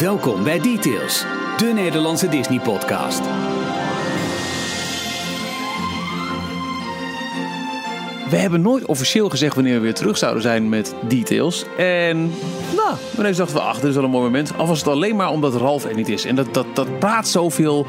Welkom 0.00 0.44
bij 0.44 0.60
Details, 0.60 1.24
de 1.56 1.72
Nederlandse 1.74 2.28
Disney-podcast. 2.28 3.20
We 8.30 8.36
hebben 8.36 8.60
nooit 8.60 8.84
officieel 8.84 9.28
gezegd 9.28 9.54
wanneer 9.54 9.74
we 9.74 9.80
weer 9.80 9.94
terug 9.94 10.18
zouden 10.18 10.42
zijn 10.42 10.68
met 10.68 10.94
details. 11.08 11.64
En 11.76 12.32
nou, 12.76 12.96
ineens 13.18 13.36
dachten 13.36 13.56
we, 13.56 13.62
ach, 13.62 13.74
dit 13.80 13.84
is 13.84 13.94
wel 13.94 14.04
een 14.04 14.10
mooi 14.10 14.24
moment. 14.24 14.52
Al 14.56 14.66
was 14.66 14.78
het 14.78 14.88
alleen 14.88 15.16
maar 15.16 15.30
omdat 15.30 15.54
Ralf 15.54 15.84
er 15.84 15.94
niet 15.94 16.08
is. 16.08 16.24
En 16.24 16.34
dat, 16.34 16.54
dat, 16.54 16.66
dat 16.74 16.98
praat 16.98 17.28
zoveel 17.28 17.86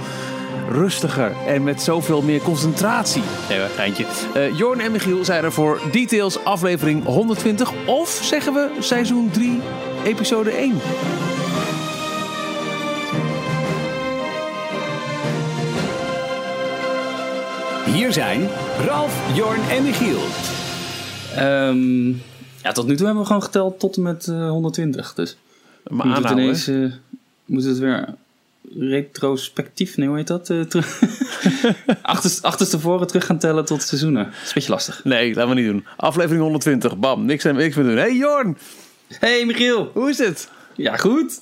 rustiger 0.69 1.31
en 1.47 1.63
met 1.63 1.81
zoveel 1.81 2.21
meer 2.21 2.41
concentratie. 2.41 3.23
Nee, 3.49 3.59
een 3.59 3.69
geintje. 3.69 4.05
Eh 4.33 4.57
Jorn 4.57 4.79
en 4.79 4.91
Michiel 4.91 5.25
zijn 5.25 5.43
er 5.43 5.51
voor 5.51 5.81
Details 5.91 6.43
aflevering 6.43 7.03
120. 7.05 7.71
Of 7.85 8.19
zeggen 8.23 8.53
we 8.53 8.69
seizoen 8.79 9.29
3, 9.31 9.61
episode 10.03 10.49
1. 10.51 10.73
Hier 17.93 18.13
zijn 18.13 18.47
Ralf, 18.85 19.35
Jorn 19.35 19.61
en 19.69 19.83
Michiel. 19.83 20.19
Ehm, 21.35 22.07
ja, 22.63 22.71
tot 22.71 22.87
nu 22.87 22.95
toe 22.95 23.05
hebben 23.05 23.23
we 23.23 23.27
gewoon 23.27 23.43
geteld 23.43 23.79
tot 23.79 23.95
en 23.95 24.01
met 24.01 24.27
eh, 24.27 24.49
120. 24.49 25.13
Dus 25.13 25.37
Maar 25.89 26.07
moet 26.07 26.17
het 26.17 26.31
ineens 26.31 26.67
eh, 26.67 26.91
moet 27.45 27.63
het 27.63 27.77
weer 27.77 28.05
retrospectief, 28.79 29.97
nee, 29.97 30.07
hoe 30.07 30.17
heet 30.17 30.27
dat? 30.27 30.49
Eh, 30.49 30.61
terug- 30.61 31.01
Achterst, 32.01 32.43
achterstevoren 32.43 33.07
terug 33.07 33.25
gaan 33.25 33.37
tellen 33.39 33.65
tot 33.65 33.81
seizoenen. 33.81 34.23
Dat 34.23 34.33
is 34.33 34.47
een 34.47 34.51
beetje 34.53 34.71
lastig. 34.71 35.03
Nee, 35.03 35.33
laten 35.33 35.55
we 35.55 35.61
niet 35.61 35.69
doen. 35.71 35.85
Aflevering 35.97 36.41
120, 36.41 36.97
bam, 36.97 37.25
niks, 37.25 37.43
niks 37.43 37.75
meer 37.75 37.85
doen. 37.85 37.95
Hey 37.97 38.15
Jorn, 38.15 38.57
Hey 39.19 39.45
Michiel! 39.45 39.91
hoe 39.93 40.09
is 40.09 40.17
het? 40.17 40.49
Ja, 40.75 40.95
goed. 40.97 41.41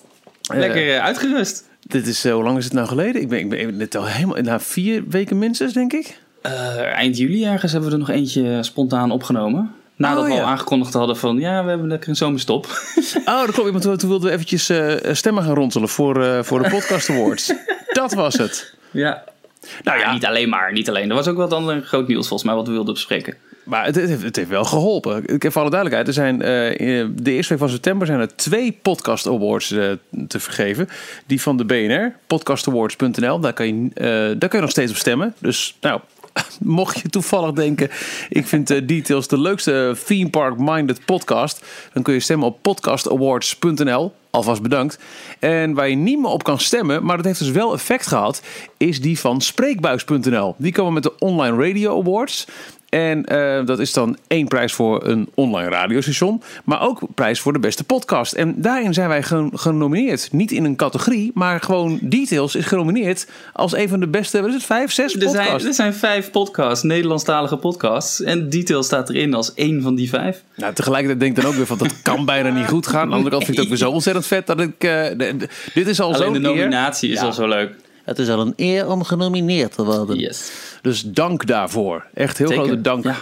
Lekker 0.53 0.93
eh, 0.95 1.03
uitgerust. 1.03 1.67
Dit 1.87 2.07
is, 2.07 2.25
eh, 2.25 2.33
hoe 2.33 2.43
lang 2.43 2.57
is 2.57 2.63
het 2.63 2.73
nou 2.73 2.87
geleden? 2.87 3.21
Ik 3.21 3.29
ben, 3.29 3.39
ik 3.39 3.49
ben 3.49 3.77
net 3.77 3.95
al 3.95 4.05
helemaal, 4.05 4.41
na 4.41 4.59
vier 4.59 5.03
weken 5.07 5.37
minstens, 5.39 5.73
denk 5.73 5.93
ik. 5.93 6.23
Eh, 6.45 6.93
eind 6.95 7.17
juli 7.17 7.45
ergens 7.45 7.71
hebben 7.71 7.89
we 7.89 7.95
er 7.95 8.01
nog 8.01 8.09
eentje 8.09 8.63
spontaan 8.63 9.11
opgenomen. 9.11 9.71
Nadat 9.95 10.23
Oh, 10.23 10.29
we 10.29 10.33
ja. 10.35 10.41
al 10.41 10.47
aangekondigd 10.47 10.93
hadden 10.93 11.17
van 11.17 11.37
ja, 11.39 11.63
we 11.63 11.69
hebben 11.69 11.87
lekker 11.87 12.09
een 12.09 12.15
zomerstop. 12.15 12.65
Oh, 13.25 13.45
dat 13.45 13.51
klopt. 13.51 13.83
Want 13.85 13.99
toen- 13.99 14.09
wilden 14.09 14.27
we 14.27 14.33
eventjes 14.33 14.69
eh, 14.69 15.13
stemmen 15.13 15.43
gaan 15.43 15.53
ronselen 15.55 15.89
voor, 15.89 16.23
eh, 16.23 16.43
voor 16.43 16.63
de 16.63 16.69
Podcast 16.69 17.09
Awards. 17.09 17.53
dat 17.93 18.13
was 18.13 18.37
het. 18.37 18.75
ja. 18.91 19.23
Nou 19.83 19.99
ja, 19.99 20.13
niet 20.13 20.25
alleen 20.25 20.49
maar, 20.49 20.71
niet 20.71 20.89
alleen. 20.89 21.09
Er 21.09 21.15
was 21.15 21.27
ook 21.27 21.37
wat 21.37 21.53
ander 21.53 21.81
groot 21.81 22.07
nieuws 22.07 22.27
volgens 22.27 22.43
mij 22.49 22.57
wat 22.57 22.67
we 22.67 22.73
wilden 22.73 22.93
bespreken. 22.93 23.35
maar 23.63 23.85
het, 23.85 23.95
het, 23.95 24.09
heeft, 24.09 24.21
het 24.23 24.35
heeft 24.35 24.49
wel 24.49 24.63
geholpen. 24.63 25.27
Ik 25.27 25.43
heb 25.43 25.51
voor 25.51 25.61
alle 25.61 25.69
duidelijkheid, 25.71 26.07
er 26.07 26.23
zijn 26.23 26.37
de 27.23 27.31
eerste 27.31 27.49
week 27.53 27.61
van 27.61 27.69
september 27.69 28.07
zijn 28.07 28.19
er 28.19 28.35
twee 28.35 28.79
Podcast 28.81 29.27
Awards 29.27 29.67
te 29.67 30.39
vergeven. 30.39 30.87
Die 31.25 31.41
van 31.41 31.57
de 31.57 31.65
BNR, 31.65 32.15
podcastawards.nl. 32.27 33.39
Daar 33.39 33.53
kan, 33.53 33.65
je, 33.67 33.89
daar 34.37 34.49
kun 34.49 34.57
je 34.57 34.59
nog 34.61 34.69
steeds 34.69 34.91
op 34.91 34.97
stemmen. 34.97 35.33
Dus 35.39 35.75
nou, 35.81 35.99
mocht 36.59 36.99
je 36.99 37.09
toevallig 37.09 37.51
denken, 37.51 37.89
ik 38.29 38.47
vind 38.47 38.69
eh, 38.69 38.81
Details 38.87 39.27
de 39.27 39.39
leukste 39.39 39.95
theme 40.05 40.29
park 40.29 40.57
minded 40.57 41.05
podcast. 41.05 41.65
Dan 41.93 42.03
kun 42.03 42.13
je 42.13 42.19
stemmen 42.19 42.47
op 42.47 42.61
podcastawards.nl. 42.61 44.13
Alvast 44.29 44.61
bedankt. 44.61 44.99
En 45.39 45.73
waar 45.73 45.89
je 45.89 45.95
niet 45.95 46.19
meer 46.19 46.29
op 46.29 46.43
kan 46.43 46.59
stemmen, 46.59 47.05
maar 47.05 47.15
dat 47.15 47.25
heeft 47.25 47.39
dus 47.39 47.51
wel 47.51 47.73
effect 47.73 48.07
gehad, 48.07 48.41
is 48.77 49.01
die 49.01 49.19
van 49.19 49.41
spreekbuis.nl. 49.41 50.55
Die 50.57 50.71
komen 50.71 50.93
met 50.93 51.03
de 51.03 51.17
Online 51.19 51.69
Radio 51.69 51.99
Awards. 52.01 52.47
En 52.95 53.25
eh, 53.25 53.65
dat 53.65 53.79
is 53.79 53.93
dan 53.93 54.17
één 54.27 54.47
prijs 54.47 54.73
voor 54.73 55.05
een 55.07 55.29
online 55.33 55.69
radiostation, 55.69 56.41
maar 56.63 56.81
ook 56.81 56.99
prijs 57.15 57.39
voor 57.39 57.53
de 57.53 57.59
beste 57.59 57.83
podcast. 57.83 58.33
En 58.33 58.53
daarin 58.61 58.93
zijn 58.93 59.07
wij 59.09 59.23
gen- 59.23 59.51
genomineerd. 59.53 60.29
Niet 60.31 60.51
in 60.51 60.65
een 60.65 60.75
categorie, 60.75 61.31
maar 61.33 61.59
gewoon 61.61 61.99
Details 62.01 62.55
is 62.55 62.65
genomineerd 62.65 63.27
als 63.53 63.75
een 63.75 63.89
van 63.89 63.99
de 63.99 64.07
beste, 64.07 64.39
wat 64.39 64.47
is 64.49 64.55
het, 64.55 64.63
vijf, 64.63 64.91
zes 64.91 65.13
Er 65.13 65.19
podcasts. 65.19 65.47
zijn, 65.57 65.67
er 65.67 65.73
zijn 65.73 65.93
vijf 65.93 66.31
podcasts, 66.31 66.83
Nederlandstalige 66.83 67.57
podcasts. 67.57 68.21
En 68.21 68.49
Detail 68.49 68.83
staat 68.83 69.09
erin 69.09 69.33
als 69.33 69.53
één 69.53 69.81
van 69.81 69.95
die 69.95 70.09
vijf. 70.09 70.43
Nou, 70.55 70.73
tegelijkertijd 70.73 71.19
denk 71.19 71.35
ik 71.37 71.41
dan 71.43 71.51
ook 71.51 71.57
weer 71.57 71.65
van 71.67 71.77
dat 71.77 72.01
kan 72.01 72.25
bijna 72.35 72.49
niet 72.49 72.67
goed 72.67 72.87
gaan. 72.87 73.01
Aan 73.01 73.09
de 73.09 73.13
andere 73.15 73.31
kant 73.31 73.43
vind 73.45 73.57
ik 73.57 73.63
het 73.63 73.71
ook 73.73 73.77
weer 73.79 73.87
zo 73.87 73.93
ontzettend 73.93 74.27
vet 74.27 74.47
dat 74.47 74.59
ik. 74.59 74.79
de- 74.79 75.47
dit 75.73 75.87
is 75.87 75.99
al 75.99 76.13
Alleen 76.13 76.33
de 76.33 76.39
nominatie 76.39 77.09
is 77.11 77.19
Ja. 77.19 77.25
al 77.25 77.33
zo 77.33 77.47
leuk. 77.47 77.71
Het 78.05 78.19
is 78.19 78.29
al 78.29 78.39
een 78.39 78.53
eer 78.55 78.89
om 78.89 79.03
genomineerd 79.03 79.75
te 79.75 79.85
worden. 79.85 80.17
Yes. 80.17 80.51
Dus 80.81 81.01
dank 81.01 81.45
daarvoor. 81.45 82.05
Echt 82.13 82.37
heel 82.37 82.47
Zeker, 82.47 82.63
grote 82.63 82.81
dank. 82.81 83.03
ja. 83.03 83.15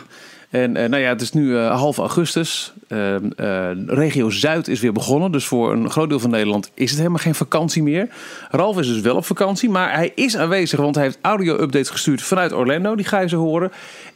En 0.49 0.75
eh, 0.75 0.89
nou 0.89 1.01
ja, 1.01 1.09
het 1.09 1.21
is 1.21 1.31
nu 1.31 1.57
eh, 1.57 1.79
half 1.79 1.97
augustus. 1.97 2.73
Ehm, 2.87 3.31
eh, 3.35 3.69
regio 3.85 4.29
Zuid 4.29 4.67
is 4.67 4.79
weer 4.79 4.93
begonnen. 4.93 5.31
Dus 5.31 5.45
voor 5.45 5.71
een 5.71 5.89
groot 5.89 6.09
deel 6.09 6.19
van 6.19 6.29
Nederland 6.29 6.71
is 6.73 6.89
het 6.89 6.97
helemaal 6.97 7.19
geen 7.19 7.35
vakantie 7.35 7.83
meer. 7.83 8.07
Ralf 8.49 8.79
is 8.79 8.87
dus 8.87 9.01
wel 9.01 9.15
op 9.15 9.25
vakantie. 9.25 9.69
Maar 9.69 9.93
hij 9.93 10.11
is 10.15 10.37
aanwezig, 10.37 10.79
want 10.79 10.95
hij 10.95 11.03
heeft 11.03 11.17
audio-updates 11.21 11.89
gestuurd 11.89 12.21
vanuit 12.21 12.53
Orlando. 12.53 12.95
Die 12.95 13.05
ga 13.05 13.19
je 13.19 13.27
zo 13.27 13.37
horen. 13.37 13.71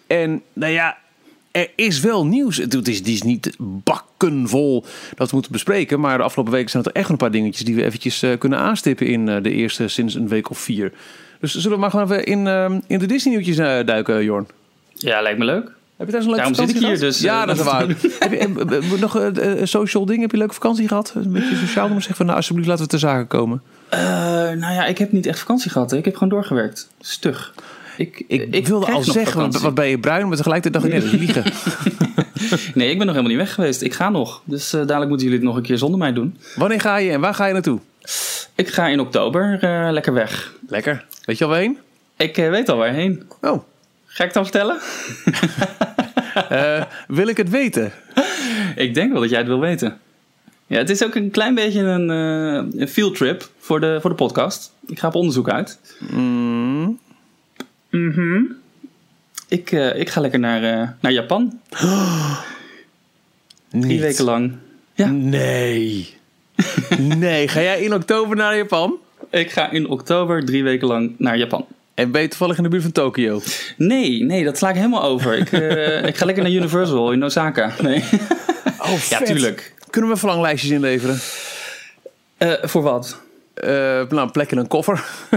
En 0.07 0.41
nou 0.53 0.71
ja, 0.71 0.97
er 1.57 1.69
is 1.75 1.99
wel 1.99 2.25
nieuws. 2.25 2.57
Het 2.57 2.73
het 2.73 2.87
is, 2.87 2.97
het 2.97 3.07
is 3.07 3.21
niet 3.21 3.55
bakkenvol 3.59 4.85
dat 5.15 5.27
we 5.29 5.33
moeten 5.33 5.51
bespreken. 5.51 5.99
Maar 5.99 6.17
de 6.17 6.23
afgelopen 6.23 6.53
weken 6.53 6.69
zijn 6.69 6.83
er 6.83 6.91
echt 6.91 7.09
een 7.09 7.17
paar 7.17 7.31
dingetjes 7.31 7.65
die 7.65 7.75
we 7.75 7.83
eventjes 7.83 8.21
eh, 8.21 8.37
kunnen 8.37 8.59
aanstippen 8.59 9.07
in 9.07 9.29
eh, 9.29 9.43
de 9.43 9.51
eerste 9.51 9.87
sinds 9.87 10.13
een 10.15 10.27
week 10.27 10.49
of 10.49 10.59
vier. 10.59 10.91
Dus 11.39 11.55
zullen 11.55 11.71
we 11.71 11.81
maar 11.81 11.89
gewoon 11.91 12.11
even 12.11 12.25
in, 12.25 12.47
ehm, 12.47 12.79
in 12.87 12.99
de 12.99 13.05
Disney-nieuwtjes 13.05 13.57
eh, 13.57 13.85
duiken, 13.85 14.23
Jorn? 14.23 14.47
Ja, 14.93 15.21
lijkt 15.21 15.39
me 15.39 15.45
leuk. 15.45 15.71
Heb 15.97 16.07
je 16.07 16.13
daar 16.13 16.21
zo'n 16.21 16.31
leuke 16.31 16.51
Daarom 16.51 16.67
zit 16.67 16.75
ik 16.75 16.81
vakantie 16.81 17.07
hier, 17.07 17.13
gehad? 17.13 17.13
dus, 17.13 17.21
Ja, 17.21 17.41
eh, 17.41 17.47
dat 17.47 17.57
is 17.57 17.63
waar. 17.71 17.87
Heb 18.19 18.31
je 18.31 18.37
eh, 18.37 18.93
eh, 18.93 18.99
nog 18.99 19.17
eh, 19.17 19.61
eh, 19.61 19.65
social 19.65 20.05
dingen? 20.05 20.21
Heb 20.21 20.29
je 20.31 20.35
een 20.35 20.41
leuke 20.43 20.59
vakantie 20.61 20.87
gehad? 20.87 21.13
Een 21.15 21.31
beetje 21.31 21.55
sociaal? 21.55 21.89
Maar 21.89 22.01
zeg 22.01 22.15
van, 22.15 22.25
nou, 22.25 22.37
alsjeblieft, 22.37 22.67
laten 22.69 22.83
we 22.83 22.89
ter 22.89 22.99
zake 22.99 23.25
komen. 23.25 23.61
Eh, 23.89 23.99
nou 23.99 24.73
ja, 24.73 24.85
ik 24.85 24.97
heb 24.97 25.11
niet 25.11 25.25
echt 25.25 25.39
vakantie 25.39 25.71
gehad. 25.71 25.91
Hè. 25.91 25.97
Ik 25.97 26.05
heb 26.05 26.13
gewoon 26.13 26.29
doorgewerkt. 26.29 26.89
Stug. 26.99 27.53
Ik, 27.97 28.23
Ik, 28.27 28.67
wilde 28.67 28.85
al 28.85 29.03
zeggen, 29.03 29.61
wat, 29.61 29.73
ben 29.75 29.87
je 29.87 29.99
bruin? 29.99 30.27
Maar 30.27 30.37
tegelijkertijd 30.37 30.73
dacht 30.83 30.95
ik, 30.95 31.01
nee, 31.01 31.11
dat 31.11 31.19
liegen. 31.19 31.43
Nee, 32.73 32.89
ik 32.89 32.97
ben 32.97 33.05
nog 33.07 33.15
helemaal 33.15 33.37
niet 33.37 33.45
weg 33.45 33.53
geweest. 33.53 33.81
Ik 33.81 33.93
ga 33.93 34.09
nog. 34.09 34.41
Dus 34.43 34.73
eh, 34.73 34.79
dadelijk 34.79 35.07
moeten 35.07 35.27
jullie 35.27 35.41
het 35.41 35.47
nog 35.47 35.57
een 35.57 35.63
keer 35.67 35.77
zonder 35.77 35.99
mij 35.99 36.13
doen. 36.13 36.37
Wanneer 36.55 36.81
ga 36.81 36.97
je 36.97 37.11
en 37.11 37.19
waar 37.19 37.33
ga 37.33 37.45
je 37.45 37.53
naartoe? 37.53 37.79
Ik 38.55 38.67
ga 38.67 38.87
in 38.87 38.99
oktober 38.99 39.57
eh, 39.61 39.87
lekker 39.91 40.13
weg. 40.13 40.53
Lekker. 40.67 41.05
Weet 41.25 41.37
je 41.37 41.43
al 41.43 41.49
waarheen? 41.49 41.77
Ik 42.17 42.37
eh, 42.37 42.49
weet 42.49 42.69
al 42.69 42.77
waarheen. 42.77 43.23
Oh, 43.41 43.63
Ga 44.05 44.23
ik 44.23 44.33
het 44.33 44.33
dan 44.33 44.43
vertellen? 44.43 44.77
wil 47.17 47.27
ik 47.27 47.37
het 47.37 47.49
weten? 47.49 47.91
Ik 48.75 48.93
denk 48.93 49.11
wel 49.11 49.21
dat 49.21 49.29
jij 49.29 49.39
het 49.39 49.47
wil 49.47 49.59
weten. 49.59 49.97
Ja, 50.67 50.77
het 50.77 50.89
is 50.89 51.03
ook 51.03 51.15
een 51.15 51.31
klein 51.31 51.55
beetje 51.55 51.79
een, 51.79 52.09
een 52.09 52.87
field 52.87 53.15
trip 53.15 53.49
voor 53.59 53.79
de, 53.79 53.97
voor 54.01 54.09
de 54.09 54.15
podcast. 54.15 54.71
Ik 54.87 54.99
ga 54.99 55.07
op 55.07 55.15
onderzoek 55.15 55.49
uit. 55.49 55.79
Mm. 55.99 56.46
Mhm. 57.97 58.43
Ik, 59.47 59.71
eh, 59.71 59.99
ik 59.99 60.09
ga 60.09 60.21
lekker 60.21 60.39
naar, 60.39 60.63
eh, 60.63 60.89
naar 60.99 61.11
Japan. 61.11 61.59
Drie 63.69 63.99
weken 63.99 64.23
lang. 64.23 64.53
Ja, 64.93 65.07
Nee. 65.07 66.15
nee, 66.97 67.47
ga 67.47 67.61
jij 67.61 67.81
in 67.81 67.93
oktober 67.93 68.35
naar 68.37 68.57
Japan? 68.57 68.97
ik 69.29 69.51
ga 69.51 69.71
in 69.71 69.87
oktober 69.89 70.45
drie 70.45 70.63
weken 70.63 70.87
lang 70.87 71.15
naar 71.17 71.37
Japan. 71.37 71.65
En 71.93 72.11
ben 72.11 72.21
je 72.21 72.27
toevallig 72.27 72.57
in 72.57 72.63
de 72.63 72.69
buurt 72.69 72.81
van 72.83 72.91
Tokio? 72.91 73.41
Nee, 73.77 74.23
nee, 74.23 74.43
dat 74.43 74.57
sla 74.57 74.69
ik 74.69 74.75
helemaal 74.75 75.03
over. 75.03 75.37
Ik, 75.37 75.51
eh, 75.51 76.05
ik 76.09 76.17
ga 76.17 76.25
lekker 76.25 76.43
naar 76.43 76.51
Universal 76.51 77.11
in 77.11 77.23
Osaka. 77.23 77.73
Nee. 77.81 78.03
Oh, 78.79 78.99
Ja, 79.09 79.21
tuurlijk. 79.21 79.73
Kunnen 79.89 80.11
we 80.11 80.17
verlanglijstjes 80.17 80.71
inleveren? 80.71 81.19
Eh, 82.37 82.53
voor 82.61 82.81
wat? 82.81 83.21
Eh, 83.59 83.69
nou, 84.09 84.17
een 84.19 84.31
plek 84.31 84.51
in 84.51 84.57
een 84.57 84.67
koffer. 84.67 85.03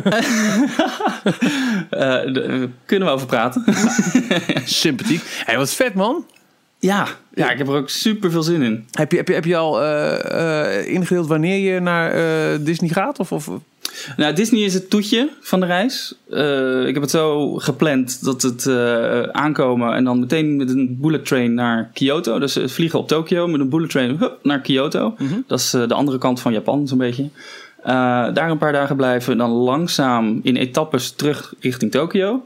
Eh, 1.90 2.20
kunnen 2.86 3.08
we 3.08 3.14
over 3.14 3.26
praten? 3.26 3.64
Sympathiek. 4.64 5.22
Hé, 5.44 5.56
wat 5.56 5.74
vet, 5.74 5.94
man. 5.94 6.24
ja, 6.78 7.06
ja, 7.34 7.50
ik 7.50 7.58
heb 7.58 7.68
er 7.68 7.74
ook 7.74 7.88
super 7.88 8.30
veel 8.30 8.42
zin 8.42 8.62
in. 8.62 8.86
Heb 8.90 9.10
je, 9.10 9.16
heb 9.16 9.28
je, 9.28 9.34
heb 9.34 9.44
je 9.44 9.56
al 9.56 9.82
eh, 9.82 10.88
ingedeeld 10.92 11.26
wanneer 11.26 11.72
je 11.72 11.80
naar 11.80 12.12
Disney 12.64 12.90
gaat? 12.90 13.18
Of, 13.18 13.32
of... 13.32 13.48
Nou, 14.16 14.34
Disney 14.34 14.60
is 14.60 14.74
het 14.74 14.90
toetje 14.90 15.28
van 15.40 15.60
de 15.60 15.66
reis. 15.66 16.14
Ik 16.86 16.94
heb 16.94 17.02
het 17.02 17.10
zo 17.10 17.54
gepland 17.54 18.24
dat 18.24 18.42
het 18.42 18.68
aankomen 19.32 19.94
en 19.94 20.04
dan 20.04 20.20
meteen 20.20 20.56
met 20.56 20.70
een 20.70 20.96
bullet 21.00 21.24
train 21.24 21.54
naar 21.54 21.90
Kyoto. 21.94 22.38
Dus 22.38 22.58
vliegen 22.64 22.98
op 22.98 23.08
Tokio 23.08 23.46
met 23.46 23.60
een 23.60 23.68
bullet 23.68 23.90
train 23.90 24.16
hup, 24.16 24.38
naar 24.42 24.60
Kyoto. 24.60 25.16
Dat 25.46 25.58
is 25.58 25.70
de 25.70 25.94
andere 25.94 26.18
kant 26.18 26.40
van 26.40 26.52
Japan, 26.52 26.88
zo'n 26.88 26.98
beetje. 26.98 27.30
Eh, 27.82 27.92
daar 28.34 28.50
een 28.50 28.58
paar 28.58 28.72
dagen 28.72 28.96
blijven, 28.96 29.38
dan 29.38 29.50
langzaam 29.50 30.40
in 30.42 30.56
etappes 30.56 31.10
terug 31.12 31.54
richting 31.60 31.90
Tokio. 31.90 32.44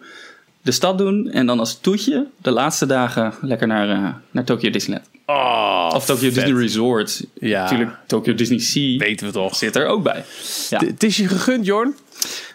De 0.63 0.71
stad 0.73 0.99
doen 0.99 1.31
en 1.31 1.47
dan 1.47 1.59
als 1.59 1.79
toetje 1.81 2.27
de 2.43 2.51
laatste 2.51 2.87
dagen 2.87 3.33
lekker 3.41 3.67
naar, 3.67 3.89
eh, 3.89 4.15
naar 4.31 4.45
Tokyo 4.45 4.71
Disneyland. 4.71 5.09
Oh, 5.27 5.91
Of 5.95 6.05
Tokyo 6.05 6.31
vet. 6.31 6.35
Disney 6.35 6.61
Resort. 6.61 7.25
Ja. 7.41 7.63
Natuurlijk, 7.63 7.91
Tokyo 8.07 8.35
Disney 8.35 8.59
Sea 8.59 8.99
Weten 8.99 9.27
we 9.27 9.33
toch. 9.33 9.57
zit 9.57 9.77
er 9.77 9.87
ook 9.87 10.03
bij. 10.03 10.25
Ja. 10.71 10.79
Het 10.87 11.03
is 11.03 11.17
je 11.17 11.29
gegund, 11.29 11.67
Jorn. 11.67 11.95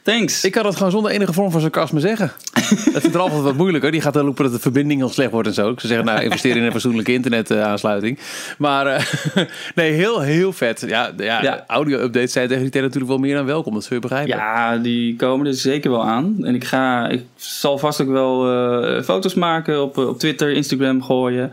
Thanks. 0.04 0.44
Ik 0.44 0.52
kan 0.52 0.66
het 0.66 0.76
gewoon 0.76 0.92
zonder 0.92 1.12
enige 1.12 1.34
vorm 1.34 1.52
van 1.52 1.62
sarcasme 1.62 2.00
zeggen. 2.00 2.32
Dat 2.94 3.02
vindt 3.02 3.16
Ralf 3.16 3.28
altijd 3.28 3.44
wat 3.44 3.56
moeilijker. 3.56 3.92
Die 3.92 4.02
gaat 4.02 4.14
dan 4.14 4.26
roepen 4.26 4.44
dat 4.44 4.54
de 4.54 4.60
verbinding 4.60 5.00
heel 5.00 5.10
slecht 5.10 5.32
wordt 5.32 5.48
en 5.48 5.54
zo. 5.54 5.74
Ze 5.78 5.88
zeggen, 5.88 6.06
nou, 6.06 6.22
investeer 6.22 6.56
in 6.58 6.64
een 6.64 6.72
fatsoenlijke 6.72 7.14
internetaansluiting. 7.14 8.20
Maar 8.58 8.88
eh, 8.88 9.04
nee, 9.76 9.92
heel, 9.92 10.22
heel 10.22 10.54
vet. 10.54 10.84
Ja, 10.88 11.12
ja, 11.18 11.42
Ja. 11.42 11.64
audio-updates 11.68 12.32
zijn 12.32 12.48
tegen 12.48 12.64
die 12.64 12.72
tijd 12.72 12.84
natuurlijk 12.84 13.12
wel 13.12 13.22
meer 13.22 13.36
dan 13.36 13.46
welkom. 13.46 13.74
Dat 13.74 13.84
zul 13.84 13.96
je 13.96 14.02
begrijpen. 14.02 14.36
Ja, 14.38 14.78
die 14.78 15.16
komen 15.16 15.48
er 15.48 15.54
zeker 15.54 15.92
wel 15.92 16.06
aan. 16.06 16.36
En 16.42 16.56
ik, 16.56 16.64
ga, 16.64 17.08
ik 17.10 17.24
zal 17.36 17.78
vast 17.78 18.02
ook 18.02 18.10
wel 18.10 18.52
eh, 18.52 19.04
foto's 19.04 19.34
maken 19.34 19.82
op, 19.84 19.98
eh, 19.98 20.08
op 20.08 20.20
Twitter, 20.20 20.52
Instagram 20.52 21.04
gooien. 21.04 21.52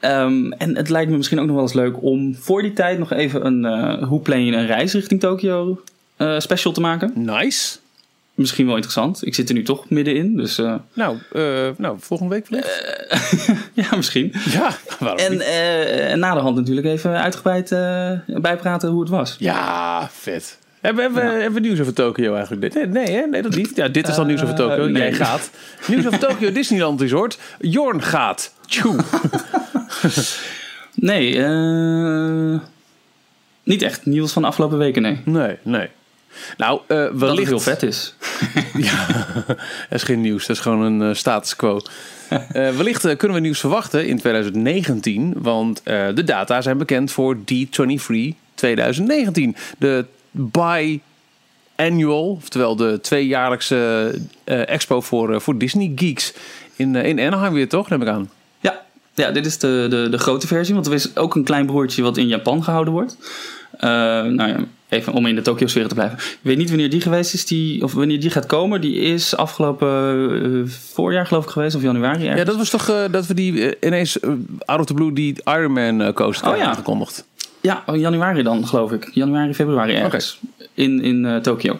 Ehm, 0.00 0.52
en 0.52 0.76
het 0.76 0.88
lijkt 0.88 1.10
me 1.10 1.16
misschien 1.16 1.38
ook 1.38 1.46
nog 1.46 1.54
wel 1.54 1.64
eens 1.64 1.72
leuk 1.72 2.02
om 2.02 2.34
voor 2.34 2.62
die 2.62 2.72
tijd 2.72 2.98
nog 2.98 3.12
even 3.12 3.46
een 3.46 4.04
hoe 4.04 4.20
plan 4.20 4.44
je 4.44 4.52
een 4.52 4.66
reis 4.66 4.92
richting 4.92 5.20
Tokio 5.20 5.80
eh, 6.18 6.38
special 6.38 6.72
te 6.72 6.80
maken. 6.80 7.12
Nice. 7.14 7.76
Misschien 8.34 8.66
wel 8.66 8.74
interessant. 8.74 9.26
Ik 9.26 9.34
zit 9.34 9.48
er 9.48 9.54
nu 9.54 9.62
toch 9.62 9.90
middenin, 9.90 10.36
dus 10.36 10.58
eh, 10.58 10.74
Nou, 10.92 11.18
eh, 11.32 11.68
nou, 11.76 11.96
volgende 12.00 12.34
week 12.34 12.48
wellicht. 12.48 12.84
ja, 13.90 13.96
misschien. 13.96 14.32
ja, 14.50 14.76
waarom 14.98 15.18
En, 15.18 15.32
niet? 15.32 15.40
en 15.40 16.18
na 16.18 16.34
de 16.34 16.40
hand 16.40 16.56
natuurlijk 16.56 16.86
even 16.86 17.20
uitgebreid 17.20 17.68
bijpraten 18.42 18.88
hoe 18.88 19.00
het 19.00 19.08
was. 19.08 19.36
Ja, 19.38 20.08
vet. 20.12 20.58
Hebben, 20.80 21.12
we 21.52 21.60
nieuws 21.60 21.80
over 21.80 21.94
Tokio 21.94 22.34
eigenlijk? 22.34 22.74
Nee, 22.74 22.86
nee, 22.86 23.16
hè? 23.16 23.26
nee 23.26 23.42
dat 23.42 23.54
niet. 23.54 23.72
Ja, 23.74 23.88
dit 23.88 24.08
is 24.08 24.14
dan 24.14 24.26
nieuws 24.26 24.42
over 24.42 24.54
Tokio. 24.54 24.86
Nee. 24.86 25.02
Jij 25.02 25.12
gaat. 25.12 25.50
Nieuws 25.86 26.06
over 26.06 26.18
Tokio 26.18 26.52
Disneyland 26.52 27.00
Resort. 27.00 27.38
Jorn 27.60 28.02
gaat. 28.02 28.54
Tjoe. 28.66 28.96
Nee, 31.00 31.38
niet 33.62 33.82
echt 33.82 34.06
nieuws 34.06 34.32
van 34.32 34.42
de 34.42 34.48
afgelopen 34.48 34.78
weken, 34.78 35.02
nee. 35.02 35.20
Nee, 35.24 35.56
nee. 35.62 35.88
Nou, 36.56 36.80
eh 36.86 36.96
Dat 36.96 37.10
het 37.10 37.18
wellicht... 37.18 37.48
heel 37.48 37.60
vet 37.60 37.82
is. 37.82 38.14
Ja, 38.78 39.06
dat 39.46 39.56
is 39.90 40.02
geen 40.02 40.20
nieuws. 40.20 40.46
Dat 40.46 40.56
is 40.56 40.62
gewoon 40.62 40.80
een 40.80 41.10
eh, 41.10 41.14
status 41.14 41.56
quo. 41.56 41.80
Eh, 42.28 42.76
wellicht 42.76 43.16
kunnen 43.16 43.36
we 43.36 43.42
nieuws 43.42 43.60
verwachten 43.60 44.06
in 44.06 44.18
2019. 44.18 45.34
Want 45.36 45.80
de 45.84 46.24
data 46.24 46.60
zijn 46.60 46.78
bekend 46.78 47.12
voor 47.12 47.36
D23 47.36 48.14
2019. 48.54 49.56
De 49.78 50.04
bi-annual, 50.30 52.30
oftewel 52.30 52.76
de 52.76 52.98
tweejaarlijkse 53.02 54.14
expo 54.44 55.00
voor, 55.00 55.40
voor 55.40 55.58
Disney 55.58 55.92
Geeks. 55.94 56.32
In, 56.76 56.96
in 56.96 57.20
Anaheim 57.20 57.52
weer 57.52 57.68
toch, 57.68 57.88
neem 57.88 58.02
ik 58.02 58.08
aan. 58.08 58.30
Ja, 58.60 58.82
ja 59.14 59.30
dit 59.30 59.46
is 59.46 59.58
de, 59.58 59.86
de, 59.90 60.08
de 60.10 60.18
grote 60.18 60.46
versie, 60.46 60.74
want 60.74 60.86
er 60.86 60.94
is 60.94 61.16
ook 61.16 61.34
een 61.34 61.44
klein 61.44 61.66
broertje 61.66 62.02
wat 62.02 62.16
in 62.16 62.28
Japan 62.28 62.64
gehouden 62.64 62.92
wordt. 62.92 63.16
Nou 63.80 64.48
ja, 64.48 64.56
even 64.88 65.12
om 65.12 65.26
in 65.26 65.34
de 65.34 65.42
Tokyo-sfeer 65.42 65.88
te 65.88 65.94
blijven. 65.94 66.18
Ik 66.18 66.38
weet 66.40 66.56
niet 66.56 66.68
wanneer 66.68 66.90
die 66.90 67.00
geweest 67.00 67.34
is, 67.34 67.46
die, 67.46 67.82
of 67.82 67.92
wanneer 67.92 68.20
die 68.20 68.30
gaat 68.30 68.46
komen. 68.46 68.80
Die 68.80 68.94
is 68.94 69.36
afgelopen 69.36 69.88
eh, 70.42 70.70
voorjaar 70.70 71.26
geloof 71.26 71.44
ik 71.44 71.50
geweest, 71.50 71.76
of 71.76 71.82
januari 71.82 72.20
ergens. 72.22 72.38
Ja, 72.38 72.44
dat 72.44 72.56
was 72.56 72.70
toch 72.70 72.88
eh, 72.88 73.04
dat 73.10 73.26
we 73.26 73.34
die 73.34 73.74
eh, 73.74 73.88
ineens 73.88 74.18
out 74.64 74.80
of 74.80 74.86
the 74.86 74.94
blue 74.94 75.12
die 75.12 75.34
Ironman 75.44 76.00
eh 76.02 76.12
coaster 76.12 76.50
Oh, 76.50 76.56
ja. 76.56 76.64
aangekondigd. 76.64 77.26
Ja, 77.60 77.82
in 77.86 77.98
januari 77.98 78.42
dan, 78.42 78.66
geloof 78.66 78.92
ik. 78.92 79.10
Januari, 79.12 79.54
februari 79.54 79.94
ergens. 79.94 80.40
In, 80.74 81.02
in 81.02 81.42
Tokio. 81.42 81.78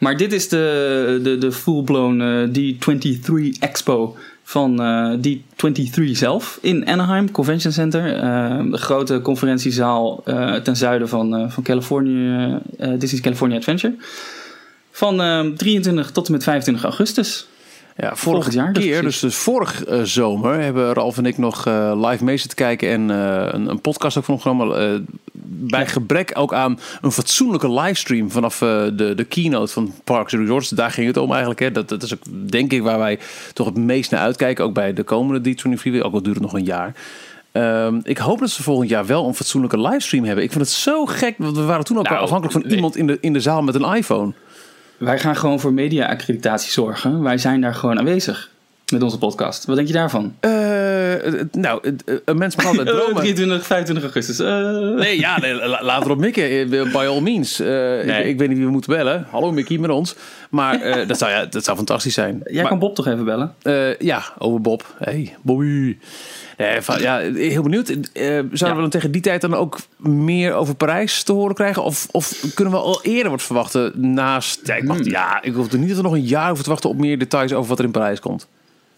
Maar 0.00 0.16
dit 0.16 0.32
is 0.32 0.48
de, 0.48 1.20
de, 1.22 1.38
de 1.38 1.52
full-blown 1.52 2.20
eh, 2.20 2.48
D23 2.48 3.58
Expo 3.58 4.16
van 4.50 4.82
eh, 4.82 5.12
D23 5.16 6.10
zelf 6.12 6.58
in 6.60 6.86
Anaheim 6.86 7.30
Convention 7.30 7.72
Center. 7.72 8.14
Eh, 8.14 8.70
de 8.70 8.76
grote 8.76 9.20
conferentiezaal 9.20 10.22
eh, 10.24 10.54
ten 10.54 10.76
zuiden 10.76 11.08
van, 11.08 11.50
van 11.50 11.62
Californië, 11.62 12.58
eh, 12.78 12.88
Disney's 12.98 13.20
California 13.20 13.56
Adventure. 13.56 13.94
Van 14.90 15.20
eh, 15.20 15.46
23 15.56 16.10
tot 16.10 16.26
en 16.26 16.32
met 16.32 16.42
25 16.42 16.84
augustus. 16.84 17.46
Ja, 17.96 18.16
vorige 18.16 18.18
Volgend 18.18 18.52
jaar, 18.52 18.72
dus 18.72 18.84
keer, 18.84 19.02
dus, 19.02 19.18
dus 19.18 19.34
vorig 19.36 19.84
eh, 19.84 20.02
zomer, 20.02 20.60
hebben 20.60 20.92
Ralf 20.92 21.18
en 21.18 21.26
ik 21.26 21.38
nog 21.38 21.66
eh, 21.66 22.08
live 22.08 22.24
mee 22.24 22.36
zitten 22.36 22.56
kijken 22.56 22.88
en 22.88 23.10
eh, 23.10 23.52
een, 23.52 23.68
een 23.68 23.80
podcast 23.80 24.18
ook 24.18 24.24
van 24.24 24.34
opgenomen. 24.34 24.94
eh, 24.94 25.00
bij 25.62 25.86
gebrek 25.86 26.30
ook 26.34 26.54
aan 26.54 26.78
een 27.00 27.12
fatsoenlijke 27.12 27.72
livestream 27.72 28.30
vanaf 28.30 28.62
eh, 28.62 28.84
de, 28.92 29.14
de 29.14 29.24
keynote 29.24 29.72
van 29.72 29.94
Parks 30.04 30.32
and 30.32 30.42
Resorts. 30.42 30.68
Daar 30.68 30.90
ging 30.90 31.06
het 31.06 31.16
om 31.16 31.30
eigenlijk. 31.30 31.60
Hè. 31.60 31.70
Dat, 31.70 31.88
dat 31.88 32.02
is 32.02 32.14
ook 32.14 32.50
denk 32.50 32.72
ik 32.72 32.82
waar 32.82 32.98
wij 32.98 33.18
toch 33.52 33.66
het 33.66 33.76
meest 33.76 34.10
naar 34.10 34.20
uitkijken. 34.20 34.64
Ook 34.64 34.74
bij 34.74 34.92
de 34.92 35.02
komende 35.02 35.54
D23, 35.54 36.02
ook 36.02 36.12
al 36.12 36.22
duurt 36.22 36.34
het 36.34 36.44
nog 36.44 36.52
een 36.52 36.64
jaar. 36.64 36.94
Ehm, 37.52 38.00
ik 38.02 38.18
hoop 38.18 38.38
dat 38.38 38.50
ze 38.50 38.62
volgend 38.62 38.88
jaar 38.88 39.06
wel 39.06 39.26
een 39.26 39.34
fatsoenlijke 39.34 39.80
livestream 39.80 40.24
hebben. 40.24 40.44
Ik 40.44 40.52
vind 40.52 40.64
het 40.64 40.72
zo 40.72 41.06
gek, 41.06 41.34
want 41.38 41.56
we 41.56 41.62
waren 41.62 41.84
toen 41.84 41.98
ook 41.98 42.08
Nou, 42.08 42.20
afhankelijk 42.20 42.52
van 42.52 42.66
nee. 42.66 42.74
iemand 42.74 42.96
in 42.96 43.06
de, 43.06 43.18
in 43.20 43.32
de 43.32 43.40
zaal 43.40 43.62
met 43.62 43.74
een 43.74 43.94
iPhone. 43.94 44.32
Wij 45.00 45.18
gaan 45.18 45.36
gewoon 45.36 45.60
voor 45.60 45.72
media-accreditatie 45.72 46.70
zorgen. 46.70 47.22
Wij 47.22 47.38
zijn 47.38 47.60
daar 47.60 47.74
gewoon 47.74 47.98
aanwezig 47.98 48.50
met 48.90 49.02
onze 49.02 49.18
podcast. 49.18 49.64
Wat 49.64 49.76
denk 49.76 49.88
je 49.88 49.94
daarvan? 49.94 50.34
Eh, 50.40 50.50
het- 51.22 51.54
nou, 51.54 51.94
een 52.24 52.38
mens 52.38 52.56
mag 52.56 52.66
altijd 52.66 52.86
dromen. 52.96 53.14
23, 53.14 53.66
25 53.66 54.04
augustus. 54.04 54.38
Eh. 54.38 54.78
Nee, 54.96 55.18
ja, 55.18 55.38
nee, 55.40 55.54
laat 55.68 56.04
erop 56.04 56.18
mikken. 56.18 56.44
eh, 56.44 56.68
By 56.92 57.04
all 57.08 57.20
means. 57.20 57.60
Ik, 57.60 57.66
Nee. 57.66 58.24
ik 58.28 58.38
weet 58.38 58.48
niet 58.48 58.56
wie 58.56 58.66
we 58.66 58.72
moeten 58.72 58.92
bellen. 58.96 59.26
Hallo 59.30 59.52
Mickey, 59.52 59.78
met 59.78 59.90
ons. 59.90 60.14
Maar 60.50 61.06
dat, 61.06 61.18
zou, 61.18 61.30
ja, 61.30 61.44
dat 61.46 61.64
zou 61.64 61.76
fantastisch 61.76 62.14
zijn. 62.14 62.40
Jij 62.44 62.60
maar, 62.60 62.70
kan 62.70 62.78
Bob 62.78 62.94
toch 62.94 63.06
even 63.06 63.24
bellen? 63.24 63.54
ja, 63.98 64.22
over 64.38 64.60
Bob. 64.60 64.94
Hey, 64.98 65.36
Bobby. 65.42 65.96
Nee, 66.56 66.80
van, 66.80 67.00
ja, 67.00 67.18
heel 67.34 67.62
benieuwd. 67.62 67.86
Zouden 67.86 68.50
Ja. 68.52 68.74
we 68.74 68.80
dan 68.80 68.90
tegen 68.90 69.10
die 69.10 69.20
tijd 69.20 69.40
dan 69.40 69.54
ook 69.54 69.78
meer 69.96 70.54
over 70.54 70.74
Parijs 70.74 71.22
te 71.22 71.32
horen 71.32 71.54
krijgen? 71.54 71.82
Of, 71.84 72.06
of 72.10 72.44
kunnen 72.54 72.74
we 72.74 72.80
al 72.80 73.02
eerder 73.02 73.30
wat 73.30 73.42
verwachten 73.42 73.92
naast... 74.14 74.60
Ja, 74.66 74.74
ik, 74.74 74.84
wacht, 74.86 75.00
Hmm. 75.00 75.10
ja, 75.10 75.42
ik 75.42 75.54
hoef 75.54 75.72
er 75.72 75.78
niet 75.78 75.88
dat 75.88 75.96
we 75.96 76.02
nog 76.02 76.12
een 76.12 76.24
jaar 76.24 76.46
hoeven 76.46 76.64
te 76.64 76.70
wachten 76.70 76.90
op 76.90 76.96
meer 76.98 77.18
details 77.18 77.52
over 77.52 77.68
wat 77.68 77.78
er 77.78 77.84
in 77.84 77.90
Parijs 77.90 78.20
komt. 78.20 78.46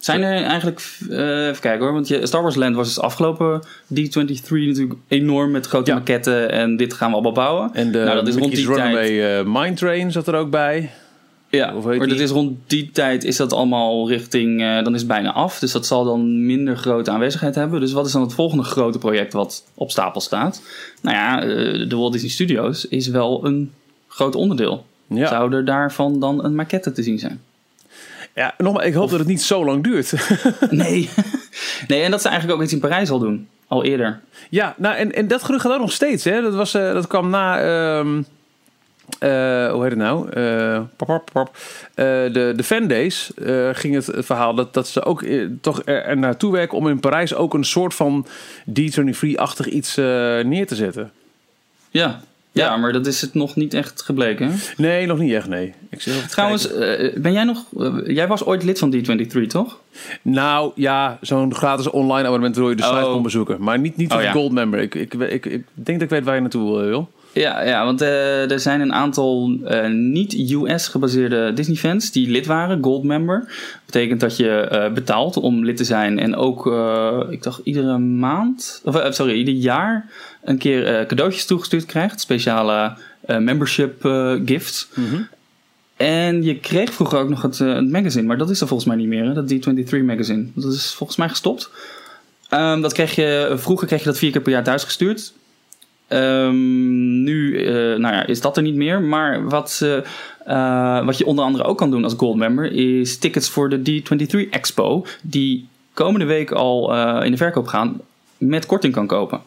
Zijn 0.03 0.21
er 0.21 0.43
eigenlijk... 0.43 0.97
eh, 1.09 1.47
even 1.47 1.61
kijken 1.61 1.83
hoor. 1.83 1.93
Want 1.93 2.07
je, 2.07 2.25
Star 2.25 2.41
Wars 2.41 2.55
Land 2.55 2.75
was 2.75 2.87
dus 2.87 2.99
afgelopen 2.99 3.61
D23 3.93 4.11
natuurlijk 4.49 4.93
enorm 5.07 5.51
met 5.51 5.65
grote 5.67 5.91
Ja. 5.91 5.97
maquetten. 5.97 6.51
En 6.51 6.77
dit 6.77 6.93
gaan 6.93 7.07
we 7.09 7.13
allemaal 7.13 7.31
bouwen. 7.31 7.69
En 7.73 7.91
de 7.91 7.97
nou, 7.99 8.15
dat 8.15 8.27
is 8.27 8.35
rond 8.35 8.55
die 8.55 8.65
Runaway 8.67 9.07
tijd. 9.19 9.45
eh, 9.45 9.53
Mine 9.53 9.73
Train 9.73 10.11
zat 10.11 10.27
er 10.27 10.35
ook 10.35 10.49
bij. 10.49 10.91
Ja, 11.49 11.71
maar 11.71 12.07
dat 12.07 12.19
is 12.19 12.29
rond 12.29 12.57
die 12.67 12.89
tijd 12.91 13.23
is 13.23 13.35
dat 13.37 13.53
allemaal 13.53 14.09
richting... 14.09 14.61
eh, 14.61 14.83
dan 14.83 14.93
is 14.93 14.99
het 14.99 15.09
bijna 15.09 15.33
af. 15.33 15.59
Dus 15.59 15.71
dat 15.71 15.85
zal 15.85 16.03
dan 16.03 16.45
minder 16.45 16.77
grote 16.77 17.11
aanwezigheid 17.11 17.55
hebben. 17.55 17.79
Dus 17.79 17.91
wat 17.91 18.05
is 18.05 18.11
dan 18.11 18.21
het 18.21 18.33
volgende 18.33 18.63
grote 18.63 18.97
project 18.97 19.33
wat 19.33 19.63
op 19.73 19.91
stapel 19.91 20.21
staat? 20.21 20.61
Nou 21.01 21.15
ja, 21.17 21.39
de 21.85 21.95
Walt 21.95 22.11
Disney 22.11 22.31
Studios 22.31 22.87
is 22.87 23.07
wel 23.07 23.45
een 23.45 23.71
groot 24.07 24.35
onderdeel. 24.35 24.85
Ja. 25.07 25.27
Zou 25.27 25.53
er 25.53 25.65
daarvan 25.65 26.19
dan 26.19 26.43
een 26.43 26.55
maquette 26.55 26.91
te 26.91 27.03
zien 27.03 27.19
zijn? 27.19 27.41
Ja, 28.35 28.53
nogmaals, 28.57 28.85
ik 28.85 28.93
hoop 28.93 29.09
dat 29.09 29.19
het 29.19 29.27
niet 29.27 29.41
zo 29.41 29.65
lang 29.65 29.83
duurt. 29.83 30.13
Nee. 30.69 31.09
nee, 31.87 32.01
en 32.01 32.11
dat 32.11 32.21
ze 32.21 32.27
eigenlijk 32.27 32.57
ook 32.57 32.63
iets 32.63 32.73
in 32.73 32.79
Parijs 32.79 33.09
al 33.09 33.19
doen. 33.19 33.47
Al 33.67 33.83
eerder. 33.83 34.19
Ja, 34.49 34.75
nou, 34.77 34.95
en, 34.95 35.13
en 35.13 35.27
dat 35.27 35.43
gerucht 35.43 35.61
gaat 35.61 35.73
ook 35.73 35.79
nog 35.79 35.91
steeds. 35.91 36.23
Hè? 36.23 36.41
Dat, 36.41 36.53
was, 36.53 36.73
eh, 36.73 36.93
dat 36.93 37.07
kwam 37.07 37.29
na. 37.29 37.59
ehm, 37.59 38.21
eh, 39.19 39.71
hoe 39.71 39.81
heet 39.81 39.89
het 39.89 39.99
nou? 39.99 40.29
Eh, 40.29 40.81
pop, 40.95 41.07
pop, 41.07 41.29
pop. 41.31 41.57
De, 41.95 42.53
de 42.55 42.63
Fan 42.63 42.87
Days 42.87 43.33
eh, 43.33 43.69
ging 43.73 43.95
het 43.95 44.09
verhaal 44.15 44.53
dat, 44.55 44.73
dat 44.73 44.87
ze 44.87 45.03
ook 45.03 45.25
toch 45.61 45.81
er, 45.85 46.03
er 46.03 46.17
naartoe 46.17 46.51
werken 46.51 46.77
om 46.77 46.87
in 46.87 46.99
Parijs 46.99 47.33
ook 47.35 47.53
een 47.53 47.63
soort 47.63 47.93
van 47.93 48.27
D23-achtig 48.69 49.65
iets 49.67 49.95
neer 49.95 50.67
te 50.67 50.75
zetten. 50.75 51.11
Ja. 51.89 52.21
Ja, 52.55 52.65
Ja. 52.65 52.77
maar 52.77 52.93
dat 52.93 53.07
is 53.07 53.21
het 53.21 53.33
nog 53.33 53.55
niet 53.55 53.73
echt 53.73 54.01
gebleken. 54.01 54.47
hè? 54.51 54.55
Nee, 54.77 55.05
nog 55.05 55.17
niet 55.19 55.33
echt, 55.33 55.47
nee. 55.47 55.73
Ik 55.89 56.01
zit 56.01 56.29
Trouwens, 56.29 56.67
kijken. 56.67 57.13
eh, 57.13 57.21
ben 57.21 57.31
jij 57.33 57.43
nog... 57.43 57.63
eh, 57.79 57.93
jij 58.05 58.27
was 58.27 58.45
ooit 58.45 58.63
lid 58.63 58.79
van 58.79 58.93
D23, 58.95 59.47
toch? 59.47 59.79
Nou 60.21 60.71
ja, 60.75 61.17
zo'n 61.21 61.55
gratis 61.55 61.89
online 61.89 62.25
abonnement 62.27 62.55
waardoor 62.55 62.69
je 62.75 62.77
de 62.81 62.83
site 62.87 63.05
Oh. 63.05 63.11
kon 63.13 63.21
bezoeken. 63.23 63.57
Maar 63.63 63.79
niet, 63.79 63.97
niet 63.97 64.11
Oh, 64.13 64.21
ja. 64.21 64.31
Gold 64.31 64.51
Member. 64.51 64.79
Ik, 64.79 64.95
ik, 64.95 65.13
ik, 65.13 65.45
ik 65.45 65.63
denk 65.73 65.99
dat 65.99 66.01
ik 66.01 66.09
weet 66.09 66.23
waar 66.23 66.35
je 66.35 66.41
naartoe 66.41 66.79
eh, 66.81 66.85
wil. 66.87 67.09
Ja, 67.33 67.63
ja 67.63 67.85
want 67.85 68.01
eh, 68.01 68.51
er 68.51 68.59
zijn 68.59 68.81
een 68.81 68.93
aantal 68.93 69.57
eh, 69.65 69.89
niet-US 69.89 70.87
gebaseerde 70.87 71.53
Disney-fans 71.53 72.11
die 72.11 72.29
lid 72.29 72.45
waren, 72.45 72.83
Gold 72.83 73.03
Member. 73.03 73.47
Betekent 73.85 74.19
dat 74.19 74.37
je 74.37 74.49
eh, 74.49 74.91
betaalt 74.91 75.37
om 75.37 75.65
lid 75.65 75.77
te 75.77 75.83
zijn 75.83 76.19
en 76.19 76.35
ook, 76.35 76.65
ik 77.29 77.43
dacht, 77.43 77.61
iedere 77.63 77.97
maand, 77.97 78.81
of 78.83 79.07
sorry, 79.09 79.33
ieder 79.33 79.53
jaar 79.53 80.09
een 80.43 80.57
keer 80.57 81.05
cadeautjes 81.05 81.45
toegestuurd 81.45 81.85
krijgt. 81.85 82.21
Speciale 82.21 82.93
membership 83.27 84.01
gifts. 84.45 84.89
En 85.97 86.43
je 86.43 86.59
kreeg 86.59 86.93
vroeger 86.93 87.19
ook 87.19 87.29
nog 87.29 87.41
het, 87.41 87.57
het 87.57 87.89
magazine, 87.89 88.27
maar 88.27 88.37
dat 88.37 88.49
is 88.49 88.61
er 88.61 88.67
volgens 88.67 88.89
mij 88.89 88.97
niet 88.97 89.07
meer, 89.07 89.25
hè? 89.25 89.33
dat 89.33 89.53
D23 89.53 90.03
magazine. 90.05 90.45
Dat 90.53 90.73
is 90.73 90.93
volgens 90.93 91.17
mij 91.17 91.29
gestopt. 91.29 91.69
Ehm, 92.49 92.81
dat 92.81 92.93
kreeg 92.93 93.15
je, 93.15 93.53
vroeger 93.55 93.87
kreeg 93.87 93.99
je 93.99 94.05
dat 94.05 94.17
vier 94.17 94.31
keer 94.31 94.41
per 94.41 94.51
jaar 94.51 94.63
thuisgestuurd. 94.63 95.33
Ehm, 96.13 97.23
nu 97.23 97.65
eh, 97.65 97.73
nou 97.73 98.15
ja, 98.15 98.25
is 98.25 98.41
dat 98.41 98.57
er 98.57 98.63
niet 98.63 98.75
meer. 98.75 99.01
Maar 99.01 99.49
wat, 99.49 99.79
eh, 99.83 99.97
eh, 100.45 101.05
wat 101.05 101.17
je 101.17 101.25
onder 101.25 101.45
andere 101.45 101.63
ook 101.63 101.77
kan 101.77 101.91
doen 101.91 102.03
als 102.03 102.13
Gold 102.17 102.37
Member... 102.37 102.71
is 102.71 103.17
tickets 103.17 103.49
voor 103.49 103.69
de 103.69 103.79
D23 103.79 104.49
Expo... 104.49 105.05
die 105.21 105.67
komende 105.93 106.25
week 106.25 106.51
al 106.51 106.93
in 107.23 107.31
de 107.31 107.37
verkoop 107.37 107.67
gaan... 107.67 108.01
met 108.37 108.65
korting 108.65 108.93
kan 108.93 109.07
kopen. 109.07 109.41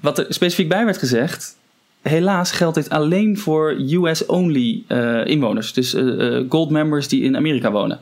Wat 0.00 0.18
er 0.18 0.26
specifiek 0.28 0.68
bij 0.68 0.84
werd 0.84 0.98
gezegd... 0.98 1.56
helaas 2.02 2.52
geldt 2.52 2.74
dit 2.74 2.90
alleen 2.90 3.38
voor 3.38 3.76
US-only 3.90 4.82
inwoners. 5.24 5.72
Dus 5.72 5.96
Gold 6.48 6.70
Members 6.70 7.08
die 7.08 7.22
in 7.22 7.36
Amerika 7.36 7.70
wonen. 7.70 8.00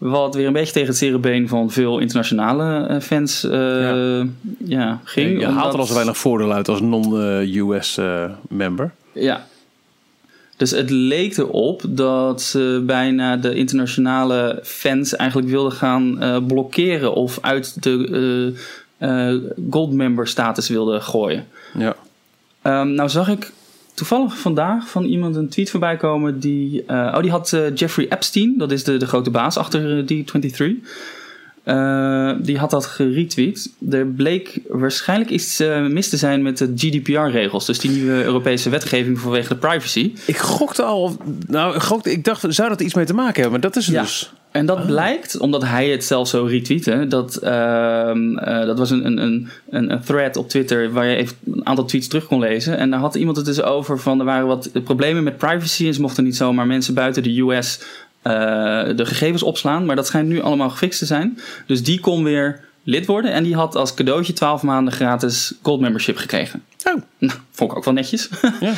Wat 0.00 0.34
weer 0.34 0.46
een 0.46 0.52
beetje 0.52 0.72
tegen 0.72 0.88
het 0.88 0.96
zere 0.96 1.18
been 1.18 1.48
van 1.48 1.70
veel 1.70 1.98
internationale 1.98 2.86
eh, 2.86 3.00
fans 3.00 3.44
eh, 3.44 3.50
Ja. 3.80 4.24
ja. 4.58 5.00
ging. 5.04 5.40
je 5.40 5.46
haalt 5.46 5.56
er 5.56 5.62
omdat- 5.64 5.80
al 5.80 5.86
zo 5.86 5.94
weinig 5.94 6.18
voordeel 6.18 6.52
uit 6.52 6.68
als 6.68 6.80
non-US 6.80 7.96
eh, 7.98 8.24
member. 8.48 8.90
Ja. 9.12 9.46
Dus 10.56 10.70
het 10.70 10.90
leek 10.90 11.36
erop 11.36 11.82
dat 11.88 12.42
ze 12.42 12.82
bijna 12.86 13.36
de 13.36 13.54
internationale 13.54 14.58
fans 14.62 15.16
eigenlijk 15.16 15.50
wilden 15.50 15.72
gaan 15.72 16.18
blokkeren 16.46 17.14
of 17.14 17.38
uit 17.42 17.82
de 17.82 18.54
gold 19.70 19.92
member 19.92 20.26
status 20.28 20.68
wilden 20.68 21.02
gooien. 21.02 21.46
Ja. 21.78 21.94
Ehm, 22.62 22.94
nou 22.94 23.08
zag 23.08 23.28
ik 23.28 23.52
toevallig 24.00 24.38
vandaag 24.38 24.88
van 24.88 25.04
iemand 25.04 25.36
een 25.36 25.48
tweet 25.48 25.70
voorbij 25.70 25.96
komen 25.96 26.40
die... 26.40 26.84
eh, 26.86 26.96
oh, 26.96 27.20
die 27.20 27.30
had 27.30 27.52
eh, 27.52 27.74
Jeffrey 27.74 28.06
Epstein, 28.08 28.54
dat 28.58 28.72
is 28.72 28.84
de, 28.84 28.96
de 28.96 29.06
grote 29.06 29.30
baas 29.30 29.56
achter 29.56 29.98
eh, 29.98 30.24
D23. 30.24 30.64
Eh, 31.64 32.32
die 32.40 32.58
had 32.58 32.70
dat 32.70 32.86
geretweet. 32.86 33.72
Er 33.90 34.06
bleek 34.06 34.60
waarschijnlijk 34.68 35.30
iets 35.30 35.58
mis 35.88 36.08
te 36.08 36.16
zijn 36.16 36.42
met 36.42 36.58
de 36.58 36.72
GDPR-regels. 36.76 37.66
Dus 37.66 37.78
die 37.78 37.90
nieuwe 37.90 38.24
Europese 38.24 38.70
wetgeving 38.70 39.18
vanwege 39.18 39.48
de 39.48 39.56
privacy. 39.56 40.12
Ik 40.26 40.36
gokte 40.38 40.82
al, 40.82 41.16
nou, 41.46 41.74
ik 41.74 41.82
gokte, 41.82 42.10
ik 42.12 42.24
dacht, 42.24 42.44
zou 42.48 42.68
dat 42.68 42.80
iets 42.80 42.94
mee 42.94 43.04
te 43.04 43.14
maken 43.14 43.42
hebben? 43.42 43.50
Maar 43.60 43.70
dat 43.70 43.76
is 43.76 43.86
het 43.86 43.94
Ja. 43.94 44.02
dus. 44.02 44.32
En 44.50 44.66
dat 44.66 44.86
blijkt, 44.86 45.38
omdat 45.38 45.62
hij 45.62 45.88
het 45.88 46.04
zelf 46.04 46.28
zo 46.28 46.44
retweette, 46.44 47.06
dat, 47.08 47.36
ehm, 47.36 48.38
eh, 48.38 48.66
dat 48.66 48.78
was 48.78 48.90
een, 48.90 49.06
een, 49.06 49.18
een, 49.18 49.48
een 49.70 49.90
een 49.92 50.00
thread 50.00 50.36
op 50.36 50.48
Twitter 50.48 50.92
waar 50.92 51.06
je 51.06 51.16
even 51.16 51.36
een 51.52 51.66
aantal 51.66 51.84
tweets 51.84 52.08
terug 52.08 52.26
kon 52.26 52.38
lezen. 52.38 52.78
En 52.78 52.90
daar 52.90 53.00
had 53.00 53.14
iemand 53.14 53.36
het 53.36 53.46
dus 53.46 53.62
over 53.62 53.98
van 53.98 54.18
er 54.18 54.24
waren 54.24 54.46
wat 54.46 54.70
problemen 54.84 55.22
met 55.22 55.38
privacy 55.38 55.86
en 55.86 55.94
ze 55.94 56.00
mochten 56.00 56.24
niet 56.24 56.36
zomaar 56.36 56.66
mensen 56.66 56.94
buiten 56.94 57.22
de 57.22 57.40
US 57.40 57.80
eh, 58.22 58.32
de 58.96 59.06
gegevens 59.06 59.42
opslaan. 59.42 59.84
Maar 59.84 59.96
dat 59.96 60.06
schijnt 60.06 60.28
nu 60.28 60.40
allemaal 60.40 60.70
gefixt 60.70 60.98
te 60.98 61.06
zijn. 61.06 61.38
Dus 61.66 61.82
die 61.82 62.00
kon 62.00 62.24
weer 62.24 62.60
lid 62.82 63.06
worden 63.06 63.32
en 63.32 63.42
die 63.42 63.54
had 63.54 63.76
als 63.76 63.94
cadeautje 63.94 64.32
12 64.32 64.62
maanden 64.62 64.92
gratis 64.92 65.54
gold 65.62 65.80
membership 65.80 66.16
gekregen. 66.16 66.62
Oh, 66.84 67.02
Nou, 67.18 67.38
vond 67.50 67.70
ik 67.70 67.76
ook 67.76 67.84
wel 67.84 67.94
netjes. 67.94 68.28
ja. 68.60 68.72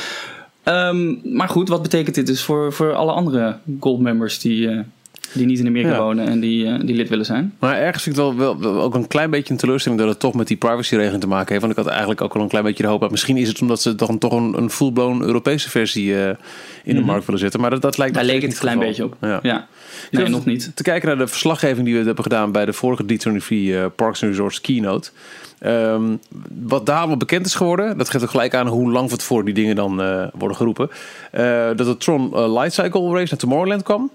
Ehm, 0.63 1.37
maar 1.37 1.49
goed, 1.49 1.69
wat 1.69 1.83
betekent 1.83 2.15
dit 2.15 2.27
dus 2.27 2.43
voor, 2.43 2.73
voor 2.73 2.95
alle 2.95 3.13
andere 3.13 3.57
gold 3.81 4.01
members 4.01 4.39
die, 4.39 4.69
eh, 4.69 4.79
die 5.33 5.47
niet 5.47 5.59
in 5.59 5.67
Amerika 5.67 5.91
Ja. 5.93 5.99
wonen 6.03 6.29
en 6.29 6.41
die, 6.41 6.67
eh, 6.67 6.81
die 6.85 6.95
lid 6.95 7.09
willen 7.09 7.25
zijn? 7.25 7.55
Maar 7.59 7.77
ergens 7.77 8.03
vind 8.03 8.17
ik 8.17 8.23
het 8.23 8.37
wel, 8.37 8.59
wel, 8.59 8.73
wel 8.73 8.83
ook 8.83 8.95
een 8.95 9.07
klein 9.07 9.31
beetje 9.31 9.53
een 9.53 9.59
teleurstelling 9.59 10.01
dat 10.01 10.11
het 10.11 10.21
toch 10.21 10.35
met 10.35 10.47
die 10.47 10.57
privacyregeling 10.57 11.21
te 11.21 11.29
maken 11.29 11.49
heeft. 11.49 11.61
Want 11.61 11.73
ik 11.73 11.79
had 11.79 11.89
eigenlijk 11.89 12.21
ook 12.21 12.35
wel 12.35 12.43
een 12.43 12.49
klein 12.49 12.65
beetje 12.65 12.83
de 12.83 12.89
hoop. 12.89 13.03
uit. 13.03 13.11
Misschien 13.11 13.37
is 13.37 13.49
het 13.49 13.61
omdat 13.61 13.81
ze 13.83 13.95
toch 13.95 14.09
een, 14.09 14.19
toch 14.19 14.33
een, 14.33 14.55
een 14.57 14.71
full-blown 14.71 15.23
Europese 15.23 15.71
versie 15.71 16.25
eh, 16.25 16.35
in 16.85 16.95
de 16.95 17.01
markt 17.01 17.25
willen 17.25 17.41
zetten. 17.41 17.61
Maar 17.61 17.71
dat, 17.71 17.83
dat 17.83 17.99
lijkt 17.99 18.15
Daar 18.15 18.25
leek 18.25 18.43
het 18.43 18.53
een 18.53 18.59
klein 18.59 18.79
beetje 18.79 19.05
op. 19.05 19.17
Ja. 19.21 19.41
Nee, 19.43 20.23
zat 20.23 20.29
nog 20.29 20.45
niet. 20.45 20.73
Te 20.75 20.83
kijken 20.83 21.09
naar 21.09 21.19
de 21.19 21.27
verslaggeving 21.27 21.87
die 21.87 21.99
we 21.99 22.05
hebben 22.05 22.23
gedaan 22.25 22.53
bij 22.53 22.65
de 22.65 22.73
vorige 22.73 23.03
D23 23.03 23.47
eh, 23.49 23.85
Parks 23.97 24.23
and 24.23 24.31
Resorts 24.31 24.61
keynote. 24.61 25.11
Ehm, 25.59 26.03
wat 26.65 26.87
daar 26.87 26.99
allemaal 26.99 27.17
bekend 27.17 27.47
is 27.47 27.55
geworden, 27.55 27.99
dat 27.99 28.11
geeft 28.11 28.25
ook 28.25 28.31
gelijk 28.31 28.55
aan 28.55 28.67
hoe 28.67 28.91
lang 28.91 29.09
van 29.09 29.19
tevoren 29.19 29.45
die 29.45 29.55
dingen 29.55 29.77
dan 29.77 29.97
worden 30.35 30.57
geroepen. 30.57 30.91
Dat 31.77 31.87
de 31.87 31.97
Tron 31.99 32.53
Light 32.53 32.73
Cycle 32.73 33.11
Race 33.13 33.27
naar 33.31 33.39
Tomorrowland 33.39 33.83
kwam. 33.83 34.11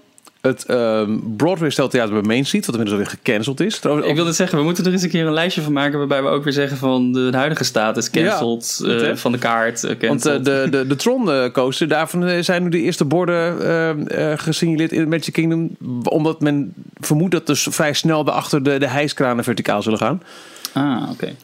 Het 0.48 0.64
ehm, 0.64 1.18
Broadway 1.36 1.70
Steltheater 1.70 2.12
bij 2.12 2.22
Main 2.22 2.46
Street, 2.46 2.66
wat 2.66 2.74
inmiddels 2.74 3.00
alweer 3.00 3.18
gecanceld 3.22 3.60
is. 3.60 3.78
Trouwens, 3.78 4.08
Ik 4.08 4.14
wilde 4.14 4.32
zeggen, 4.32 4.58
we 4.58 4.64
moeten 4.64 4.84
er 4.84 4.92
eens 4.92 5.02
een 5.02 5.08
keer 5.08 5.26
een 5.26 5.32
lijstje 5.32 5.62
van 5.62 5.72
maken 5.72 5.98
waarbij 5.98 6.22
we 6.22 6.28
ook 6.28 6.44
weer 6.44 6.52
zeggen 6.52 6.76
van 6.76 7.12
de, 7.12 7.30
huidige 7.32 7.64
status 7.64 8.10
cancelled, 8.10 8.80
Ja, 8.84 9.08
eh, 9.08 9.16
van 9.16 9.32
de 9.32 9.38
kaart 9.38 9.84
eh, 9.84 10.08
Want 10.08 10.26
eh, 10.26 10.34
de, 10.42 10.66
de, 10.70 10.86
de 10.86 10.96
Tron 10.96 11.50
coaster, 11.52 11.88
daarvan 11.88 12.44
zijn 12.44 12.62
nu 12.62 12.68
de 12.68 12.80
eerste 12.80 13.04
borden 13.04 13.60
eh, 13.60 14.32
eh, 14.32 14.38
gesignaleerd 14.38 14.92
in 14.92 15.00
het 15.00 15.08
Magic 15.08 15.32
Kingdom. 15.32 15.76
Omdat 16.02 16.40
men 16.40 16.74
vermoedt 16.94 17.32
dat 17.32 17.46
dus 17.46 17.66
vrij 17.70 17.92
snel 17.92 18.24
daarachter 18.24 18.62
de, 18.62 18.78
de 18.78 18.88
hijskranen 18.88 19.44
verticaal 19.44 19.82
zullen 19.82 19.98
gaan. 19.98 20.22
ah, 20.72 21.10
oké. 21.10 21.34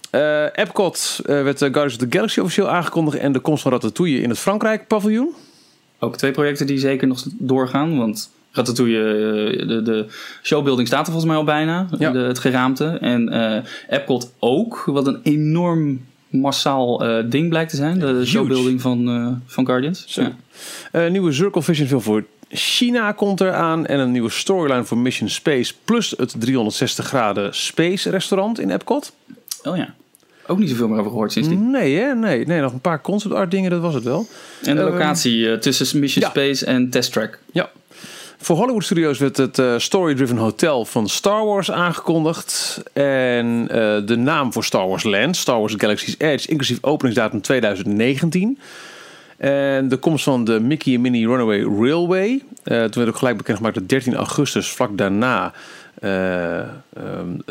Epcot 0.55 1.21
werd 1.25 1.59
de 1.59 1.65
Guardians 1.65 1.95
of 1.95 2.09
the 2.09 2.17
Galaxy 2.17 2.41
officieel 2.41 2.69
aangekondigd. 2.69 3.19
En 3.19 3.33
de 3.33 3.39
komst 3.39 3.63
van 3.63 3.73
Ratatouille 3.73 4.21
in 4.21 4.29
het 4.29 4.39
Frankrijk 4.39 4.87
paviljoen. 4.87 5.35
Ook 5.99 6.17
twee 6.17 6.31
projecten 6.31 6.67
die 6.67 6.79
zeker 6.79 7.07
nog 7.07 7.25
doorgaan, 7.39 7.99
want 7.99 8.31
Ratatouille, 8.55 8.99
eh, 8.99 9.69
de, 9.69 9.83
de 9.83 10.07
showbuilding 10.43 10.87
staat 10.89 11.07
er 11.07 11.13
volgens 11.13 11.27
mij 11.27 11.37
al 11.37 11.45
bijna, 11.45 11.87
Ja. 11.99 12.11
de, 12.11 12.19
het 12.19 12.39
geraamte. 12.39 12.85
En 13.01 13.29
eh 13.29 13.63
Epcot 13.89 14.33
ook, 14.39 14.83
wat 14.87 15.07
een 15.07 15.21
enorm 15.23 16.01
massaal 16.29 17.05
eh, 17.05 17.25
ding 17.31 17.49
blijkt 17.49 17.71
te 17.71 17.77
zijn. 17.77 17.99
De 17.99 18.27
showbuilding 18.27 18.81
van, 18.81 19.43
van 19.47 19.67
Guardians. 19.67 20.05
Ja. 20.93 21.09
Nieuwe 21.09 21.33
Circle 21.33 21.63
Vision 21.63 21.87
film 21.89 22.01
voor 22.01 22.25
China 22.49 23.13
komt 23.13 23.41
eraan. 23.41 23.87
En 23.87 23.99
een 23.99 24.11
nieuwe 24.13 24.31
storyline 24.31 24.85
voor 24.85 24.99
Mission 24.99 25.29
Space. 25.29 25.73
Plus 25.85 26.15
het 26.17 26.35
360 26.39 27.07
graden 27.07 27.55
Space 27.55 28.11
restaurant 28.11 28.61
in 28.61 28.71
Epcot. 28.71 29.13
Oh 29.63 29.77
ja. 29.77 29.95
Ook 30.47 30.59
niet 30.59 30.69
zoveel 30.71 30.89
meer 30.89 30.99
over 30.99 31.11
gehoord 31.11 31.33
sindsdien. 31.33 31.71
Nee, 31.71 31.97
hè? 31.97 32.15
Nee, 32.15 32.47
nee, 32.47 32.61
nog 32.61 32.73
een 32.73 32.81
paar 32.81 33.01
concept 33.01 33.35
art 33.35 33.51
dingen, 33.51 33.71
dat 33.71 33.81
was 33.81 33.95
het 33.95 34.05
wel. 34.05 34.27
En 34.65 34.77
de 34.77 34.83
Eh, 34.83 34.89
locatie 34.91 35.59
tussen 35.59 35.99
Mission 36.01 36.25
ja. 36.25 36.31
Space 36.31 36.67
en 36.67 36.91
Test 36.91 37.13
Track. 37.13 37.39
Ja. 37.53 37.71
Voor 38.45 38.57
Hollywood 38.57 38.85
Studios 38.85 39.19
werd 39.19 39.37
het 39.37 39.59
eh, 39.59 39.75
Story 39.79 40.15
Driven 40.15 40.37
Hotel 40.37 40.85
van 40.85 41.09
Star 41.09 41.45
Wars 41.45 41.71
aangekondigd. 41.71 42.83
En 42.93 43.67
eh, 43.71 44.07
de 44.07 44.17
naam 44.17 44.53
voor 44.53 44.65
Star 44.65 44.89
Wars 44.89 45.03
Land, 45.03 45.37
Star 45.37 45.59
Wars 45.59 45.75
Galaxy's 45.77 46.15
Edge, 46.19 46.49
inclusief 46.49 46.79
openingsdatum 46.81 47.41
2019. 47.41 48.59
En 49.37 49.89
de 49.89 49.97
komst 49.97 50.25
van 50.25 50.45
de 50.45 50.61
Mickey 50.61 50.95
en 50.95 51.01
Minnie 51.01 51.27
Runaway 51.27 51.61
Railway. 51.61 52.43
Eh, 52.63 52.79
toen 52.79 53.03
werd 53.03 53.09
ook 53.09 53.17
gelijk 53.17 53.37
bekendgemaakt 53.37 53.75
dat 53.75 53.89
13 53.89 54.15
augustus, 54.15 54.69
vlak 54.69 54.99
daarna, 54.99 55.53
eh, 56.01 56.59
ehm, 56.59 56.67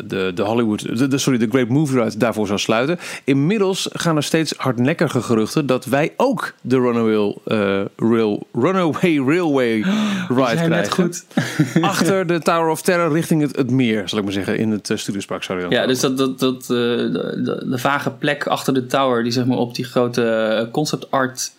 de, 0.04 0.32
de 0.34 0.42
Hollywood, 0.42 0.98
de, 0.98 1.08
de- 1.08 1.18
sorry, 1.18 1.38
de 1.38 1.48
Great 1.48 1.68
Movie 1.68 2.02
Ride 2.02 2.16
daarvoor 2.18 2.46
zou 2.46 2.58
sluiten. 2.58 2.98
Inmiddels 3.24 3.88
gaan 3.92 4.16
er 4.16 4.22
steeds 4.22 4.54
hardnekkige 4.56 5.22
geruchten 5.22 5.66
dat 5.66 5.84
wij 5.84 6.12
ook 6.16 6.52
de 6.60 6.76
Runaway, 6.76 7.36
eh, 7.44 7.84
rail, 7.96 8.46
Runaway 8.52 9.16
Railway 9.26 9.74
Ride 10.28 10.44
zijn 10.56 10.56
krijgen. 10.56 10.70
net 10.70 10.90
goed. 10.90 11.24
Achter 11.82 12.26
de 12.26 12.38
Tower 12.40 12.68
of 12.68 12.82
Terror 12.82 13.12
richting 13.12 13.40
het, 13.42 13.56
het 13.56 13.70
meer, 13.70 14.08
zal 14.08 14.18
ik 14.18 14.24
maar 14.24 14.32
zeggen, 14.32 14.58
in 14.58 14.70
het 14.70 14.90
uh, 14.90 14.96
Studiospark. 14.96 15.42
Zou 15.42 15.58
je 15.58 15.64
dan 15.64 15.72
Ja, 15.74 15.86
dus 15.86 16.00
dat, 16.00 16.18
dat, 16.18 16.38
dat, 16.38 16.62
eh, 16.62 16.68
de, 16.68 17.64
de, 17.68 17.78
vage 17.78 18.10
plek 18.10 18.46
achter 18.46 18.74
de 18.74 18.86
tower, 18.86 19.22
die 19.22 19.32
zeg 19.32 19.44
maar 19.44 19.58
op 19.58 19.74
die 19.74 19.84
grote 19.84 20.26
eh, 20.30 20.70
concept 20.72 21.10
art 21.10 21.52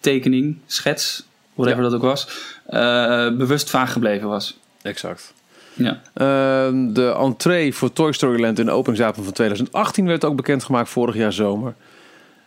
tekening, 0.00 0.56
schets, 0.66 1.24
whatever 1.54 1.82
Ja. 1.82 1.88
dat 1.88 1.98
ook 1.98 2.04
was, 2.06 2.28
eh, 2.66 3.36
bewust 3.36 3.70
vaag 3.70 3.92
gebleven 3.92 4.28
was. 4.28 4.58
Exact. 4.82 5.32
Ja. 5.74 6.00
Ehm, 6.14 6.92
de 6.92 7.14
entree 7.18 7.74
voor 7.74 7.92
Toy 7.92 8.12
Story 8.12 8.40
Land 8.40 8.58
in 8.58 8.64
de 8.64 8.70
openingsdatum 8.70 9.24
van 9.24 9.32
2018 9.32 10.06
werd 10.06 10.24
ook 10.24 10.36
bekendgemaakt 10.36 10.88
vorig 10.88 11.14
jaar 11.14 11.32
zomer. 11.32 11.74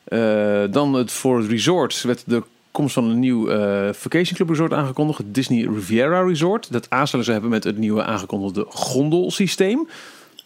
Eh, 0.04 0.64
dan 0.72 0.94
het 0.94 1.12
voor 1.12 1.38
het 1.38 1.50
resort 1.50 2.02
werd 2.02 2.24
de 2.26 2.44
komst 2.72 2.94
van 2.94 3.04
een 3.04 3.20
nieuw 3.20 3.50
eh, 3.50 3.94
Vacation 3.94 4.36
Club 4.36 4.50
Resort 4.50 4.74
aangekondigd. 4.74 5.18
Het 5.18 5.34
Disney 5.34 5.68
Riviera 5.74 6.22
Resort. 6.22 6.72
Dat 6.72 6.90
aansluiting 6.90 7.24
zou 7.24 7.32
hebben 7.32 7.50
met 7.50 7.64
het 7.64 7.78
nieuwe 7.78 8.04
aangekondigde 8.04 8.66
gondelsysteem. 8.70 9.88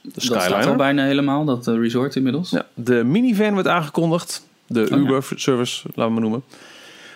De 0.01 0.09
Dat 0.13 0.23
staat 0.23 0.65
al 0.65 0.75
bijna 0.75 1.05
helemaal, 1.05 1.45
dat 1.45 1.67
eh, 1.67 1.75
resort 1.75 2.15
inmiddels. 2.15 2.49
Ja, 2.49 2.65
de 2.73 3.03
minivan 3.03 3.55
werd 3.55 3.67
aangekondigd. 3.67 4.47
De 4.67 4.81
Oh, 4.81 4.87
ja. 4.89 4.95
Uber-service, 4.95 5.81
laten 5.85 6.05
we 6.05 6.09
maar 6.09 6.21
noemen. 6.21 6.43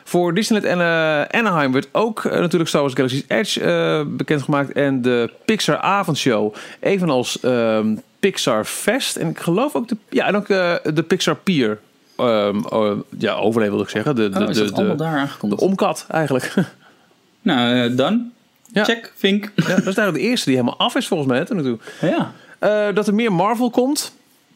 Voor 0.07 0.33
Disneyland 0.33 0.71
en 0.71 0.79
eh, 0.79 1.39
Anaheim 1.39 1.71
werd 1.71 1.88
ook 1.91 2.25
eh, 2.25 2.39
natuurlijk 2.39 2.69
Star 2.69 2.81
Wars 2.81 2.93
Galaxy's 2.93 3.24
Edge 3.27 3.62
eh, 3.62 4.01
bekendgemaakt. 4.07 4.71
En 4.71 5.01
de 5.01 5.33
Pixar 5.45 5.77
Avondshow. 5.77 6.53
Evenals 6.79 7.39
ehm, 7.39 7.95
Pixar 8.19 8.65
Fest. 8.65 9.15
En 9.15 9.29
ik 9.29 9.39
geloof 9.39 9.75
ook 9.75 9.88
de, 9.88 9.97
ja, 10.09 10.27
en 10.27 10.35
ook, 10.35 10.47
de 10.47 11.03
Pixar 11.07 11.35
Pier. 11.35 11.79
eh, 12.15 12.91
ja, 13.17 13.33
overleven 13.33 13.74
wil 13.74 13.83
ik 13.83 13.89
zeggen. 13.89 14.15
De, 14.15 14.29
de, 14.29 14.43
Oh, 14.43 14.50
is 14.50 14.57
de, 14.57 14.71
de, 14.71 14.95
daar 14.95 15.35
de 15.41 15.57
omkat 15.57 16.05
eigenlijk. 16.09 16.53
nou, 17.41 17.95
dan. 17.95 18.31
Ja. 18.71 18.83
Check, 18.83 19.13
vink. 19.15 19.51
ja, 19.55 19.63
dat 19.67 19.77
is 19.77 19.83
eigenlijk 19.85 20.17
de 20.17 20.29
eerste 20.29 20.45
die 20.45 20.57
helemaal 20.57 20.79
af 20.79 20.95
is 20.95 21.07
volgens 21.07 21.29
mij. 21.29 21.38
hè, 21.39 21.45
toe. 21.45 21.77
Ja. 22.01 22.31
Eh, 22.59 22.95
dat 22.95 23.07
er 23.07 23.13
meer 23.13 23.33
Marvel 23.33 23.69
komt. 23.69 24.14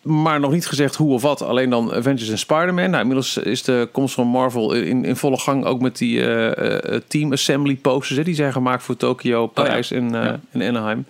Maar 0.10 0.39
nog 0.39 0.51
niet 0.51 0.68
gezegd 0.68 0.96
hoe 0.96 1.13
of 1.13 1.22
wat. 1.22 1.42
Alleen 1.42 1.70
dan 1.70 1.94
Avengers 1.94 2.30
en 2.30 2.38
Spider-Man. 2.38 2.89
Nou, 2.89 3.00
inmiddels 3.01 3.38
is 3.38 3.63
de 3.63 3.89
komst 3.92 4.13
van 4.13 4.28
Marvel 4.28 4.74
in, 4.74 5.06
in 5.06 5.16
volle 5.16 5.38
gang. 5.38 5.66
Ook 5.66 5.82
met 5.82 5.98
die 5.98 6.22
eh, 6.22 6.94
eh, 6.96 7.01
Team 7.08 7.32
Assembly 7.32 7.75
posters. 7.75 8.18
Hè, 8.18 8.24
die 8.24 8.36
zijn 8.36 8.51
gemaakt 8.51 8.84
voor 8.84 8.98
Tokio, 8.98 9.48
Parijs 9.48 9.92
en, 9.92 10.16
eh, 10.16 10.24
Ja. 10.24 10.39
en 10.51 10.62
Anaheim. 10.62 11.06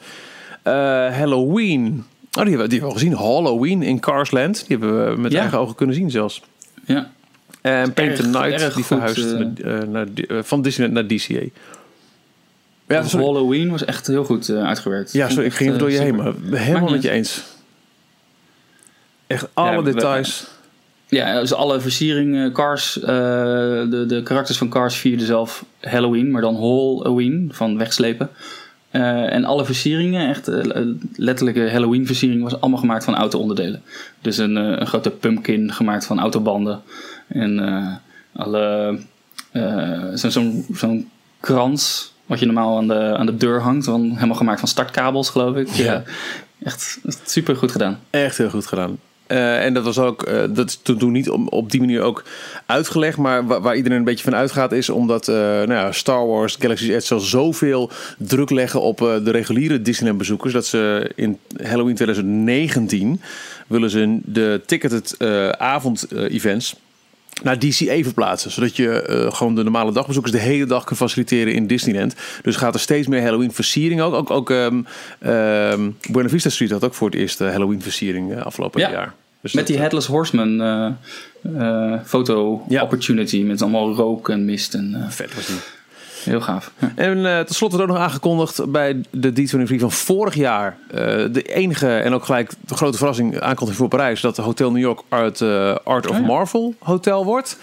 Eh, 0.63 0.73
Halloween. 1.17 1.87
Oh, 2.37 2.45
die 2.45 2.57
hebben, 2.57 2.57
we- 2.57 2.67
die 2.67 2.79
hebben 2.79 2.79
we 2.79 2.85
al 2.85 2.91
gezien. 2.91 3.13
Halloween 3.13 3.83
in 3.83 3.99
Carsland. 3.99 4.67
Die 4.67 4.77
hebben 4.77 5.09
we 5.15 5.21
met 5.21 5.31
Ja. 5.31 5.39
eigen 5.39 5.59
ogen 5.59 5.75
kunnen 5.75 5.95
zien 5.95 6.11
zelfs. 6.11 6.41
ja. 6.85 7.11
En 7.61 7.93
Paint 7.93 8.15
the 8.15 8.27
Night. 8.27 8.75
Die 8.75 8.83
verhuist 8.85 9.17
eh. 9.31 9.77
naar, 9.87 10.07
eh, 10.15 10.37
eh, 10.37 10.43
van 10.43 10.61
Disneyland 10.61 11.09
naar 11.09 11.17
DCA. 11.17 11.49
Ja, 12.87 13.03
sorry. 13.03 13.25
Halloween 13.25 13.69
was 13.69 13.85
echt 13.85 14.07
heel 14.07 14.23
goed 14.25 14.49
eh, 14.49 14.63
uitgewerkt. 14.63 15.11
Ja, 15.13 15.29
sorry, 15.29 15.45
ik 15.45 15.53
ging 15.53 15.67
even 15.69 15.79
door 15.79 15.91
je 15.91 15.97
eh, 15.97 16.03
heen, 16.03 16.15
maar 16.15 16.33
helemaal 16.51 16.89
met 16.89 17.01
je 17.01 17.09
eens. 17.09 17.43
Echt 19.29 19.47
alle 19.53 19.71
Ja, 19.71 19.81
we- 19.81 19.91
details. 19.93 20.47
Ja, 21.07 21.39
dus 21.39 21.53
alle 21.53 21.79
versieringen, 21.79 22.51
Cars, 22.51 22.99
eh, 22.99 23.05
de, 23.07 24.03
de 24.07 24.21
karakters 24.23 24.57
van 24.57 24.69
Cars 24.69 24.95
vierden 24.95 25.25
zelf 25.25 25.65
Halloween, 25.81 26.31
maar 26.31 26.41
dan 26.41 26.55
Halloween, 26.55 27.49
van 27.53 27.77
wegslepen. 27.77 28.29
Eh, 28.91 29.33
en 29.33 29.45
alle 29.45 29.65
versieringen, 29.65 30.29
echt 30.29 30.47
eh, 30.47 30.81
letterlijke 31.15 31.69
Halloween 31.71 32.05
versiering, 32.05 32.43
was 32.43 32.61
allemaal 32.61 32.79
gemaakt 32.79 33.03
van 33.03 33.15
auto-onderdelen. 33.15 33.81
Dus 34.21 34.37
een, 34.37 34.57
eh, 34.57 34.63
een 34.79 34.87
grote 34.87 35.09
pumpkin 35.09 35.73
gemaakt 35.73 36.05
van 36.05 36.19
autobanden. 36.19 36.81
En 37.27 37.59
eh, 37.67 37.93
alle, 38.43 38.97
eh, 39.51 40.13
zo- 40.15 40.29
zo'n 40.29 40.65
zo'n 40.73 41.09
krans, 41.39 42.13
wat 42.25 42.39
je 42.39 42.45
normaal 42.45 42.77
aan 42.77 42.87
de, 42.87 43.15
aan 43.17 43.25
de 43.25 43.37
deur 43.37 43.61
hangt, 43.61 43.85
van, 43.85 44.11
helemaal 44.13 44.35
gemaakt 44.35 44.59
van 44.59 44.69
startkabels, 44.69 45.29
geloof 45.29 45.55
ik. 45.55 45.69
Ja. 45.69 46.03
echt 46.63 46.99
super 47.25 47.55
goed 47.55 47.71
gedaan. 47.71 47.99
Echt 48.09 48.37
heel 48.37 48.49
goed 48.49 48.65
gedaan. 48.67 48.97
Eh, 49.29 49.65
en 49.65 49.73
dat 49.73 49.83
was 49.83 49.99
ook, 49.99 50.23
eh, 50.23 50.43
dat 50.49 50.67
is 50.67 50.79
toen, 50.83 51.11
niet 51.11 51.29
om- 51.29 51.47
op 51.47 51.71
die 51.71 51.79
manier 51.79 52.01
ook 52.01 52.23
uitgelegd. 52.65 53.17
Maar 53.17 53.47
wa- 53.47 53.61
waar, 53.61 53.75
iedereen 53.75 53.97
een 53.97 54.03
beetje 54.03 54.23
van 54.23 54.35
uitgaat 54.35 54.71
is 54.71 54.89
omdat 54.89 55.27
eh, 55.27 55.35
nou 55.35 55.73
ja, 55.73 55.91
Star 55.91 56.27
Wars 56.27 56.55
Galaxy's 56.59 56.89
Edge 56.89 57.05
zal 57.05 57.19
zoveel 57.19 57.89
druk 58.17 58.49
leggen 58.49 58.81
op 58.81 58.97
de 58.97 59.31
reguliere 59.31 59.81
Disneyland 59.81 60.17
bezoekers. 60.19 60.53
Dat 60.53 60.65
ze 60.65 61.11
in 61.15 61.37
Halloween 61.63 61.95
2019 61.95 63.21
willen 63.67 63.89
ze 63.89 64.19
de 64.23 64.61
ticketed 64.65 65.15
avond 65.57 66.07
events 66.11 66.75
naar 67.43 67.59
DCA 67.59 68.01
verplaatsen. 68.03 68.51
Zodat 68.51 68.75
je 68.75 69.01
eh, 69.01 69.33
gewoon 69.33 69.55
de 69.55 69.63
normale 69.63 69.91
dagbezoekers 69.91 70.33
de 70.33 70.39
hele 70.41 70.65
dag 70.65 70.83
kan 70.83 70.97
faciliteren 70.97 71.53
in 71.53 71.67
Disneyland. 71.67 72.15
Dus 72.41 72.55
gaat 72.55 72.73
er 72.73 72.79
steeds 72.79 73.07
meer 73.07 73.21
Halloween 73.21 73.51
versiering 73.53 74.01
ook. 74.01 74.13
Ook, 74.13 74.29
ook 74.31 74.49
ehm, 74.49 74.81
ehm, 75.19 75.89
Buena 76.11 76.29
Vista 76.29 76.49
Street 76.49 76.71
had 76.71 76.83
ook 76.83 76.93
voor 76.93 77.09
het 77.09 77.19
eerst 77.19 77.41
eh, 77.41 77.49
Halloween 77.49 77.81
versiering 77.81 78.33
eh, 78.33 78.41
afgelopen 78.45 78.81
Ja. 78.81 78.91
jaar. 78.91 79.13
Dus 79.41 79.53
Met 79.53 79.63
dat, 79.63 79.73
die 79.73 79.81
Headless 79.81 80.07
Horseman 80.07 80.95
foto 82.05 82.63
Ja. 82.69 82.81
opportunity 82.83 83.41
met 83.41 83.61
allemaal 83.61 83.93
rook 83.93 84.29
en 84.29 84.45
mist 84.45 84.73
en 84.73 85.05
vet 85.09 85.35
was 85.35 85.45
die. 85.47 85.55
Heel 86.23 86.41
gaaf. 86.41 86.71
Ja. 86.79 86.91
En 86.95 87.25
eh 87.25 87.39
tenslotte 87.39 87.81
ook 87.81 87.87
nog 87.87 87.97
aangekondigd 87.97 88.71
bij 88.71 89.01
de 89.11 89.31
D23 89.31 89.75
van 89.79 89.91
vorig 89.91 90.35
jaar. 90.35 90.77
eh, 90.91 90.97
de 91.31 91.41
enige 91.41 91.95
en 91.97 92.13
ook 92.13 92.25
gelijk 92.25 92.51
de 92.65 92.75
grote 92.75 92.97
verrassing 92.97 93.39
aankondiging 93.39 93.75
voor 93.75 93.87
Parijs. 93.87 94.21
Dat 94.21 94.35
de 94.35 94.41
Hotel 94.41 94.71
New 94.71 94.81
York 94.81 95.01
het 95.09 95.41
eh, 95.41 95.75
Art 95.83 96.07
of 96.07 96.15
Oh 96.15 96.21
ja. 96.21 96.27
Marvel 96.27 96.75
hotel 96.79 97.25
wordt. 97.25 97.57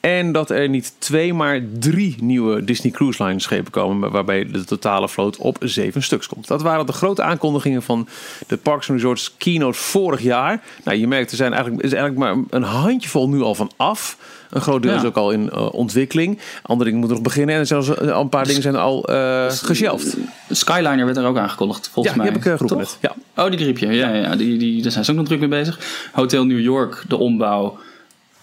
En 0.00 0.32
dat 0.32 0.50
er 0.50 0.68
niet 0.68 0.94
twee, 0.98 1.34
maar 1.34 1.60
drie 1.78 2.16
nieuwe 2.20 2.64
Disney 2.64 2.92
Cruise 2.92 3.24
Line 3.24 3.40
schepen 3.40 3.72
komen. 3.72 4.10
Waarbij 4.10 4.46
de 4.46 4.64
totale 4.64 5.08
vloot 5.08 5.36
op 5.36 5.56
zeven 5.60 6.02
stuks 6.02 6.26
komt. 6.26 6.46
Dat 6.46 6.62
waren 6.62 6.86
de 6.86 6.92
grote 6.92 7.22
aankondigingen 7.22 7.82
van 7.82 8.08
de 8.46 8.56
Parks 8.56 8.90
and 8.90 8.98
Resorts 8.98 9.34
keynote 9.38 9.78
vorig 9.78 10.20
jaar. 10.20 10.62
Nou, 10.84 10.98
je 10.98 11.06
merkt, 11.06 11.30
er 11.30 11.36
zijn 11.36 11.52
eigenlijk, 11.52 11.82
is 11.82 11.92
eigenlijk 11.92 12.24
maar 12.24 12.44
een 12.50 12.62
handjevol 12.62 13.28
nu 13.28 13.42
al 13.42 13.54
van 13.54 13.70
af. 13.76 14.16
Een 14.54 14.60
groot 14.60 14.82
deel 14.82 14.90
Ja. 14.92 14.98
is 14.98 15.04
ook 15.04 15.16
al 15.16 15.30
in 15.30 15.50
eh, 15.50 15.74
ontwikkeling. 15.74 16.38
Andere 16.62 16.84
dingen 16.84 16.98
moeten 16.98 17.16
nog 17.22 17.26
beginnen. 17.26 17.54
En 17.54 17.66
zelfs 17.66 17.94
eh, 17.94 18.10
al 18.12 18.22
een 18.22 18.28
paar 18.28 18.46
dingen 18.46 18.62
zijn 18.62 18.76
al 18.76 19.04
eh 19.08 19.50
geshelft. 19.50 20.16
Skyliner 20.50 21.04
werd 21.04 21.16
er 21.16 21.24
ook 21.24 21.36
aangekondigd, 21.38 21.88
volgens 21.92 22.14
Ja, 22.14 22.22
mij. 22.22 22.32
heb 22.32 22.42
ik, 22.44 22.50
geroepen 22.52 22.76
net. 22.76 22.98
Ja. 23.00 23.14
Oh, 23.44 23.50
die 23.50 23.58
griep 23.58 23.78
je. 23.78 23.86
Ja, 23.86 24.08
ja, 24.08 24.14
ja. 24.22 24.36
Die, 24.36 24.58
die, 24.58 24.82
daar 24.82 24.92
zijn 24.92 25.04
ze 25.04 25.10
ook 25.10 25.16
nog 25.16 25.26
druk 25.26 25.40
mee 25.40 25.48
bezig. 25.48 25.78
Hotel 26.12 26.44
New 26.44 26.60
York, 26.60 27.04
de 27.08 27.16
ombouw, 27.16 27.78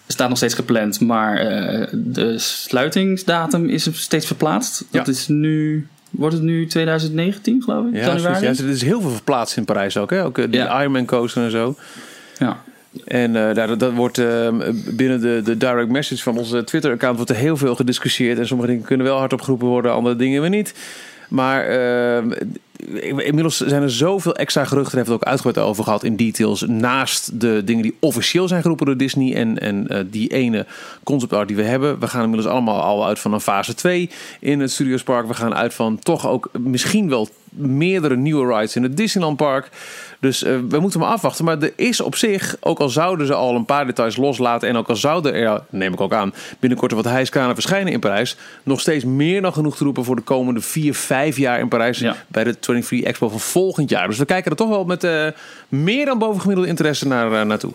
staat 0.06 0.28
nog 0.28 0.36
steeds 0.36 0.54
gepland. 0.54 1.00
Maar 1.00 1.36
de 1.92 2.38
sluitingsdatum 2.38 3.68
is 3.68 3.88
steeds 3.92 4.26
verplaatst. 4.26 4.84
Dat 4.90 5.06
Ja. 5.06 5.12
is 5.12 5.28
nu... 5.28 5.86
Wordt 6.10 6.34
het 6.34 6.44
nu 6.44 6.66
2019, 6.66 7.62
geloof 7.62 7.86
ik? 7.86 7.94
Ja, 7.94 8.06
januari? 8.06 8.44
ja, 8.44 8.50
er 8.50 8.68
is 8.68 8.82
heel 8.82 9.00
veel 9.00 9.10
verplaatst 9.10 9.56
in 9.56 9.64
Parijs 9.64 9.96
ook. 9.96 10.10
Hè? 10.10 10.24
Ook 10.24 10.36
die 10.36 10.48
Ja. 10.50 10.80
Ironman 10.80 11.04
coaster 11.04 11.42
en 11.44 11.50
zo. 11.50 11.76
ja. 12.38 12.62
En 13.04 13.36
eh, 13.36 13.54
daar, 13.54 13.78
dat 13.78 13.92
wordt 13.92 14.18
eh, 14.18 14.48
binnen 14.86 15.20
de, 15.20 15.40
de 15.44 15.56
direct 15.56 15.88
message 15.88 16.22
van 16.22 16.38
onze 16.38 16.64
Twitter-account 16.64 17.16
wordt 17.16 17.30
er 17.30 17.36
heel 17.36 17.56
veel 17.56 17.74
gediscussieerd. 17.74 18.38
En 18.38 18.46
sommige 18.46 18.68
dingen 18.68 18.84
kunnen 18.84 19.06
wel 19.06 19.18
hardop 19.18 19.40
geroepen 19.40 19.68
worden, 19.68 19.92
andere 19.92 20.16
dingen 20.16 20.40
weer 20.40 20.50
niet. 20.50 20.74
Maar 21.32 21.66
eh, 21.66 23.26
inmiddels 23.26 23.56
zijn 23.56 23.82
er 23.82 23.90
zoveel 23.90 24.34
extra 24.34 24.64
geruchten. 24.64 24.96
Daar 24.96 25.04
hebben 25.04 25.14
we 25.14 25.18
het 25.20 25.28
ook 25.28 25.44
uitgebreid 25.44 25.68
over 25.68 25.84
gehad 25.84 26.04
in 26.04 26.16
details. 26.16 26.64
Naast 26.66 27.40
de 27.40 27.62
dingen 27.64 27.82
die 27.82 27.96
officieel 28.00 28.48
zijn 28.48 28.62
geroepen 28.62 28.86
door 28.86 28.96
Disney. 28.96 29.34
En, 29.34 29.58
en 29.58 29.88
eh, 29.88 30.00
die 30.06 30.28
ene 30.28 30.66
concept 31.02 31.32
art 31.32 31.48
die 31.48 31.56
we 31.56 31.62
hebben. 31.62 31.98
We 31.98 32.08
gaan 32.08 32.22
inmiddels 32.22 32.52
allemaal 32.52 32.80
al 32.80 33.06
uit 33.06 33.18
van 33.18 33.32
een 33.32 33.40
fase 33.40 33.74
2 33.74 34.10
in 34.40 34.60
het 34.60 34.70
Studios 34.70 35.02
Park. 35.02 35.26
We 35.26 35.34
gaan 35.34 35.54
uit 35.54 35.74
van 35.74 35.98
toch 35.98 36.28
ook 36.28 36.50
misschien 36.58 37.08
wel 37.08 37.28
meerdere 37.56 38.16
nieuwe 38.16 38.54
rides 38.54 38.76
in 38.76 38.82
het 38.82 38.96
Disneyland 38.96 39.36
Park. 39.36 39.68
Dus 40.20 40.42
eh, 40.42 40.56
we 40.68 40.80
moeten 40.80 41.00
maar 41.00 41.08
afwachten. 41.08 41.44
Maar 41.44 41.58
er 41.58 41.72
is 41.76 42.00
op 42.00 42.16
zich, 42.16 42.56
ook 42.60 42.78
al 42.78 42.88
zouden 42.88 43.26
ze 43.26 43.34
al 43.34 43.54
een 43.54 43.64
paar 43.64 43.86
details 43.86 44.16
loslaten. 44.16 44.68
En 44.68 44.76
ook 44.76 44.88
al 44.88 44.96
zouden 44.96 45.34
er, 45.34 45.62
neem 45.70 45.92
ik 45.92 46.00
ook 46.00 46.12
aan, 46.12 46.34
binnenkort 46.58 46.92
wat 46.92 47.04
hijskanen 47.04 47.54
verschijnen 47.54 47.92
in 47.92 48.00
Parijs. 48.00 48.36
Nog 48.62 48.80
steeds 48.80 49.04
meer 49.04 49.42
dan 49.42 49.52
genoeg 49.52 49.76
te 49.76 49.84
roepen 49.84 50.04
voor 50.04 50.16
de 50.16 50.22
komende 50.22 50.60
vier, 50.60 50.94
vijf 50.94 51.36
jaar 51.36 51.58
in 51.58 51.68
Parijs. 51.68 51.98
Ja. 51.98 52.16
Bij 52.28 52.44
de 52.44 52.58
23 52.58 53.08
Expo 53.08 53.28
van 53.28 53.40
volgend 53.40 53.90
jaar. 53.90 54.08
Dus 54.08 54.18
we 54.18 54.24
kijken 54.24 54.50
er 54.50 54.56
toch 54.56 54.68
wel 54.68 54.84
met 54.84 55.04
eh, 55.04 55.26
meer 55.68 56.04
dan 56.04 56.18
bovengemiddelde 56.18 56.70
interesse 56.70 57.06
naar, 57.06 57.32
eh, 57.32 57.46
naartoe. 57.46 57.72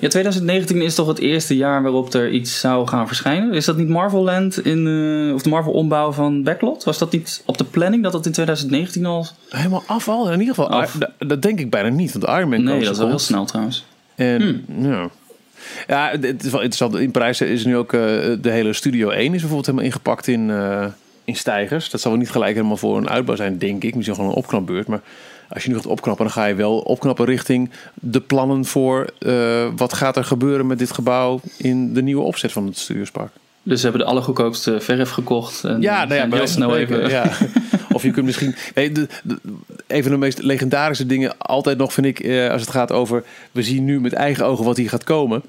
Ja, 0.00 0.08
2019 0.08 0.82
is 0.82 0.94
toch 0.94 1.06
het 1.08 1.18
eerste 1.18 1.56
jaar 1.56 1.82
waarop 1.82 2.14
er 2.14 2.30
iets 2.30 2.60
zou 2.60 2.86
gaan 2.88 3.06
verschijnen? 3.06 3.52
Is 3.52 3.64
dat 3.64 3.76
niet 3.76 3.88
Marvel 3.88 4.22
Land 4.22 4.64
in, 4.64 4.86
eh, 5.28 5.34
of 5.34 5.42
de 5.42 5.48
Marvel 5.48 5.72
ombouw 5.72 6.12
van 6.12 6.42
Backlot? 6.42 6.84
Was 6.84 6.98
dat 6.98 7.12
niet 7.12 7.42
op 7.46 7.58
de 7.58 7.64
planning 7.64 8.02
dat 8.02 8.12
dat 8.12 8.26
in 8.26 8.32
2019 8.32 9.06
al... 9.06 9.26
Helemaal 9.48 9.82
af 9.86 10.08
al. 10.08 10.26
In 10.32 10.40
ieder 10.40 10.54
geval, 10.54 10.70
Af. 10.70 10.92
dat- 10.92 11.10
dat 11.18 11.42
denk 11.42 11.58
ik 11.60 11.70
bijna 11.70 11.88
niet. 11.88 12.12
Want 12.12 12.24
Iron 12.24 12.48
Man 12.48 12.64
Nee, 12.64 12.80
dat 12.84 12.92
is 12.92 12.98
wel 12.98 13.08
heel 13.08 13.18
snel 13.18 13.44
trouwens. 13.44 13.84
En 14.14 14.64
ja. 14.80 15.08
Ja, 15.86 16.10
het 16.20 16.44
is 16.44 16.50
wel 16.50 16.60
interessant. 16.62 16.94
In 16.96 17.10
Parijs 17.10 17.40
is 17.40 17.64
nu 17.64 17.76
ook 17.76 17.92
eh, 17.92 18.00
de 18.40 18.50
hele 18.50 18.72
Studio 18.72 19.08
1 19.10 19.24
is 19.24 19.30
bijvoorbeeld 19.30 19.66
helemaal 19.66 19.86
ingepakt 19.86 20.26
in, 20.26 20.50
eh, 20.50 20.86
in 21.24 21.36
stijgers. 21.36 21.90
Dat 21.90 22.00
zal 22.00 22.10
wel 22.10 22.20
niet 22.20 22.30
gelijk 22.30 22.54
helemaal 22.54 22.76
voor 22.76 22.96
een 22.96 23.08
uitbouw 23.08 23.36
zijn, 23.36 23.58
denk 23.58 23.84
ik. 23.84 23.94
Misschien 23.94 24.16
gewoon 24.16 24.30
een 24.30 24.36
opknapbeurt. 24.36 24.86
Maar 24.86 25.00
als 25.48 25.62
je 25.62 25.68
nu 25.68 25.74
gaat 25.76 25.86
opknappen, 25.86 26.24
dan 26.24 26.34
ga 26.34 26.44
je 26.44 26.54
wel 26.54 26.78
opknappen 26.78 27.24
richting 27.24 27.70
de 27.94 28.20
plannen 28.20 28.64
voor 28.64 29.12
eh, 29.18 29.66
wat 29.76 29.92
gaat 29.92 30.16
er 30.16 30.24
gebeuren 30.24 30.66
met 30.66 30.78
dit 30.78 30.92
gebouw 30.92 31.40
in 31.56 31.94
de 31.94 32.02
nieuwe 32.02 32.22
opzet 32.22 32.52
van 32.52 32.66
het 32.66 32.78
Studiospark. 32.78 33.30
Dus 33.62 33.80
ze 33.80 33.86
hebben 33.86 34.04
de 34.04 34.10
allergoedkoopste 34.10 34.80
verf 34.80 35.10
gekocht. 35.10 35.64
En 35.64 35.80
Ja, 35.80 36.04
nou 36.04 36.14
ja, 36.20 36.26
heel 36.28 36.36
van 36.38 36.48
snel 36.48 36.76
even... 36.76 37.08
Ja. 37.08 37.30
Of 37.92 38.02
je 38.02 38.10
kunt 38.10 38.26
misschien. 38.26 38.54
Nee, 38.74 38.92
de, 38.92 39.08
de- 39.22 39.38
een 39.86 40.02
van 40.02 40.12
de 40.12 40.18
meest 40.18 40.42
legendarische 40.42 41.06
dingen, 41.06 41.38
altijd 41.38 41.78
nog 41.78 41.92
vind 41.92 42.06
ik, 42.06 42.20
eh, 42.20 42.50
als 42.50 42.60
het 42.60 42.70
gaat 42.70 42.92
over. 42.92 43.24
We 43.52 43.62
zien 43.62 43.84
nu 43.84 44.00
met 44.00 44.12
eigen 44.12 44.46
ogen 44.46 44.64
wat 44.64 44.76
hier 44.76 44.88
gaat 44.88 45.04
komen. 45.04 45.42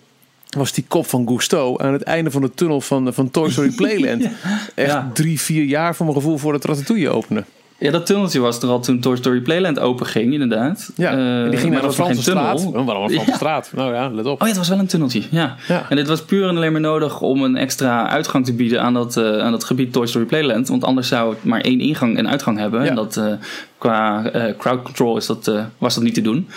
Was 0.57 0.71
die 0.73 0.85
kop 0.87 1.05
van 1.07 1.27
Gusto 1.27 1.77
aan 1.77 1.93
het 1.93 2.01
einde 2.03 2.31
van 2.31 2.41
de 2.41 2.51
tunnel 2.53 2.81
van, 2.81 3.13
van 3.13 3.31
Toy 3.31 3.51
Story 3.51 3.75
Playland. 3.81 4.27
Echt 4.75 4.97
drie, 5.13 5.39
vier 5.41 5.63
jaar 5.63 5.95
voor 5.95 6.05
mijn 6.05 6.17
gevoel 6.17 6.37
voordat 6.37 6.65
Ratatouille 6.65 7.09
opende. 7.09 7.43
Ja, 7.79 7.91
dat 7.91 8.05
tunneltje 8.05 8.39
was 8.39 8.61
er 8.61 8.69
al 8.69 8.79
toen 8.79 8.99
Toy 8.99 9.15
Story 9.15 9.39
Playland 9.41 9.79
open 9.79 10.05
ging, 10.05 10.33
inderdaad. 10.33 10.91
Ja, 10.95 11.11
Eh, 11.11 11.43
en 11.43 11.49
die 11.49 11.59
ging 11.59 11.71
maar 11.73 11.81
naar 11.81 11.89
de 11.89 11.95
Franse 11.95 12.13
geen 12.13 12.21
straat. 12.23 12.57
tunnel. 12.57 12.79
Oh, 12.79 12.85
waarom 12.85 13.03
een 13.03 13.09
Franse 13.09 13.29
Ja. 13.31 13.35
straat? 13.35 13.71
Nou 13.75 13.93
ja, 13.93 14.09
let 14.09 14.25
op. 14.25 14.31
Oh 14.33 14.39
ja, 14.39 14.45
het 14.47 14.57
was 14.57 14.69
wel 14.69 14.79
een 14.79 14.87
tunneltje, 14.87 15.21
ja. 15.31 15.55
Ja. 15.67 15.85
En 15.89 15.95
dit 15.95 16.07
was 16.07 16.21
puur 16.21 16.47
en 16.49 16.55
alleen 16.57 16.71
maar 16.71 16.81
nodig 16.81 17.21
om 17.21 17.43
een 17.43 17.57
extra 17.57 18.07
uitgang 18.09 18.45
te 18.45 18.53
bieden 18.53 18.81
aan 18.81 18.93
dat, 18.93 19.17
eh, 19.17 19.37
aan 19.39 19.51
dat 19.51 19.63
gebied 19.63 19.93
Toy 19.93 20.07
Story 20.07 20.25
Playland. 20.25 20.67
Want 20.67 20.83
anders 20.83 21.07
zou 21.07 21.29
het 21.33 21.43
maar 21.43 21.61
één 21.61 21.79
ingang 21.79 22.17
en 22.17 22.29
uitgang 22.29 22.57
hebben. 22.57 22.83
Ja. 22.83 22.89
En 22.89 22.95
dat, 22.95 23.17
eh, 23.17 23.25
qua 23.77 24.25
eh, 24.31 24.57
crowd 24.57 24.81
control 24.81 25.17
is 25.17 25.25
dat, 25.25 25.47
eh, 25.47 25.63
was 25.77 25.95
dat 25.95 26.03
niet 26.03 26.13
te 26.13 26.21
doen. 26.21 26.47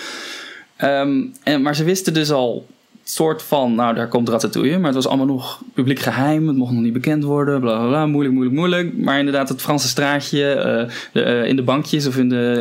Ehm, 0.77 1.21
en, 1.43 1.63
maar 1.63 1.75
ze 1.75 1.85
wisten 1.85 2.15
dus 2.15 2.31
al 2.31 2.67
soort 3.15 3.43
van, 3.43 3.75
nou 3.75 3.95
daar 3.95 4.09
komt 4.09 4.29
Ratatouille. 4.29 4.77
Maar 4.79 4.87
het 4.87 4.95
was 4.95 5.07
allemaal 5.07 5.27
nog 5.27 5.61
publiek 5.75 5.99
geheim. 5.99 6.47
Het 6.49 6.57
mocht 6.57 6.73
nog 6.73 6.83
niet 6.83 6.93
bekend 6.93 7.25
worden. 7.25 7.61
Bla 7.61 7.79
bla 7.79 7.87
bla. 7.89 8.07
Moeilijk, 8.07 8.35
moeilijk, 8.35 8.57
moeilijk. 8.57 8.99
Maar 8.99 9.19
inderdaad, 9.19 9.49
het 9.49 9.63
Franse 9.63 9.89
straatje. 9.89 10.53
eh, 10.53 10.95
de, 11.13 11.23
eh, 11.23 11.45
in 11.49 11.57
de 11.57 11.63
bankjes 11.63 12.07
of 12.07 12.17
in 12.17 12.29
de 12.29 12.53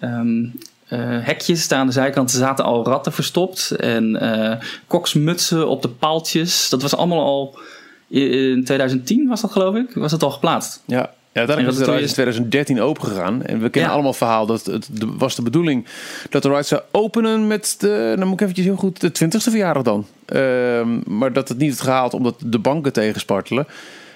eh, 0.00 0.10
ehm, 0.10 0.44
eh, 0.88 0.98
hekjes 1.26 1.68
daar 1.68 1.78
aan 1.78 1.86
de 1.86 1.92
zijkant 1.92 2.30
zaten 2.30 2.64
al 2.64 2.84
ratten 2.84 3.12
verstopt. 3.12 3.70
En 3.70 4.20
koksmutsen 4.86 5.68
op 5.68 5.82
de 5.82 5.88
paaltjes. 5.88 6.68
Dat 6.68 6.82
was 6.82 6.96
allemaal 6.96 7.24
al... 7.24 7.58
In 8.08 8.64
2010 8.64 9.28
was 9.28 9.40
dat 9.40 9.52
geloof 9.52 9.74
ik. 9.74 9.94
Was 9.94 10.10
dat 10.10 10.22
al 10.22 10.30
geplaatst? 10.30 10.82
Ja. 10.86 11.10
Ja, 11.38 11.46
uiteindelijk 11.46 11.78
is 11.78 11.84
de 11.84 11.92
ride 11.92 12.06
in 12.06 12.12
2013 12.12 12.80
opengegaan. 12.80 13.42
En 13.42 13.60
we 13.60 13.68
kennen 13.68 13.90
allemaal 13.90 14.10
het 14.10 14.18
verhaal 14.18 14.46
dat 14.46 14.66
het 14.66 14.88
de, 14.92 15.08
was 15.18 15.34
de 15.34 15.42
bedoeling 15.42 15.86
dat 16.30 16.42
de 16.42 16.48
ride 16.48 16.62
zou 16.62 16.82
openen 16.90 17.46
met 17.46 17.74
de, 17.78 18.12
nou 18.16 18.24
moet 18.24 18.32
ik 18.32 18.40
eventjes 18.40 18.66
heel 18.66 18.76
goed, 18.76 19.00
de 19.00 19.08
20ste 19.24 19.50
verjaardag 19.50 19.82
dan. 19.82 20.06
Ehm, 20.26 20.88
maar 21.06 21.32
dat 21.32 21.48
het 21.48 21.58
niet 21.58 21.70
het 21.70 21.80
gehaald 21.80 22.14
omdat 22.14 22.34
de 22.44 22.58
banken 22.58 22.92
tegenspartelen. 22.92 23.66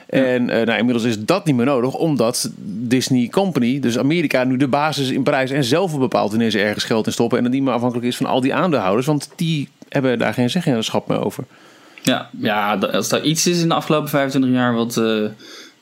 En 0.07 0.51
eh, 0.51 0.67
nou, 0.67 0.79
inmiddels 0.79 1.07
is 1.07 1.25
dat 1.25 1.45
niet 1.45 1.57
meer 1.57 1.67
nodig, 1.67 1.95
omdat 1.95 2.51
Disney 2.65 3.29
Company, 3.29 3.81
dus 3.81 3.99
Amerika, 3.99 4.45
nu 4.45 4.57
de 4.57 4.69
basis 4.69 5.11
in 5.11 5.23
prijs 5.23 5.51
en 5.51 5.65
zelf 5.65 5.99
bepaalt 5.99 6.31
wanneer 6.31 6.51
ze 6.51 6.63
ergens 6.63 6.85
geld 6.85 7.07
in 7.07 7.13
stoppen. 7.13 7.39
En 7.39 7.45
dat 7.45 7.53
niet 7.53 7.63
meer 7.63 7.73
afhankelijk 7.73 8.07
is 8.07 8.17
van 8.17 8.27
al 8.27 8.41
die 8.41 8.55
aandeelhouders, 8.55 9.07
want 9.07 9.31
die 9.37 9.69
hebben 9.89 10.19
daar 10.19 10.35
geen 10.35 10.51
zeggenschap 10.51 11.09
meer 11.09 11.25
over. 11.25 11.45
Ja, 12.03 12.29
ja, 12.39 12.75
als 12.75 13.09
daar 13.09 13.23
iets 13.23 13.47
is 13.47 13.63
in 13.63 13.69
de 13.69 13.75
afgelopen 13.75 14.09
25 14.09 14.51
jaar 14.51 14.75
wat, 14.75 14.97
eh, 14.97 15.25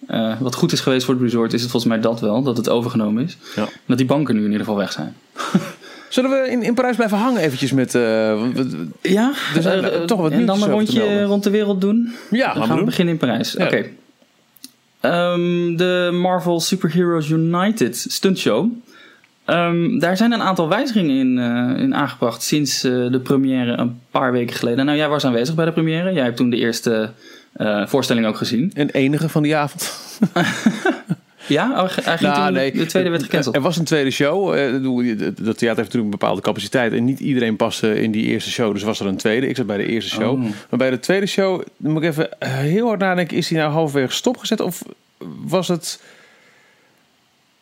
eh, 0.06 0.40
wat 0.40 0.54
goed 0.54 0.72
is 0.72 0.80
geweest 0.80 1.04
voor 1.04 1.14
het 1.14 1.22
resort, 1.22 1.52
is 1.52 1.62
het 1.62 1.70
volgens 1.70 1.92
mij 1.92 2.00
dat 2.02 2.20
wel, 2.20 2.42
dat 2.42 2.56
het 2.56 2.68
overgenomen 2.68 3.24
is. 3.24 3.36
Ja. 3.56 3.62
En 3.62 3.68
Dat 3.86 3.96
die 3.98 4.06
banken 4.06 4.34
nu 4.34 4.40
in 4.40 4.46
ieder 4.46 4.60
geval 4.64 4.76
weg 4.76 4.92
zijn. 4.92 5.16
Zullen 6.08 6.30
we 6.30 6.48
in, 6.50 6.62
in 6.62 6.74
Parijs 6.74 6.96
blijven 6.96 7.18
hangen 7.18 7.40
eventjes 7.42 7.72
met... 7.72 7.94
eh, 7.94 8.02
Ja, 9.02 9.32
Er 9.54 9.62
zijn 9.62 9.84
eh, 9.84 10.00
toch 10.00 10.20
wat 10.20 10.30
En 10.32 10.46
dan 10.46 10.62
een 10.62 10.70
rondje 10.70 11.22
rond 11.22 11.42
de 11.42 11.50
wereld 11.50 11.80
doen. 11.80 12.12
ja, 12.30 12.52
Dan 12.52 12.62
gaan 12.62 12.70
we 12.70 12.76
doen. 12.76 12.84
beginnen 12.84 13.14
in 13.14 13.20
Parijs. 13.20 13.52
Ja. 13.52 13.64
Oké. 13.64 13.84
Ehm, 15.00 15.76
de 15.76 16.10
Marvel 16.12 16.60
Superheroes 16.60 17.28
United 17.30 17.96
stuntshow. 17.96 18.66
Ehm 19.44 19.98
daar 19.98 20.16
zijn 20.16 20.32
een 20.32 20.42
aantal 20.42 20.68
wijzigingen 20.68 21.16
in, 21.16 21.38
in 21.78 21.94
aangebracht 21.94 22.42
sinds 22.42 22.80
de 22.80 23.20
première 23.22 23.72
een 23.72 24.00
paar 24.10 24.32
weken 24.32 24.56
geleden. 24.56 24.84
Nou, 24.84 24.98
jij 24.98 25.08
was 25.08 25.24
aanwezig 25.24 25.54
bij 25.54 25.64
de 25.64 25.72
première. 25.72 26.12
Jij 26.12 26.24
hebt 26.24 26.36
toen 26.36 26.50
de 26.50 26.56
eerste 26.56 27.10
eh, 27.60 27.86
voorstelling 27.86 28.26
ook 28.26 28.36
gezien. 28.36 28.70
En 28.74 28.90
enige 28.90 29.28
van 29.28 29.42
die 29.42 29.56
avond. 29.56 29.92
Ja, 31.46 31.70
oh, 31.70 31.88
hij 31.94 32.18
ging 32.18 32.32
Nou, 32.32 32.44
toen, 32.44 32.52
nee. 32.54 32.72
de 32.72 32.86
tweede 32.86 33.10
werd 33.10 33.22
gecanceld. 33.22 33.54
Er 33.54 33.60
was 33.60 33.76
een 33.76 33.84
tweede 33.84 34.10
show. 34.10 34.54
Eh, 34.54 34.72
Dat 34.72 35.34
theater 35.34 35.66
heeft 35.66 35.76
natuurlijk 35.76 36.04
een 36.04 36.10
bepaalde 36.10 36.40
capaciteit. 36.40 36.92
En 36.92 37.04
niet 37.04 37.20
iedereen 37.20 37.56
paste 37.56 38.02
in 38.02 38.10
die 38.10 38.26
eerste 38.26 38.50
show. 38.50 38.72
Dus 38.72 38.82
was 38.82 39.00
er 39.00 39.06
een 39.06 39.16
tweede. 39.16 39.48
Ik 39.48 39.56
zat 39.56 39.66
bij 39.66 39.76
de 39.76 39.86
eerste 39.86 40.10
show. 40.10 40.32
Oh. 40.32 40.40
Maar 40.40 40.78
bij 40.78 40.90
de 40.90 40.98
tweede 40.98 41.26
show, 41.26 41.62
dan 41.76 41.92
moet 41.92 42.02
ik 42.02 42.08
even 42.08 42.28
heel 42.38 42.86
hard 42.86 43.00
nadenken. 43.00 43.36
Is 43.36 43.48
die 43.48 43.58
nou 43.58 43.72
halverwege 43.72 44.12
stopgezet? 44.12 44.60
Of 44.60 44.82
was 45.44 45.68
het 45.68 46.00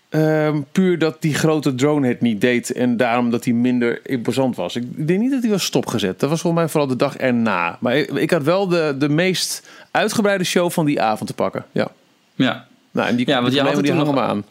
ehm, 0.09 0.61
puur 0.73 0.99
dat 0.99 1.23
die 1.23 1.35
grote 1.35 1.75
drone 1.75 2.09
het 2.09 2.21
niet 2.21 2.41
deed. 2.41 2.73
En 2.73 2.97
daarom 2.97 3.31
dat 3.31 3.45
hij 3.45 3.55
minder 3.55 4.01
imposant 4.07 4.57
was? 4.57 4.77
Ik 4.77 5.07
denk 5.07 5.21
niet 5.21 5.31
dat 5.31 5.43
hij 5.43 5.51
was 5.51 5.65
stopgezet. 5.65 6.21
Dat 6.21 6.31
was 6.31 6.41
volgens 6.41 6.63
mij 6.63 6.71
vooral 6.71 6.89
de 6.89 6.97
dag 6.97 7.17
erna. 7.17 7.77
Maar 7.81 7.97
ik, 7.97 8.11
ik 8.11 8.31
had 8.31 8.43
wel 8.43 8.69
de, 8.69 8.95
de 8.99 9.09
meest 9.09 9.69
uitgebreide 9.99 10.45
show 10.45 10.71
van 10.71 10.87
die 10.87 11.01
avond 11.03 11.29
te 11.29 11.35
pakken. 11.35 11.65
Ja. 11.73 11.89
Ja, 12.35 12.67
Nou, 12.91 13.09
en 13.09 13.17
die, 13.17 13.27
Ja, 13.27 13.41
want 13.41 13.53
die 13.53 13.61
had 13.61 13.77
het 13.77 13.85
die 13.85 13.95
me 13.95 14.21
aan. 14.21 14.45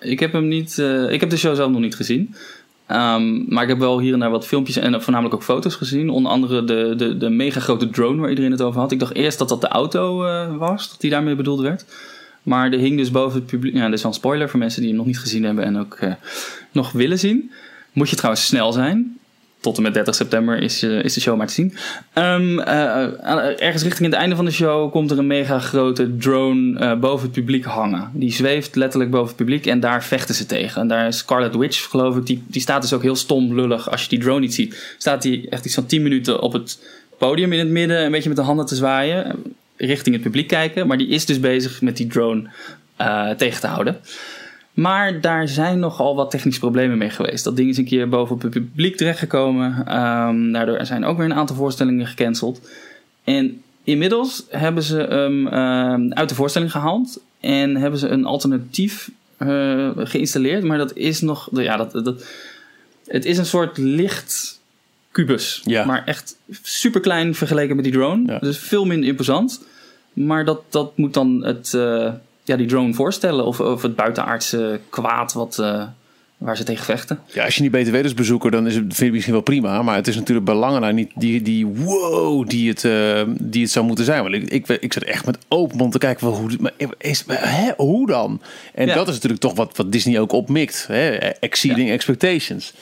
ik 0.00 0.20
heb 0.20 0.32
hem 0.32 0.48
niet. 0.48 0.78
eh, 0.78 1.10
ik 1.10 1.20
heb 1.20 1.30
de 1.30 1.36
show 1.36 1.54
zelf 1.56 1.70
nog 1.70 1.80
niet 1.80 1.96
gezien. 1.96 2.34
Ehm, 2.86 3.54
maar 3.54 3.62
ik 3.62 3.68
heb 3.68 3.78
wel 3.78 4.00
hier 4.00 4.12
en 4.12 4.18
daar 4.18 4.30
wat 4.30 4.46
filmpjes 4.46 4.76
en 4.76 5.02
voornamelijk 5.02 5.34
ook 5.34 5.42
foto's 5.42 5.74
gezien. 5.74 6.10
Onder 6.10 6.32
andere 6.32 6.64
de, 6.64 6.94
de, 6.96 7.16
de 7.16 7.28
mega 7.28 7.60
grote 7.60 7.90
drone 7.90 8.20
waar 8.20 8.28
iedereen 8.28 8.50
het 8.50 8.62
over 8.62 8.80
had. 8.80 8.92
Ik 8.92 8.98
dacht 8.98 9.14
eerst 9.14 9.38
dat 9.38 9.48
dat 9.48 9.60
de 9.60 9.68
auto 9.68 10.24
eh, 10.24 10.56
was, 10.56 10.90
dat 10.90 11.00
die 11.00 11.10
daarmee 11.10 11.34
bedoeld 11.34 11.60
werd. 11.60 11.84
Maar 12.42 12.72
er 12.72 12.78
hing 12.78 12.96
dus 12.96 13.10
boven 13.10 13.38
het 13.38 13.46
publiek. 13.46 13.74
Ja, 13.74 13.84
dit 13.84 13.94
is 13.94 14.02
wel 14.02 14.10
een 14.12 14.16
spoiler 14.18 14.48
voor 14.48 14.58
mensen 14.58 14.80
die 14.80 14.88
hem 14.88 14.98
nog 14.98 15.06
niet 15.06 15.18
gezien 15.18 15.44
hebben 15.44 15.64
en 15.64 15.78
ook 15.78 15.94
eh, 15.94 16.12
nog 16.72 16.92
willen 16.92 17.18
zien. 17.18 17.50
Moet 17.92 18.10
je 18.10 18.16
trouwens 18.16 18.46
snel 18.46 18.72
zijn. 18.72 19.18
Tot 19.64 19.76
en 19.76 19.82
met 19.82 19.94
30 19.94 20.14
september 20.14 20.62
is, 20.62 20.82
eh, 20.82 21.04
is 21.04 21.14
de 21.14 21.20
show 21.20 21.36
maar 21.36 21.46
te 21.46 21.52
zien. 21.52 21.74
Ehm, 22.12 22.58
eh, 22.58 23.62
ergens 23.62 23.82
richting 23.82 24.10
het 24.10 24.18
einde 24.18 24.36
van 24.36 24.44
de 24.44 24.50
show 24.50 24.90
komt 24.90 25.10
er 25.10 25.18
een 25.18 25.26
mega 25.26 25.58
grote 25.58 26.16
drone 26.16 26.78
eh, 26.78 26.98
boven 26.98 27.24
het 27.24 27.34
publiek 27.34 27.64
hangen. 27.64 28.10
Die 28.12 28.32
zweeft 28.32 28.76
letterlijk 28.76 29.10
boven 29.10 29.26
het 29.26 29.36
publiek 29.36 29.66
en 29.66 29.80
daar 29.80 30.04
vechten 30.04 30.34
ze 30.34 30.46
tegen. 30.46 30.80
En 30.80 30.88
daar 30.88 31.06
is 31.06 31.18
Scarlet 31.18 31.56
Witch, 31.56 31.90
geloof 31.90 32.16
ik, 32.16 32.26
die, 32.26 32.42
die 32.46 32.60
staat 32.60 32.82
dus 32.82 32.92
ook 32.92 33.02
heel 33.02 33.16
stom 33.16 33.54
lullig 33.54 33.90
als 33.90 34.02
je 34.02 34.08
die 34.08 34.18
drone 34.18 34.40
niet 34.40 34.54
ziet. 34.54 34.94
Staat 34.98 35.22
die 35.22 35.48
echt 35.48 35.64
iets 35.64 35.74
van 35.74 35.86
10 35.86 36.02
minuten 36.02 36.40
op 36.40 36.52
het 36.52 36.78
podium 37.18 37.52
in 37.52 37.58
het 37.58 37.68
midden, 37.68 38.04
een 38.04 38.10
beetje 38.10 38.28
met 38.28 38.38
de 38.38 38.44
handen 38.44 38.66
te 38.66 38.76
zwaaien, 38.76 39.42
richting 39.76 40.14
het 40.14 40.24
publiek 40.24 40.48
kijken. 40.48 40.86
Maar 40.86 40.98
die 40.98 41.08
is 41.08 41.24
dus 41.24 41.40
bezig 41.40 41.82
met 41.82 41.96
die 41.96 42.06
drone 42.06 42.48
tegen 43.36 43.60
te 43.60 43.66
houden. 43.66 43.96
Maar 44.74 45.20
daar 45.20 45.48
zijn 45.48 45.78
nogal 45.78 46.16
wat 46.16 46.30
technische 46.30 46.60
problemen 46.60 46.98
mee 46.98 47.10
geweest. 47.10 47.44
Dat 47.44 47.56
ding 47.56 47.68
is 47.68 47.76
een 47.76 47.84
keer 47.84 48.08
boven 48.08 48.34
op 48.34 48.42
het 48.42 48.50
publiek 48.50 48.96
terechtgekomen. 48.96 49.86
Ehm 49.86 50.52
daardoor 50.52 50.86
zijn 50.86 51.04
ook 51.04 51.16
weer 51.16 51.26
een 51.26 51.34
aantal 51.34 51.56
voorstellingen 51.56 52.06
gecanceld. 52.06 52.60
En 53.24 53.62
inmiddels 53.84 54.44
hebben 54.48 54.82
ze 54.82 54.96
hem 54.96 55.46
ehm, 55.46 56.12
uit 56.12 56.28
de 56.28 56.34
voorstelling 56.34 56.70
gehaald. 56.70 57.20
En 57.40 57.76
hebben 57.76 57.98
ze 57.98 58.08
een 58.08 58.24
alternatief 58.24 59.10
eh, 59.36 59.90
geïnstalleerd. 59.96 60.62
Maar 60.62 60.78
dat 60.78 60.96
is 60.96 61.20
nog... 61.20 61.48
Ja, 61.52 61.76
dat, 61.76 62.04
dat, 62.04 62.24
het 63.06 63.24
is 63.24 63.38
een 63.38 63.46
soort 63.46 63.78
licht 63.78 64.60
kubus. 65.10 65.60
Ja. 65.64 65.84
Maar 65.84 66.04
echt 66.04 66.36
super 66.62 67.00
klein 67.00 67.34
vergeleken 67.34 67.76
met 67.76 67.84
die 67.84 67.94
drone. 67.94 68.32
Ja. 68.32 68.38
Dus 68.38 68.58
veel 68.58 68.84
minder 68.84 69.08
imposant. 69.08 69.64
Maar 70.12 70.44
dat, 70.44 70.62
dat 70.68 70.96
moet 70.96 71.14
dan 71.14 71.44
het, 71.44 71.74
eh, 71.74 72.12
ja, 72.44 72.56
die 72.56 72.66
drone 72.66 72.94
voorstellen. 72.94 73.44
Of, 73.44 73.60
of 73.60 73.82
het 73.82 73.96
buitenaardse 73.96 74.80
kwaad 74.90 75.32
wat, 75.32 75.58
eh, 75.58 75.82
waar 76.38 76.56
ze 76.56 76.64
tegen 76.64 76.84
vechten. 76.84 77.18
Ja, 77.26 77.44
als 77.44 77.54
je 77.54 77.62
niet 77.62 77.70
beter 77.70 77.92
weet 77.92 78.02
als 78.02 78.14
bezoeker, 78.14 78.50
dan 78.50 78.66
is 78.66 78.74
het, 78.74 78.84
vind 78.84 79.00
ik 79.00 79.12
misschien 79.12 79.32
wel 79.32 79.42
prima. 79.42 79.82
Maar 79.82 79.96
het 79.96 80.08
is 80.08 80.16
natuurlijk 80.16 80.46
belangrijk 80.46 80.94
niet 80.94 81.10
die, 81.14 81.42
die 81.42 81.66
wow 81.66 82.48
die 82.48 82.68
het, 82.68 82.84
eh, 82.84 83.22
die 83.40 83.62
het 83.62 83.70
zou 83.70 83.86
moeten 83.86 84.04
zijn. 84.04 84.22
Want 84.22 84.34
ik, 84.34 84.50
ik, 84.50 84.68
ik 84.68 84.92
zat 84.92 85.02
echt 85.02 85.26
met 85.26 85.38
open 85.48 85.76
mond 85.76 85.92
te 85.92 85.98
kijken 85.98 86.20
van 86.20 86.32
hoe, 86.32 86.50
maar 86.60 86.72
is, 86.98 87.24
hè, 87.28 87.70
hoe 87.76 88.06
dan? 88.06 88.40
En 88.74 88.86
Ja. 88.86 88.94
dat 88.94 89.08
is 89.08 89.14
natuurlijk 89.14 89.42
toch 89.42 89.54
wat, 89.54 89.76
wat 89.76 89.92
Disney 89.92 90.20
ook 90.20 90.32
opmikt. 90.32 90.84
Hè? 90.88 91.08
Exceeding 91.16 91.90
expectations. 91.90 92.72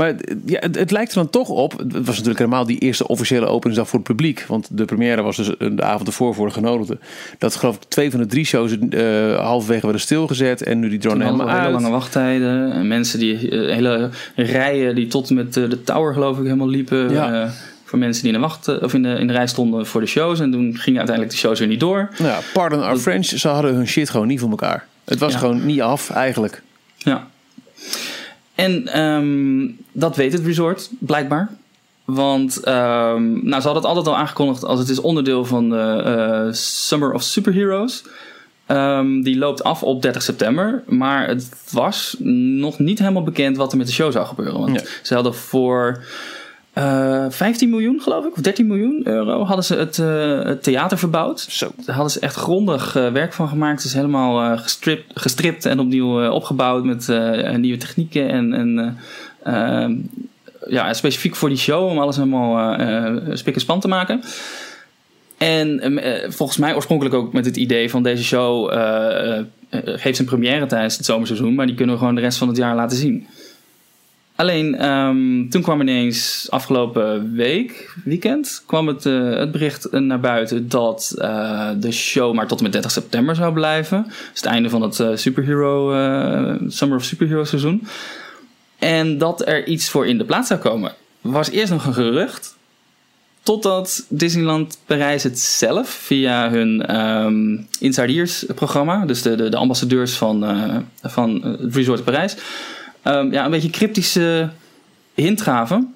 Maar 0.00 0.14
ja, 0.46 0.58
het, 0.60 0.76
het 0.76 0.90
lijkt 0.90 1.10
er 1.10 1.16
dan 1.16 1.30
toch 1.30 1.48
op. 1.48 1.78
Het 1.78 1.92
was 1.92 2.06
natuurlijk 2.06 2.38
helemaal 2.38 2.66
die 2.66 2.78
eerste 2.78 3.06
officiële 3.08 3.46
openingsdag 3.46 3.88
voor 3.88 3.98
het 3.98 4.08
publiek. 4.08 4.44
Want 4.48 4.68
de 4.70 4.84
première 4.84 5.22
was 5.22 5.36
dus 5.36 5.46
de 5.58 5.82
avond 5.82 6.06
ervoor 6.08 6.34
voor 6.34 6.46
de 6.46 6.52
genodigden. 6.52 7.00
Dat 7.38 7.54
geloof 7.56 7.74
ik 7.76 7.82
twee 7.88 8.10
van 8.10 8.20
de 8.20 8.26
drie 8.26 8.44
shows 8.44 8.78
eh 8.78 9.36
halverwege 9.38 9.82
werden 9.82 10.00
stilgezet. 10.00 10.62
En 10.62 10.78
nu 10.78 10.88
die 10.88 10.98
drone 10.98 11.24
helemaal 11.24 11.48
hele 11.48 11.60
uit. 11.60 11.72
lange 11.72 11.90
wachttijden. 11.90 12.72
En 12.72 12.88
mensen 12.88 13.18
die 13.18 13.50
eh, 13.50 13.74
hele 13.74 14.10
rijen 14.36 14.94
die 14.94 15.06
tot 15.06 15.30
met 15.30 15.56
eh, 15.56 15.70
de 15.70 15.82
tower 15.82 16.12
geloof 16.12 16.38
ik 16.38 16.44
helemaal 16.44 16.68
liepen. 16.68 17.10
Ja. 17.12 17.42
eh, 17.42 17.50
voor 17.84 17.98
mensen 17.98 18.22
die 18.24 18.32
in 18.32 18.40
de, 18.40 18.46
wacht, 18.46 18.68
eh, 18.68 18.82
of 18.82 18.94
in, 18.94 19.02
de, 19.02 19.08
in 19.08 19.26
de 19.26 19.32
rij 19.32 19.46
stonden 19.46 19.86
voor 19.86 20.00
de 20.00 20.06
shows. 20.06 20.40
En 20.40 20.50
toen 20.50 20.76
gingen 20.76 20.98
uiteindelijk 20.98 21.30
de 21.36 21.40
shows 21.42 21.58
weer 21.58 21.68
niet 21.68 21.80
door. 21.80 22.08
Nou, 22.18 22.30
ja, 22.30 22.38
pardon 22.52 22.82
our 22.82 22.96
French, 22.98 23.24
ze 23.26 23.48
hadden 23.48 23.74
hun 23.74 23.86
shit 23.88 24.10
gewoon 24.10 24.26
niet 24.26 24.40
voor 24.40 24.50
elkaar. 24.50 24.86
Het 25.04 25.18
was 25.18 25.32
Ja. 25.32 25.38
gewoon 25.38 25.66
niet 25.66 25.80
af, 25.80 26.10
eigenlijk. 26.10 26.62
Ja. 26.96 27.26
En 28.60 28.86
ehm, 28.88 29.68
dat 29.92 30.16
weet 30.16 30.32
het 30.32 30.44
resort, 30.44 30.90
blijkbaar. 30.98 31.50
Want 32.04 32.60
ehm, 32.60 33.32
nou, 33.32 33.60
ze 33.60 33.68
hadden 33.68 33.74
het 33.74 33.84
altijd 33.84 34.06
al 34.06 34.16
aangekondigd 34.16 34.64
als 34.64 34.78
het 34.78 34.88
is 34.88 35.00
onderdeel 35.00 35.44
van 35.44 35.68
de 35.68 36.02
eh, 36.04 36.52
Summer 36.52 37.12
of 37.12 37.22
Superheroes. 37.22 38.04
Ehm, 38.66 39.22
die 39.22 39.38
loopt 39.38 39.62
af 39.62 39.82
op 39.82 40.02
30 40.02 40.22
september. 40.22 40.82
Maar 40.86 41.28
het 41.28 41.48
was 41.72 42.16
nog 42.62 42.78
niet 42.78 42.98
helemaal 42.98 43.22
bekend 43.22 43.56
wat 43.56 43.72
er 43.72 43.78
met 43.78 43.86
de 43.86 43.92
show 43.92 44.12
zou 44.12 44.26
gebeuren. 44.26 44.60
Want 44.60 45.00
ze 45.02 45.14
hadden 45.14 45.34
voor 45.34 46.04
eh 46.72 47.26
15 47.28 47.70
miljoen, 47.70 48.00
geloof 48.00 48.24
ik, 48.24 48.32
of 48.36 48.42
13 48.42 48.66
miljoen 48.66 49.00
euro, 49.04 49.44
hadden 49.44 49.64
ze 49.64 49.76
het, 49.76 49.98
eh, 49.98 50.42
het 50.42 50.62
theater 50.62 50.98
verbouwd. 50.98 51.40
Zo. 51.40 51.70
Daar 51.84 51.94
hadden 51.94 52.12
ze 52.12 52.20
echt 52.20 52.34
grondig 52.34 52.96
eh, 52.96 53.12
werk 53.12 53.32
van 53.32 53.48
gemaakt. 53.48 53.76
Het 53.76 53.86
is 53.86 53.94
helemaal 53.94 54.52
eh, 54.52 54.58
gestript, 54.58 55.20
gestript 55.20 55.64
en 55.66 55.80
opnieuw 55.80 56.22
eh, 56.22 56.30
opgebouwd 56.30 56.84
met 56.84 57.08
eh, 57.08 57.56
nieuwe 57.56 57.78
technieken. 57.78 58.28
En, 58.28 58.52
en 58.52 58.96
eh, 59.42 59.82
ehm, 59.82 59.94
ja, 60.68 60.92
specifiek 60.92 61.36
voor 61.36 61.48
die 61.48 61.58
show 61.58 61.88
om 61.88 61.98
alles 61.98 62.16
helemaal 62.16 62.78
eh 62.78 63.06
eh, 63.06 63.16
spik 63.32 63.54
en 63.54 63.60
span 63.60 63.80
te 63.80 63.88
maken. 63.88 64.20
En 65.40 65.80
ehm, 65.80 65.98
eh, 65.98 66.30
volgens 66.30 66.58
mij 66.58 66.74
oorspronkelijk 66.74 67.14
ook 67.14 67.32
met 67.32 67.44
het 67.44 67.56
idee 67.56 67.90
van 67.90 68.02
deze 68.02 68.24
show 68.24 68.72
eh, 68.72 69.38
eh, 69.38 69.44
geeft 69.70 70.16
zijn 70.16 70.28
première 70.28 70.66
tijdens 70.66 70.96
het 70.96 71.06
zomerseizoen, 71.06 71.54
maar 71.54 71.66
die 71.66 71.74
kunnen 71.74 71.94
we 71.94 72.00
gewoon 72.00 72.14
de 72.14 72.20
rest 72.20 72.38
van 72.38 72.48
het 72.48 72.56
jaar 72.56 72.74
laten 72.74 72.96
zien. 72.96 73.26
Alleen 74.40 74.78
ehm, 74.78 75.48
toen 75.48 75.62
kwam 75.62 75.80
ineens 75.80 76.46
afgelopen 76.50 77.32
week, 77.32 77.94
weekend, 78.04 78.62
kwam 78.66 78.86
het, 78.86 79.06
eh, 79.06 79.36
het 79.36 79.52
bericht 79.52 79.90
naar 79.90 80.20
buiten 80.20 80.68
dat 80.68 81.14
eh, 81.18 81.70
de 81.76 81.92
show 81.92 82.34
maar 82.34 82.46
tot 82.46 82.58
en 82.58 82.62
met 82.62 82.72
30 82.72 82.90
september 82.90 83.34
zou 83.34 83.52
blijven. 83.52 84.06
Is 84.08 84.40
het 84.40 84.44
einde 84.44 84.68
van 84.68 84.82
het 84.82 85.00
eh, 85.00 85.08
superhero, 85.14 85.92
eh, 85.92 86.54
Summer 86.68 86.98
of 86.98 87.04
Superhero 87.04 87.44
seizoen. 87.44 87.86
En 88.78 89.18
dat 89.18 89.46
er 89.46 89.66
iets 89.66 89.88
voor 89.88 90.06
in 90.06 90.18
de 90.18 90.24
plaats 90.24 90.48
zou 90.48 90.60
komen. 90.60 90.92
Was 91.20 91.50
eerst 91.50 91.72
nog 91.72 91.84
een 91.84 91.94
gerucht. 91.94 92.56
Totdat 93.42 94.04
Disneyland 94.08 94.78
Parijs 94.86 95.22
het 95.22 95.38
zelf 95.38 95.88
via 95.88 96.50
hun 96.50 96.86
ehm 96.86 97.56
Insidiers 97.80 98.44
programma, 98.54 99.06
dus 99.06 99.22
de, 99.22 99.34
de, 99.34 99.48
de 99.48 99.56
ambassadeurs 99.56 100.12
van, 100.12 100.44
eh, 100.44 100.76
van 101.02 101.42
het 101.42 101.74
Resort 101.74 102.04
Parijs, 102.04 102.36
ehm, 103.02 103.32
ja, 103.32 103.44
een 103.44 103.50
beetje 103.50 103.70
cryptische 103.70 104.50
hint 105.14 105.40
gaven. 105.40 105.94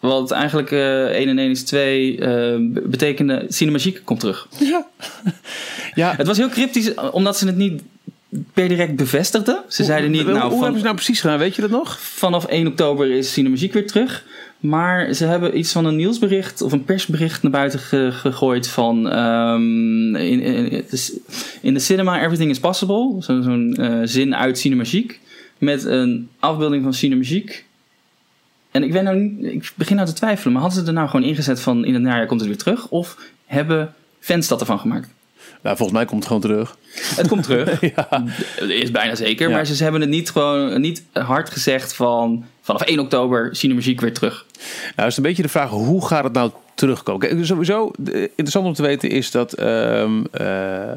Wat 0.00 0.30
eigenlijk 0.30 0.70
eh 0.70 1.04
1 1.04 1.28
en 1.28 1.38
1 1.38 1.50
is 1.50 1.64
2 1.64 2.18
eh, 2.18 2.54
betekende 2.82 3.44
Cinemagique 3.48 4.00
komt 4.02 4.20
terug. 4.20 4.48
Ja. 4.58 4.86
ja. 5.94 6.14
Het 6.16 6.26
was 6.26 6.36
heel 6.36 6.48
cryptisch, 6.48 6.94
omdat 6.94 7.38
ze 7.38 7.46
het 7.46 7.56
niet 7.56 7.82
per 8.52 8.68
direct 8.68 8.96
bevestigden. 8.96 9.62
Ze 9.68 9.84
zeiden 9.84 10.10
niet, 10.10 10.22
Hoe, 10.22 10.30
nou, 10.32 10.40
hoe 10.42 10.50
van, 10.50 10.60
hebben 10.60 10.78
ze 10.78 10.84
nou 10.84 10.96
precies 10.96 11.20
gedaan? 11.20 11.38
Weet 11.38 11.54
je 11.54 11.60
dat 11.62 11.70
nog? 11.70 12.00
vanaf 12.00 12.44
1 12.46 12.66
oktober 12.66 13.10
is 13.10 13.32
Cinemagique 13.32 13.72
weer 13.78 13.86
terug. 13.86 14.24
Maar 14.60 15.12
ze 15.14 15.24
hebben 15.24 15.58
iets 15.58 15.72
van 15.72 15.84
een 15.84 15.96
nieuwsbericht 15.96 16.62
of 16.62 16.72
een 16.72 16.84
persbericht 16.84 17.42
naar 17.42 17.52
buiten 17.52 17.78
ge- 17.78 18.10
gegooid 18.12 18.68
van 18.68 19.08
ehm, 19.10 20.16
in, 20.16 20.40
in, 20.40 20.84
in 21.62 21.74
de 21.74 21.80
cinema 21.80 22.20
everything 22.22 22.50
is 22.50 22.58
possible. 22.60 23.16
Zo- 23.20 23.42
Zo'n 23.42 23.74
eh, 23.78 23.98
zin 24.04 24.34
uit 24.36 24.58
Cinemagique 24.58 25.16
met 25.58 25.84
een 25.84 26.28
afbeelding 26.38 26.82
van 26.82 26.94
Cinemagique. 26.94 27.54
En 28.70 28.82
ik, 28.82 28.92
ben 28.92 29.04
nou 29.04 29.16
niet, 29.16 29.52
ik 29.52 29.72
begin 29.74 29.96
nou 29.96 30.08
te 30.08 30.14
twijfelen, 30.14 30.52
maar 30.52 30.62
hadden 30.62 30.80
ze 30.80 30.86
er 30.86 30.92
nou 30.94 31.08
gewoon 31.08 31.26
ingezet 31.26 31.60
van 31.60 31.84
in 31.84 31.94
het 31.94 32.02
najaar 32.02 32.26
komt 32.26 32.40
het 32.40 32.48
weer 32.48 32.58
terug? 32.58 32.88
Of 32.88 33.16
hebben 33.46 33.94
fans 34.20 34.48
dat 34.48 34.60
ervan 34.60 34.78
gemaakt? 34.78 35.08
Nou, 35.62 35.76
volgens 35.76 35.98
mij 35.98 36.06
komt 36.06 36.24
het 36.24 36.26
gewoon 36.26 36.42
terug. 36.42 36.76
Het 37.16 37.28
komt 37.28 37.42
terug. 37.42 37.80
Ja. 37.96 38.24
Is 38.68 38.90
bijna 38.90 39.14
zeker. 39.14 39.48
Ja. 39.48 39.54
Maar 39.54 39.66
ze 39.66 39.82
hebben 39.82 40.00
het 40.00 40.10
niet 40.10 40.30
gewoon 40.30 40.80
niet 40.80 41.02
hard 41.12 41.50
gezegd 41.50 41.94
van 41.94 42.44
vanaf 42.60 42.82
1 42.82 42.98
oktober 42.98 43.56
Cinemagique 43.56 44.04
weer 44.04 44.14
terug. 44.14 44.46
Nou, 44.96 45.08
is 45.08 45.16
een 45.16 45.22
beetje 45.22 45.42
de 45.42 45.48
vraag, 45.48 45.70
hoe 45.70 46.06
gaat 46.06 46.24
het 46.24 46.32
nou 46.32 46.50
terugkomen? 46.74 47.28
Kijk, 47.28 47.44
sowieso, 47.44 47.90
eh, 48.04 48.20
interessant 48.20 48.66
om 48.66 48.74
te 48.74 48.82
weten 48.82 49.10
is 49.10 49.30
dat... 49.30 49.52
ehm, 49.52 50.24
eh, 50.30 50.90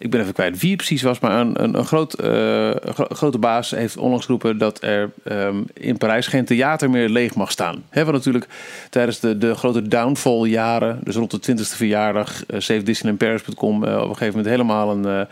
ik 0.00 0.10
ben 0.10 0.20
even 0.20 0.32
kwijt 0.32 0.60
wie 0.60 0.68
het 0.68 0.76
precies 0.76 1.02
was, 1.02 1.18
maar 1.18 1.40
een, 1.40 1.62
een, 1.62 1.78
een 1.78 1.84
groot, 1.84 2.12
eh, 2.12 2.70
grote 2.94 3.38
baas 3.38 3.70
heeft 3.70 3.96
onlangs 3.96 4.24
geroepen 4.24 4.58
dat 4.58 4.82
er 4.82 5.10
ehm, 5.24 5.62
in 5.74 5.98
Parijs 5.98 6.26
geen 6.26 6.44
theater 6.44 6.90
meer 6.90 7.08
leeg 7.08 7.34
mag 7.34 7.50
staan. 7.50 7.84
Hè, 7.90 8.04
want 8.04 8.16
natuurlijk 8.16 8.46
tijdens 8.90 9.20
de, 9.20 9.38
de 9.38 9.54
grote 9.54 9.88
downfall 9.88 10.48
jaren, 10.48 11.00
dus 11.04 11.14
rond 11.14 11.44
de 11.44 11.52
20ste 11.52 11.76
verjaardag, 11.76 12.42
uh, 12.48 14.02
op 14.02 14.08
een 14.08 14.16
gegeven 14.16 14.26
moment 14.26 14.46
helemaal 14.46 14.90
een, 14.90 15.26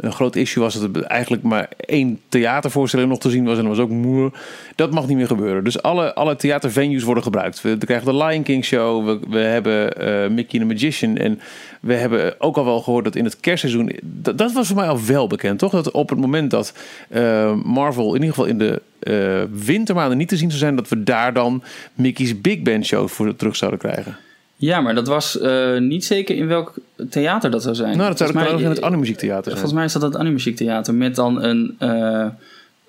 een 0.00 0.12
groot 0.12 0.36
issue 0.36 0.62
was 0.62 0.74
dat 0.74 0.96
er 0.96 1.02
eigenlijk 1.02 1.42
maar 1.42 1.68
één 1.76 2.20
theatervoorstelling 2.28 3.08
nog 3.08 3.18
te 3.18 3.30
zien 3.30 3.44
was 3.44 3.58
en 3.58 3.64
dat 3.64 3.76
was 3.76 3.84
ook 3.84 3.90
moe. 3.90 4.32
Dat 4.74 4.90
mag 4.90 5.06
niet 5.06 5.16
meer 5.16 5.26
gebeuren. 5.26 5.64
Dus 5.64 5.82
alle, 5.82 6.14
alle 6.14 6.36
theatervenues 6.36 7.02
worden 7.02 7.22
gebruikt. 7.22 7.60
We, 7.60 7.78
we 7.78 7.86
krijgen 7.86 8.06
de 8.06 8.24
Lion 8.24 8.42
King 8.42 8.64
show, 8.64 9.06
we, 9.06 9.18
we 9.28 9.38
hebben 9.38 9.96
eh, 9.96 10.30
Mickey 10.30 10.58
the 10.58 10.64
Magician 10.64 11.16
en 11.16 11.40
we 11.80 11.94
hebben 11.94 12.40
ook 12.40 12.56
al 12.56 12.64
wel 12.64 12.80
gehoord 12.80 13.04
dat 13.04 13.16
in 13.16 13.24
het 13.24 13.40
kerstseizoen, 13.40 13.92
dat, 14.02 14.38
dat 14.38 14.52
was 14.52 14.66
voor 14.66 14.76
mij 14.76 14.88
al 14.88 15.04
wel 15.06 15.26
bekend, 15.26 15.58
toch? 15.58 15.72
Dat 15.72 15.90
op 15.90 16.08
het 16.08 16.18
moment 16.18 16.50
dat 16.50 16.74
eh, 17.08 17.54
Marvel 17.64 18.14
in 18.14 18.20
ieder 18.20 18.28
geval 18.28 18.44
in 18.44 18.58
de 18.58 18.82
eh, 19.00 19.64
wintermaanden 19.64 20.18
niet 20.18 20.28
te 20.28 20.36
zien 20.36 20.48
zou 20.48 20.60
zijn, 20.60 20.76
dat 20.76 20.88
we 20.88 21.02
daar 21.02 21.32
dan 21.32 21.62
Mickey's 21.94 22.40
Big 22.40 22.62
Band 22.62 22.86
show 22.86 23.08
voor 23.08 23.36
terug 23.36 23.56
zouden 23.56 23.80
krijgen. 23.80 24.16
Ja, 24.60 24.80
maar 24.80 24.94
dat 24.94 25.06
was 25.06 25.38
eh, 25.38 25.78
niet 25.78 26.04
zeker 26.04 26.36
in 26.36 26.46
welk 26.46 26.74
theater 27.10 27.50
dat 27.50 27.62
zou 27.62 27.74
zijn. 27.74 27.96
Nou, 27.96 28.08
dat 28.08 28.18
zou 28.18 28.32
mij- 28.32 28.48
in 28.50 28.68
het 28.68 28.82
Animuziektheater 28.82 29.42
zijn. 29.44 29.54
Volgens 29.54 29.72
mij 29.74 29.84
is 29.84 29.92
dat 29.92 30.02
het 30.02 30.16
Animachic-theater 30.16 30.94
met 30.94 31.14
dan 31.14 31.42
een, 31.42 31.76
eh, 31.78 32.20
eh, 32.22 32.30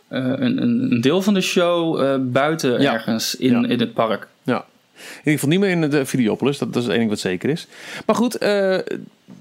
een, 0.07 0.61
een 0.61 0.91
een 0.91 1.01
deel 1.01 1.21
van 1.21 1.33
de 1.33 1.41
show 1.41 1.99
buiten 2.31 2.81
Ja. 2.81 2.93
ergens 2.93 3.35
in, 3.35 3.61
Ja. 3.61 3.67
in 3.67 3.79
het 3.79 3.93
park. 3.93 4.27
Ja. 4.43 4.55
In 4.95 5.17
ieder 5.17 5.33
geval 5.33 5.49
niet 5.49 5.59
meer 5.59 5.69
in 5.69 5.89
de 5.89 6.05
Videopolis. 6.05 6.57
Dat, 6.57 6.73
dat 6.73 6.81
is 6.81 6.87
het 6.87 6.93
enige 6.97 7.09
wat 7.09 7.19
zeker 7.19 7.49
is. 7.49 7.67
Maar 8.05 8.15
goed, 8.15 8.33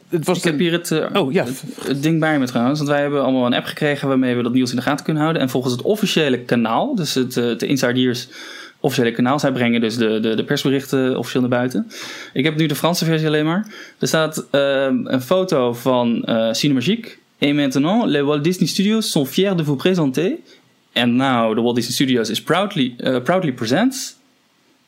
het 0.09 0.25
was 0.27 0.39
Ik 0.39 0.45
heb 0.45 0.59
hier 0.59 0.73
het, 0.73 1.03
Oh 1.17 1.33
ja, 1.33 1.45
het, 1.45 1.63
het 1.85 2.03
ding 2.03 2.21
bij 2.21 2.39
me 2.39 2.47
trouwens. 2.47 2.79
Want 2.79 2.91
wij 2.91 3.01
hebben 3.01 3.23
allemaal 3.23 3.47
een 3.47 3.55
app 3.55 3.65
gekregen 3.67 4.09
waarmee 4.09 4.37
we 4.37 4.43
dat 4.43 4.53
nieuws 4.53 4.71
in 4.71 4.77
de 4.77 4.83
gaten 4.83 5.05
kunnen 5.05 5.23
houden. 5.23 5.43
En 5.43 5.49
volgens 5.51 5.73
het 5.73 5.83
officiële 5.83 6.39
kanaal, 6.39 6.95
dus 6.95 7.15
het, 7.15 7.33
de 7.33 7.67
Insiders 7.67 8.29
officiële 8.81 9.13
kanaal, 9.13 9.39
zij 9.39 9.53
brengen 9.53 9.81
dus 9.81 9.97
de, 9.97 10.21
de, 10.21 10.35
de 10.35 10.45
persberichten 10.45 11.19
officieel 11.19 11.41
naar 11.43 11.59
buiten. 11.59 11.91
Ik 12.33 12.45
heb 12.45 12.57
nu 12.57 12.67
de 12.67 12.75
Franse 12.75 13.05
versie 13.05 13.27
alleen 13.27 13.45
maar. 13.45 13.67
Er 13.99 14.09
staat 14.09 14.47
ehm, 14.51 14.97
een 15.05 15.23
foto 15.23 15.73
van 15.75 16.25
eh 16.25 16.53
Cinemagique. 16.53 17.19
Et 17.39 17.55
maintenant, 17.55 18.05
les 18.07 18.23
Walt 18.23 18.45
Disney 18.45 18.69
Studios 18.69 19.11
sont 19.11 19.29
fiers 19.29 19.57
de 19.57 19.65
vous 19.65 19.79
présenter. 19.79 20.33
And 20.93 21.13
now, 21.13 21.55
the 21.55 21.63
Walt 21.63 21.75
Disney 21.75 21.95
Studios 21.95 22.29
is 22.31 22.43
proudly, 22.43 22.95
eh, 22.99 23.21
proudly 23.23 23.53
presents. 23.53 24.17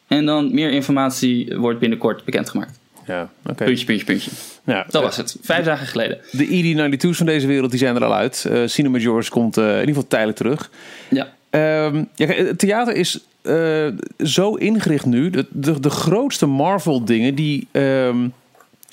En 0.06 0.26
dan 0.26 0.54
meer 0.54 0.70
informatie 0.70 1.56
wordt 1.56 1.78
binnenkort 1.78 2.24
bekendgemaakt. 2.24 2.78
ja 3.06 3.30
oké. 3.46 3.64
Puntje, 3.64 3.84
puntje, 3.84 4.04
puntje. 4.04 4.30
Ja, 4.64 4.86
Dat 4.90 5.02
was 5.02 5.16
het. 5.16 5.36
Vijf 5.42 5.64
dagen 5.64 5.86
geleden. 5.86 6.18
De 6.30 6.46
ED92's 6.46 7.16
van 7.16 7.26
deze 7.26 7.46
wereld 7.46 7.70
die 7.70 7.78
zijn 7.78 7.96
er 7.96 8.04
al 8.04 8.14
uit. 8.14 8.46
Eh 8.50 8.62
Cinema 8.66 8.98
George 8.98 9.30
komt 9.30 9.56
eh, 9.56 9.64
in 9.64 9.70
ieder 9.70 9.86
geval 9.86 10.06
tijdelijk 10.08 10.38
terug. 10.38 10.70
Ja. 11.10 11.32
Ehm, 11.50 12.04
ja, 12.14 12.54
theater 12.56 12.94
is 12.94 13.20
eh, 13.42 13.86
zo 14.26 14.54
ingericht 14.54 15.04
nu. 15.06 15.30
De, 15.30 15.46
de, 15.50 15.80
de 15.80 15.90
grootste 15.90 16.46
Marvel 16.46 17.04
dingen 17.04 17.34
die 17.34 17.68
ehm, 17.70 18.28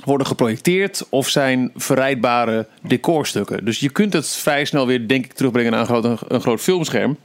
worden 0.06 0.28
geprojecteerd 0.28 1.06
of 1.10 1.30
zijn 1.30 1.72
verrijdbare 1.76 2.68
decorstukken. 2.82 3.66
Dus 3.66 3.80
je 3.80 3.90
kunt 3.90 4.14
het 4.14 4.28
vrij 4.30 4.66
snel 4.66 4.88
weer, 4.88 5.08
denk 5.08 5.26
ik, 5.26 5.34
terugbrengen 5.34 5.72
naar 5.72 5.80
een 5.80 5.86
groot, 5.86 6.22
een 6.28 6.42
groot 6.42 6.62
filmscherm. 6.62 7.18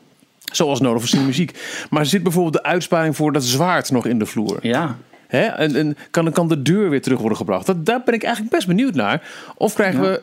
Zoals 0.53 0.81
nodig 0.81 1.01
voor 1.01 1.09
cinemuziek. 1.09 1.59
Maar 1.91 2.01
er 2.01 2.07
zit 2.07 2.23
bijvoorbeeld 2.23 2.55
de 2.55 2.63
uitsparing 2.63 3.17
voor 3.17 3.33
dat 3.33 3.45
zwaard 3.45 3.91
nog 3.91 4.07
in 4.07 4.19
de 4.19 4.27
vloer. 4.27 4.59
Ja. 4.61 4.97
Hè? 5.27 5.45
En, 5.45 5.77
en 5.77 5.97
kan, 6.11 6.33
kan 6.33 6.49
de 6.49 6.63
deur 6.63 6.91
weer 6.91 7.03
terug 7.03 7.19
worden 7.19 7.39
gebracht? 7.39 7.67
Dat, 7.67 7.87
daar 7.87 8.03
ben 8.05 8.15
ik 8.15 8.23
eigenlijk 8.23 8.55
best 8.55 8.67
benieuwd 8.67 8.95
naar. 8.95 9.23
Of 9.57 9.75
krijgen 9.75 10.03
Ja. 10.03 10.11
we 10.11 10.23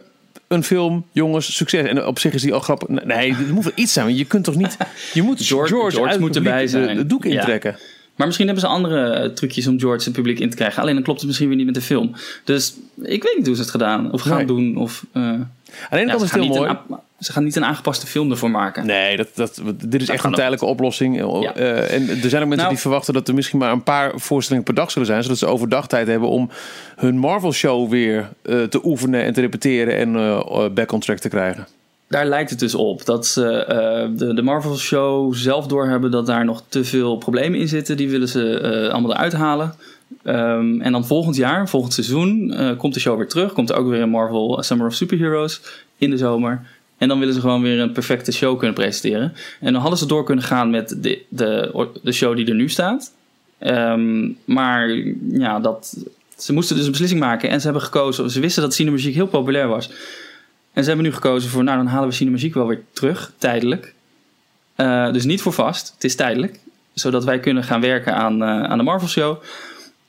een 0.51 0.63
film, 0.63 1.05
jongens, 1.11 1.55
succes. 1.55 1.87
En 1.87 2.05
op 2.05 2.19
zich 2.19 2.33
is 2.33 2.41
die 2.41 2.53
al 2.53 2.59
grappig. 2.59 2.87
Nee, 2.87 3.31
er 3.47 3.53
moet 3.53 3.63
wel 3.63 3.73
iets 3.75 3.93
zijn. 3.93 4.15
Je 4.15 4.25
kunt 4.25 4.43
toch 4.43 4.55
niet... 4.55 4.77
Je 5.13 5.21
moet 5.21 5.45
George- 5.45 5.73
George, 5.73 5.95
George 5.97 6.19
moet 6.19 6.35
erbij 6.35 6.61
de- 6.61 6.67
zijn. 6.67 6.95
De, 6.97 7.05
doek 7.05 7.23
Ja. 7.23 7.29
intrekken. 7.39 7.75
Maar 8.15 8.27
misschien 8.27 8.49
hebben 8.49 8.65
ze 8.65 8.71
andere 8.75 9.09
eh, 9.13 9.29
trucjes 9.29 9.67
om 9.67 9.79
George 9.79 10.03
het 10.03 10.13
publiek 10.13 10.39
in 10.39 10.49
te 10.49 10.55
krijgen. 10.55 10.81
Alleen 10.81 10.93
dan 10.93 11.03
klopt 11.03 11.19
het 11.19 11.27
misschien 11.27 11.47
weer 11.47 11.57
niet 11.57 11.65
met 11.65 11.75
de 11.75 11.81
film. 11.81 12.15
Dus 12.43 12.73
ik 13.01 13.23
weet 13.23 13.33
niet 13.37 13.45
hoe 13.45 13.55
ze 13.55 13.61
het 13.61 13.71
gedaan 13.71 14.11
of 14.11 14.21
gaan 14.21 14.37
Nee. 14.37 14.45
doen. 14.45 14.77
Of, 14.77 15.05
eh, 15.13 15.21
Aan 15.21 15.49
de 15.89 15.97
ene 15.97 16.05
ja, 16.05 16.05
kant 16.15 16.19
ze, 16.19 16.25
is 16.25 16.31
het 16.31 16.41
heel 16.41 16.55
mooi. 16.55 16.69
een, 16.69 16.97
ze 17.21 17.31
gaan 17.31 17.43
niet 17.43 17.55
een 17.55 17.65
aangepaste 17.65 18.07
film 18.07 18.31
ervoor 18.31 18.51
maken. 18.51 18.85
Nee, 18.85 19.17
dat, 19.17 19.27
dat, 19.33 19.61
dit 19.85 20.01
is 20.01 20.09
echt 20.09 20.23
een 20.23 20.33
tijdelijke 20.33 20.65
oplossing. 20.65 21.17
Ja. 21.17 21.55
Eh, 21.55 21.93
en 21.93 22.09
er 22.09 22.29
zijn 22.29 22.41
ook 22.41 22.47
mensen 22.47 22.57
Nou- 22.57 22.69
die 22.69 22.77
verwachten 22.77 23.13
dat 23.13 23.27
er 23.27 23.33
misschien 23.33 23.59
maar 23.59 23.71
een 23.71 23.83
paar 23.83 24.11
voorstellingen 24.15 24.65
per 24.65 24.73
dag 24.73 24.91
zullen 24.91 25.07
zijn. 25.07 25.23
Zodat 25.23 25.37
ze 25.37 25.45
overdag 25.45 25.87
tijd 25.87 26.07
hebben 26.07 26.29
om 26.29 26.49
hun 26.95 27.17
Marvel-show 27.17 27.89
weer 27.89 28.29
eh, 28.41 28.63
te 28.63 28.85
oefenen 28.85 29.23
en 29.23 29.33
te 29.33 29.41
repeteren 29.41 29.95
en 29.97 30.15
eh, 30.15 30.69
back 30.73 30.91
on 30.91 30.99
track 30.99 31.17
te 31.17 31.29
krijgen. 31.29 31.67
Daar 32.11 32.25
lijkt 32.25 32.49
het 32.49 32.59
dus 32.59 32.75
op 32.75 33.05
dat 33.05 33.27
ze 33.27 33.65
eh, 33.65 34.09
de, 34.17 34.33
de 34.33 34.41
Marvel 34.41 34.77
Show 34.77 35.33
zelf 35.33 35.67
doorhebben 35.67 36.11
dat 36.11 36.25
daar 36.25 36.45
nog 36.45 36.63
te 36.67 36.83
veel 36.83 37.17
problemen 37.17 37.59
in 37.59 37.67
zitten. 37.67 37.97
Die 37.97 38.09
willen 38.09 38.27
ze 38.27 38.59
eh, 38.59 38.93
allemaal 38.93 39.11
eruit 39.11 39.33
halen. 39.33 39.75
Ehm, 40.23 40.81
en 40.81 40.91
dan 40.91 41.05
volgend 41.05 41.35
jaar, 41.35 41.69
volgend 41.69 41.93
seizoen, 41.93 42.53
eh, 42.53 42.77
komt 42.77 42.93
de 42.93 42.99
show 42.99 43.17
weer 43.17 43.27
terug. 43.27 43.53
Komt 43.53 43.69
er 43.69 43.75
ook 43.75 43.87
weer 43.87 44.01
een 44.01 44.09
Marvel 44.09 44.63
Summer 44.63 44.87
of 44.87 44.93
Superheroes 44.93 45.61
in 45.97 46.09
de 46.09 46.17
zomer. 46.17 46.65
En 47.01 47.07
dan 47.07 47.19
willen 47.19 47.33
ze 47.33 47.39
gewoon 47.39 47.61
weer 47.61 47.79
een 47.79 47.91
perfecte 47.91 48.31
show 48.31 48.57
kunnen 48.57 48.75
presenteren. 48.75 49.33
En 49.59 49.73
dan 49.73 49.81
hadden 49.81 49.99
ze 49.99 50.05
door 50.05 50.23
kunnen 50.23 50.43
gaan 50.43 50.69
met 50.69 50.95
de, 50.97 51.21
de, 51.29 51.89
de 52.03 52.11
show 52.11 52.35
die 52.35 52.45
er 52.45 52.55
nu 52.55 52.69
staat. 52.69 53.13
Ehm, 53.57 54.29
maar 54.45 54.89
ja, 55.31 55.59
dat, 55.59 56.05
ze 56.37 56.53
moesten 56.53 56.75
dus 56.75 56.85
een 56.85 56.91
beslissing 56.91 57.19
maken. 57.19 57.49
En 57.49 57.59
ze 57.59 57.65
hebben 57.65 57.83
gekozen, 57.83 58.29
ze 58.29 58.39
wisten 58.39 58.61
dat 58.61 58.73
Cinemagique 58.73 59.13
heel 59.13 59.27
populair 59.27 59.67
was. 59.67 59.89
En 60.73 60.83
ze 60.83 60.87
hebben 60.87 61.05
nu 61.05 61.13
gekozen 61.13 61.49
voor, 61.49 61.63
nou 61.63 61.77
dan 61.77 61.87
halen 61.87 62.09
we 62.09 62.15
Cinemagique 62.15 62.59
wel 62.59 62.67
weer 62.67 62.81
terug, 62.93 63.31
tijdelijk. 63.37 63.93
Eh, 64.75 65.11
dus 65.11 65.25
niet 65.25 65.41
voor 65.41 65.53
vast, 65.53 65.91
het 65.93 66.03
is 66.03 66.15
tijdelijk. 66.15 66.59
Zodat 66.93 67.23
wij 67.23 67.39
kunnen 67.39 67.63
gaan 67.63 67.81
werken 67.81 68.15
aan, 68.15 68.43
eh, 68.43 68.63
aan 68.63 68.77
de 68.77 68.83
Marvel 68.83 69.07
Show. 69.07 69.43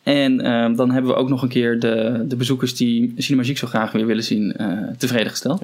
En 0.03 0.41
eh, 0.41 0.77
dan 0.77 0.91
hebben 0.91 1.11
we 1.11 1.17
ook 1.17 1.29
nog 1.29 1.43
een 1.43 1.49
keer 1.49 1.81
de, 1.81 2.25
de 2.29 2.37
bezoekers 2.37 2.77
die 2.77 3.15
Cinemagique 3.17 3.59
zo 3.59 3.67
graag 3.67 3.93
weer 3.93 4.07
willen 4.07 4.25
zien, 4.25 4.57
eh, 4.57 4.69
tevreden 4.99 5.31
gesteld. 5.31 5.63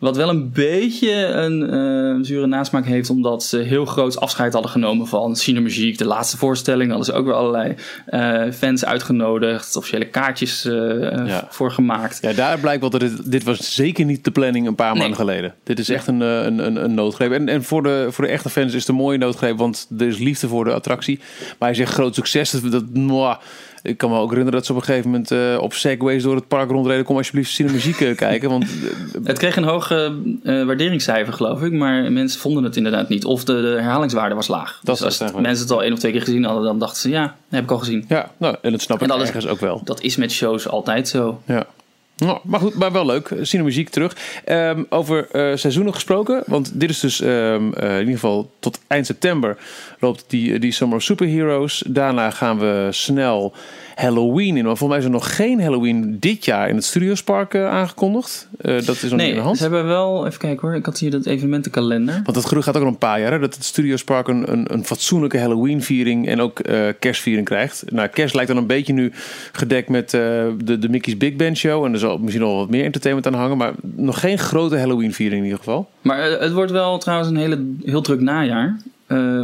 Wat 0.00 0.16
wel 0.16 0.28
een 0.28 0.50
beetje 0.52 1.12
een 1.24 1.70
eh, 1.70 2.24
zure 2.24 2.46
nasmaak 2.46 2.84
heeft, 2.86 3.10
omdat 3.10 3.42
ze 3.44 3.58
heel 3.58 3.84
groot 3.84 4.20
afscheid 4.20 4.52
hadden 4.52 4.70
genomen 4.70 5.06
van 5.06 5.36
Cinemagique. 5.36 5.96
De 5.96 6.04
laatste 6.04 6.36
voorstelling 6.36 6.88
hadden 6.88 7.06
ze 7.06 7.12
ook 7.12 7.24
weer 7.24 7.34
allerlei 7.34 7.74
eh, 8.06 8.42
fans 8.52 8.84
uitgenodigd, 8.84 9.76
officiële 9.76 10.04
kaartjes 10.06 10.64
eh, 10.64 10.72
Ja. 11.26 11.46
voor 11.50 11.70
gemaakt. 11.70 12.18
Ja, 12.22 12.32
daar 12.32 12.58
blijkt 12.58 12.80
wel 12.80 12.90
dat 12.90 13.00
dit, 13.00 13.30
dit 13.30 13.44
was 13.44 13.74
zeker 13.74 14.04
niet 14.04 14.24
de 14.24 14.30
planning 14.30 14.66
een 14.66 14.74
paar 14.74 14.90
Nee. 14.92 14.98
maanden 15.00 15.18
geleden. 15.18 15.54
Dit 15.64 15.78
is 15.78 15.88
echt 15.88 16.06
een, 16.06 16.20
een, 16.20 16.58
een, 16.66 16.84
een 16.84 16.94
noodgreep. 16.94 17.32
En, 17.32 17.48
en 17.48 17.64
voor, 17.64 17.82
de, 17.82 18.06
voor 18.10 18.24
de 18.24 18.30
echte 18.30 18.48
fans 18.48 18.72
is 18.72 18.80
het 18.80 18.88
een 18.88 18.94
mooie 18.94 19.18
noodgreep, 19.18 19.58
want 19.58 19.88
er 19.98 20.06
is 20.06 20.18
liefde 20.18 20.48
voor 20.48 20.64
de 20.64 20.72
attractie. 20.72 21.18
Maar 21.58 21.68
hij 21.68 21.76
zegt 21.76 21.92
groot 21.92 22.14
succes. 22.14 22.50
Dat, 22.50 22.72
dat, 22.72 22.84
mwah. 22.94 23.36
Ik 23.82 23.98
kan 23.98 24.10
me 24.10 24.16
ook 24.16 24.28
herinneren 24.30 24.52
dat 24.58 24.66
ze 24.66 24.72
op 24.72 24.78
een 24.78 24.84
gegeven 24.84 25.10
moment 25.10 25.30
eh, 25.30 25.56
op 25.60 25.72
segways 25.72 26.22
door 26.22 26.34
het 26.34 26.48
park 26.48 26.70
rondreden. 26.70 27.04
Kom 27.04 27.16
alsjeblieft 27.16 27.50
cinemuziek 27.50 28.00
eh, 28.00 28.16
kijken. 28.26 28.50
Want 28.50 28.64
eh, 28.64 29.20
Het 29.24 29.38
kreeg 29.38 29.56
een 29.56 29.64
hoog 29.64 29.90
eh, 29.90 30.04
eh, 30.06 30.66
waarderingscijfer, 30.66 31.32
geloof 31.32 31.62
ik. 31.62 31.72
Maar 31.72 32.12
mensen 32.12 32.40
vonden 32.40 32.64
het 32.64 32.76
inderdaad 32.76 33.08
niet. 33.08 33.24
Of 33.24 33.44
de, 33.44 33.52
de 33.60 33.68
herhalingswaarde 33.80 34.34
was 34.34 34.48
laag. 34.48 34.80
Dat 34.82 34.98
dus 34.98 35.20
als 35.20 35.32
mensen 35.32 35.64
het 35.64 35.70
al 35.72 35.82
één 35.82 35.92
of 35.92 35.98
twee 35.98 36.12
keer 36.12 36.22
gezien 36.22 36.44
hadden, 36.44 36.64
dan 36.64 36.78
dachten 36.78 37.00
ze... 37.00 37.08
ja, 37.08 37.22
dat 37.22 37.32
heb 37.48 37.62
ik 37.64 37.70
al 37.70 37.78
gezien. 37.78 38.04
ja, 38.08 38.30
nou, 38.36 38.56
en 38.62 38.70
dat 38.72 38.80
snap 38.80 38.98
En 38.98 39.02
ik 39.04 39.10
dat 39.32 39.34
is- 39.34 39.46
ook 39.46 39.60
wel. 39.60 39.80
Dat 39.84 40.00
is 40.00 40.16
met 40.16 40.32
shows 40.32 40.68
altijd 40.68 41.08
zo. 41.08 41.42
Ja. 41.46 41.66
Nou, 42.20 42.38
maar 42.42 42.60
goed, 42.60 42.74
maar 42.74 42.92
wel 42.92 43.06
leuk. 43.06 43.32
Cinemuziek 43.42 43.88
terug. 43.88 44.16
Ehm, 44.44 44.82
over 44.88 45.28
eh, 45.30 45.56
seizoenen 45.56 45.94
gesproken. 45.94 46.42
Want 46.46 46.80
dit 46.80 46.90
is 46.90 47.00
dus 47.00 47.20
ehm, 47.20 47.72
eh, 47.72 47.92
in 47.92 47.98
ieder 47.98 48.14
geval 48.14 48.50
tot 48.58 48.80
eind 48.86 49.06
september 49.06 49.56
loopt 49.98 50.24
die, 50.26 50.58
die 50.58 50.72
Summer 50.72 50.96
of 50.96 51.02
Superheroes. 51.02 51.82
Daarna 51.86 52.30
gaan 52.30 52.58
we 52.58 52.88
snel 52.90 53.52
Halloween 54.00 54.56
in. 54.56 54.64
Maar 54.64 54.76
volgens 54.76 54.88
mij 54.88 54.98
is 54.98 55.04
er 55.04 55.10
nog 55.10 55.36
geen 55.36 55.60
Halloween 55.60 56.16
dit 56.20 56.44
jaar 56.44 56.68
in 56.68 56.74
het 56.74 56.84
Studiospark 56.84 57.54
eh, 57.54 57.68
aangekondigd. 57.68 58.48
Eh, 58.58 58.72
dat 58.72 59.02
is 59.02 59.10
nog 59.10 59.20
niet 59.20 59.28
in 59.28 59.34
de 59.34 59.40
hand. 59.40 59.56
ze 59.56 59.62
hebben 59.62 59.86
wel... 59.86 60.26
Even 60.26 60.38
kijken 60.38 60.68
hoor. 60.68 60.76
Ik 60.76 60.84
had 60.84 60.98
hier 60.98 61.10
dat 61.10 61.26
evenementenkalender. 61.26 62.20
Want 62.24 62.36
het 62.36 62.46
gerucht 62.46 62.66
gaat 62.66 62.76
ook 62.76 62.82
al 62.82 62.88
een 62.88 62.98
paar 62.98 63.20
jaar. 63.20 63.32
Hè, 63.32 63.38
dat 63.38 63.54
het 63.54 63.64
Studiospark 63.64 64.28
een, 64.28 64.52
een, 64.52 64.72
een 64.72 64.84
fatsoenlijke 64.84 65.38
Halloween-viering 65.38 66.28
en 66.28 66.40
ook 66.40 66.58
eh, 66.58 66.88
kerstviering 66.98 67.46
krijgt. 67.46 67.84
Nou, 67.90 68.08
kerst 68.08 68.34
lijkt 68.34 68.50
dan 68.50 68.58
een 68.58 68.66
beetje 68.66 68.92
nu 68.92 69.12
gedekt 69.52 69.88
met 69.88 70.10
de, 70.10 70.78
de 70.78 70.88
Mickey's 70.88 71.16
Big 71.16 71.36
Band 71.36 71.56
Show. 71.56 71.84
En 71.84 71.92
er 71.92 71.98
zal 71.98 72.18
misschien 72.18 72.44
nog 72.44 72.56
wat 72.56 72.70
meer 72.70 72.84
entertainment 72.84 73.26
aan 73.26 73.40
hangen. 73.40 73.56
Maar 73.56 73.72
nog 73.82 74.20
geen 74.20 74.38
grote 74.38 74.78
Halloween-viering 74.78 75.38
in 75.38 75.44
ieder 75.44 75.58
geval. 75.58 75.90
Maar 76.02 76.22
het 76.22 76.52
wordt 76.52 76.72
wel 76.72 76.98
trouwens 76.98 77.30
een 77.30 77.36
hele, 77.36 77.66
heel 77.84 78.02
druk 78.02 78.20
najaar. 78.20 78.76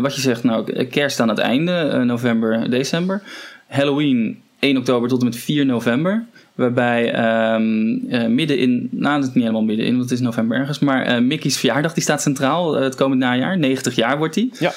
Wat 0.00 0.14
je 0.14 0.20
zegt, 0.20 0.44
nou, 0.44 0.84
kerst 0.84 1.20
aan 1.20 1.28
het 1.28 1.38
einde, 1.38 2.02
november, 2.04 2.70
december. 2.70 3.22
Halloween 3.66 4.44
1 4.58 4.76
oktober 4.76 5.08
tot 5.08 5.18
en 5.20 5.24
met 5.24 5.36
4 5.36 5.66
november. 5.66 6.24
Waarbij 6.54 7.12
ehm, 7.12 7.96
eh, 8.08 8.26
midden 8.26 8.58
in, 8.58 8.88
nou 8.90 9.14
dat 9.20 9.28
is 9.28 9.34
niet 9.34 9.42
helemaal 9.44 9.62
midden 9.64 9.86
in, 9.86 9.96
want 9.96 10.02
het 10.10 10.18
is 10.18 10.24
november 10.24 10.58
ergens. 10.58 10.78
Maar 10.78 11.02
eh, 11.04 11.18
Mickey's 11.20 11.56
verjaardag 11.58 11.94
die 11.94 12.02
staat 12.02 12.22
centraal 12.22 12.76
eh, 12.76 12.82
het 12.82 12.94
komend 12.94 13.20
najaar. 13.20 13.58
90 13.58 13.94
jaar 13.94 14.18
wordt 14.18 14.34
die. 14.34 14.50
Ja. 14.58 14.72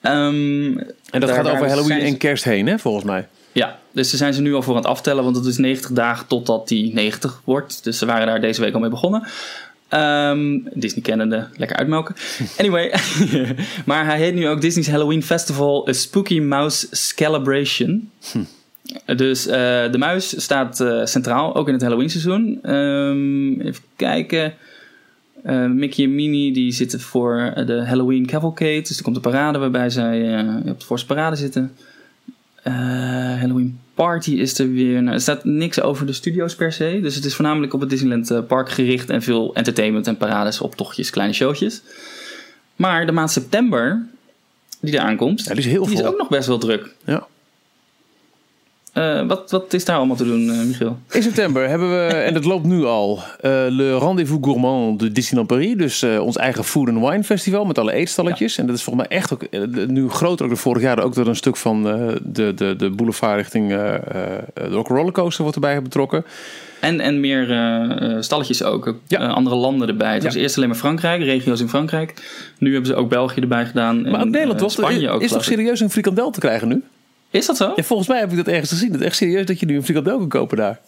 Ehm, 0.00 0.78
En 1.10 1.20
dat 1.20 1.30
gaat 1.30 1.48
over 1.48 1.68
Halloween 1.68 2.00
ze- 2.00 2.06
en 2.06 2.16
kerst 2.16 2.44
heen, 2.44 2.66
hè, 2.66 2.78
volgens 2.78 3.04
mij. 3.04 3.26
Ja, 3.52 3.78
dus 3.92 4.08
daar 4.10 4.18
zijn 4.18 4.34
ze 4.34 4.40
nu 4.40 4.54
al 4.54 4.62
voor 4.62 4.74
aan 4.74 4.80
het 4.80 4.90
aftellen, 4.90 5.24
want 5.24 5.36
het 5.36 5.44
is 5.46 5.56
90 5.58 5.90
dagen 5.92 6.26
totdat 6.26 6.68
die 6.68 6.92
90 6.94 7.40
wordt. 7.44 7.84
Dus 7.84 7.98
ze 7.98 8.06
waren 8.06 8.26
daar 8.26 8.40
deze 8.40 8.60
week 8.60 8.74
al 8.74 8.80
mee 8.80 8.90
begonnen. 8.90 9.22
Ehm, 9.88 10.58
Disney 10.74 11.02
kennende, 11.02 11.48
lekker 11.56 11.76
uitmelken. 11.76 12.14
Anyway, 12.58 12.92
maar 13.86 14.04
hij 14.04 14.18
heet 14.18 14.34
nu 14.34 14.48
ook 14.48 14.60
Disney's 14.60 14.88
Halloween 14.88 15.22
Festival 15.22 15.88
A 15.88 15.92
Spooky 15.92 16.40
Mouse 16.40 16.86
Celebration. 16.90 18.10
Dus 19.16 19.46
eh, 19.46 19.56
de 19.90 19.98
muis 19.98 20.42
staat 20.42 20.80
eh, 20.80 21.04
centraal, 21.04 21.54
ook 21.54 21.66
in 21.66 21.72
het 21.72 21.82
Halloween 21.82 22.10
seizoen. 22.10 22.58
Ehm, 22.62 23.60
even 23.60 23.82
kijken. 23.96 24.54
Eh, 25.42 25.66
Mickey 25.66 26.04
en 26.04 26.14
Minnie 26.14 26.52
die 26.52 26.72
zitten 26.72 27.00
voor 27.00 27.52
de 27.66 27.84
Halloween 27.86 28.26
Cavalcade. 28.26 28.80
Dus 28.80 28.96
er 28.96 29.02
komt 29.02 29.16
een 29.16 29.22
parade 29.22 29.58
waarbij 29.58 29.90
zij 29.90 30.40
op 30.66 30.80
de 30.80 30.86
voorste 30.86 31.06
parade 31.06 31.36
zitten. 31.36 31.72
Halloween 33.38 33.78
Party 33.94 34.30
is 34.30 34.58
er 34.58 34.72
weer. 34.72 35.02
Nou, 35.02 35.14
er 35.14 35.20
staat 35.20 35.44
niks 35.44 35.80
over 35.80 36.06
de 36.06 36.12
studio's 36.12 36.54
per 36.54 36.72
se. 36.72 36.98
Dus 37.02 37.14
het 37.14 37.24
is 37.24 37.34
voornamelijk 37.34 37.72
op 37.72 37.80
het 37.80 37.90
Disneyland 37.90 38.46
Park 38.46 38.70
gericht. 38.70 39.10
En 39.10 39.22
veel 39.22 39.54
entertainment 39.54 40.06
en 40.06 40.16
parades, 40.16 40.60
optochtjes, 40.60 41.10
kleine 41.10 41.34
showtjes. 41.34 41.82
Maar 42.76 43.06
de 43.06 43.12
maand 43.12 43.30
september, 43.30 44.06
die 44.80 44.94
eraan 44.94 45.16
komt, 45.16 45.44
Ja, 45.44 45.50
die 45.50 45.58
is 45.58 45.66
heel 45.66 45.86
die 45.86 45.94
is 45.94 46.04
ook 46.04 46.18
nog 46.18 46.28
best 46.28 46.46
wel 46.46 46.58
druk. 46.58 46.94
Ja. 47.04 47.26
Eh, 48.94 49.26
wat, 49.26 49.50
wat 49.50 49.72
is 49.72 49.84
daar 49.84 49.96
allemaal 49.96 50.16
te 50.16 50.24
doen, 50.24 50.50
eh, 50.50 50.64
Michiel? 50.66 50.98
In 51.10 51.22
september 51.22 51.68
hebben 51.68 51.90
we, 51.90 52.06
en 52.28 52.34
dat 52.34 52.44
loopt 52.44 52.64
nu 52.64 52.84
al, 52.84 53.18
eh, 53.40 53.50
Le 53.68 53.98
Rendezvous 53.98 54.38
Gourmand 54.42 55.00
de 55.00 55.12
Disneyland 55.12 55.48
Paris. 55.48 55.76
Dus 55.76 56.02
ons 56.20 56.36
eigen 56.36 56.64
Food 56.64 56.88
and 56.88 56.98
Wine 57.08 57.24
Festival 57.24 57.64
met 57.64 57.78
alle 57.78 57.92
eetstalletjes. 57.92 58.58
En 58.58 58.66
dat 58.66 58.76
is 58.76 58.82
volgens 58.82 59.08
mij 59.08 59.18
echt 59.18 59.32
ook 59.32 59.46
nu 59.86 60.08
groter 60.08 60.44
ook 60.44 60.50
dan 60.50 60.60
vorig 60.60 60.82
jaar. 60.82 61.02
Ook 61.02 61.14
door 61.14 61.26
een 61.26 61.36
stuk 61.36 61.56
van 61.56 61.82
de, 61.82 62.52
de, 62.54 62.74
de 62.76 62.90
boulevard 62.90 63.36
richting 63.36 63.68
de 63.68 64.00
Rock 64.54 64.88
Rollercoaster 64.88 65.42
wordt 65.42 65.56
erbij 65.56 65.82
betrokken. 65.82 66.24
En, 66.80 67.00
en 67.00 67.20
meer 67.20 67.46
stalletjes 68.20 68.62
ook. 68.62 68.94
Ja. 69.06 69.26
andere 69.26 69.56
landen 69.56 69.88
erbij. 69.88 70.12
Het 70.12 70.22
Ja. 70.22 70.28
was 70.28 70.36
eerst 70.36 70.56
alleen 70.56 70.68
maar 70.68 70.78
Frankrijk, 70.78 71.22
regio's 71.22 71.60
in 71.60 71.68
Frankrijk. 71.68 72.14
Nu 72.58 72.72
hebben 72.72 72.90
ze 72.90 72.96
ook 72.96 73.08
België 73.08 73.40
erbij 73.40 73.66
gedaan. 73.66 74.02
Maar 74.02 74.20
ook 74.20 74.28
Nederland 74.28 74.58
toch? 74.58 74.70
Spanje 74.70 75.10
ook, 75.10 75.22
is 75.22 75.30
toch 75.30 75.44
serieus 75.44 75.80
een 75.80 75.90
frikandel 75.90 76.30
te 76.30 76.40
krijgen 76.40 76.68
nu? 76.68 76.82
Is 77.34 77.46
dat 77.46 77.56
zo? 77.56 77.72
Ja, 77.76 77.82
volgens 77.82 78.08
mij 78.08 78.18
heb 78.18 78.30
ik 78.30 78.36
dat 78.36 78.48
ergens 78.48 78.70
gezien. 78.70 78.94
Is 78.94 79.00
echt 79.00 79.16
serieus 79.16 79.46
dat 79.46 79.60
je 79.60 79.66
nu 79.66 79.76
een 79.76 79.84
frikandel 79.84 80.18
kan 80.18 80.28
kopen 80.28 80.56
daar. 80.56 80.80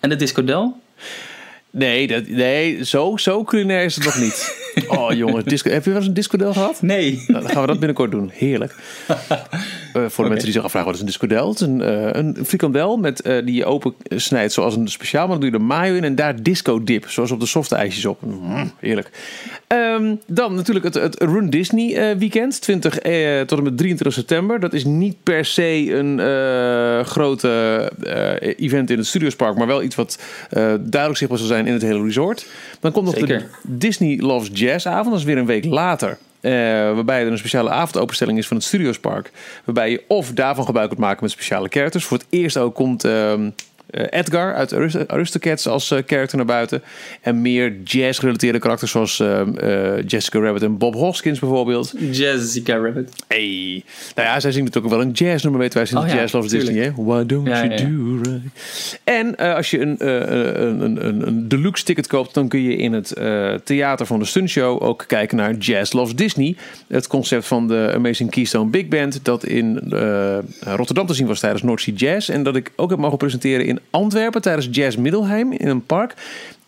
En 0.00 0.08
de 0.08 0.16
discodel? 0.16 0.80
Nee, 1.70 2.06
dat, 2.06 2.28
nee 2.28 2.84
zo, 2.84 3.16
zo 3.16 3.44
culinair 3.44 3.84
is 3.84 3.94
het 3.94 4.04
nog 4.04 4.18
niet. 4.18 4.56
Oh 4.88 5.12
jongen, 5.12 5.44
disco, 5.44 5.70
heb 5.70 5.84
je 5.84 5.90
wel 5.90 5.98
eens 5.98 6.08
een 6.08 6.14
discodel 6.14 6.52
gehad? 6.52 6.82
Nee. 6.82 7.24
Nou, 7.26 7.42
dan 7.42 7.50
gaan 7.50 7.60
we 7.60 7.66
dat 7.66 7.78
binnenkort 7.78 8.10
doen. 8.10 8.30
Heerlijk. 8.32 8.74
Eh, 9.92 10.04
voor 10.08 10.24
de 10.24 10.30
mensen 10.30 10.48
die 10.48 10.54
zich 10.54 10.64
afvragen 10.64 10.86
wat 10.86 10.94
is 10.94 11.00
een 11.00 11.06
discodel. 11.06 11.48
Het 11.48 11.60
is 11.60 11.66
een, 11.66 11.82
eh, 11.82 12.08
een 12.12 12.36
frikandel 12.46 12.96
met, 12.96 13.20
eh, 13.20 13.44
die 13.44 13.54
je 13.54 13.64
open 13.64 13.94
snijdt 14.08 14.52
zoals 14.52 14.76
een 14.76 14.88
speciaal. 14.88 15.26
Maar 15.26 15.38
dan 15.38 15.40
doe 15.40 15.50
je 15.50 15.56
er 15.56 15.74
mayo 15.74 15.94
in 15.94 16.04
en 16.04 16.14
daar 16.14 16.42
disco 16.42 16.84
dip. 16.84 17.08
Zoals 17.08 17.30
op 17.30 17.40
de 17.40 17.46
softe 17.46 17.74
ijsjes 17.74 18.04
op. 18.04 18.20
Mm, 18.22 18.72
heerlijk. 18.78 19.10
Ehm, 19.66 20.14
dan 20.26 20.54
natuurlijk 20.54 20.84
het, 20.84 20.94
het 20.94 21.22
Run 21.22 21.50
Disney 21.50 22.18
weekend. 22.18 22.60
20 22.60 22.98
eh, 22.98 23.40
tot 23.40 23.58
en 23.58 23.64
met 23.64 23.76
23 23.76 24.12
september. 24.12 24.60
Dat 24.60 24.72
is 24.72 24.84
niet 24.84 25.16
per 25.22 25.44
se 25.44 25.92
een 25.92 26.18
grote 27.04 27.92
event 28.56 28.90
in 28.90 28.98
het 28.98 29.06
Studiospark. 29.06 29.56
Maar 29.56 29.66
wel 29.66 29.82
iets 29.82 29.94
wat 29.94 30.18
duidelijk 30.80 31.16
zichtbaar 31.16 31.38
zal 31.38 31.46
zijn 31.46 31.66
in 31.66 31.72
het 31.72 31.82
hele 31.82 32.04
resort. 32.04 32.46
Dan 32.80 32.92
komt 32.92 33.06
nog 33.06 33.14
Zeker. 33.14 33.38
de 33.62 33.78
Disney 33.78 34.18
Loves 34.20 34.50
Jazz 34.62 34.86
avond. 34.86 35.10
Dat 35.10 35.18
is 35.18 35.24
weer 35.24 35.38
een 35.38 35.46
week 35.46 35.64
later. 35.64 36.18
Eh, 36.40 36.52
waarbij 36.94 37.20
er 37.20 37.30
een 37.30 37.38
speciale 37.38 37.70
avondopenstelling 37.70 38.38
is 38.38 38.46
van 38.46 38.56
het 38.56 38.66
Studiospark. 38.66 39.30
Waarbij 39.64 39.90
je 39.90 40.04
of 40.08 40.32
daarvan 40.32 40.64
gebruik 40.64 40.88
kunt 40.88 41.00
maken 41.00 41.22
met 41.22 41.30
speciale 41.30 41.68
characters. 41.68 42.04
Voor 42.04 42.18
het 42.18 42.26
eerst 42.30 42.56
ook 42.56 42.74
komt 42.74 43.04
ehm, 43.04 43.44
eh, 43.44 43.50
Edgar 43.90 44.54
uit 44.54 44.74
Arist- 44.74 45.08
Aristocats 45.08 45.66
als 45.66 45.90
eh, 45.90 45.98
character 46.06 46.36
naar 46.36 46.46
buiten. 46.46 46.82
En 47.20 47.42
meer 47.42 47.76
jazz-gerelateerde 47.84 48.58
karakters 48.58 48.90
zoals 48.90 49.20
eh, 49.20 49.42
Jessica 50.06 50.38
Rabbit 50.38 50.62
en 50.62 50.78
Bob 50.78 50.94
Hoskins 50.94 51.38
bijvoorbeeld. 51.38 51.92
Jessica 52.10 52.76
Rabbit. 52.76 53.12
Hey. 53.28 53.84
Nou 54.14 54.28
ja, 54.28 54.40
zij 54.40 54.52
zingt 54.52 54.66
natuurlijk 54.66 54.84
ook 54.94 55.00
wel 55.00 55.00
een 55.00 55.10
jazznummer, 55.14 55.60
weten 55.60 55.78
wij 55.78 55.86
sinds 55.86 56.04
Oh 56.04 56.10
ja, 56.10 56.16
Jazz 56.16 56.32
Loves. 56.32 56.50
Disney. 56.50 56.82
Hè? 56.84 56.92
Why 56.96 57.26
don't 57.26 57.46
Ja, 57.48 57.64
you 57.64 57.70
ja, 57.70 57.76
do 57.76 58.30
right? 58.30 59.00
En 59.04 59.36
eh, 59.36 59.54
als 59.54 59.70
je 59.70 59.80
een, 59.80 59.98
eh, 59.98 60.08
een, 60.16 60.80
een, 60.80 61.06
een, 61.06 61.26
een 61.26 61.48
deluxe 61.48 61.84
ticket 61.84 62.06
koopt, 62.06 62.34
dan 62.34 62.48
kun 62.48 62.62
je 62.62 62.76
in 62.76 62.92
het 62.92 63.12
eh, 63.12 63.54
theater 63.64 64.06
van 64.06 64.18
de 64.18 64.24
stuntshow 64.24 64.82
ook 64.82 65.04
kijken 65.06 65.36
naar 65.36 65.54
Jazz 65.54 65.92
Loves 65.92 66.14
Disney. 66.14 66.56
Het 66.88 67.06
concept 67.06 67.46
van 67.46 67.68
de 67.68 67.92
Amazing 67.94 68.30
Keystone 68.30 68.70
Big 68.70 68.88
Band, 68.88 69.24
dat 69.24 69.44
in 69.44 69.80
eh, 69.90 70.38
Rotterdam 70.76 71.06
te 71.06 71.14
zien 71.14 71.26
was 71.26 71.40
tijdens 71.40 71.62
North 71.62 71.80
Sea 71.80 71.94
Jazz. 71.94 72.28
En 72.28 72.42
dat 72.42 72.56
ik 72.56 72.72
ook 72.76 72.90
heb 72.90 72.98
mogen 72.98 73.18
presenteren 73.18 73.66
in 73.66 73.80
Antwerpen 73.90 74.42
tijdens 74.42 74.68
Jazz 74.70 74.96
Middelheim 74.96 75.52
in 75.52 75.68
een 75.68 75.86
park. 75.86 76.14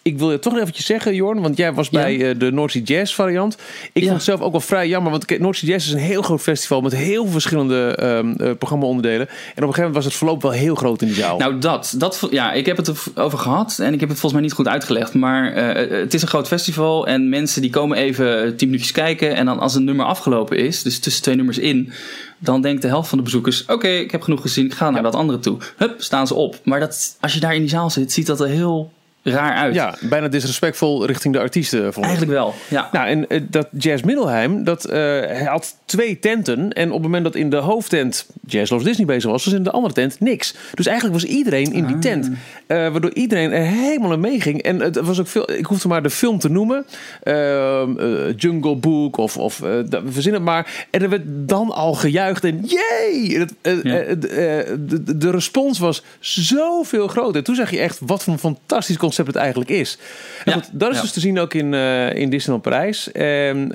Ik 0.03 0.19
wil 0.19 0.31
je 0.31 0.39
toch 0.39 0.53
nog 0.53 0.63
eventjes 0.63 0.87
zeggen, 0.87 1.15
Jorn, 1.15 1.41
want 1.41 1.57
jij 1.57 1.73
was 1.73 1.91
bij 1.91 2.31
eh, 2.31 2.39
de 2.39 2.53
North 2.53 2.71
Sea 2.71 2.83
Jazz 2.83 3.15
variant. 3.15 3.55
Ik 3.93 4.03
Ja. 4.03 4.09
vond 4.09 4.13
het 4.15 4.23
zelf 4.23 4.41
ook 4.41 4.53
wel 4.53 4.61
vrij 4.61 4.89
jammer, 4.89 5.11
want 5.11 5.39
North 5.39 5.57
Sea 5.57 5.69
Jazz 5.69 5.87
is 5.87 5.93
een 5.93 5.99
heel 5.99 6.23
groot 6.23 6.41
festival 6.41 6.81
met 6.81 6.95
heel 6.95 7.23
veel 7.23 7.33
verschillende 7.33 7.97
eh, 7.97 8.51
programma-onderdelen. 8.59 9.27
En 9.29 9.33
op 9.33 9.39
een 9.55 9.55
gegeven 9.55 9.77
moment 9.81 9.95
was 9.95 10.05
het 10.05 10.15
verloop 10.15 10.43
wel 10.43 10.51
heel 10.51 10.75
groot 10.75 11.01
in 11.03 11.07
die 11.07 11.17
zaal. 11.17 11.39
Nou, 11.39 11.59
dat, 11.59 11.95
dat. 11.99 12.27
Ja, 12.31 12.53
ik 12.53 12.67
heb 12.67 12.77
het 12.77 12.93
over 13.15 13.39
gehad 13.39 13.79
en 13.79 13.93
ik 13.93 14.01
heb 14.01 14.09
het 14.09 14.19
volgens 14.19 14.33
mij 14.33 14.43
niet 14.43 14.53
goed 14.53 14.69
uitgelegd. 14.69 15.15
Maar 15.15 15.53
eh, 15.53 16.01
het 16.01 16.15
is 16.15 16.23
een 16.23 16.29
groot 16.29 16.47
festival 16.49 17.07
en 17.07 17.29
mensen 17.29 17.61
die 17.63 17.71
komen 17.71 17.97
even 17.99 18.57
tien 18.57 18.69
minuutjes 18.69 18.93
kijken. 18.93 19.35
En 19.37 19.47
dan 19.47 19.59
als 19.59 19.75
een 19.75 19.85
nummer 19.85 20.07
afgelopen 20.07 20.57
is, 20.59 20.83
dus 20.83 20.99
tussen 20.99 21.23
twee 21.23 21.35
nummers 21.37 21.59
in, 21.59 21.93
dan 22.39 22.61
denkt 22.61 22.83
de 22.83 22.89
helft 22.89 23.09
van 23.09 23.19
de 23.19 23.25
bezoekers: 23.25 23.65
Oké, 23.67 23.89
ik 23.89 24.11
heb 24.11 24.23
genoeg 24.23 24.41
gezien, 24.41 24.65
ik 24.65 24.75
ga 24.75 24.91
naar 24.91 25.03
dat 25.03 25.15
andere 25.15 25.39
toe. 25.39 25.59
Hup, 25.77 26.03
staan 26.03 26.27
ze 26.27 26.35
op. 26.35 26.61
Maar 26.65 26.81
dat, 26.81 27.17
als 27.21 27.35
je 27.35 27.41
daar 27.41 27.55
in 27.55 27.61
die 27.61 27.69
zaal 27.69 27.91
zit, 27.91 28.13
ziet 28.13 28.27
dat 28.27 28.41
er 28.41 28.49
heel 28.49 28.93
raar 29.25 29.55
uit. 29.57 29.75
ja, 29.75 29.95
bijna 30.01 30.29
disrespectvol 30.29 31.07
richting 31.07 31.35
de 31.35 31.41
artiesten. 31.41 31.83
Vond 31.83 31.97
ik. 31.97 32.03
Eigenlijk 32.03 32.33
wel. 32.33 32.55
Ja. 32.69 32.89
Nou, 32.93 33.09
en 33.09 33.29
eh, 33.29 33.41
dat 33.51 33.69
Jazz 33.79 34.03
Middelheim, 34.03 34.65
dat 34.65 34.85
eh, 34.85 35.47
had 35.49 35.77
twee 35.85 36.19
tenten. 36.19 36.73
En 36.73 36.87
op 36.89 36.93
het 36.95 37.03
moment 37.03 37.25
dat 37.25 37.35
in 37.35 37.51
de 37.51 37.57
hoofdtent 37.57 38.27
Jazz 38.47 38.71
Loves 38.71 38.87
Disney 38.87 39.07
bezig 39.07 39.31
was, 39.31 39.45
was 39.45 39.55
in 39.55 39.63
de 39.63 39.71
andere 39.71 39.95
tent 39.95 40.21
niks. 40.21 40.55
Dus 40.75 40.87
eigenlijk 40.87 41.21
was 41.21 41.31
iedereen 41.31 41.73
in 41.73 41.87
die 41.87 41.99
tent. 41.99 42.31
eh, 42.67 42.77
waardoor 42.91 43.13
iedereen 43.15 43.53
er 43.53 43.67
helemaal 43.67 44.13
in 44.13 44.21
meeging. 44.21 44.63
En 44.63 44.81
het 44.81 44.97
was 45.01 45.21
ook 45.21 45.27
veel, 45.29 45.51
ik 45.53 45.67
hoefde 45.67 45.89
maar 45.89 46.03
de 46.03 46.11
film 46.11 46.39
te 46.39 46.51
noemen. 46.51 46.87
Ehm, 47.23 47.99
eh, 47.99 48.37
Jungle 48.37 48.77
Book 48.77 49.17
of, 49.17 49.37
of 49.37 49.63
eh, 49.63 49.79
verzin 50.07 50.33
het 50.33 50.43
maar. 50.43 50.87
En 50.91 51.03
er 51.03 51.09
werd 51.09 51.23
dan 51.27 51.71
al 51.71 51.95
gejuicht 51.95 52.45
en 52.45 52.65
eh, 52.65 52.71
Ja. 52.71 53.99
eh, 54.01 54.15
de, 54.19 54.29
eh, 54.29 54.75
de, 54.81 55.17
de 55.17 55.31
respons 55.31 55.79
was 55.79 56.03
zoveel 56.21 57.07
groter. 57.09 57.43
Toen 57.43 57.55
zag 57.55 57.71
je 57.71 57.79
echt 57.79 57.99
wat 58.07 58.23
voor 58.25 58.33
een 58.33 58.39
fantastisch 58.39 58.97
concept 59.15 59.27
het 59.27 59.37
eigenlijk 59.37 59.71
is. 59.71 59.99
En 60.45 60.53
Ja. 60.53 60.53
goed, 60.53 60.69
dat 60.73 60.91
is 60.91 60.97
Ja. 60.97 61.03
dus 61.03 61.13
te 61.13 61.21
zien 61.21 61.39
ook 61.39 61.55
in, 61.55 61.75
eh, 61.75 62.15
in 62.15 62.31
Disneyland 62.31 62.63
Parijs. 62.63 63.13
En 63.13 63.69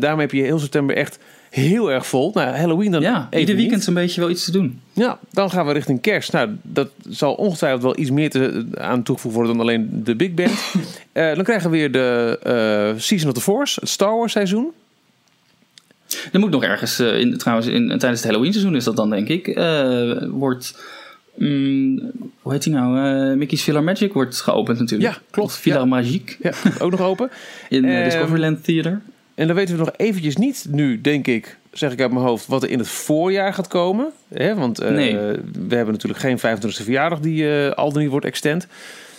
daarmee 0.00 0.20
heb 0.26 0.32
je 0.32 0.42
heel 0.42 0.58
september 0.58 0.96
echt 0.96 1.18
heel 1.50 1.90
erg 1.92 2.06
vol. 2.06 2.30
Nou, 2.34 2.56
Halloween 2.56 2.90
dan 2.90 3.00
Ja, 3.00 3.28
ieder 3.30 3.46
niet. 3.54 3.56
weekend 3.56 3.82
zo'n 3.84 3.94
beetje 3.94 4.20
wel 4.20 4.30
iets 4.30 4.44
te 4.44 4.52
doen. 4.52 4.80
Ja, 4.92 5.18
dan 5.30 5.50
gaan 5.50 5.66
we 5.66 5.72
richting 5.72 6.00
kerst. 6.00 6.32
Nou, 6.32 6.50
dat 6.62 6.88
zal 7.08 7.34
ongetwijfeld 7.34 7.82
wel 7.82 7.98
iets 7.98 8.10
meer 8.10 8.30
te, 8.30 8.66
aan 8.74 9.02
toegevoegd 9.02 9.34
worden 9.34 9.52
dan 9.56 9.62
alleen 9.66 9.88
de 10.04 10.16
Big 10.16 10.34
Band. 10.34 10.52
Eh, 11.12 11.34
dan 11.34 11.44
krijgen 11.44 11.70
we 11.70 11.76
weer 11.76 11.92
de 11.92 12.38
eh, 12.42 13.00
Season 13.00 13.28
of 13.28 13.34
the 13.34 13.40
Force, 13.40 13.80
het 13.80 13.88
Star 13.88 14.16
Wars 14.16 14.32
seizoen. 14.32 14.72
Er 16.32 16.40
moet 16.40 16.50
nog 16.50 16.62
ergens, 16.62 17.00
in, 17.00 17.38
trouwens, 17.38 17.68
in, 17.68 17.86
tijdens 17.88 18.20
het 18.20 18.24
Halloween 18.24 18.52
seizoen 18.52 18.76
is 18.76 18.84
dat 18.84 18.96
dan, 18.96 19.10
denk 19.10 19.28
ik, 19.28 19.46
wordt. 20.30 20.78
Mm, 21.36 22.12
hoe 22.42 22.52
heet 22.52 22.62
die 22.62 22.72
nou? 22.72 22.98
Eh, 23.30 23.36
Mickey's 23.36 23.62
Villa 23.62 23.80
Magic 23.80 24.12
wordt 24.12 24.40
geopend 24.40 24.78
natuurlijk. 24.78 25.12
Ja, 25.14 25.18
klopt. 25.30 25.48
Of 25.48 25.54
Villa 25.56 25.78
Ja. 25.78 25.84
Magique 25.84 26.36
Ja, 26.40 26.52
ook 26.78 26.90
nog 26.90 27.00
open. 27.00 27.30
in 27.68 27.84
eh, 27.84 27.96
Ehm, 27.96 28.04
Discoveryland 28.04 28.64
Theater. 28.64 29.00
En 29.34 29.46
dan 29.46 29.56
weten 29.56 29.74
we 29.76 29.80
nog 29.84 29.92
eventjes 29.96 30.36
niet 30.36 30.66
nu, 30.70 31.00
denk 31.00 31.26
ik, 31.26 31.56
zeg 31.72 31.92
ik 31.92 32.00
uit 32.00 32.12
mijn 32.12 32.24
hoofd, 32.24 32.46
wat 32.46 32.62
er 32.62 32.70
in 32.70 32.78
het 32.78 32.88
voorjaar 32.88 33.54
gaat 33.54 33.68
komen. 33.68 34.06
Hè? 34.34 34.54
Want 34.54 34.78
eh, 34.80 34.90
Nee. 34.90 35.14
we 35.68 35.74
hebben 35.74 35.92
natuurlijk 35.94 36.20
geen 36.20 36.38
25e 36.38 36.82
verjaardag 36.84 37.20
die 37.20 37.48
al 37.70 37.92
dan 37.92 38.02
niet 38.02 38.10
wordt 38.10 38.26
extend. 38.26 38.66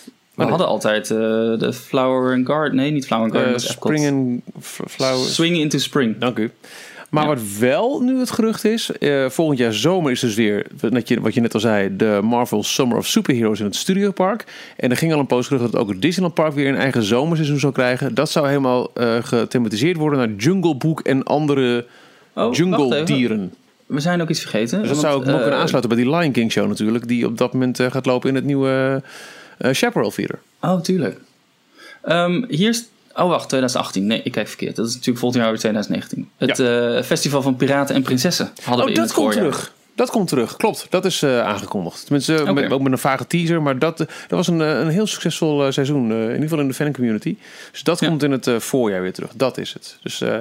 We 0.05 0.11
Maar 0.43 0.49
hadden 0.51 0.67
altijd 0.67 1.07
de 1.07 1.71
Flower 1.73 2.33
and 2.33 2.45
Garden. 2.47 2.75
Nee, 2.75 2.91
niet 2.91 3.05
Flower 3.05 3.23
and 3.25 3.33
Garden. 3.35 3.59
Spring 3.59 4.41
f- 4.61 4.79
flower. 4.87 5.25
Swing 5.25 5.57
into 5.57 5.77
Spring. 5.77 6.17
Dank 6.17 6.37
u. 6.37 6.51
Maar 7.09 7.23
Ja. 7.23 7.29
wat 7.29 7.39
wel 7.59 7.99
nu 8.01 8.19
het 8.19 8.31
gerucht 8.31 8.65
is, 8.65 8.91
eh, 8.91 9.29
volgend 9.29 9.59
jaar 9.59 9.73
zomer 9.73 10.11
is 10.11 10.19
dus 10.19 10.35
weer, 10.35 10.65
wat 10.79 11.07
je, 11.07 11.21
wat 11.21 11.33
je 11.33 11.41
net 11.41 11.53
al 11.53 11.59
zei, 11.59 11.95
de 11.95 12.19
Marvel 12.23 12.63
Summer 12.63 12.97
of 12.97 13.07
Superheroes 13.07 13.59
in 13.59 13.65
het 13.65 13.75
Studiopark. 13.75 14.43
En 14.77 14.89
er 14.89 14.97
ging 14.97 15.13
al 15.13 15.19
een 15.19 15.25
post 15.27 15.47
gerucht 15.47 15.71
dat 15.71 15.81
ook 15.81 15.89
het 15.89 16.01
Disneyland 16.01 16.33
Park 16.33 16.53
weer 16.53 16.67
een 16.67 16.75
eigen 16.75 17.03
zomerseizoen 17.03 17.59
zou 17.59 17.73
krijgen. 17.73 18.13
Dat 18.13 18.29
zou 18.29 18.47
helemaal 18.47 18.91
eh 18.93 19.15
gethematiseerd 19.21 19.97
worden 19.97 20.19
naar 20.19 20.37
Jungle 20.37 20.75
Book 20.75 20.99
en 20.99 21.23
andere 21.23 21.85
Oh, 22.33 22.53
jungle 22.53 23.03
dieren. 23.03 23.53
We 23.85 23.99
zijn 23.99 24.21
ook 24.21 24.29
iets 24.29 24.39
vergeten. 24.41 24.79
Dus 24.79 24.87
dat 24.87 24.97
want, 24.97 25.07
zou 25.07 25.15
ook 25.19 25.25
nog 25.25 25.35
eh, 25.35 25.41
kunnen 25.41 25.59
aansluiten 25.59 25.95
bij 25.95 26.03
die 26.03 26.15
Lion 26.15 26.31
King 26.31 26.51
show 26.51 26.67
natuurlijk, 26.67 27.07
die 27.07 27.25
op 27.25 27.37
dat 27.37 27.53
moment 27.53 27.79
eh, 27.79 27.91
gaat 27.91 28.05
lopen 28.05 28.29
in 28.29 28.35
het 28.35 28.43
nieuwe 28.43 29.01
eh 29.57 29.73
Chaparral 29.73 30.11
Theater. 30.11 30.39
Oh, 30.61 30.81
tuurlijk. 30.81 31.19
Ehm, 32.01 32.43
hier 32.47 32.69
is... 32.69 32.85
Oh, 33.17 33.27
wacht, 33.29 33.47
2018. 33.47 34.05
Nee, 34.07 34.21
ik 34.23 34.31
kijk 34.31 34.47
verkeerd. 34.47 34.75
Dat 34.75 34.87
is 34.87 34.91
natuurlijk 34.93 35.19
volgend 35.19 35.41
jaar 35.41 35.51
weer 35.51 35.59
2019. 35.59 36.29
Het 36.37 36.59
eh, 36.59 37.01
Festival 37.03 37.41
van 37.41 37.55
Piraten 37.55 37.95
en 37.95 38.01
Prinsessen 38.01 38.51
hadden 38.63 38.75
we 38.75 38.81
Oh, 38.83 38.87
in 38.89 38.93
dat 38.95 39.03
het 39.03 39.13
komt 39.13 39.33
voorjaar. 39.33 39.51
terug. 39.51 39.75
Dat 39.95 40.09
komt 40.09 40.27
terug, 40.27 40.55
klopt. 40.57 40.87
Dat 40.89 41.05
is 41.05 41.21
eh, 41.21 41.41
aangekondigd. 41.41 42.03
Tenminste, 42.05 42.33
uh, 42.33 42.41
Oké. 42.41 42.53
met, 42.53 42.71
ook 42.71 42.81
met 42.81 42.91
een 42.91 42.97
vage 42.97 43.27
teaser. 43.27 43.61
Maar 43.61 43.79
dat, 43.79 43.99
eh, 43.99 44.07
dat 44.07 44.29
was 44.37 44.47
een, 44.47 44.61
eh, 44.61 44.79
een 44.79 44.87
heel 44.89 45.07
succesvol 45.07 45.65
eh, 45.65 45.71
seizoen. 45.71 46.11
eh, 46.11 46.17
in 46.17 46.25
ieder 46.27 46.41
geval 46.41 46.59
in 46.59 46.67
de 46.67 46.73
fancommunity. 46.73 47.35
Dus 47.71 47.83
dat 47.83 47.99
Ja. 47.99 48.07
komt 48.07 48.23
in 48.23 48.31
het 48.31 48.47
eh, 48.47 48.59
voorjaar 48.59 49.01
weer 49.01 49.13
terug. 49.13 49.29
Dat 49.35 49.57
is 49.57 49.73
het. 49.73 49.97
Dus 50.01 50.21
eh, 50.21 50.37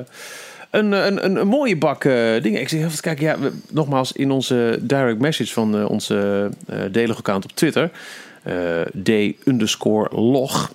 een, 0.70 0.92
een, 0.92 1.24
een, 1.24 1.36
een 1.36 1.46
mooie 1.48 1.76
bak 1.76 2.04
eh, 2.04 2.12
dingen. 2.42 2.60
Ik 2.60 2.68
zeg 2.68 2.80
even 2.84 3.00
kijken. 3.00 3.24
Ja, 3.24 3.38
we- 3.38 3.52
nogmaals, 3.70 4.12
in 4.12 4.30
onze 4.30 4.78
direct 4.82 5.18
message 5.18 5.52
van 5.52 5.76
eh, 5.78 5.90
onze 5.90 6.50
uh, 6.70 6.76
delige 6.90 7.18
account 7.18 7.44
op 7.44 7.50
Twitter. 7.54 7.90
eh, 8.42 8.54
d 9.04 9.08
underscore 9.44 10.16
log. 10.20 10.72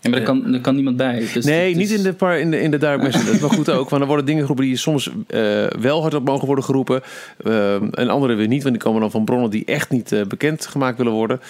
Ja, 0.00 0.10
maar 0.10 0.18
daar 0.18 0.28
kan, 0.28 0.52
daar 0.52 0.60
kan 0.60 0.74
niemand 0.74 0.96
bij. 0.96 1.26
Dus 1.32 1.44
Nee, 1.44 1.76
niet 1.76 1.90
in 1.90 2.02
de, 2.02 2.12
par, 2.12 2.38
in 2.38 2.50
de, 2.50 2.60
in 2.60 2.70
de 2.70 2.78
direct 2.78 3.02
message. 3.02 3.24
Dat 3.24 3.34
is 3.34 3.40
wel 3.40 3.48
goed 3.48 3.70
ook. 3.70 3.88
Want 3.88 4.02
er 4.02 4.08
worden 4.08 4.26
dingen 4.26 4.40
geroepen 4.40 4.64
die 4.64 4.76
soms 4.76 5.10
eh, 5.26 5.66
wel 5.66 6.00
hardop 6.00 6.24
mogen 6.24 6.46
worden 6.46 6.64
geroepen. 6.64 7.02
eh, 7.44 7.74
en 7.74 8.08
andere 8.08 8.34
weer 8.34 8.48
niet. 8.48 8.62
Want 8.62 8.74
die 8.74 8.84
komen 8.84 9.00
dan 9.00 9.10
van 9.10 9.24
bronnen 9.24 9.50
die 9.50 9.64
echt 9.64 9.90
niet 9.90 10.12
eh, 10.12 10.22
bekend 10.24 10.66
gemaakt 10.66 10.98
willen 10.98 11.12
worden. 11.12 11.40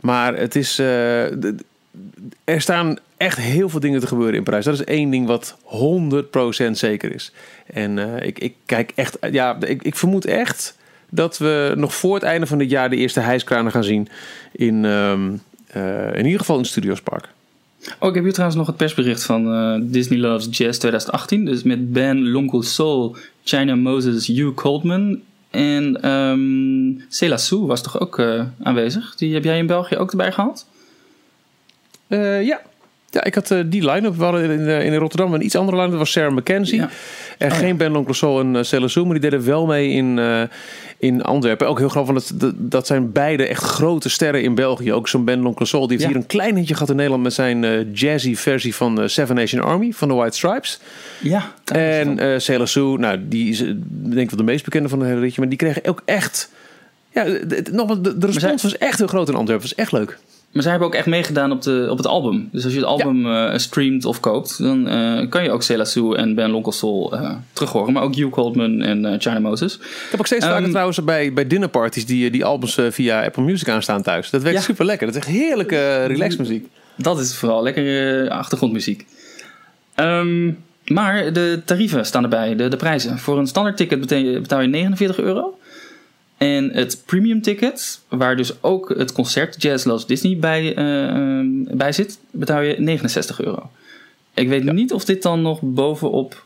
Maar 0.00 0.36
het 0.36 0.56
is... 0.56 0.78
er 0.78 2.60
staan 2.60 2.96
echt 3.16 3.38
heel 3.38 3.68
veel 3.68 3.80
dingen 3.80 4.00
te 4.00 4.06
gebeuren 4.06 4.34
in 4.34 4.42
Parijs. 4.44 4.64
Dat 4.64 4.74
is 4.74 4.84
één 4.84 5.10
ding 5.10 5.26
wat 5.26 5.56
100% 6.68 6.70
zeker 6.70 7.14
is. 7.14 7.32
En 7.66 7.98
ik, 8.22 8.38
ik 8.38 8.54
kijk 8.66 8.92
echt... 8.94 9.18
Ja, 9.30 9.56
ik, 9.60 9.82
ik 9.82 9.96
vermoed 9.96 10.24
echt 10.24 10.76
dat 11.08 11.38
we 11.38 11.72
nog 11.76 11.94
voor 11.94 12.14
het 12.14 12.22
einde 12.22 12.46
van 12.46 12.58
dit 12.58 12.70
jaar... 12.70 12.90
de 12.90 12.96
eerste 12.96 13.20
hijskranen 13.20 13.72
gaan 13.72 13.84
zien 13.84 14.08
in... 14.52 14.84
ehm, 14.84 15.30
eh, 15.72 16.14
in 16.14 16.24
ieder 16.24 16.38
geval 16.40 16.56
in 16.56 16.62
het 16.62 16.70
Studiospark. 16.70 17.28
Oh, 17.98 18.08
ik 18.08 18.14
heb 18.14 18.22
hier 18.24 18.32
trouwens 18.32 18.58
nog 18.58 18.66
het 18.66 18.76
persbericht 18.76 19.24
van 19.24 19.52
eh, 19.52 19.80
Disney 19.82 20.18
Loves 20.18 20.46
Jazz 20.50 20.78
2018. 20.78 21.44
Dus 21.44 21.62
met 21.62 21.92
Ben 21.92 22.28
L'Oncle 22.28 22.62
Soul, 22.62 23.16
China 23.44 23.74
Moses, 23.74 24.26
Hugh 24.26 24.54
Coldman 24.54 25.20
en 25.50 26.08
um, 26.10 27.04
Cela 27.08 27.36
Sue 27.36 27.66
was 27.66 27.82
toch 27.82 28.00
ook 28.00 28.18
uh, 28.18 28.44
aanwezig. 28.62 29.14
Die 29.14 29.34
heb 29.34 29.44
jij 29.44 29.58
in 29.58 29.66
België 29.66 29.96
ook 29.96 30.10
erbij 30.10 30.32
gehad? 30.32 30.66
Uh, 32.08 32.42
ja. 32.42 32.60
Ja, 33.14 33.24
ik 33.24 33.34
had 33.34 33.50
uh, 33.50 33.60
die 33.66 33.90
line-up. 33.90 34.16
We 34.16 34.24
hadden 34.24 34.50
in, 34.50 34.60
uh, 34.60 34.84
in 34.84 34.94
Rotterdam 34.94 35.34
een 35.34 35.44
iets 35.44 35.56
andere 35.56 35.80
line-up. 35.80 35.98
Was 35.98 36.12
Sarah 36.12 36.32
McKenzie. 36.32 36.78
Ja. 36.78 36.90
En 37.38 37.50
oh, 37.50 37.56
geen 37.56 37.68
ja. 37.68 37.74
Ben 37.74 38.06
en 38.38 38.54
uh, 38.54 38.62
Cela 38.62 38.88
Sue, 38.88 39.04
maar 39.04 39.12
die 39.12 39.30
deden 39.30 39.44
wel 39.44 39.66
mee 39.66 39.90
in, 39.90 40.16
uh, 40.16 40.42
in 40.98 41.22
Antwerpen. 41.22 41.68
Ook 41.68 41.78
heel 41.78 41.88
grappig, 41.88 42.12
want 42.12 42.40
dat, 42.40 42.54
dat 42.56 42.86
zijn 42.86 43.12
beide 43.12 43.46
echt 43.46 43.62
grote 43.62 44.08
sterren 44.08 44.42
in 44.42 44.54
België. 44.54 44.92
Ook 44.92 45.08
zo'n 45.08 45.24
Ben 45.24 45.40
L'Oncle 45.40 45.66
Soul. 45.66 45.86
Die 45.86 45.96
heeft 45.96 46.02
ja. 46.02 46.08
hier 46.08 46.16
een 46.16 46.26
klein 46.26 46.56
hitje 46.56 46.74
gehad 46.74 46.90
in 46.90 46.96
Nederland 46.96 47.22
met 47.22 47.32
zijn 47.32 47.90
jazzy 47.92 48.36
versie 48.36 48.74
van 48.74 49.08
Seven 49.08 49.36
Nation 49.36 49.62
Army 49.62 49.92
van 49.92 50.08
de 50.08 50.14
White 50.14 50.36
Stripes. 50.36 50.80
Ja. 51.22 51.52
En 51.64 52.22
uh, 52.22 52.38
Cela 52.38 52.66
Sue, 52.66 52.98
nou, 52.98 53.18
die 53.28 53.50
is 53.50 53.58
denk 53.58 54.20
ik 54.20 54.30
wel 54.30 54.38
de 54.38 54.42
meest 54.42 54.64
bekende 54.64 54.88
van 54.88 54.98
het 54.98 55.08
hele 55.08 55.20
ritje. 55.20 55.40
Maar 55.40 55.48
die 55.48 55.58
kregen 55.58 55.84
ook 55.84 56.02
echt... 56.04 56.50
Ja, 57.10 57.24
de, 57.24 57.46
de, 57.46 58.18
de, 58.18 58.26
respons 58.26 58.62
was 58.62 58.78
echt 58.78 58.98
heel 58.98 59.06
groot 59.06 59.28
in 59.28 59.34
Antwerpen. 59.34 59.68
was 59.68 59.74
echt 59.74 59.92
leuk. 59.92 60.18
Maar 60.52 60.62
zij 60.62 60.70
hebben 60.70 60.88
ook 60.88 60.94
echt 60.94 61.06
meegedaan 61.06 61.52
op, 61.52 61.62
de, 61.62 61.86
op 61.90 61.96
het 61.96 62.06
album. 62.06 62.48
Dus 62.52 62.64
als 62.64 62.72
je 62.72 62.78
het 62.78 62.88
album 62.88 63.26
ja. 63.26 63.52
uh, 63.52 63.58
streamt 63.58 64.04
of 64.04 64.20
koopt, 64.20 64.62
dan 64.62 64.88
uh, 64.88 65.28
kan 65.28 65.42
je 65.42 65.50
ook 65.50 65.62
Cela 65.62 65.84
Sue 65.84 66.16
en 66.16 66.34
Ben 66.34 66.50
L'Oncle 66.50 66.72
Soul 66.72 67.14
uh, 67.14 67.30
terug 67.52 67.72
horen. 67.72 67.92
Maar 67.92 68.02
ook 68.02 68.14
Hugh 68.14 68.30
Coldman 68.30 68.80
en 68.80 69.20
China 69.20 69.38
Moses. 69.38 69.74
Ik 69.74 70.06
heb 70.10 70.20
ook 70.20 70.26
steeds 70.26 70.44
um, 70.44 70.50
vaker 70.50 70.70
trouwens 70.70 71.04
bij, 71.04 71.32
bij 71.32 71.46
dinnerparties 71.46 72.06
die, 72.06 72.30
die 72.30 72.44
albums 72.44 72.78
via 72.90 73.24
Apple 73.24 73.42
Music 73.42 73.68
aanstaan 73.68 74.02
thuis. 74.02 74.30
Dat 74.30 74.42
werkt 74.42 74.58
ja. 74.58 74.64
super 74.64 74.84
lekker. 74.84 75.06
Dat 75.06 75.16
is 75.16 75.22
echt 75.22 75.30
heerlijke 75.30 76.04
relaxmuziek. 76.04 76.66
Dat 76.96 77.20
is 77.20 77.36
vooral 77.36 77.62
lekkere 77.62 78.30
achtergrondmuziek. 78.30 79.06
Um, 79.96 80.58
maar 80.86 81.32
de 81.32 81.62
tarieven 81.64 82.06
staan 82.06 82.22
erbij, 82.22 82.56
de, 82.56 82.68
de 82.68 82.76
prijzen. 82.76 83.18
Voor 83.18 83.38
een 83.38 83.46
standaard 83.46 83.76
ticket 83.76 84.00
betaal 84.40 84.60
je 84.60 84.68
49 84.68 85.18
euro. 85.18 85.58
En 86.42 86.70
het 86.72 87.02
premium 87.06 87.42
ticket, 87.42 88.00
waar 88.08 88.36
dus 88.36 88.62
ook 88.62 88.94
het 88.96 89.12
concert 89.12 89.62
Jazz 89.62 89.84
Loves 89.84 90.06
Disney 90.06 90.36
bij, 90.36 90.76
uh, 90.76 91.76
bij 91.76 91.92
zit, 91.92 92.18
betaal 92.30 92.60
je 92.60 92.74
69 92.78 93.40
euro. 93.40 93.70
Ik 94.34 94.48
weet 94.48 94.64
ja. 94.64 94.72
niet 94.72 94.92
of 94.92 95.04
dit 95.04 95.22
dan 95.22 95.42
nog 95.42 95.58
bovenop... 95.62 96.44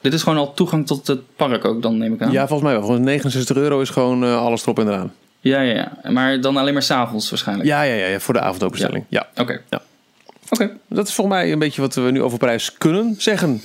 Dit 0.00 0.12
is 0.12 0.22
gewoon 0.22 0.38
al 0.38 0.54
toegang 0.54 0.86
tot 0.86 1.06
het 1.06 1.20
park 1.36 1.64
ook, 1.64 1.82
dan 1.82 1.98
neem 1.98 2.12
ik 2.12 2.22
aan. 2.22 2.32
Ja, 2.32 2.46
volgens 2.46 2.62
mij 2.62 2.72
wel. 2.72 2.86
Volgens 2.86 3.06
69 3.06 3.56
euro 3.56 3.80
is 3.80 3.90
gewoon 3.90 4.24
uh, 4.24 4.36
alles 4.36 4.62
erop 4.62 4.78
en 4.78 4.86
eraan. 4.86 5.12
Ja, 5.40 5.60
ja, 5.60 5.74
ja. 5.74 6.10
Maar 6.10 6.40
dan 6.40 6.56
alleen 6.56 6.72
maar 6.72 6.82
s'avonds 6.82 7.30
waarschijnlijk. 7.30 7.68
Ja, 7.68 7.82
ja, 7.82 7.94
ja, 7.94 8.06
ja, 8.06 8.20
voor 8.20 8.34
de 8.34 8.40
avondopenstelling. 8.40 9.04
Ja. 9.08 9.26
ja. 9.34 9.42
Oké. 9.42 9.52
Okay. 9.52 9.62
Ja. 9.70 9.82
Oké. 10.50 10.62
Okay. 10.62 10.76
Dat 10.88 11.08
is 11.08 11.14
volgens 11.14 11.36
mij 11.36 11.52
een 11.52 11.58
beetje 11.58 11.80
wat 11.80 11.94
we 11.94 12.10
nu 12.10 12.22
over 12.22 12.38
prijs 12.38 12.72
kunnen 12.72 13.14
zeggen. 13.18 13.62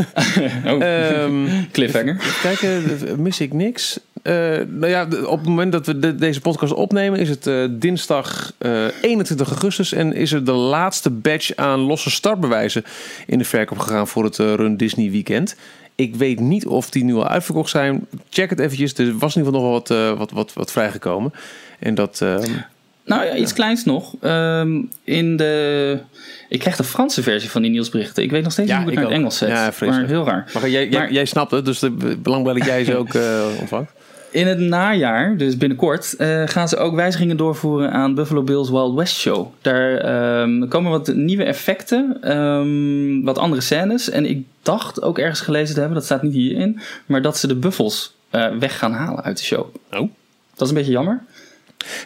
oh. 0.66 1.22
um, 1.22 1.48
Cliffhanger. 1.72 2.38
Kijken, 2.42 3.22
mis 3.22 3.40
ik 3.40 3.52
niks. 3.52 4.00
Uh, 4.22 4.32
nou 4.68 4.86
ja, 4.86 5.08
op 5.26 5.38
het 5.38 5.48
moment 5.48 5.72
dat 5.72 5.86
we 5.86 5.98
de, 5.98 6.14
deze 6.14 6.40
podcast 6.40 6.72
opnemen, 6.72 7.18
is 7.18 7.28
het 7.28 7.46
uh, 7.46 7.66
dinsdag 7.70 8.52
uh, 8.58 8.84
21 9.02 9.48
augustus. 9.48 9.92
En 9.92 10.12
is 10.12 10.32
er 10.32 10.44
de 10.44 10.52
laatste 10.52 11.10
batch 11.10 11.56
aan 11.56 11.80
losse 11.80 12.10
startbewijzen 12.10 12.84
in 13.26 13.38
de 13.38 13.44
verkoop 13.44 13.78
gegaan 13.78 14.08
voor 14.08 14.24
het 14.24 14.38
uh, 14.38 14.54
Run 14.54 14.76
Disney 14.76 15.10
weekend. 15.10 15.56
Ik 15.94 16.14
weet 16.14 16.40
niet 16.40 16.66
of 16.66 16.90
die 16.90 17.04
nu 17.04 17.14
al 17.14 17.26
uitverkocht 17.28 17.70
zijn. 17.70 18.06
Check 18.30 18.50
het 18.50 18.58
eventjes. 18.58 18.94
Er 18.94 19.18
was 19.18 19.36
in 19.36 19.42
ieder 19.42 19.52
geval 19.60 19.70
nog 19.70 19.88
wel 19.88 20.06
wat, 20.10 20.18
wat, 20.18 20.30
wat, 20.30 20.52
wat 20.52 20.72
vrijgekomen. 20.72 21.32
En 21.78 21.94
dat. 21.94 22.20
ehm, 22.22 22.50
Nou 23.04 23.24
ja, 23.24 23.34
iets 23.36 23.52
kleins 23.52 23.84
nog. 23.84 24.14
Um, 24.22 24.90
in 25.04 25.36
de... 25.36 25.98
Ik 26.48 26.58
krijg 26.58 26.76
de 26.76 26.84
Franse 26.84 27.22
versie 27.22 27.50
van 27.50 27.62
die 27.62 27.70
nieuwsberichten. 27.70 28.22
Ik 28.22 28.30
weet 28.30 28.42
nog 28.42 28.52
steeds 28.52 28.68
ja, 28.68 28.76
niet 28.76 28.84
hoe 28.84 28.92
ik, 28.92 28.98
ik 28.98 29.04
naar 29.04 29.12
het 29.12 29.20
Engels 29.20 29.38
zet. 29.38 29.48
Ja, 29.48 29.72
maar 29.86 30.06
heel 30.06 30.24
raar. 30.24 30.50
Maar 30.54 30.68
jij, 30.68 30.88
jij, 30.88 31.00
Maar- 31.00 31.12
jij 31.12 31.24
snapt 31.24 31.50
het, 31.50 31.64
dus 31.64 31.80
het 31.80 32.22
belangrijk 32.22 32.58
dat 32.58 32.66
jij 32.66 32.84
ze 32.84 32.96
ook 33.02 33.14
eh, 33.14 33.46
ontvangt. 33.60 33.92
In 34.30 34.46
het 34.46 34.58
najaar, 34.58 35.36
dus 35.36 35.56
binnenkort, 35.56 36.16
eh, 36.16 36.42
gaan 36.46 36.68
ze 36.68 36.76
ook 36.76 36.94
wijzigingen 36.94 37.36
doorvoeren 37.36 37.92
aan 37.92 38.14
Buffalo 38.14 38.42
Bill's 38.42 38.70
Wild 38.70 38.94
West 38.94 39.16
Show. 39.16 39.46
Daar 39.60 39.96
ehm, 39.96 40.68
komen 40.68 40.90
wat 40.90 41.14
nieuwe 41.14 41.44
effecten, 41.44 42.16
ehm, 42.20 43.24
wat 43.24 43.38
andere 43.38 43.62
scènes. 43.62 44.10
En 44.10 44.26
ik 44.26 44.44
dacht 44.62 45.02
ook 45.02 45.18
ergens 45.18 45.40
gelezen 45.40 45.74
te 45.74 45.80
hebben, 45.80 45.98
dat 45.98 46.06
staat 46.06 46.22
niet 46.22 46.32
hierin, 46.32 46.80
maar 47.06 47.22
dat 47.22 47.38
ze 47.38 47.46
de 47.46 47.54
buffels 47.56 48.14
eh, 48.30 48.46
weg 48.58 48.78
gaan 48.78 48.92
halen 48.92 49.24
uit 49.24 49.36
de 49.38 49.44
show. 49.44 49.66
Oh. 49.92 50.08
Dat 50.54 50.60
is 50.60 50.68
een 50.68 50.74
beetje 50.74 50.92
jammer. 50.92 51.22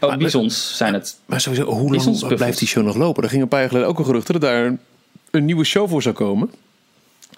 Oh, 0.01 0.09
Maar- 0.09 0.19
bisons 0.19 0.77
zijn 0.77 0.95
het. 0.95 1.17
Maar 1.27 1.41
sowieso, 1.41 1.65
hoe 1.65 1.95
lang 1.95 2.37
blijft 2.37 2.59
die 2.59 2.69
show 2.69 2.85
nog 2.85 2.97
lopen? 2.97 3.23
Er 3.23 3.29
ging 3.29 3.43
een 3.43 3.49
paar 3.49 3.61
jaar 3.61 3.69
geleden 3.69 3.89
ook 3.89 3.99
een 3.99 4.05
gerucht 4.05 4.27
dat 4.27 4.37
er 4.37 4.43
daar 4.43 4.77
een 5.31 5.45
nieuwe 5.45 5.65
show 5.65 5.89
voor 5.89 6.03
zou 6.03 6.15
komen. 6.15 6.51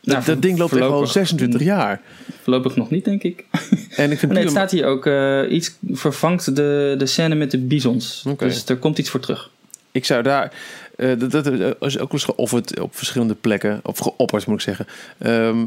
Nou, 0.06 0.24
dat, 0.24 0.42
ding 0.42 0.58
loopt 0.58 0.72
echt 0.72 0.80
al 0.82 0.88
voorlopig- 0.88 1.12
26 1.12 1.60
jaar. 1.62 2.00
Voorlopig 2.42 2.76
nog 2.76 2.90
niet, 2.90 3.04
denk 3.04 3.22
ik. 3.22 3.44
En 3.96 4.10
ik 4.10 4.18
vind 4.18 4.32
Nee, 4.32 4.42
het 4.42 4.50
staat 4.50 4.70
hier 4.70 4.86
ook 4.86 5.06
eh, 5.06 5.42
iets 5.50 5.76
vervangt 5.92 6.56
de, 6.56 6.94
de 6.98 7.06
scène 7.06 7.34
met 7.34 7.50
de 7.50 7.58
bisons. 7.58 8.24
Dus 8.38 8.64
er 8.68 8.76
komt 8.76 8.98
iets 8.98 9.10
voor 9.10 9.20
terug. 9.20 9.50
Ik 9.92 10.04
zou 10.04 10.22
daar. 10.22 10.52
Eh, 10.96 11.10
dat, 11.18 11.30
dat 11.30 11.46
is 11.80 11.98
ook 11.98 12.12
eens 12.12 12.24
geofferd 12.24 12.80
op 12.80 12.96
verschillende 12.96 13.34
plekken. 13.34 13.80
Of 13.82 13.98
geopperd 13.98 14.46
moet 14.46 14.56
ik 14.56 14.62
zeggen. 14.62 14.86
Ehm, 15.18 15.64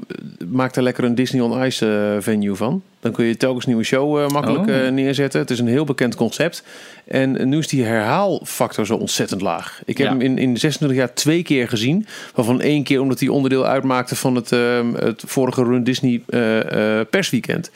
maak 0.49 0.73
daar 0.73 0.83
lekker 0.83 1.03
een 1.03 1.15
Disney 1.15 1.41
on 1.41 1.63
Ice 1.63 2.13
eh, 2.15 2.23
venue 2.23 2.55
van. 2.55 2.81
Dan 2.99 3.11
kun 3.11 3.25
je 3.25 3.37
telkens 3.37 3.65
nieuwe 3.65 3.83
show 3.83 4.19
eh, 4.19 4.27
makkelijk 4.27 4.67
Oh. 4.69 4.75
eh, 4.85 4.91
neerzetten. 4.91 5.39
Het 5.39 5.49
is 5.49 5.59
een 5.59 5.67
heel 5.67 5.83
bekend 5.85 6.15
concept. 6.15 6.63
En 7.07 7.49
nu 7.49 7.57
is 7.57 7.67
die 7.67 7.83
herhaalfactor 7.83 8.85
zo 8.85 8.95
ontzettend 8.95 9.41
laag. 9.41 9.81
Ik 9.85 9.97
heb 9.97 10.07
Ja. 10.07 10.13
hem 10.13 10.21
in, 10.21 10.37
in 10.37 10.57
26 10.57 10.97
jaar 10.97 11.13
twee 11.13 11.43
keer 11.43 11.67
gezien. 11.69 12.05
Waarvan 12.35 12.61
één 12.61 12.83
keer 12.83 13.01
omdat 13.01 13.19
hij 13.19 13.29
onderdeel 13.29 13.65
uitmaakte 13.65 14.15
van 14.15 14.35
het, 14.35 14.51
ehm, 14.51 14.93
het 14.93 15.23
vorige 15.25 15.63
Run 15.63 15.83
Disney 15.83 16.21
eh, 16.27 16.99
eh, 16.99 17.07
persweekend. 17.09 17.71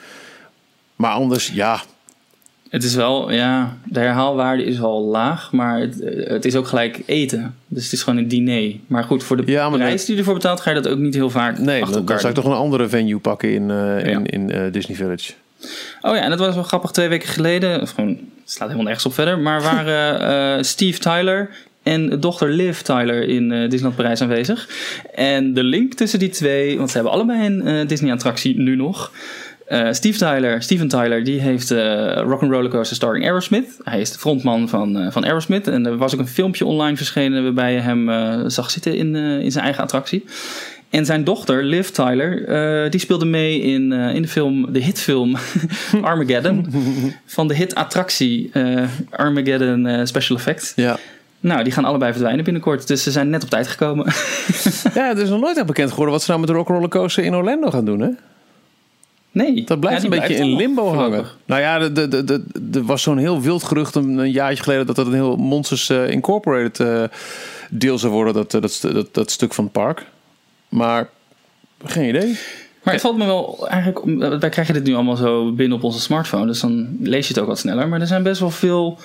Maar 0.95 1.12
anders, 1.12 1.47
ja. 1.54 1.82
Het 2.74 2.84
is 2.84 2.95
wel, 2.95 3.32
ja, 3.32 3.78
de 3.86 3.99
herhaalwaarde 3.99 4.63
is 4.63 4.82
al 4.82 5.03
laag, 5.03 5.51
maar 5.51 5.80
het, 5.80 5.95
het 6.28 6.45
is 6.45 6.55
ook 6.55 6.67
gelijk 6.67 7.01
eten. 7.05 7.55
Dus 7.67 7.84
het 7.84 7.93
is 7.93 8.03
gewoon 8.03 8.19
een 8.19 8.28
diner. 8.28 8.76
Maar 8.88 9.03
goed, 9.03 9.24
voor 9.24 9.38
de 9.38 9.43
Ja, 9.51 9.69
prijs 9.69 10.05
die 10.05 10.13
je 10.13 10.19
ervoor 10.19 10.34
betaalt, 10.34 10.59
ga 10.61 10.69
je 10.69 10.82
dat 10.82 10.91
ook 10.91 10.97
niet 10.97 11.13
heel 11.13 11.30
vaak 11.30 11.57
Nee, 11.57 11.82
achter 11.82 11.97
dan, 11.97 12.05
dan 12.05 12.19
zou 12.19 12.34
ik 12.34 12.39
toch 12.41 12.45
een 12.51 12.57
andere 12.57 12.88
venue 12.88 13.19
pakken 13.19 13.53
in, 13.53 13.69
eh, 13.71 14.05
Ja. 14.05 14.11
in, 14.11 14.26
in 14.26 14.51
eh, 14.51 14.71
Disney 14.71 14.95
Village. 14.97 15.34
Oh 16.01 16.15
ja, 16.15 16.21
en 16.21 16.30
dat 16.30 16.39
was 16.39 16.55
wel 16.55 16.63
grappig. 16.63 16.91
Twee 16.91 17.07
weken 17.07 17.28
geleden, 17.30 17.82
of 17.82 17.89
gewoon, 17.91 18.09
het 18.09 18.17
slaat 18.45 18.61
helemaal 18.67 18.84
nergens 18.84 19.05
op 19.05 19.13
verder, 19.13 19.39
maar 19.39 19.61
waren 19.61 20.19
eh, 20.57 20.63
Steve 20.63 20.99
Tyler 20.99 21.49
en 21.84 22.19
dochter 22.19 22.49
Liv 22.49 22.80
Tyler 22.80 23.28
in 23.28 23.51
eh, 23.51 23.59
Disneyland 23.61 23.95
Parijs 23.95 24.21
aanwezig. 24.21 24.69
En 25.15 25.53
de 25.53 25.63
link 25.63 25.93
tussen 25.93 26.19
die 26.19 26.30
twee, 26.30 26.78
want 26.78 26.89
ze 26.89 26.95
hebben 26.95 27.13
allebei 27.13 27.45
een 27.45 27.88
Disney-attractie 27.88 28.59
nu 28.59 28.76
nog. 28.76 29.11
Eh, 29.66 29.88
Steve 29.91 30.18
Tyler, 30.18 30.61
Steven 30.61 30.88
Tyler, 30.88 31.24
die 31.24 31.39
heeft 31.39 31.72
eh 31.72 32.16
Rock'n'Roller 32.16 32.70
Coaster 32.70 32.95
starring 32.95 33.26
Aerosmith. 33.26 33.78
Hij 33.84 34.01
is 34.01 34.11
de 34.11 34.20
frontman 34.20 34.70
van, 34.70 34.97
eh, 34.99 35.11
van 35.11 35.26
Aerosmith. 35.26 35.68
En 35.68 35.86
er 35.86 35.97
was 35.97 36.14
ook 36.14 36.20
een 36.20 36.28
filmpje 36.28 36.66
online 36.66 36.97
verschenen 36.97 37.43
waarbij 37.43 37.74
je 37.74 37.80
hem 37.80 38.09
zag 38.49 38.72
zitten 38.72 38.95
in, 38.95 39.16
in 39.16 39.51
zijn 39.51 39.64
eigen 39.64 39.84
attractie. 39.84 40.26
En 40.89 41.05
zijn 41.05 41.24
dochter, 41.24 41.64
Liv 41.64 41.88
Tyler, 41.88 42.89
die 42.91 42.99
speelde 42.99 43.26
mee 43.26 43.61
in, 43.61 43.91
in 43.91 44.22
de 44.22 44.28
film, 44.28 44.74
de 44.74 44.80
hitfilm 44.80 45.36
Armageddon. 46.01 46.68
van 47.26 47.47
de 47.47 47.55
hit-attractie 47.55 48.51
Armageddon 49.09 50.07
Special 50.07 50.38
Effects. 50.38 50.74
Ja. 50.76 50.97
Nou, 51.39 51.64
die 51.64 51.74
gaan 51.74 51.86
allebei 51.86 52.11
verdwijnen 52.11 52.43
binnenkort. 52.43 52.88
Dus 52.88 53.03
ze 53.03 53.11
zijn 53.11 53.30
net 53.30 53.43
op 53.43 53.49
tijd 53.49 53.68
gekomen. 53.68 54.05
Ja, 54.93 55.07
het 55.07 55.18
is 55.18 55.30
nog 55.30 55.39
nooit 55.41 55.57
echt 55.57 55.66
bekend 55.66 55.89
geworden 55.89 56.14
wat 56.14 56.24
ze 56.24 56.30
nou 56.30 56.41
met 56.41 56.49
de 56.49 56.55
Rock'n'Roller 56.55 56.89
Coaster 56.89 57.24
in 57.24 57.36
Orlando 57.36 57.70
gaan 57.70 57.86
doen, 57.86 57.99
hè? 57.99 58.09
Nee. 59.34 59.63
Dat 59.63 59.79
blijft 59.79 59.97
Ja, 60.01 60.03
een 60.03 60.09
beetje 60.19 60.34
blijft 60.36 60.43
in 60.49 60.55
limbo 60.55 60.93
hangen. 60.93 61.25
Nou 61.45 61.61
ja, 61.61 61.79
de- 61.79 61.91
de- 61.91 62.07
de- 62.07 62.23
de- 62.23 62.43
er 62.79 62.84
was 62.86 63.01
zo'n 63.01 63.17
heel 63.17 63.41
wild 63.41 63.63
gerucht 63.63 63.95
een, 63.95 64.17
een 64.17 64.31
jaartje 64.31 64.63
geleden 64.63 64.86
dat 64.86 64.95
dat 64.95 65.05
een 65.07 65.13
heel 65.13 65.36
Monsters 65.36 65.89
eh, 65.89 66.09
Incorporated 66.09 66.79
eh, 66.79 67.03
deel 67.69 67.97
zou 67.97 68.13
worden, 68.13 68.34
dat, 68.34 68.53
eh, 68.53 68.61
dat, 68.61 68.79
dat, 68.81 69.13
dat 69.13 69.31
stuk 69.31 69.53
van 69.53 69.63
het 69.63 69.73
park. 69.73 70.05
Maar 70.69 71.09
geen 71.86 72.09
idee. 72.09 72.38
Maar 72.84 72.93
het 72.93 73.01
valt 73.01 73.17
me 73.17 73.25
wel 73.25 73.67
eigenlijk... 73.69 74.39
Wij 74.39 74.49
krijgen 74.49 74.73
dit 74.73 74.84
nu 74.84 74.93
allemaal 74.93 75.15
zo 75.15 75.51
binnen 75.51 75.77
op 75.77 75.84
onze 75.84 75.99
smartphone. 76.01 76.45
Dus 76.45 76.59
dan 76.59 76.97
lees 77.01 77.27
je 77.27 77.34
het 77.34 77.41
ook 77.41 77.49
wat 77.49 77.59
sneller. 77.59 77.88
Maar 77.88 78.01
er 78.01 78.07
zijn 78.07 78.23
best 78.23 78.39
wel 78.39 78.49
veel 78.49 78.97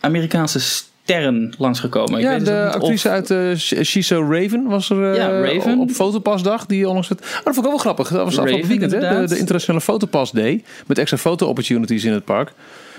Amerikaanse 0.00 0.60
sterren 1.08 1.52
langsgekomen. 1.58 2.18
Ik 2.18 2.24
ja, 2.24 2.30
weet 2.30 2.38
dus 2.44 2.48
ook 2.48 2.54
de 2.54 2.64
niet 2.64 2.74
of- 2.74 2.80
actrice 2.82 3.08
uit 3.08 3.58
She's 3.86 4.06
So 4.06 4.20
Raven 4.32 4.64
was 4.64 4.90
er 4.90 5.10
eh, 5.10 5.16
Ja, 5.16 5.40
Raven. 5.40 5.78
op 5.78 5.90
fotopasdag. 5.90 6.66
Die 6.66 6.86
onlangs 6.86 7.08
het, 7.08 7.20
oh, 7.20 7.26
dat 7.44 7.54
vond 7.54 7.56
ik 7.56 7.64
ook 7.64 7.70
wel 7.70 7.78
grappig. 7.78 8.08
Dat 8.08 8.24
was 8.24 8.34
Raven, 8.34 8.42
afgelopen 8.42 8.68
weekend, 8.68 8.92
hè? 8.92 9.20
De, 9.20 9.28
de 9.28 9.38
internationale 9.38 9.80
fotopas 9.84 10.30
day. 10.30 10.64
Met 10.86 10.98
extra 10.98 11.16
foto-opportunities 11.18 12.04
in 12.04 12.12
het 12.12 12.24
park. 12.24 12.52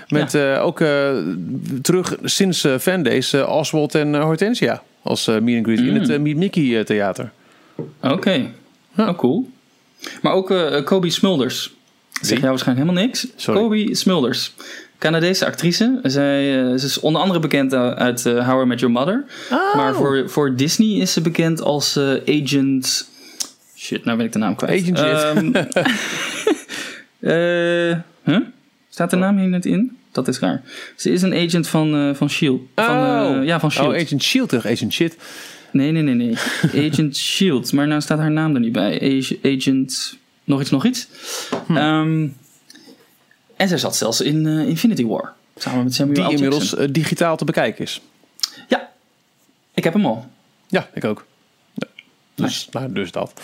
Met 0.08 0.34
eh, 0.34 0.64
ook 0.64 0.78
terug 1.82 2.16
sinds 2.22 2.64
eh 2.64 2.78
Fandays 2.78 3.34
Oswald 3.34 3.94
en 3.94 4.20
Hortensia 4.20 4.82
als 5.02 5.26
meet 5.26 5.56
and 5.56 5.64
greet 5.66 5.78
in 5.78 5.86
Mm. 5.94 6.00
het 6.00 6.08
eh, 6.08 6.18
Meet 6.18 6.36
Mickey 6.36 6.84
theater. 6.84 7.30
Oké. 8.02 8.46
Oh, 8.96 9.08
cool. 9.18 9.48
Maar 10.22 10.32
ook 10.32 10.54
Kobe 10.84 11.10
Smulders. 11.10 11.72
Zeg 12.20 12.38
jou 12.38 12.48
waarschijnlijk 12.50 12.86
helemaal 12.88 13.06
niks. 13.08 13.26
Sorry. 13.36 13.60
Kobe 13.60 13.94
Smulders. 13.94 14.54
Canadese 15.00 15.46
actrice. 15.46 15.98
Zij, 16.02 16.60
eh, 16.60 16.78
ze 16.78 16.86
is 16.86 17.00
onder 17.00 17.20
andere 17.20 17.40
bekend 17.40 17.72
uh, 17.72 17.90
uit 17.90 18.26
eh, 18.26 18.48
How 18.48 18.62
I 18.62 18.66
Met 18.66 18.80
Your 18.80 18.94
Mother. 18.94 19.24
Oh. 19.50 19.74
Maar 19.74 19.94
voor, 19.94 20.30
voor 20.30 20.56
Disney 20.56 21.00
is 21.00 21.12
ze 21.12 21.20
bekend 21.20 21.62
als 21.62 21.96
eh, 21.96 22.10
agent... 22.42 23.08
Shit, 23.76 24.04
nou 24.04 24.16
ben 24.16 24.26
ik 24.26 24.32
de 24.32 24.38
naam 24.38 24.54
kwijt. 24.54 24.82
Agent 24.92 24.98
shit. 24.98 25.68
Eh, 27.20 27.96
huh? 28.24 28.40
Staat 28.88 29.10
de 29.10 29.16
naam 29.16 29.38
hier 29.38 29.48
net 29.48 29.66
in? 29.66 29.96
Dat 30.12 30.28
is 30.28 30.38
raar. 30.38 30.62
Ze 30.96 31.10
is 31.10 31.22
een 31.22 31.34
agent 31.34 31.68
van, 31.68 31.94
eh, 31.94 32.14
van 32.14 32.30
S.H.I.E.L.D. 32.30 32.60
Van, 32.74 32.96
eh, 33.40 33.46
ja, 33.46 33.60
van 33.60 33.70
S.H.I.E.L.D. 33.70 33.94
Oh, 33.94 34.00
Agent 34.02 34.22
Shield 34.22 34.48
terug, 34.48 34.66
Agent 34.66 34.92
Shit. 34.92 35.16
Nee, 35.72 35.90
nee, 35.92 36.02
nee, 36.02 36.14
nee. 36.14 36.34
Agent 36.90 37.16
Shield. 37.16 37.72
Maar 37.72 37.86
nou 37.86 38.00
staat 38.00 38.18
haar 38.18 38.30
naam 38.30 38.54
er 38.54 38.60
niet 38.60 38.72
bij. 38.72 39.18
Ag- 39.18 39.52
Agent... 39.52 40.18
Nog 40.44 40.60
iets, 40.60 40.70
nog 40.70 40.84
iets. 40.86 41.08
Hm. 41.66 41.76
Ehm, 41.76 42.28
en 43.60 43.68
zij 43.68 43.78
zat 43.78 43.96
zelfs 43.96 44.20
in 44.20 44.46
eh, 44.46 44.68
Infinity 44.68 45.06
War. 45.06 45.32
Samen 45.56 45.84
met 45.84 45.94
Samuel 45.94 46.14
Die 46.14 46.24
L. 46.24 46.30
inmiddels 46.30 46.74
eh, 46.74 46.88
digitaal 46.90 47.36
te 47.36 47.44
bekijken 47.44 47.84
is. 47.84 48.00
Ja. 48.68 48.90
Ik 49.74 49.84
heb 49.84 49.92
hem 49.92 50.06
al. 50.06 50.26
Ja, 50.66 50.88
ik 50.94 51.04
ook. 51.04 51.26
Ja. 51.74 51.86
Dus, 52.34 52.68
nou, 52.70 52.92
dus 52.92 53.10
dat. 53.10 53.40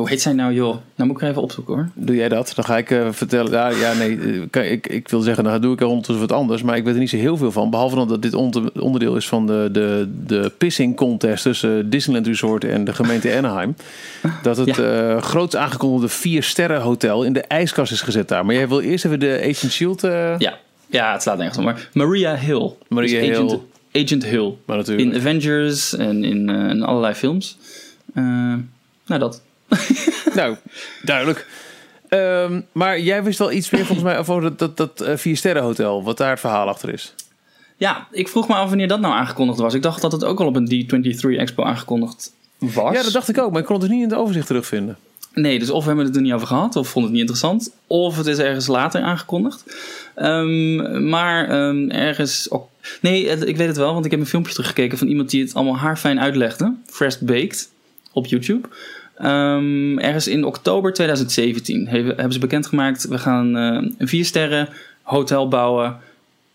Hoe 0.00 0.08
heet 0.08 0.22
zij 0.22 0.32
nou, 0.32 0.52
joh? 0.52 0.76
Nou 0.94 1.10
moet 1.10 1.22
ik 1.22 1.28
even 1.28 1.42
opzoeken, 1.42 1.74
hoor. 1.74 1.88
Doe 1.94 2.16
jij 2.16 2.28
dat? 2.28 2.52
Dan 2.54 2.64
ga 2.64 2.76
ik 2.76 2.90
eh, 2.90 3.08
vertellen. 3.10 3.52
Ja, 3.52 3.68
ja 3.68 3.92
nee, 3.92 4.18
eh, 4.20 4.40
kan- 4.50 4.62
ik, 4.62 4.86
ik 4.86 5.08
wil 5.08 5.20
zeggen, 5.20 5.44
dan 5.44 5.60
doe 5.60 5.72
ik 5.72 5.80
er 5.80 5.86
ondertussen 5.86 6.26
wat 6.26 6.36
anders. 6.38 6.62
Maar 6.62 6.76
ik 6.76 6.84
weet 6.84 6.94
er 6.94 7.00
niet 7.00 7.10
zo 7.10 7.16
heel 7.16 7.36
veel 7.36 7.52
van. 7.52 7.70
Behalve 7.70 7.96
dan 7.96 8.08
dat 8.08 8.22
dit 8.22 8.34
onder- 8.34 8.80
onderdeel 8.80 9.16
is 9.16 9.28
van 9.28 9.46
de, 9.46 9.68
de, 9.72 10.12
de 10.26 10.52
pissing 10.58 10.96
contest 10.96 11.42
tussen 11.42 11.90
Disneyland 11.90 12.26
Resort 12.26 12.64
en 12.64 12.84
de 12.84 12.92
gemeente 12.94 13.36
Anaheim. 13.36 13.76
Dat 14.42 14.56
het 14.56 14.78
eh 14.78 15.22
groots 15.22 15.56
aangekondigde 15.56 16.08
vier 16.08 16.42
sterren 16.42 16.80
hotel 16.80 17.22
in 17.24 17.32
de 17.32 17.40
ijskast 17.42 17.92
is 17.92 18.00
gezet 18.00 18.28
daar. 18.28 18.44
Maar 18.46 18.54
jij 18.54 18.68
wil 18.68 18.80
eerst 18.80 19.04
even 19.04 19.20
de 19.20 19.38
Agent 19.42 19.72
Shield. 19.72 20.04
eh, 20.04 20.38
Ja. 20.38 20.58
Ja, 20.86 21.12
het 21.12 21.22
slaat 21.22 21.36
nergens 21.36 21.58
op. 21.58 21.64
Maar 21.64 21.88
Maria 21.92 22.34
Hill. 22.36 22.70
Maria 22.88 23.20
Dus 23.20 23.30
Agent, 23.30 23.50
Hill. 23.50 24.02
Agent 24.04 24.24
Hill. 24.24 24.52
Maar 24.64 24.76
natuurlijk. 24.76 25.08
In 25.08 25.16
Avengers 25.20 25.96
en 25.96 26.24
in, 26.24 26.48
eh, 26.48 26.68
in 26.70 26.82
allerlei 26.82 27.14
films. 27.14 27.56
Eh, 28.14 28.24
nou, 29.06 29.20
dat. 29.20 29.42
Nou, 30.34 30.56
duidelijk. 31.02 31.46
Ehm, 32.08 32.60
maar 32.72 33.00
jij 33.00 33.22
wist 33.22 33.38
wel 33.38 33.52
iets 33.52 33.70
meer 33.70 33.84
volgens 33.84 34.06
mij 34.06 34.18
over 34.18 34.42
dat, 34.42 34.58
dat, 34.58 34.76
dat 34.76 35.00
eh, 35.00 35.16
vier 35.16 35.36
sterren 35.36 35.62
hotel. 35.62 36.04
Wat 36.04 36.16
daar 36.16 36.30
het 36.30 36.40
verhaal 36.40 36.68
achter 36.68 36.92
is. 36.92 37.14
Ja, 37.76 38.06
ik 38.10 38.28
vroeg 38.28 38.48
me 38.48 38.54
af 38.54 38.68
wanneer 38.68 38.88
dat 38.88 39.00
nou 39.00 39.14
aangekondigd 39.14 39.58
was. 39.58 39.74
Ik 39.74 39.82
dacht 39.82 40.02
dat 40.02 40.12
het 40.12 40.24
ook 40.24 40.40
al 40.40 40.46
op 40.46 40.56
een 40.56 40.88
D23 40.88 41.38
Expo 41.38 41.64
aangekondigd 41.64 42.32
was. 42.58 42.94
Ja, 42.94 43.02
dat 43.02 43.12
dacht 43.12 43.28
ik 43.28 43.38
ook. 43.38 43.50
Maar 43.50 43.60
ik 43.60 43.66
kon 43.66 43.74
het 43.74 43.84
dus 43.84 43.94
niet 43.94 44.02
in 44.02 44.10
het 44.10 44.18
overzicht 44.18 44.46
terugvinden. 44.46 44.96
Nee, 45.34 45.58
dus 45.58 45.70
of 45.70 45.80
we 45.82 45.86
hebben 45.86 46.06
het 46.06 46.16
er 46.16 46.22
niet 46.22 46.32
over 46.32 46.46
gehad, 46.46 46.76
of 46.76 46.88
vonden 46.88 47.10
het 47.10 47.20
niet 47.20 47.20
interessant, 47.20 47.72
of 47.86 48.16
het 48.16 48.26
is 48.26 48.38
ergens 48.38 48.66
later 48.66 49.02
aangekondigd. 49.02 49.64
Ehm, 50.14 51.08
maar 51.08 51.48
ehm, 51.48 51.90
ergens. 51.90 52.48
nee, 53.00 53.24
ik 53.24 53.56
weet 53.56 53.66
het 53.66 53.76
wel, 53.76 53.92
want 53.92 54.04
ik 54.04 54.10
heb 54.10 54.20
een 54.20 54.26
filmpje 54.26 54.52
teruggekeken 54.52 54.98
van 54.98 55.06
iemand 55.06 55.30
die 55.30 55.42
het 55.42 55.54
allemaal 55.54 55.76
haarfijn 55.76 56.20
uitlegde. 56.20 56.74
Fresh 56.86 57.16
Baked 57.16 57.68
op 58.12 58.26
YouTube. 58.26 58.68
Ehm, 59.20 59.98
ergens 59.98 60.28
in 60.28 60.44
oktober 60.44 60.92
2017 60.92 61.88
hebben, 61.88 62.32
ze 62.32 62.38
bekendgemaakt: 62.38 63.08
we 63.08 63.18
gaan 63.18 63.56
eh, 63.56 63.90
een 63.98 64.08
vier 64.08 64.24
sterren 64.24 64.68
hotel 65.02 65.48
bouwen 65.48 65.96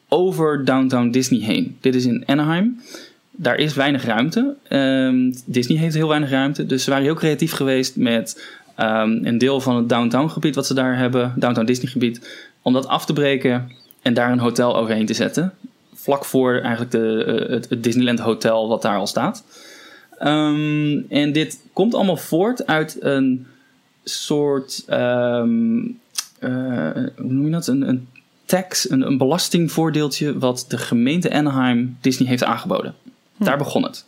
over 0.09 0.66
downtown 0.66 1.09
Disney 1.09 1.39
heen. 1.39 1.78
Dit 1.82 1.95
is 1.95 2.05
in 2.05 2.24
Anaheim. 2.26 2.82
Daar 3.32 3.55
is 3.55 3.74
weinig 3.74 4.05
ruimte. 4.05 4.55
Ehm, 4.68 5.32
Disney 5.45 5.78
heeft 5.78 5.95
heel 5.95 6.07
weinig 6.07 6.30
ruimte. 6.30 6.66
Dus 6.66 6.84
ze 6.84 6.89
waren 6.89 7.05
heel 7.05 7.16
creatief 7.16 7.51
geweest 7.51 7.95
met 7.95 8.45
ehm, 8.76 9.26
een 9.26 9.38
deel 9.38 9.61
van 9.61 9.76
het 9.76 9.89
downtown 9.89 10.28
gebied 10.28 10.55
wat 10.55 10.66
ze 10.66 10.74
daar 10.74 10.97
hebben, 10.97 11.34
downtown 11.36 11.66
Disney 11.66 11.91
gebied, 11.91 12.28
om 12.61 12.74
dat 12.74 12.88
af 12.88 13.05
te 13.05 13.13
breken 13.13 13.72
en 14.01 14.13
daar 14.13 14.32
een 14.32 14.39
hotel 14.39 14.78
overheen 14.78 15.05
te 15.05 15.13
zetten. 15.13 15.53
Vlak 15.93 16.26
voor 16.26 16.59
eigenlijk 16.59 16.91
de, 16.91 17.24
eh, 17.24 17.49
het 17.70 17.84
Disneyland 17.84 18.20
Hotel 18.20 18.68
wat 18.68 18.82
daar 18.82 18.97
al 18.97 19.07
staat. 19.07 19.43
Ehm, 20.18 21.01
en 21.09 21.32
dit 21.32 21.59
komt 21.74 21.93
allemaal 21.93 22.18
voort 22.18 22.68
uit 22.68 22.97
een 22.99 23.47
soort, 24.03 24.84
ehm, 24.88 25.80
eh, 26.39 26.91
hoe 27.16 27.34
noem 27.34 27.45
je 27.45 27.51
dat? 27.51 27.68
Een, 27.68 27.88
een 27.88 28.07
tax, 28.45 28.89
een, 28.89 29.01
een 29.01 29.18
belastingvoordeeltje 29.18 30.38
wat 30.38 30.66
de 30.68 30.78
gemeente 30.78 31.34
Anaheim 31.34 31.97
Disney 32.01 32.30
heeft 32.30 32.43
aangeboden. 32.43 32.95
Daar 33.38 33.57
begon 33.57 33.84
het. 33.84 34.05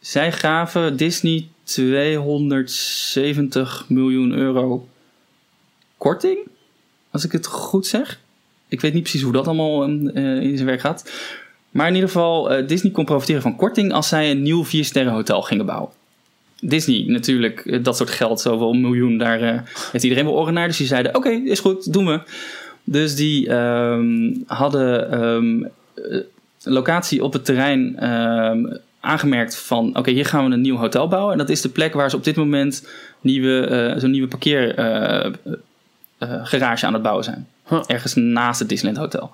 Zij 0.00 0.32
gaven 0.32 0.96
Disney 0.96 1.48
270 1.62 3.84
miljoen 3.88 4.32
euro 4.32 4.88
korting, 5.98 6.38
als 7.10 7.24
ik 7.24 7.32
het 7.32 7.46
goed 7.46 7.86
zeg. 7.86 8.20
Ik 8.68 8.80
weet 8.80 8.92
niet 8.92 9.02
precies 9.02 9.22
hoe 9.22 9.32
dat 9.32 9.46
allemaal 9.46 9.82
eh, 9.82 10.40
in 10.40 10.56
zijn 10.56 10.68
werk 10.68 10.80
gaat. 10.80 11.10
Maar 11.74 11.88
in 11.88 11.94
ieder 11.94 12.08
geval, 12.08 12.50
eh, 12.50 12.68
Disney 12.68 12.92
kon 12.92 13.04
profiteren 13.04 13.42
van 13.42 13.56
korting 13.56 13.92
als 13.92 14.08
zij 14.08 14.30
een 14.30 14.42
nieuw 14.42 14.64
4-sterren 14.64 15.12
hotel 15.12 15.42
gingen 15.42 15.66
bouwen. 15.66 15.90
Disney 16.68 17.04
natuurlijk, 17.06 17.60
eh, 17.60 17.82
dat 17.82 17.96
soort 17.96 18.10
geld, 18.10 18.40
zoveel 18.40 18.72
miljoen, 18.72 19.18
daar 19.18 19.40
eh, 19.40 19.58
heeft 19.92 20.04
iedereen 20.04 20.24
wel 20.24 20.34
oren 20.34 20.54
naar. 20.54 20.66
Dus 20.66 20.76
die 20.76 20.86
zeiden, 20.86 21.14
oké, 21.14 21.28
is 21.28 21.60
goed, 21.60 21.92
doen 21.92 22.06
we. 22.06 22.20
Dus 22.84 23.16
die 23.16 23.48
ehm, 23.48 24.34
hadden 24.46 25.10
ehm, 25.10 25.62
eh, 25.94 26.20
locatie 26.62 27.24
op 27.24 27.32
het 27.32 27.44
terrein 27.44 27.98
ehm, 27.98 28.76
aangemerkt 29.00 29.56
van... 29.56 29.96
oké, 29.96 30.10
hier 30.10 30.26
gaan 30.26 30.48
we 30.48 30.52
een 30.52 30.60
nieuw 30.60 30.76
hotel 30.76 31.08
bouwen. 31.08 31.32
En 31.32 31.38
dat 31.38 31.48
is 31.48 31.60
de 31.60 31.68
plek 31.68 31.94
waar 31.94 32.10
ze 32.10 32.16
op 32.16 32.24
dit 32.24 32.36
moment 32.36 32.86
nieuwe, 33.20 33.94
zo'n 33.98 34.10
nieuwe 34.10 34.28
parkeergarage 34.28 36.86
aan 36.86 36.92
het 36.92 37.02
bouwen 37.02 37.24
zijn. 37.24 37.48
Huh. 37.68 37.82
Ergens 37.86 38.14
naast 38.14 38.58
het 38.58 38.68
Disneyland 38.68 39.04
Hotel. 39.04 39.30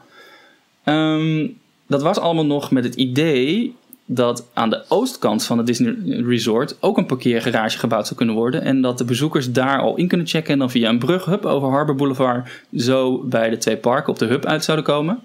Ehm, 0.84 1.46
dat 1.90 2.02
was 2.02 2.18
allemaal 2.18 2.46
nog 2.46 2.70
met 2.70 2.84
het 2.84 2.94
idee 2.94 3.74
dat 4.04 4.46
aan 4.52 4.70
de 4.70 4.84
oostkant 4.88 5.44
van 5.44 5.58
het 5.58 5.66
Disney 5.66 5.94
Resort 6.06 6.76
ook 6.80 6.98
een 6.98 7.06
parkeergarage 7.06 7.78
gebouwd 7.78 8.04
zou 8.04 8.16
kunnen 8.16 8.34
worden. 8.34 8.62
En 8.62 8.80
dat 8.80 8.98
de 8.98 9.04
bezoekers 9.04 9.52
daar 9.52 9.80
al 9.80 9.96
in 9.96 10.08
kunnen 10.08 10.26
checken 10.26 10.52
en 10.52 10.58
dan 10.58 10.70
via 10.70 10.88
een 10.88 10.98
brug 10.98 11.24
hup, 11.24 11.44
over 11.44 11.68
Harbor 11.68 11.94
Boulevard 11.94 12.50
zo 12.76 13.18
bij 13.18 13.50
de 13.50 13.58
twee 13.58 13.76
parken 13.76 14.12
op 14.12 14.18
de 14.18 14.26
hub 14.26 14.44
uit 14.44 14.64
zouden 14.64 14.86
komen. 14.86 15.18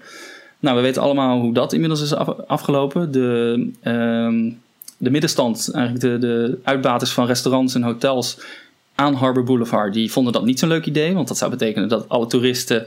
Nou, 0.60 0.76
we 0.76 0.82
weten 0.82 1.02
allemaal 1.02 1.40
hoe 1.40 1.54
dat 1.54 1.72
inmiddels 1.72 2.02
is 2.02 2.14
af- 2.14 2.40
afgelopen. 2.46 3.12
De, 3.12 3.70
ehm, 3.80 4.50
de 4.96 5.10
middenstand, 5.10 5.70
eigenlijk 5.72 6.04
de, 6.04 6.18
de 6.18 6.58
uitbaters 6.62 7.12
van 7.12 7.26
restaurants 7.26 7.74
en 7.74 7.82
hotels 7.82 8.38
aan 8.94 9.14
Harbor 9.14 9.44
Boulevard, 9.44 9.92
die 9.92 10.12
vonden 10.12 10.32
dat 10.32 10.44
niet 10.44 10.58
zo'n 10.58 10.68
leuk 10.68 10.86
idee. 10.86 11.14
Want 11.14 11.28
dat 11.28 11.38
zou 11.38 11.50
betekenen 11.50 11.88
dat 11.88 12.08
alle 12.08 12.26
toeristen 12.26 12.86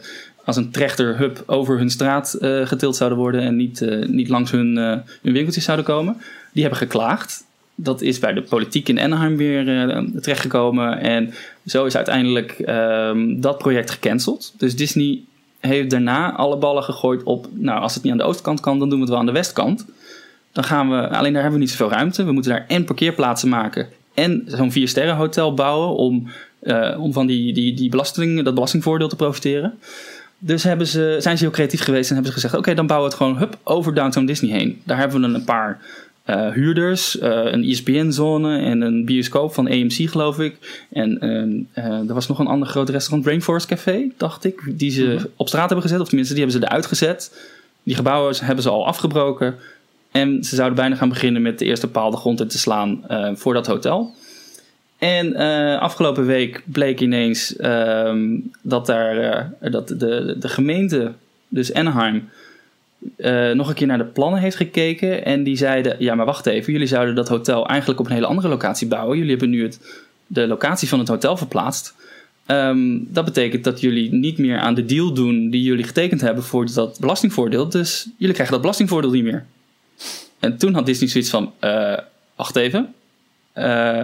als 0.49 0.57
een 0.57 0.71
trechter 0.71 1.17
hub 1.17 1.43
over 1.45 1.77
hun 1.77 1.89
straat 1.89 2.33
eh, 2.33 2.67
getild 2.67 2.95
zouden 2.95 3.17
worden 3.17 3.41
en 3.41 3.55
niet, 3.55 3.81
eh, 3.81 4.07
niet 4.07 4.29
langs 4.29 4.51
hun, 4.51 4.77
eh, 4.77 4.97
hun 5.21 5.33
winkeltjes 5.33 5.63
zouden 5.63 5.85
komen. 5.85 6.17
Die 6.53 6.61
hebben 6.61 6.79
geklaagd. 6.79 7.43
Dat 7.75 8.01
is 8.01 8.19
bij 8.19 8.33
de 8.33 8.41
politiek 8.41 8.89
in 8.89 8.99
Anaheim 8.99 9.37
weer 9.37 9.63
terechtgekomen. 10.21 10.99
En 10.99 11.33
zo 11.65 11.85
is 11.85 11.95
uiteindelijk 11.95 12.51
ehm, 12.51 13.39
dat 13.39 13.57
project 13.57 13.91
gecanceld. 13.91 14.53
Dus 14.57 14.75
Disney 14.75 15.21
heeft 15.59 15.89
daarna 15.89 16.33
alle 16.33 16.57
ballen 16.57 16.83
gegooid 16.83 17.23
op... 17.23 17.47
nou, 17.53 17.81
als 17.81 17.93
het 17.93 18.03
niet 18.03 18.11
aan 18.11 18.17
de 18.17 18.23
oostkant 18.23 18.59
kan, 18.59 18.79
dan 18.79 18.89
doen 18.89 18.97
we 18.97 19.03
het 19.03 19.09
wel 19.09 19.19
aan 19.19 19.25
de 19.25 19.31
westkant. 19.31 19.85
Dan 20.51 20.63
gaan 20.63 20.89
we... 20.89 21.09
Alleen 21.09 21.33
daar 21.33 21.41
hebben 21.41 21.59
we 21.59 21.65
niet 21.65 21.75
zoveel 21.75 21.91
ruimte. 21.97 22.23
We 22.23 22.31
moeten 22.31 22.51
daar 22.51 22.65
en 22.67 22.85
parkeerplaatsen 22.85 23.49
maken... 23.49 23.87
en 24.13 24.43
zo'n 24.45 24.71
vier 24.71 24.87
sterren 24.87 25.15
hotel 25.15 25.53
bouwen... 25.53 25.95
om, 25.95 26.27
om 26.97 27.13
van 27.13 27.27
die, 27.27 27.53
die, 27.53 27.73
die 27.73 27.89
belasting, 27.89 28.43
dat 28.43 28.53
belastingvoordeel 28.53 29.07
te 29.07 29.15
profiteren. 29.15 29.79
Dus 30.39 30.63
hebben 30.63 30.87
ze, 30.87 31.17
zijn 31.19 31.37
ze 31.37 31.43
heel 31.43 31.53
creatief 31.53 31.81
geweest 31.81 32.09
en 32.09 32.15
hebben 32.15 32.33
ze 32.33 32.39
gezegd... 32.39 32.57
oké, 32.57 32.73
dan 32.73 32.87
bouwen 32.87 33.09
we 33.09 33.15
het 33.15 33.23
gewoon 33.25 33.39
hup, 33.39 33.57
over 33.63 33.93
Downtown 33.93 34.25
Disney 34.25 34.51
heen. 34.51 34.81
Daar 34.85 34.97
hebben 34.97 35.21
we 35.21 35.27
dan 35.27 35.35
een 35.35 35.43
paar 35.43 35.79
eh, 36.29 36.51
huurders, 36.51 37.19
eh, 37.19 37.51
een 37.51 37.63
ESPN-zone 37.63 38.57
en 38.57 38.81
een 38.81 39.05
bioscoop 39.05 39.53
van 39.53 39.67
AMC, 39.67 40.09
geloof 40.09 40.39
ik. 40.39 40.85
En 40.91 41.19
eh, 41.19 41.85
eh, 41.85 42.09
er 42.09 42.13
was 42.13 42.27
nog 42.27 42.39
een 42.39 42.47
ander 42.47 42.67
groot 42.67 42.89
restaurant, 42.89 43.25
Rainforest 43.25 43.67
Café, 43.67 44.07
dacht 44.17 44.43
ik, 44.43 44.61
die 44.77 44.91
ze 44.91 45.29
op 45.35 45.47
straat 45.47 45.65
hebben 45.65 45.81
gezet. 45.81 45.99
Of 45.99 46.07
tenminste, 46.07 46.33
die 46.33 46.43
hebben 46.43 46.61
ze 46.61 46.67
eruit 46.67 46.85
gezet. 46.85 47.39
Die 47.83 47.95
gebouwen 47.95 48.35
hebben 48.41 48.63
ze 48.63 48.69
al 48.69 48.85
afgebroken. 48.85 49.55
En 50.11 50.43
ze 50.43 50.55
zouden 50.55 50.77
bijna 50.77 50.95
gaan 50.95 51.09
beginnen 51.09 51.41
met 51.41 51.59
de 51.59 51.65
eerste 51.65 51.87
paal 51.87 52.11
de 52.11 52.17
grond 52.17 52.41
in 52.41 52.47
te 52.47 52.57
slaan 52.57 53.03
voor 53.33 53.53
dat 53.53 53.67
hotel. 53.67 54.15
En 54.99 55.35
eh, 55.35 55.81
afgelopen 55.81 56.25
week 56.25 56.63
bleek 56.65 56.99
ineens 56.99 57.55
ehm, 57.55 58.37
dat, 58.61 58.85
daar, 58.85 59.17
eh, 59.17 59.71
dat 59.71 59.87
de, 59.87 60.35
de 60.39 60.49
gemeente, 60.49 61.11
dus 61.47 61.73
Anaheim, 61.73 62.29
eh, 63.15 63.51
nog 63.51 63.69
een 63.69 63.75
keer 63.75 63.87
naar 63.87 63.97
de 63.97 64.03
plannen 64.03 64.39
heeft 64.39 64.55
gekeken. 64.55 65.25
En 65.25 65.43
die 65.43 65.57
zeiden: 65.57 65.95
Ja, 65.99 66.15
maar 66.15 66.25
wacht 66.25 66.45
even, 66.45 66.73
jullie 66.73 66.87
zouden 66.87 67.15
dat 67.15 67.27
hotel 67.27 67.67
eigenlijk 67.67 67.99
op 67.99 68.05
een 68.05 68.11
hele 68.11 68.25
andere 68.25 68.47
locatie 68.47 68.87
bouwen. 68.87 69.15
Jullie 69.17 69.31
hebben 69.31 69.49
nu 69.49 69.63
het, 69.63 70.03
de 70.27 70.47
locatie 70.47 70.87
van 70.87 70.99
het 70.99 71.07
hotel 71.07 71.37
verplaatst. 71.37 71.95
Ehm, 72.45 72.97
dat 73.01 73.25
betekent 73.25 73.63
dat 73.63 73.81
jullie 73.81 74.13
niet 74.13 74.37
meer 74.37 74.57
aan 74.57 74.73
de 74.73 74.85
deal 74.85 75.13
doen 75.13 75.49
die 75.49 75.63
jullie 75.63 75.83
getekend 75.83 76.21
hebben 76.21 76.43
voor 76.43 76.73
dat 76.73 76.99
belastingvoordeel. 76.99 77.69
Dus 77.69 78.07
jullie 78.17 78.33
krijgen 78.33 78.53
dat 78.53 78.61
belastingvoordeel 78.61 79.11
niet 79.11 79.23
meer. 79.23 79.45
En 80.39 80.57
toen 80.57 80.73
had 80.73 80.85
Disney 80.85 81.09
zoiets 81.09 81.29
van: 81.29 81.53
Wacht 82.35 82.55
even. 82.55 82.93
Eh, 83.53 84.03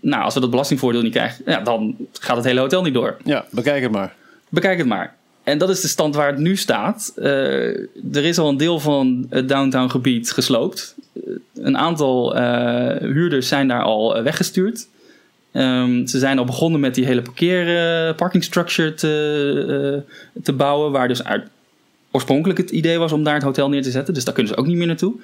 nou, 0.00 0.22
als 0.22 0.34
we 0.34 0.40
dat 0.40 0.50
belastingvoordeel 0.50 1.02
niet 1.02 1.12
krijgen, 1.12 1.44
ja, 1.46 1.60
dan 1.60 1.96
gaat 2.12 2.36
het 2.36 2.44
hele 2.44 2.60
hotel 2.60 2.82
niet 2.82 2.94
door. 2.94 3.16
Ja, 3.24 3.44
bekijk 3.50 3.82
het 3.82 3.92
maar. 3.92 4.14
Bekijk 4.48 4.78
het 4.78 4.86
maar. 4.86 5.14
En 5.46 5.58
dat 5.58 5.68
is 5.68 5.80
de 5.80 5.88
stand 5.88 6.14
waar 6.14 6.26
het 6.26 6.38
nu 6.38 6.56
staat. 6.56 7.12
Eh, 7.16 7.68
er 8.12 8.24
is 8.24 8.38
al 8.38 8.48
een 8.48 8.56
deel 8.56 8.80
van 8.80 9.26
het 9.30 9.48
downtown 9.48 9.90
gebied 9.90 10.32
gesloopt. 10.32 10.94
Eh, 11.12 11.22
een 11.54 11.78
aantal 11.78 12.36
eh, 12.36 13.00
huurders 13.00 13.48
zijn 13.48 13.68
daar 13.68 13.82
al 13.82 14.22
weggestuurd. 14.22 14.88
Ehm, 15.52 16.06
ze 16.06 16.18
zijn 16.18 16.38
al 16.38 16.44
begonnen 16.44 16.80
met 16.80 16.94
die 16.94 17.04
hele 17.04 17.22
parkeer, 17.22 18.14
parking 18.14 18.44
structure 18.44 18.94
te, 18.94 20.02
te 20.42 20.52
bouwen. 20.52 20.92
Waar 20.92 21.08
dus 21.08 21.24
uit, 21.24 21.48
oorspronkelijk 22.10 22.58
het 22.58 22.70
idee 22.70 22.98
was 22.98 23.12
om 23.12 23.24
daar 23.24 23.34
het 23.34 23.42
hotel 23.42 23.68
neer 23.68 23.82
te 23.82 23.90
zetten. 23.90 24.14
Dus 24.14 24.24
daar 24.24 24.34
kunnen 24.34 24.52
ze 24.54 24.58
ook 24.58 24.66
niet 24.66 24.76
meer 24.76 24.86
naartoe. 24.86 25.14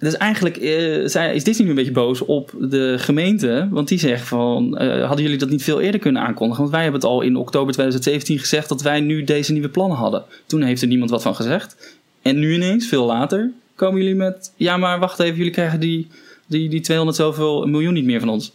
Dus 0.00 0.16
eigenlijk 0.16 0.56
eh, 0.56 1.34
is 1.34 1.44
Disney 1.44 1.64
nu 1.64 1.68
een 1.68 1.74
beetje 1.74 1.92
boos 1.92 2.20
op 2.20 2.54
de 2.58 2.94
gemeente. 2.98 3.68
Want 3.70 3.88
die 3.88 3.98
zegt 3.98 4.28
van, 4.28 4.78
eh, 4.78 5.06
hadden 5.06 5.22
jullie 5.22 5.38
dat 5.38 5.50
niet 5.50 5.62
veel 5.62 5.80
eerder 5.80 6.00
kunnen 6.00 6.22
aankondigen? 6.22 6.62
Want 6.62 6.74
wij 6.74 6.82
hebben 6.82 7.00
het 7.00 7.10
al 7.10 7.20
in 7.20 7.36
oktober 7.36 7.72
2017 7.72 8.38
gezegd 8.38 8.68
dat 8.68 8.82
wij 8.82 9.00
nu 9.00 9.24
deze 9.24 9.52
nieuwe 9.52 9.68
plannen 9.68 9.96
hadden. 9.96 10.24
Toen 10.46 10.62
heeft 10.62 10.82
er 10.82 10.88
niemand 10.88 11.10
wat 11.10 11.22
van 11.22 11.34
gezegd. 11.34 11.98
En 12.22 12.38
nu 12.38 12.54
ineens, 12.54 12.86
veel 12.86 13.04
later, 13.04 13.50
komen 13.74 14.00
jullie 14.00 14.16
met... 14.16 14.52
Ja, 14.56 14.76
maar 14.76 14.98
wacht 14.98 15.18
even, 15.18 15.36
jullie 15.36 15.52
krijgen 15.52 15.80
die, 15.80 16.06
die, 16.46 16.68
die 16.68 16.80
200 16.80 17.18
zoveel 17.18 17.66
miljoen 17.66 17.94
niet 17.94 18.04
meer 18.04 18.20
van 18.20 18.28
ons. 18.28 18.52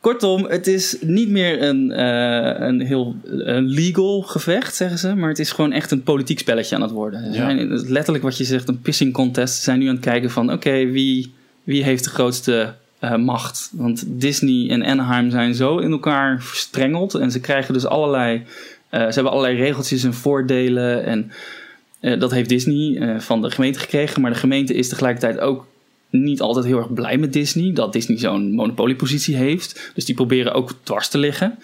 Kortom, 0.00 0.44
het 0.44 0.66
is 0.66 0.96
niet 1.00 1.28
meer 1.28 1.62
een, 1.62 1.90
eh, 1.92 2.66
een 2.66 2.80
heel 2.80 3.16
een 3.24 3.64
legal 3.64 4.22
gevecht, 4.22 4.74
zeggen 4.74 4.98
ze. 4.98 5.14
Maar 5.14 5.28
het 5.28 5.38
is 5.38 5.50
gewoon 5.50 5.72
echt 5.72 5.90
een 5.90 6.02
politiek 6.02 6.38
spelletje 6.38 6.74
aan 6.74 6.82
het 6.82 6.90
worden. 6.90 7.32
Ja. 7.32 7.54
letterlijk 7.68 8.24
wat 8.24 8.38
je 8.38 8.44
zegt, 8.44 8.68
een 8.68 8.80
pissing 8.80 9.12
contest. 9.12 9.54
Ze 9.54 9.62
zijn 9.62 9.78
nu 9.78 9.88
aan 9.88 9.94
het 9.94 10.04
kijken 10.04 10.30
van, 10.30 10.52
oké, 10.52 10.86
wie, 10.86 11.32
wie 11.62 11.82
heeft 11.82 12.04
de 12.04 12.10
grootste 12.10 12.74
eh, 12.98 13.16
macht? 13.16 13.70
Want 13.72 14.04
Disney 14.06 14.70
en 14.70 14.84
Anaheim 14.84 15.30
zijn 15.30 15.54
zo 15.54 15.78
in 15.78 15.90
elkaar 15.90 16.42
verstrengeld. 16.42 17.14
En 17.14 17.30
ze 17.30 17.40
krijgen 17.40 17.74
dus 17.74 17.86
allerlei... 17.86 18.42
eh, 18.88 19.00
ze 19.00 19.14
hebben 19.14 19.32
allerlei 19.32 19.56
regeltjes 19.56 20.04
en 20.04 20.14
voordelen. 20.14 21.04
En 21.04 21.30
dat 22.18 22.30
heeft 22.30 22.48
Disney 22.48 23.20
van 23.20 23.42
de 23.42 23.50
gemeente 23.50 23.78
gekregen. 23.78 24.20
Maar 24.20 24.32
de 24.32 24.38
gemeente 24.38 24.74
is 24.74 24.88
tegelijkertijd 24.88 25.38
ook 25.38 25.66
niet 26.10 26.40
altijd 26.40 26.66
heel 26.66 26.78
erg 26.78 26.92
blij 26.92 27.18
met 27.18 27.32
Disney. 27.32 27.72
Dat 27.72 27.92
Disney 27.92 28.18
zo'n 28.18 28.52
monopoliepositie 28.52 29.36
heeft. 29.36 29.90
Dus 29.94 30.04
die 30.04 30.14
proberen 30.14 30.52
ook 30.52 30.74
dwars 30.82 31.08
te 31.08 31.18
liggen. 31.18 31.58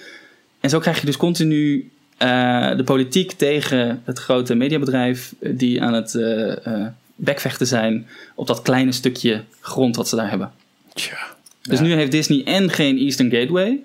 En 0.60 0.70
zo 0.70 0.78
krijg 0.78 1.00
je 1.00 1.06
dus 1.06 1.16
continu 1.16 1.90
eh, 2.16 2.76
de 2.76 2.84
politiek 2.84 3.32
tegen 3.32 4.02
het 4.04 4.18
grote 4.18 4.54
mediabedrijf... 4.54 5.34
eh, 5.38 5.52
die 5.54 5.82
aan 5.82 5.94
het 5.94 6.14
eh, 6.14 6.86
bekvechten 7.16 7.66
zijn 7.66 8.06
op 8.34 8.46
dat 8.46 8.62
kleine 8.62 8.92
stukje 8.92 9.42
grond 9.60 9.96
wat 9.96 10.08
ze 10.08 10.16
daar 10.16 10.30
hebben. 10.30 10.52
Tja. 10.94 11.16
Dus 11.62 11.78
Ja. 11.78 11.84
nu 11.84 11.92
heeft 11.92 12.10
Disney 12.10 12.44
en 12.44 12.70
geen 12.70 12.98
Eastern 12.98 13.30
Gateway... 13.30 13.82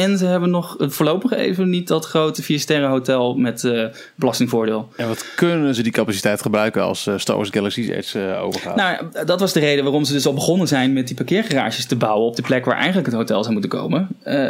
En 0.00 0.18
ze 0.18 0.26
hebben 0.26 0.50
nog 0.50 0.78
eh, 0.78 0.88
voorlopig 0.88 1.32
even 1.32 1.70
niet 1.70 1.88
dat 1.88 2.04
grote 2.04 2.42
vier 2.42 2.60
sterren 2.60 2.88
hotel 2.88 3.34
met 3.34 3.64
eh, 3.64 3.84
belastingvoordeel. 4.14 4.88
En 4.96 5.08
wat 5.08 5.24
kunnen 5.36 5.74
ze 5.74 5.82
die 5.82 5.92
capaciteit 5.92 6.42
gebruiken 6.42 6.82
als 6.82 7.06
eh, 7.06 7.14
Star 7.16 7.36
Wars 7.36 7.48
Galaxy's 7.50 7.88
Edge 7.88 8.36
overgaat? 8.42 8.76
Nou, 8.76 9.06
dat 9.26 9.40
was 9.40 9.52
de 9.52 9.60
reden 9.60 9.84
waarom 9.84 10.04
ze 10.04 10.12
dus 10.12 10.26
al 10.26 10.34
begonnen 10.34 10.68
zijn 10.68 10.92
met 10.92 11.06
die 11.06 11.16
parkeergarages 11.16 11.86
te 11.86 11.96
bouwen 11.96 12.26
op 12.28 12.36
de 12.36 12.42
plek 12.42 12.64
waar 12.64 12.76
eigenlijk 12.76 13.06
het 13.06 13.14
hotel 13.16 13.40
zou 13.42 13.52
moeten 13.52 13.70
komen. 13.70 14.08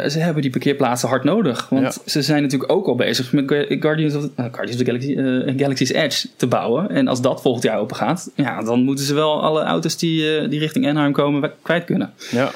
Ze 0.09 0.15
hebben 0.19 0.41
die 0.41 0.51
parkeerplaatsen 0.51 1.09
hard 1.09 1.23
nodig. 1.23 1.67
Want 1.69 1.83
Ja. 1.83 1.93
ze 2.11 2.21
zijn 2.21 2.41
natuurlijk 2.41 2.71
ook 2.71 2.87
al 2.87 2.95
bezig 2.95 3.31
met 3.33 3.43
Gu- 3.47 3.77
Guardians 3.79 4.15
of 4.15 4.21
the, 4.23 4.29
Guardians 4.35 4.71
of 4.71 4.77
the 4.77 4.85
Galaxy, 4.85 5.15
Galaxy's 5.63 5.89
Edge 5.91 6.27
te 6.35 6.47
bouwen. 6.47 6.89
En 6.89 7.07
als 7.07 7.21
dat 7.21 7.41
volgend 7.41 7.63
jaar 7.63 7.79
open 7.79 7.95
gaat, 7.95 8.29
ja, 8.35 8.61
dan 8.63 8.83
moeten 8.83 9.05
ze 9.05 9.13
wel 9.13 9.41
alle 9.41 9.61
auto's 9.63 9.97
die, 9.97 10.47
die 10.47 10.59
richting 10.59 10.87
Anaheim 10.87 11.11
komen 11.13 11.51
kwijt 11.61 11.85
kunnen. 11.85 12.13
ja. 12.31 12.51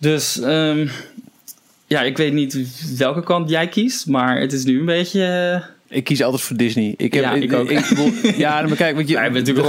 Dus 0.00 0.40
ehm, 0.40 0.86
ja, 1.88 2.02
ik 2.02 2.16
weet 2.16 2.32
niet 2.32 2.58
welke 2.96 3.22
kant 3.22 3.50
jij 3.50 3.68
kiest, 3.68 4.06
maar 4.06 4.40
het 4.40 4.52
is 4.52 4.64
nu 4.64 4.78
een 4.78 4.84
beetje. 4.84 5.24
eh, 5.90 5.96
Ik 5.96 6.04
kies 6.04 6.22
altijd 6.22 6.42
voor 6.42 6.56
Disney. 6.56 6.94
Ik 6.96 7.14
heb, 7.14 7.22
Ja, 7.22 7.34
ik 7.34 7.52
ook. 7.52 7.68
bedoel, 7.68 8.10
ja, 8.36 8.62
maar 8.62 8.76
kijk, 8.76 8.94
want 8.94 9.08
je, 9.08 9.14
natuurlijk 9.16 9.66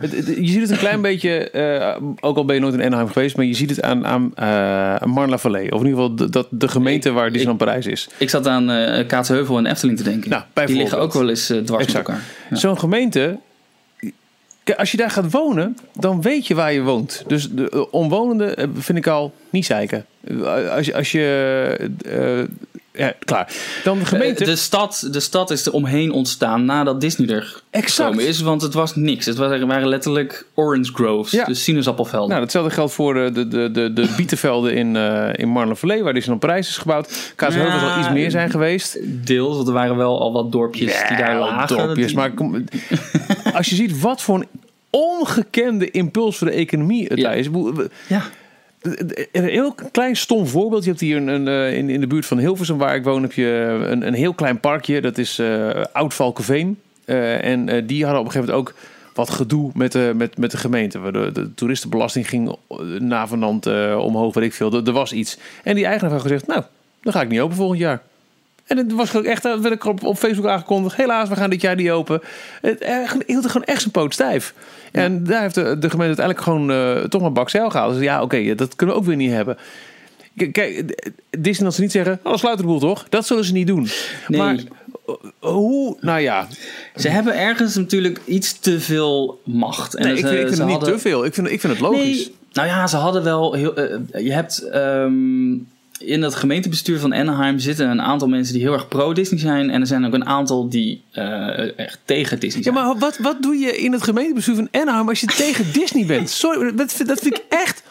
het- 0.00 0.12
het- 0.16 0.26
je 0.26 0.46
ziet 0.46 0.60
het 0.60 0.70
een 0.70 0.76
klein 0.78 1.00
beetje, 1.00 1.50
eh, 1.50 1.96
ook 2.20 2.36
al 2.36 2.44
ben 2.44 2.54
je 2.54 2.60
nooit 2.60 2.74
in 2.74 2.82
Anaheim 2.82 3.08
geweest, 3.08 3.36
maar 3.36 3.44
je 3.46 3.54
ziet 3.54 3.70
het 3.70 3.82
aan, 3.82 4.06
aan, 4.06 4.32
eh, 4.34 4.94
aan 4.94 5.10
Marne-la-Vallée. 5.10 5.72
Of 5.72 5.80
in 5.80 5.86
ieder 5.86 6.00
geval 6.02 6.16
de, 6.16 6.30
dat, 6.30 6.46
de 6.50 6.68
gemeente 6.68 7.12
waar 7.12 7.26
Disneyland 7.28 7.58
Parijs 7.58 7.86
is. 7.86 8.08
ik 8.18 8.30
zat 8.30 8.46
aan 8.46 8.70
eh 8.70 9.06
Kaatsheuvel 9.06 9.58
en 9.58 9.66
Efteling 9.66 9.98
te 9.98 10.04
denken. 10.04 10.30
Nou, 10.30 10.42
die 10.66 10.76
liggen 10.76 10.98
ook 10.98 11.12
wel 11.12 11.28
eens 11.28 11.46
dwars 11.46 11.84
Exact. 11.84 11.86
met 11.86 11.94
elkaar. 12.16 12.22
Ja. 12.50 12.56
Zo'n 12.56 12.78
gemeente, 12.78 13.38
als 14.76 14.90
je 14.90 14.96
daar 14.96 15.10
gaat 15.10 15.30
wonen, 15.30 15.76
dan 15.92 16.22
weet 16.22 16.46
je 16.46 16.54
waar 16.54 16.72
je 16.72 16.82
woont. 16.82 17.24
Dus 17.26 17.50
de 17.50 17.70
eh, 17.70 17.82
omwonenden 17.90 18.56
eh, 18.56 18.68
vind 18.74 18.98
ik 18.98 19.06
al 19.06 19.32
niet 19.50 19.64
zeiken. 19.64 20.06
Eh, 20.24 20.70
Als 20.70 20.86
je, 20.86 20.94
als 20.94 21.12
je 21.12 21.90
ja, 22.96 23.12
klaar. 23.24 23.52
Dan 23.84 23.98
de 23.98 24.04
gemeente. 24.04 24.40
Eh, 24.44 24.50
De 24.50 24.56
stad, 24.56 25.08
de 25.10 25.20
stad 25.20 25.50
is 25.50 25.66
er 25.66 25.72
omheen 25.72 26.12
ontstaan 26.12 26.64
nadat 26.64 27.00
Disney 27.00 27.28
er 27.28 27.62
Exact. 27.70 27.96
gekomen 28.02 28.26
is, 28.26 28.40
want 28.40 28.62
het 28.62 28.74
was 28.74 28.96
niks. 28.96 29.26
Het 29.26 29.36
waren, 29.36 29.88
letterlijk 29.88 30.46
orange 30.54 30.92
groves, 30.92 31.30
Ja. 31.30 31.44
dus 31.44 31.62
sinaasappelvelden. 31.64 32.28
Nou, 32.28 32.40
hetzelfde 32.42 32.70
geldt 32.70 32.92
voor 32.92 33.14
de, 33.14 33.30
de, 33.32 33.48
de, 33.48 33.70
de, 33.70 33.92
de 33.92 34.12
bietenvelden 34.16 34.74
in, 34.74 34.96
eh 34.96 35.28
in 35.32 35.48
Marne-la-Vallée, 35.48 36.02
waar 36.02 36.12
Disneyland 36.12 36.46
Parijs 36.46 36.68
is 36.68 36.76
gebouwd. 36.76 37.32
Kaatsheuvel 37.36 37.78
zal 37.78 37.88
Ja, 37.88 37.98
iets 37.98 38.10
meer 38.10 38.30
zijn 38.30 38.50
geweest. 38.50 38.98
Deels, 39.26 39.56
want 39.56 39.68
er 39.68 39.74
waren 39.74 39.96
wel 39.96 40.20
al 40.20 40.32
wat 40.32 40.52
dorpjes 40.52 41.02
die 41.08 41.16
daar 41.16 41.38
lagen. 41.38 41.76
dorpjes, 41.76 42.06
Die- 42.06 42.16
maar 42.16 42.32
kom- 42.32 42.64
als 43.54 43.68
je 43.68 43.74
ziet 43.74 44.00
wat 44.00 44.22
voor 44.22 44.34
een 44.38 44.46
ongekende 44.90 45.90
impuls 45.90 46.36
voor 46.38 46.46
de 46.46 46.52
economie 46.52 47.06
het 47.08 47.18
is. 47.18 47.48
Ja, 48.08 48.22
Een 49.32 49.44
heel 49.44 49.74
klein 49.92 50.16
stom 50.16 50.46
voorbeeld. 50.46 50.84
Je 50.84 50.90
hebt 50.90 51.00
hier 51.00 51.16
een, 51.16 51.28
een, 51.28 51.48
eh, 51.48 51.76
in, 51.76 51.90
in 51.90 52.00
de 52.00 52.06
buurt 52.06 52.26
van 52.26 52.38
Hilversum, 52.38 52.78
waar 52.78 52.94
ik 52.94 53.04
woon, 53.04 53.22
heb 53.22 53.32
je 53.32 53.46
een, 53.90 54.06
een 54.06 54.14
heel 54.14 54.34
klein 54.34 54.60
parkje. 54.60 55.00
Dat 55.00 55.18
is 55.18 55.38
eh 55.38 55.84
Oud 55.92 56.14
Valkenveen. 56.14 56.78
Eh, 57.04 57.44
en 57.44 57.68
eh, 57.68 57.82
die 57.86 58.02
hadden 58.04 58.20
op 58.20 58.26
een 58.26 58.32
gegeven 58.32 58.54
moment 58.54 58.68
ook 58.68 58.78
wat 59.14 59.30
gedoe 59.30 59.70
met 59.74 59.92
de, 59.92 60.12
met, 60.16 60.38
met 60.38 60.50
de 60.50 60.56
gemeente. 60.56 61.10
De, 61.10 61.30
de 61.32 61.54
toeristenbelasting 61.54 62.28
ging 62.28 62.56
eh, 62.68 62.78
navenant 63.00 63.66
eh 63.66 63.96
omhoog, 64.00 64.34
weet 64.34 64.44
ik 64.44 64.52
veel. 64.52 64.86
Er 64.86 64.92
was 64.92 65.12
iets. 65.12 65.38
En 65.62 65.74
die 65.74 65.84
eigenaar 65.84 66.12
had 66.12 66.22
gezegd, 66.22 66.46
nou, 66.46 66.62
dan 67.02 67.12
ga 67.12 67.22
ik 67.22 67.28
niet 67.28 67.40
open 67.40 67.56
volgend 67.56 67.78
jaar. 67.78 68.02
En 68.66 68.76
het 68.76 68.92
was 68.92 69.22
echt, 69.22 69.42
dat 69.42 69.60
werd 69.60 69.74
ik 69.74 69.84
op, 69.84 70.02
op 70.02 70.16
Facebook 70.16 70.46
aangekondigd. 70.46 70.96
Helaas, 70.96 71.28
we 71.28 71.36
gaan 71.36 71.50
dit 71.50 71.60
jaar 71.60 71.76
niet 71.76 71.90
open. 71.90 72.20
Het 72.60 72.80
eh, 72.80 73.10
hield 73.26 73.44
er 73.44 73.50
gewoon 73.50 73.66
echt 73.66 73.80
zijn 73.80 73.92
poot 73.92 74.12
stijf. 74.12 74.54
En 74.92 75.24
daar 75.24 75.40
heeft 75.40 75.54
de, 75.54 75.78
de 75.78 75.90
gemeente 75.90 76.22
uiteindelijk 76.22 76.40
gewoon 76.40 76.70
eh, 76.70 77.08
toch 77.08 77.20
maar 77.20 77.32
bakzeil 77.32 77.70
gehaald. 77.70 77.94
Dus 77.94 78.02
ja, 78.02 78.22
oké, 78.22 78.54
dat 78.54 78.76
kunnen 78.76 78.94
we 78.94 79.00
ook 79.00 79.06
weer 79.06 79.16
niet 79.16 79.30
hebben. 79.30 79.58
Kijk, 80.52 80.94
Disneyland 81.30 81.74
ze 81.74 81.80
niet 81.80 81.92
zeggen, 81.92 82.20
oh, 82.22 82.36
sluit 82.36 82.58
de 82.58 82.64
boel 82.64 82.78
toch? 82.78 83.06
Dat 83.08 83.26
zullen 83.26 83.44
ze 83.44 83.52
niet 83.52 83.66
doen. 83.66 83.88
Nee. 84.28 84.40
Maar 84.40 84.54
eh, 84.54 85.14
hoe, 85.38 85.96
nou 86.00 86.20
ja, 86.20 86.46
ze 86.96 87.08
hebben 87.08 87.38
ergens 87.38 87.76
natuurlijk 87.76 88.20
iets 88.24 88.58
te 88.58 88.80
veel 88.80 89.40
macht. 89.44 89.94
En 89.94 90.02
nee, 90.02 90.16
ik 90.16 90.26
vind, 90.26 90.38
ik 90.38 90.46
vind 90.46 90.58
het 90.58 90.66
niet 90.68 90.84
te 90.84 90.98
veel. 90.98 91.24
Ik 91.24 91.34
vind, 91.34 91.50
ik 91.50 91.60
vind 91.60 91.72
het 91.72 91.82
logisch. 91.82 92.26
Nee, 92.26 92.34
nou 92.52 92.68
ja, 92.68 92.86
ze 92.86 92.96
hadden 92.96 93.22
wel 93.22 93.52
heel. 93.52 93.80
je 94.18 94.32
hebt 94.32 94.58
ehm, 94.58 95.52
in 95.98 96.22
het 96.22 96.34
gemeentebestuur 96.34 96.98
van 96.98 97.14
Anaheim 97.14 97.58
zitten 97.58 97.90
een 97.90 98.02
aantal 98.02 98.28
mensen 98.28 98.54
die 98.54 98.62
heel 98.62 98.72
erg 98.72 98.88
pro-Disney 98.88 99.38
zijn. 99.40 99.70
En 99.70 99.80
er 99.80 99.86
zijn 99.86 100.04
ook 100.06 100.12
een 100.14 100.26
aantal 100.26 100.68
die 100.68 101.02
eh, 101.10 101.78
echt 101.78 101.98
tegen 102.04 102.40
Disney 102.40 102.62
Ja, 102.64 102.72
zijn. 102.72 102.84
maar 102.86 102.98
wat, 102.98 103.18
wat 103.18 103.42
doe 103.42 103.56
je 103.58 103.76
in 103.78 103.92
het 103.92 104.02
gemeentebestuur 104.02 104.54
van 104.54 104.68
Anaheim 104.72 105.08
als 105.08 105.20
je 105.20 105.26
tegen 105.44 105.72
Disney 105.72 106.06
bent? 106.06 106.30
Sorry, 106.30 106.74
dat, 106.74 106.92
vind- 106.92 107.08
dat 107.08 107.20
vind 107.20 107.34
ik 107.36 107.42
echt 107.48 107.82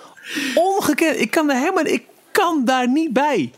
ongekend. 0.56 1.20
Ik 1.20 1.32
kan 1.32 1.48
daar 1.48 1.60
helemaal, 1.60 1.86
ik 1.86 2.04
kan 2.32 2.66
daar 2.66 2.90
niet 2.90 3.14
bij. 3.14 3.52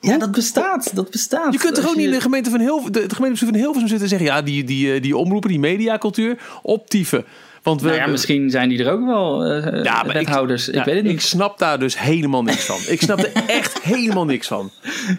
ja, 0.00 0.18
dat 0.18 0.32
bestaat. 0.32 0.90
Dat 0.94 1.10
bestaat. 1.10 1.52
Je 1.52 1.58
kunt 1.58 1.74
toch 1.74 1.88
ook 1.88 1.96
niet 1.96 2.04
in 2.06 2.10
de 2.12 2.20
gemeente 2.20 2.50
van 2.50 2.60
Hilversum, 2.60 2.92
de, 2.92 3.00
het 3.00 3.12
gemeentebestuur 3.14 3.48
van 3.48 3.58
Hilversum 3.58 3.88
zitten 3.88 4.04
en 4.08 4.18
zeggen, 4.18 4.36
ja, 4.36 4.42
die, 4.42 4.64
die, 4.64 4.92
eh, 4.94 5.02
die 5.02 5.16
omroepen, 5.16 5.48
die 5.50 5.58
mediacultuur, 5.58 6.38
optieven. 6.62 7.24
Want 7.62 7.80
we, 7.80 7.86
Nou 7.88 8.00
ja, 8.00 8.06
misschien 8.06 8.50
zijn 8.50 8.68
die 8.68 8.84
er 8.84 8.92
ook 8.92 9.06
wel, 9.06 9.46
Ja, 9.82 10.02
maar 10.02 10.12
wethouders. 10.14 10.68
Ik, 10.68 10.74
ja, 10.74 10.84
weet 10.84 10.94
het 10.94 11.04
Ik 11.04 11.10
niet. 11.10 11.22
snap 11.22 11.58
daar 11.58 11.78
dus 11.78 11.98
helemaal 11.98 12.42
niks 12.42 12.64
van. 12.64 12.78
Ik 12.86 13.02
snap 13.02 13.18
er 13.18 13.32
echt 13.60 13.82
helemaal 13.82 14.24
niks 14.24 14.46
van. 14.46 14.70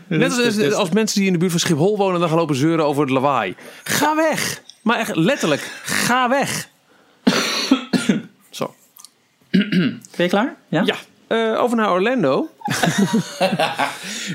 Net 0.08 0.32
als, 0.38 0.56
dus- 0.56 0.74
als 0.74 0.90
mensen 0.90 1.18
die 1.18 1.28
in 1.28 1.34
de 1.34 1.40
buurt 1.40 1.52
van 1.52 1.60
Schiphol 1.60 1.98
wonen... 1.98 2.20
dan 2.20 2.30
gaan 2.30 2.38
lopen 2.38 2.56
zeuren 2.56 2.86
over 2.86 3.02
het 3.02 3.12
lawaai. 3.12 3.56
Ga 3.84 4.16
weg! 4.16 4.62
Maar 4.82 4.98
echt 5.00 5.16
letterlijk, 5.16 5.62
ga 5.84 6.30
weg! 6.30 6.68
Zo. 8.50 8.74
Ben 9.52 10.00
je 10.16 10.28
klaar? 10.28 10.56
Ja? 10.68 10.82
Ja, 10.86 10.96
eh, 11.32 11.62
over 11.62 11.78
naar 11.78 11.92
Orlando. 11.92 12.50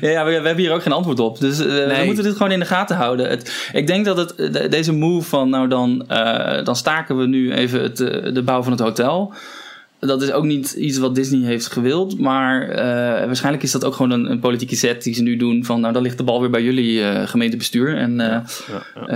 Ja, 0.00 0.24
we, 0.24 0.30
we 0.30 0.46
hebben 0.46 0.56
hier 0.56 0.72
ook 0.72 0.82
geen 0.82 0.92
antwoord 0.92 1.20
op. 1.20 1.38
Dus 1.40 1.58
eh, 1.58 1.66
we 1.66 2.02
moeten 2.04 2.24
dit 2.24 2.36
gewoon 2.36 2.52
in 2.52 2.58
de 2.58 2.64
gaten 2.64 2.96
houden. 2.96 3.28
Het, 3.28 3.70
ik 3.72 3.86
denk 3.86 4.04
dat 4.04 4.16
het, 4.16 4.52
de- 4.52 4.68
deze 4.68 4.92
move 4.92 5.28
van, 5.28 5.50
nou 5.50 5.68
dan, 5.68 6.04
eh, 6.08 6.64
dan 6.64 6.76
staken 6.76 7.18
we 7.18 7.26
nu 7.26 7.52
even 7.52 7.82
het, 7.82 7.96
de 8.34 8.42
bouw 8.44 8.62
van 8.62 8.72
het 8.72 8.80
hotel. 8.80 9.32
Dat 10.00 10.22
is 10.22 10.32
ook 10.32 10.44
niet 10.44 10.72
iets 10.72 10.98
wat 10.98 11.14
Disney 11.14 11.46
heeft 11.46 11.66
gewild. 11.72 12.18
Maar 12.20 12.68
eh, 12.68 13.26
waarschijnlijk 13.26 13.62
is 13.64 13.72
dat 13.72 13.84
ook 13.84 13.94
gewoon 13.94 14.10
een, 14.10 14.30
een 14.30 14.38
politieke 14.40 14.76
set 14.76 15.02
die 15.02 15.14
ze 15.14 15.22
nu 15.22 15.36
doen. 15.36 15.64
Van 15.64 15.80
nou, 15.80 15.92
dan 15.92 16.02
ligt 16.02 16.16
de 16.18 16.24
bal 16.24 16.40
weer 16.40 16.50
bij 16.50 16.62
jullie 16.62 17.02
eh, 17.02 17.26
gemeentebestuur. 17.28 17.96
En 17.96 18.20
eh, 18.20 18.40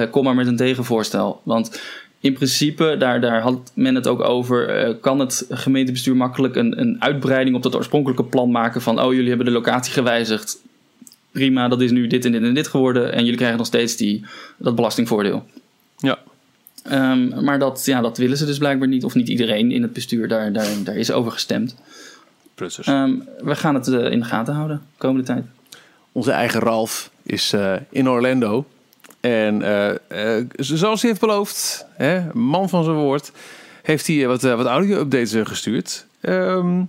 eh, 0.03 0.11
kom 0.11 0.25
maar 0.25 0.35
met 0.35 0.47
een 0.47 0.57
tegenvoorstel. 0.57 1.41
Want 1.45 1.81
in 2.21 2.33
principe, 2.33 2.97
daar, 2.99 3.21
daar 3.21 3.41
had 3.41 3.73
men 3.75 3.95
het 3.95 4.07
ook 4.07 4.21
over. 4.21 4.69
eh, 4.69 4.95
kan 5.01 5.19
het 5.19 5.47
gemeentebestuur 5.51 6.17
makkelijk 6.17 6.57
een, 6.57 6.81
een 6.81 7.03
uitbreiding 7.03 7.57
op 7.57 7.63
dat 7.63 7.77
oorspronkelijke 7.77 8.25
plan 8.25 8.51
maken? 8.51 8.83
Van 8.83 9.01
oh, 9.03 9.13
jullie 9.13 9.29
hebben 9.29 9.47
de 9.47 9.53
locatie 9.53 9.93
gewijzigd. 9.93 10.63
Prima, 11.31 11.69
dat 11.69 11.81
is 11.81 11.91
nu 11.91 12.07
dit 12.07 12.25
en 12.25 12.33
dit 12.33 12.43
en 12.43 12.55
dit 12.55 12.69
geworden. 12.69 13.13
En 13.13 13.23
jullie 13.23 13.37
krijgen 13.37 13.59
nog 13.59 13.67
steeds 13.67 13.97
die, 13.97 14.25
dat 14.57 14.75
belastingvoordeel. 14.75 15.47
Ja. 15.97 16.19
Ehm, 16.83 17.45
maar 17.45 17.59
dat, 17.59 17.83
ja, 17.85 18.01
dat 18.01 18.19
willen 18.19 18.37
ze 18.37 18.47
dus 18.47 18.59
blijkbaar 18.59 18.89
niet. 18.89 19.05
Of 19.05 19.15
niet 19.15 19.29
iedereen 19.29 19.71
in 19.73 19.83
het 19.83 19.93
bestuur 19.93 20.29
daar, 20.29 20.53
daar, 20.53 20.69
daar 20.85 20.97
is 20.97 21.11
over 21.13 21.33
gestemd. 21.33 21.77
Precies. 22.55 22.87
Ehm, 22.87 23.15
we 23.39 23.57
gaan 23.57 23.75
het 23.75 23.89
eh, 23.89 24.11
in 24.11 24.19
de 24.19 24.25
gaten 24.25 24.55
houden 24.55 24.77
de 24.77 24.99
komende 24.99 25.27
tijd. 25.27 25.45
Onze 26.13 26.31
eigen 26.31 26.61
Ralf 26.61 27.11
is 27.23 27.53
eh, 27.53 27.75
in 27.91 28.09
Orlando. 28.09 28.67
En 29.21 29.63
eh, 29.63 30.39
eh, 30.39 30.47
zoals 30.57 31.01
hij 31.01 31.11
heeft 31.11 31.23
beloofd, 31.23 31.87
hè, 31.97 32.21
man 32.33 32.69
van 32.69 32.85
zijn 32.85 32.97
woord, 32.97 33.33
heeft 33.83 34.07
hij 34.07 34.23
eh, 34.23 34.27
wat, 34.27 34.43
wat 34.43 34.67
audio-updates 34.67 35.49
gestuurd. 35.49 36.07
Ehm, 36.21 36.83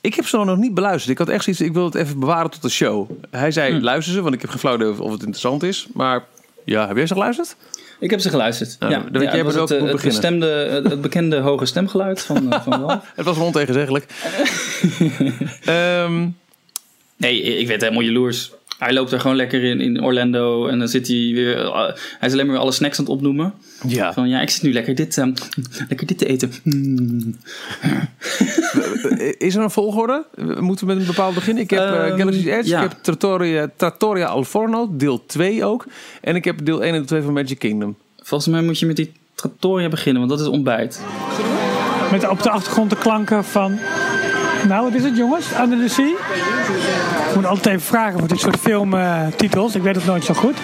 ik 0.00 0.14
heb 0.14 0.26
ze 0.26 0.36
nog 0.36 0.56
niet 0.56 0.74
beluisterd. 0.74 1.10
Ik 1.10 1.18
had 1.18 1.28
echt 1.28 1.44
zoiets, 1.44 1.62
ik 1.62 1.72
wil 1.72 1.84
het 1.84 1.94
even 1.94 2.18
bewaren 2.18 2.50
tot 2.50 2.62
de 2.62 2.68
show. 2.68 3.10
Hij 3.30 3.50
zei, 3.50 3.80
luister 3.80 4.14
ze, 4.14 4.22
want 4.22 4.34
ik 4.34 4.40
heb 4.40 4.50
geen 4.50 4.58
flauw 4.58 4.74
idee 4.74 5.02
of 5.02 5.10
het 5.10 5.20
interessant 5.20 5.62
is. 5.62 5.86
Maar 5.92 6.24
ja, 6.64 6.86
heb 6.86 6.96
jij 6.96 7.06
ze 7.06 7.12
geluisterd? 7.12 7.56
Ik 8.00 8.10
heb 8.10 8.20
ze 8.20 8.30
geluisterd. 8.30 8.76
Nou, 8.78 8.92
ja, 8.92 8.98
dan 8.98 9.12
weet 9.12 9.22
ja, 9.22 9.36
jij 9.36 9.44
het 9.44 9.54
welke 9.54 9.74
het, 9.74 9.92
het, 9.92 10.02
bestemde, 10.02 10.46
het, 10.46 11.00
bekende 11.00 11.38
hoge 11.38 11.66
stemgeluid 11.66 12.22
van, 12.22 12.60
van. 12.62 13.00
Het 13.14 13.24
was 13.24 13.38
ontegenzeggelijk. 13.38 14.06
Ehm 15.64 16.28
Nee, 17.16 17.42
ik 17.42 17.66
werd 17.66 17.80
helemaal 17.80 18.02
jaloers. 18.02 18.52
Hij 18.78 18.92
loopt 18.92 19.12
er 19.12 19.20
gewoon 19.20 19.36
lekker 19.36 19.62
in, 19.64 19.80
in 19.80 20.02
Orlando 20.02 20.66
en 20.66 20.78
dan 20.78 20.88
zit 20.88 21.06
hij 21.06 21.16
weer. 21.16 21.58
eh, 21.64 21.74
hij 22.18 22.28
is 22.28 22.32
alleen 22.32 22.44
maar 22.46 22.54
weer 22.54 22.62
alle 22.64 22.72
snacks 22.72 22.98
aan 22.98 23.04
het 23.04 23.14
opnoemen. 23.14 23.52
ja, 23.86 24.12
Van 24.12 24.28
ja, 24.28 24.40
ik 24.40 24.50
zit 24.50 24.62
nu 24.62 24.72
lekker 24.72 24.94
dit, 24.94 25.18
ehm, 25.18 25.32
lekker 25.88 26.06
dit 26.06 26.18
te 26.18 26.26
eten. 26.26 26.52
Mm. 26.62 27.36
is 29.38 29.54
er 29.54 29.62
een 29.62 29.70
volgorde? 29.70 30.24
Moeten 30.60 30.86
we 30.86 30.92
met 30.92 31.02
een 31.02 31.08
bepaald 31.08 31.34
beginnen? 31.34 31.62
Ik 31.62 31.70
heb 31.70 31.80
eh, 31.80 32.06
Ehm, 32.06 32.18
Galaxy's 32.18 32.44
Edge, 32.44 32.68
ja. 32.68 32.82
ik 32.82 32.88
heb 32.88 32.98
Trattoria, 33.02 33.70
Trattoria 33.76 34.26
Al 34.26 34.44
Forno, 34.44 34.88
deel 34.90 35.26
2 35.26 35.64
ook. 35.64 35.84
En 36.20 36.36
ik 36.36 36.44
heb 36.44 36.64
deel 36.64 36.82
1 36.82 36.88
en 36.88 36.96
deel 36.96 37.06
2 37.06 37.22
van 37.22 37.32
Magic 37.32 37.58
Kingdom. 37.58 37.96
Volgens 38.22 38.50
mij 38.50 38.62
moet 38.62 38.78
je 38.78 38.86
met 38.86 38.96
die 38.96 39.12
trattoria 39.34 39.88
beginnen, 39.88 40.26
want 40.26 40.38
dat 40.38 40.46
is 40.48 40.52
ontbijt. 40.54 41.00
Met 42.10 42.28
op 42.28 42.42
de 42.42 42.50
achtergrond 42.50 42.90
de 42.90 42.96
klanken 42.96 43.44
van... 43.44 43.78
Nou, 44.68 44.82
wat 44.84 44.94
is 44.94 45.04
het 45.04 45.16
jongens? 45.16 45.46
Under 45.60 45.78
the 45.86 45.88
Sea? 45.94 46.14
Ik 47.36 47.42
moet 47.42 47.50
altijd 47.50 47.66
even 47.66 47.86
vragen 47.86 48.18
voor 48.18 48.28
dit 48.28 48.40
soort 48.40 48.56
filmtitels. 48.56 49.74
ik 49.74 49.82
weet 49.82 49.94
het 49.94 50.06
nooit 50.06 50.24
zo 50.24 50.34
goed. 50.34 50.56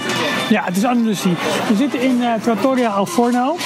Ja, 0.48 0.64
het 0.64 0.76
is 0.76 0.82
Sea. 1.16 1.32
We 1.68 1.76
zitten 1.76 2.00
in 2.00 2.22
eh, 2.22 2.32
Trattoria 2.42 2.88
Al 2.88 3.06
Forno. 3.06 3.56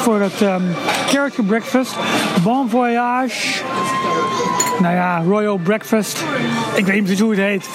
Voor 0.00 0.20
het 0.20 0.42
ehm, 0.42 0.62
character 1.08 1.44
breakfast. 1.44 1.96
Bon 2.42 2.70
voyage. 2.70 3.62
Nou 4.80 4.94
ja, 4.94 5.22
royal 5.26 5.56
breakfast. 5.56 6.24
Ik 6.74 6.84
weet 6.84 6.94
niet 6.94 7.02
precies 7.04 7.20
hoe 7.20 7.30
het 7.30 7.40
heet. 7.40 7.68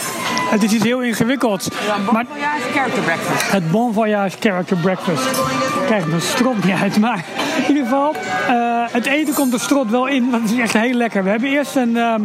Het 0.50 0.64
is 0.64 0.72
iets 0.72 0.84
heel 0.84 1.02
ingewikkelds. 1.02 1.70
Maar 2.12 2.26
Voyage 2.30 2.72
Character 2.74 3.02
Breakfast. 3.04 3.52
het 3.52 3.72
Bon 3.72 3.94
Voyage 3.94 4.38
Character 4.40 4.78
Breakfast. 4.78 5.42
Krijg 5.86 6.08
mijn 6.08 6.22
strot 6.22 6.64
niet 6.64 6.74
uit, 6.82 7.00
maar 7.00 7.26
in 7.58 7.68
ieder 7.68 7.84
geval, 7.84 8.16
eh, 8.48 8.84
het 8.92 9.06
eten 9.06 9.34
komt 9.34 9.54
er 9.54 9.60
strot 9.60 9.90
wel 9.90 10.08
in, 10.08 10.30
want 10.30 10.44
het 10.44 10.52
is 10.52 10.60
echt 10.60 10.74
heel 10.74 10.94
lekker. 10.94 11.24
We 11.24 11.30
hebben 11.30 11.50
eerst 11.50 11.76
een, 11.76 11.98
ehm, 11.98 12.22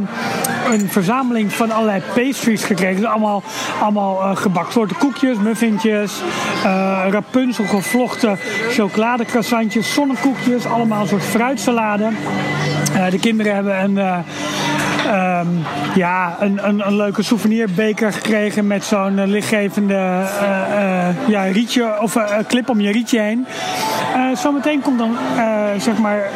een 0.71 0.89
verzameling 0.89 1.53
van 1.53 1.71
allerlei 1.71 2.03
pastries 2.15 2.65
gekregen. 2.65 3.01
Dus 3.01 3.11
allemaal, 3.11 3.43
allemaal 3.81 4.23
eh, 4.23 4.37
gebakken 4.37 4.73
soorten 4.73 4.97
koekjes, 4.97 5.37
muffintjes, 5.37 6.13
eh 6.65 7.07
Rapunzel 7.11 7.65
gevlochten 7.65 8.39
chocoladecroissantjes, 8.71 9.90
zonnekoekjes, 9.91 10.67
allemaal 10.67 11.01
een 11.01 11.09
soort 11.09 11.23
fruitsalade. 11.23 12.09
Eh, 12.95 13.11
de 13.11 13.19
kinderen 13.19 13.55
hebben 13.55 13.83
een, 13.83 13.99
eh, 13.99 14.19
ehm, 15.07 15.49
ja, 15.95 16.37
een, 16.41 16.69
een, 16.69 16.87
een 16.87 16.97
leuke 16.97 17.23
souvenirbeker 17.23 18.13
gekregen 18.13 18.67
met 18.67 18.85
zo'n 18.85 19.19
eh, 19.19 19.27
lichtgevende 19.27 19.95
eh, 19.95 21.29
ja, 21.29 21.43
rietje 21.43 22.01
of 22.01 22.17
clip 22.49 22.69
om 22.69 22.81
je 22.81 22.93
rietje 22.93 23.21
heen. 23.21 23.47
Zometeen 24.35 24.81
komt 24.81 24.99
dan 24.99 25.17
zeg 25.79 25.99
maar 25.99 26.29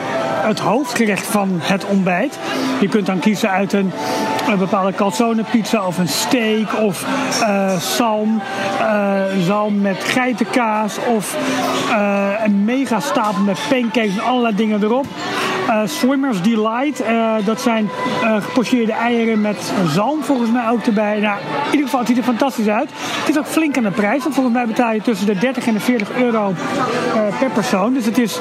het 0.43 0.59
hoofdgerecht 0.59 1.27
van 1.27 1.49
het 1.61 1.85
ontbijt. 1.85 2.39
Je 2.81 2.89
kunt 2.89 3.07
dan 3.07 3.19
kiezen 3.19 3.51
uit 3.51 3.73
een, 3.73 3.93
een 4.53 4.59
bepaalde 4.59 4.93
calzone 4.93 5.43
pizza 5.51 5.87
of 5.87 5.99
een 5.99 6.09
steak 6.09 6.81
of 6.81 7.07
eh, 7.41 7.77
zalm, 7.77 8.43
eh, 8.79 9.23
zalm 9.47 9.81
met 9.81 10.05
geitenkaas 10.05 10.99
of 11.17 11.37
eh, 11.91 12.45
een 12.45 12.65
mega 12.65 13.01
stapel 13.01 13.43
met 13.43 13.59
pancakes 13.69 14.17
en 14.17 14.25
allerlei 14.25 14.55
dingen 14.55 14.83
erop. 14.83 15.07
Eh, 15.69 15.81
Swimmers 15.85 16.43
Delight, 16.43 17.01
eh, 17.01 17.35
dat 17.45 17.61
zijn 17.61 17.89
eh 18.23 18.43
gepocheerde 18.43 18.93
eieren 18.93 19.41
met 19.41 19.73
zalm 19.89 20.23
volgens 20.23 20.51
mij 20.51 20.69
ook 20.69 20.87
erbij. 20.87 21.21
Nou, 21.21 21.39
in 21.39 21.71
ieder 21.71 21.85
geval, 21.85 21.99
het 21.99 22.09
ziet 22.09 22.19
er 22.19 22.25
fantastisch 22.25 22.69
uit. 22.69 22.91
Het 22.95 23.29
is 23.29 23.39
ook 23.39 23.47
flink 23.47 23.77
aan 23.77 23.83
de 23.83 23.91
prijs, 23.91 24.23
want 24.23 24.35
volgens 24.35 24.55
mij 24.55 24.67
betaal 24.67 24.93
je 24.93 25.03
tussen 25.03 25.27
de 25.27 25.39
30 25.39 25.67
en 25.67 25.73
de 25.73 25.81
40 25.81 26.13
euro 26.13 26.55
per 27.39 27.51
persoon. 27.51 27.95
Dus 27.95 28.05
het 28.05 28.19
is 28.19 28.39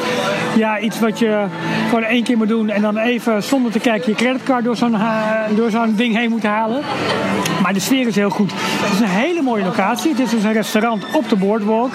ja, 0.55 0.79
iets 0.79 0.99
wat 0.99 1.19
je 1.19 1.45
gewoon 1.85 2.03
één 2.03 2.23
keer 2.23 2.37
moet 2.37 2.47
doen 2.47 2.69
en 2.69 2.81
dan 2.81 2.97
even 2.97 3.43
zonder 3.43 3.71
te 3.71 3.79
kijken 3.79 4.09
je 4.09 4.15
creditcard 4.17 4.63
door 4.63 4.75
zo'n 4.75 4.97
door 5.55 5.69
zo'n 5.69 5.95
ding 5.95 6.15
heen 6.15 6.29
moet 6.29 6.43
halen. 6.43 6.81
Maar 7.61 7.73
de 7.73 7.79
sfeer 7.79 8.07
is 8.07 8.15
heel 8.15 8.29
goed. 8.29 8.51
Het 8.55 8.93
is 8.93 8.99
een 8.99 9.05
hele 9.05 9.41
mooie 9.41 9.63
locatie. 9.63 10.11
Het 10.11 10.19
is 10.19 10.29
dus 10.29 10.43
een 10.43 10.53
restaurant 10.53 11.05
op 11.13 11.29
de 11.29 11.35
boardwalk. 11.35 11.91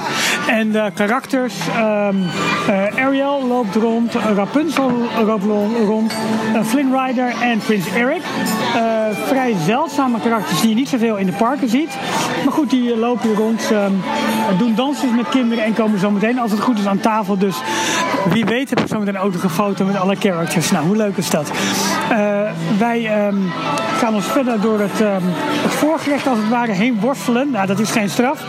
En 0.47 0.71
de 0.71 0.91
karakters, 0.95 1.55
eh, 1.69 3.05
Ariel 3.05 3.47
loopt 3.47 3.75
rond, 3.75 4.15
Rapunzel 4.15 4.93
lo- 5.27 5.67
rond, 5.87 6.13
eh, 6.55 6.61
Flynn 6.65 6.95
Rider 6.97 7.33
en 7.43 7.59
Prins 7.59 7.87
Eric. 7.95 8.23
Eh, 8.75 8.83
vrij 9.27 9.55
zeldzame 9.67 10.21
karakters 10.21 10.61
die 10.61 10.69
je 10.69 10.75
niet 10.75 10.89
zoveel 10.89 11.17
in 11.17 11.27
de 11.27 11.33
parken 11.33 11.69
ziet. 11.69 11.91
Maar 12.45 12.53
goed, 12.53 12.71
die 12.71 12.93
eh, 12.93 12.99
lopen 12.99 13.29
hier 13.29 13.37
rond, 13.37 13.71
ehm, 13.73 13.93
doen 14.59 14.75
dansjes 14.75 15.11
met 15.17 15.29
kinderen 15.29 15.65
en 15.65 15.75
komen 15.75 15.99
zo 15.99 16.11
meteen 16.11 16.39
als 16.39 16.51
het 16.51 16.61
goed 16.61 16.79
is 16.79 16.87
aan 16.87 17.01
tafel. 17.01 17.39
Dus 17.39 17.57
wie 18.31 18.45
weet 18.45 18.71
heb 18.71 18.81
ik 18.81 18.87
zo 18.89 18.99
meteen 18.99 19.19
ook 19.19 19.43
nog 19.43 19.53
foto 19.53 19.85
met 19.85 19.97
alle 19.97 20.17
characters. 20.19 20.71
Nou, 20.71 20.87
hoe 20.87 20.97
leuk 20.97 21.17
is 21.17 21.31
dat? 21.31 21.51
Wij 22.79 23.07
ehm, 23.07 23.37
gaan 23.99 24.15
ons 24.15 24.27
verder 24.27 24.61
door 24.61 24.81
het, 24.81 25.01
ehm, 25.01 25.23
het 25.63 25.73
voorgerecht 25.75 26.27
als 26.27 26.39
het 26.39 26.49
ware 26.49 26.73
heen 26.73 27.01
worstelen. 27.01 27.51
Nou, 27.51 27.67
dat 27.67 27.79
is 27.79 27.91
geen 27.91 28.11
straf. 28.11 28.45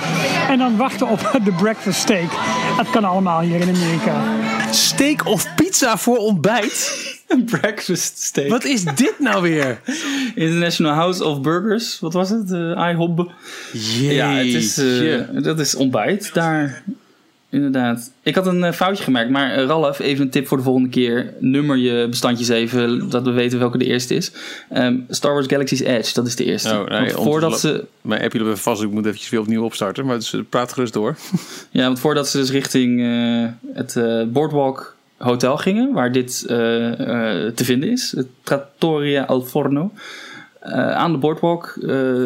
En 0.49 0.57
dan 0.57 0.77
wachten 0.77 1.07
op 1.07 1.19
de 1.43 1.51
breakfast 1.51 1.99
steak. 1.99 2.29
Dat 2.77 2.89
kan 2.89 3.03
allemaal 3.03 3.39
hier 3.39 3.55
in 3.61 3.75
Amerika. 3.75 4.13
Steak 4.71 5.25
of 5.25 5.55
pizza 5.55 5.97
voor 5.97 6.17
ontbijt? 6.17 7.07
Een 7.27 7.45
breakfast 7.45 8.21
steak. 8.21 8.49
Wat 8.49 8.63
is 8.63 8.83
dit 8.83 9.13
nou 9.19 9.41
weer? 9.41 9.81
International 10.35 10.93
House 10.93 11.23
of 11.23 11.41
Burgers. 11.41 11.99
Wat 11.99 12.13
was 12.13 12.29
het? 12.29 12.51
Uh, 12.51 12.89
IHOB. 12.89 13.31
Ja, 13.99 14.31
het 14.31 14.45
is, 14.45 14.77
eh, 14.77 15.21
dat 15.43 15.59
is 15.59 15.75
ontbijt 15.75 16.33
daar. 16.33 16.83
Inderdaad. 17.51 18.11
Ik 18.23 18.35
had 18.35 18.47
een 18.47 18.63
eh, 18.63 18.71
foutje 18.71 19.03
gemaakt, 19.03 19.29
maar 19.29 19.51
eh, 19.51 19.65
Ralf, 19.65 19.99
even 19.99 20.23
een 20.23 20.29
tip 20.29 20.47
voor 20.47 20.57
de 20.57 20.63
volgende 20.63 20.89
keer. 20.89 21.33
Nummer 21.39 21.77
je 21.77 22.07
bestandjes 22.09 22.47
even, 22.49 23.09
dat 23.09 23.23
we 23.23 23.31
weten 23.31 23.59
welke 23.59 23.77
de 23.77 23.85
eerste 23.85 24.15
is. 24.15 24.31
Ehm, 24.69 24.97
Star 25.09 25.33
Wars 25.33 25.47
Galaxy's 25.47 25.79
Edge, 25.79 26.13
dat 26.13 26.27
is 26.27 26.35
de 26.35 26.45
eerste. 26.45 26.69
Oh, 26.69 26.87
nee, 26.87 27.09
voordat 27.09 27.59
ze, 27.59 27.85
Mijn 28.01 28.21
appje 28.21 28.37
loopt 28.37 28.51
even 28.51 28.63
vast, 28.63 28.81
ik 28.81 28.91
moet 28.91 29.05
eventjes 29.05 29.29
weer 29.29 29.39
opnieuw 29.39 29.63
opstarten. 29.63 30.05
Maar 30.05 30.15
dus, 30.15 30.35
praat 30.49 30.73
gerust 30.73 30.93
door. 30.93 31.17
ja, 31.71 31.83
want 31.85 31.99
voordat 31.99 32.27
ze 32.27 32.37
dus 32.37 32.51
richting 32.51 33.01
eh, 33.01 33.73
het 33.73 33.99
Boardwalk 34.33 34.95
Hotel 35.17 35.57
gingen, 35.57 35.93
waar 35.93 36.11
dit 36.11 36.43
te 36.47 37.63
vinden 37.63 37.89
is, 37.89 38.13
het 38.15 38.27
Trattoria 38.43 39.23
Al 39.23 39.41
Forno. 39.41 39.91
Aan 40.61 41.11
de 41.11 41.17
Boardwalk, 41.17 41.75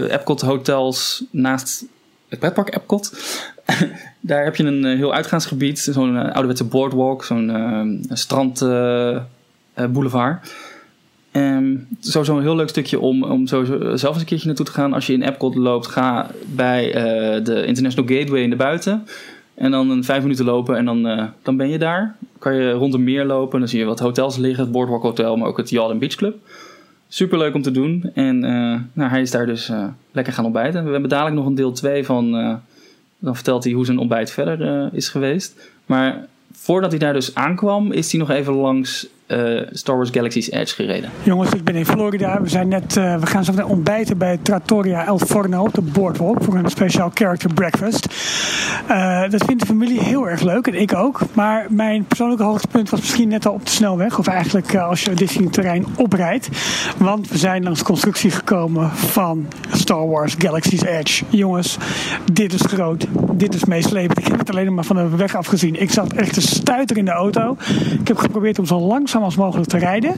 Epcot 0.08 0.42
Hotels 0.42 1.24
naast 1.32 1.86
het 2.30 2.40
pretpark 2.40 2.76
Epcot. 2.76 3.12
Daar 4.26 4.44
heb 4.44 4.56
je 4.56 4.64
een 4.64 4.86
eh, 4.86 4.96
heel 4.96 5.14
uitgaansgebied, 5.14 5.80
zo'n 5.80 6.16
uh, 6.16 6.24
ouderwetse 6.24 6.64
boardwalk, 6.64 7.24
zo'n 7.24 7.50
uh, 7.50 7.82
strandboulevard. 8.10 10.54
Um, 11.32 11.88
sowieso 12.00 12.38
een 12.38 12.42
heel 12.42 12.56
leuk 12.56 12.70
stukje 12.70 13.00
om, 13.00 13.24
om 13.24 13.48
sowieso 13.48 13.96
zelf 13.96 14.14
eens 14.14 14.22
een 14.22 14.28
keertje 14.28 14.48
naartoe 14.48 14.66
te 14.66 14.72
gaan. 14.72 14.94
Als 14.94 15.08
je 15.08 15.14
in 15.14 15.22
Epcot 15.22 15.56
loopt, 15.56 15.88
ga 15.88 16.30
bij 16.46 16.92
de 17.44 17.66
International 17.66 18.18
Gateway 18.18 18.42
in 18.42 18.50
de 18.50 18.56
buiten. 18.56 19.08
En 19.54 19.72
dan 19.72 19.90
een 19.90 20.04
vijf 20.04 20.22
minuten 20.22 20.46
lopen 20.46 20.78
en 20.78 20.86
dan, 20.86 21.32
dan 21.42 21.58
ben 21.58 21.70
je 21.70 21.78
daar. 21.78 22.16
Kan 22.40 22.56
je 22.56 22.72
rond 22.72 22.94
een 22.94 23.04
meer 23.04 23.26
lopen. 23.26 23.60
Dan 23.60 23.68
zie 23.68 23.80
je 23.80 23.86
wat 23.86 24.00
hotels 24.00 24.38
liggen. 24.38 24.64
Het 24.64 24.74
Boardwalk 24.74 25.02
Hotel, 25.02 25.38
maar 25.38 25.48
ook 25.48 25.58
het 25.58 25.70
Yacht 25.70 26.00
Beach 26.00 26.16
Club. 26.16 26.36
Super 27.08 27.38
leuk 27.38 27.56
om 27.56 27.62
te 27.62 27.72
doen. 27.72 28.12
En 28.14 28.40
nou, 28.94 29.10
hij 29.10 29.22
is 29.22 29.32
daar 29.32 29.46
dus 29.46 29.72
lekker 30.12 30.34
gaan 30.34 30.46
ontbijten. 30.46 30.86
We 30.86 30.92
hebben 30.92 31.10
dadelijk 31.10 31.36
nog 31.36 31.46
een 31.46 31.56
deel 31.56 31.72
2 31.72 32.06
van 32.06 32.60
dan 33.24 33.36
vertelt 33.36 33.64
hij 33.64 33.74
hoe 33.74 33.86
zijn 33.86 33.98
ontbijt 33.98 34.32
verder 34.32 34.62
uh, 34.62 34.88
is 34.92 35.10
geweest. 35.10 35.70
Maar 35.86 36.28
voordat 36.52 36.90
hij 36.90 37.00
daar 37.00 37.14
dus 37.14 37.36
aankwam, 37.36 37.92
is 37.92 38.12
hij 38.12 38.20
nog 38.20 38.30
even 38.30 38.54
langs 38.54 39.08
uh, 39.28 39.62
Star 39.72 39.96
Wars 39.96 40.10
Galaxy's 40.10 40.52
Edge 40.52 40.76
gereden. 40.76 41.10
Jongens, 41.24 41.54
ik 41.54 41.64
ben 41.64 41.76
in 41.76 41.86
Florida. 41.86 42.42
We, 42.42 42.50
zijn 42.50 42.68
net, 42.68 42.96
uh, 42.96 43.20
we 43.20 43.26
gaan 43.26 43.44
zo 43.44 43.52
meteen 43.52 43.70
ontbijten 43.70 44.18
bij 44.18 44.40
Trattoria 44.42 45.06
El 45.06 45.20
Forno 45.20 45.64
op 45.64 45.74
de 45.74 45.82
Boardwalk 45.82 46.44
voor 46.44 46.56
een 46.56 46.70
speciaal 46.70 47.12
character 47.14 47.54
breakfast. 47.54 48.08
Uh, 48.90 49.30
dat 49.30 49.44
vindt 49.46 49.62
de 49.62 49.68
familie 49.68 50.00
heel 50.00 50.30
erg 50.30 50.42
leuk 50.42 50.68
en 50.68 50.82
ik 50.82 50.96
ook. 50.96 51.20
Maar 51.34 51.66
mijn 51.70 52.06
persoonlijke 52.06 52.44
hoogtepunt 52.44 52.90
was 52.90 53.00
misschien 53.00 53.28
net 53.28 53.46
al 53.46 53.54
op 53.54 53.66
de 53.66 53.72
snelweg. 53.72 54.20
Of 54.20 54.28
eigenlijk 54.28 54.76
als 54.76 55.04
je 55.04 55.14
Disney-terrein 55.14 55.86
oprijdt. 55.96 56.50
Want 56.98 57.30
we 57.30 57.38
zijn 57.38 57.64
langs 57.64 57.80
de 57.80 57.86
constructie 57.86 58.32
gekomen 58.32 58.90
van 58.92 59.48
Star 59.72 60.08
Wars 60.08 60.36
Galaxy's 60.38 60.82
Edge. 60.82 61.24
Jongens, 61.30 61.78
dit 62.32 62.54
is 62.54 62.62
groot. 62.62 63.08
Dit 63.32 63.56
is 63.56 63.66
meeslepend. 63.66 64.18
Ik 64.18 64.28
heb 64.28 64.40
het 64.40 64.50
alleen 64.50 64.74
maar 64.74 64.84
van 64.84 64.96
de 64.96 65.16
weg 65.16 65.36
afgezien. 65.36 65.82
Ik 65.82 65.92
zat 65.92 66.14
echt 66.14 66.34
te 66.34 66.42
stuiter 66.42 66.98
in 66.98 67.06
de 67.06 67.12
auto. 67.12 67.58
Ik 68.00 68.08
heb 68.08 68.18
geprobeerd 68.18 68.60
om 68.60 68.66
zo 68.66 68.80
langzaam 69.14 69.24
als 69.24 69.36
mogelijk 69.36 69.70
te 69.70 69.78
rijden. 69.78 70.16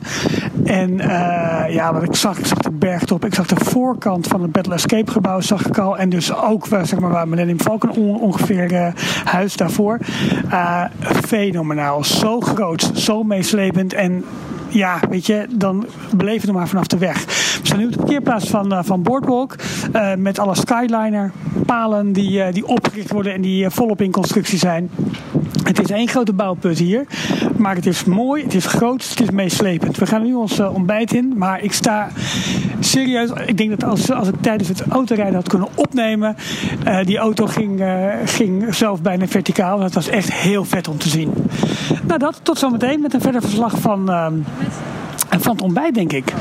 En 0.63 0.91
uh, 0.91 1.73
ja, 1.73 1.93
wat 1.93 2.03
ik 2.03 2.15
zag, 2.15 2.37
ik 2.37 2.45
zag 2.45 2.57
de 2.57 2.71
bergtop, 2.71 3.25
ik 3.25 3.33
zag 3.33 3.45
de 3.47 3.65
voorkant 3.65 4.27
van 4.27 4.41
het 4.41 4.51
Battle 4.51 4.73
Escape 4.73 5.11
gebouw, 5.11 5.39
zag 5.39 5.65
ik 5.65 5.77
al. 5.77 5.97
En 5.97 6.09
dus 6.09 6.35
ook 6.35 6.67
zeg 6.67 6.99
maar, 6.99 7.11
waar 7.11 7.27
Millennium 7.27 7.61
Falcon 7.61 8.19
ongeveer 8.19 8.71
uh, 8.71 8.87
huis 9.23 9.55
daarvoor. 9.55 9.99
Uh, 10.51 10.83
fenomenaal, 11.25 12.03
zo 12.03 12.39
groot, 12.39 12.91
zo 12.93 13.23
meeslepend 13.23 13.93
en 13.93 14.25
ja, 14.75 14.99
weet 15.09 15.25
je, 15.25 15.47
dan 15.49 15.85
beleven 16.15 16.47
we 16.47 16.53
maar 16.53 16.67
vanaf 16.67 16.87
de 16.87 16.97
weg. 16.97 17.25
We 17.25 17.67
staan 17.67 17.79
nu 17.79 17.85
op 17.85 17.91
de 17.91 17.97
parkeerplaats 17.97 18.49
van, 18.49 18.73
uh, 18.73 18.79
van 18.83 19.03
Boardwalk. 19.03 19.55
Uh, 19.93 20.13
met 20.15 20.39
alle 20.39 20.55
Skyliner 20.55 21.31
palen 21.65 22.13
die, 22.13 22.31
uh, 22.31 22.45
die 22.51 22.67
opgericht 22.67 23.11
worden 23.11 23.33
en 23.33 23.41
die 23.41 23.69
volop 23.69 24.01
in 24.01 24.11
constructie 24.11 24.57
zijn. 24.57 24.89
Het 25.63 25.79
is 25.79 25.89
één 25.89 26.07
grote 26.07 26.33
bouwput 26.33 26.77
hier. 26.77 27.05
Maar 27.57 27.75
het 27.75 27.85
is 27.85 28.03
mooi, 28.03 28.43
het 28.43 28.53
is 28.53 28.65
groot, 28.65 29.09
het 29.09 29.19
is 29.19 29.29
meeslepend. 29.29 29.97
We 29.97 30.05
gaan 30.05 30.23
nu 30.23 30.33
ons 30.33 30.59
ontbijt 30.59 31.13
in. 31.13 31.33
Maar 31.37 31.63
ik 31.63 31.73
sta 31.73 32.07
serieus. 32.79 33.29
Ik 33.45 33.57
denk 33.57 33.69
dat 33.69 33.83
als, 33.83 34.11
als 34.11 34.27
ik 34.27 34.35
tijdens 34.41 34.69
het 34.69 34.81
autorijden 34.89 35.35
had 35.35 35.47
kunnen 35.47 35.67
opnemen. 35.75 36.35
die 37.03 37.17
auto 37.17 37.45
ging, 37.45 37.83
ging 38.25 38.75
zelf 38.75 39.01
bijna 39.01 39.27
verticaal. 39.27 39.79
Dat 39.79 39.93
was 39.93 40.07
echt 40.07 40.33
heel 40.33 40.65
vet 40.65 40.87
om 40.87 40.97
te 40.97 41.09
zien. 41.09 41.33
Nou 42.07 42.19
dat, 42.19 42.39
tot 42.43 42.59
zometeen 42.59 43.01
met 43.01 43.13
een 43.13 43.21
verder 43.21 43.41
verslag 43.41 43.79
van 43.79 44.09
en 45.35 45.41
van 45.41 45.51
het 45.51 45.61
ontbijt, 45.61 45.93
denk 45.93 46.13
ik. 46.13 46.33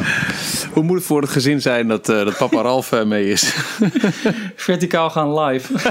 Hoe 0.72 0.83
moet 0.83 0.97
het 0.97 1.07
voor 1.07 1.20
het 1.20 1.31
gezin 1.31 1.61
zijn 1.61 1.89
dat, 1.89 2.09
uh, 2.09 2.25
dat 2.25 2.37
papa 2.37 2.62
Ralf 2.62 2.93
uh, 2.93 3.05
mee 3.05 3.29
is? 3.29 3.55
Verticaal 4.57 5.11
gaan 5.11 5.39
live. 5.41 5.72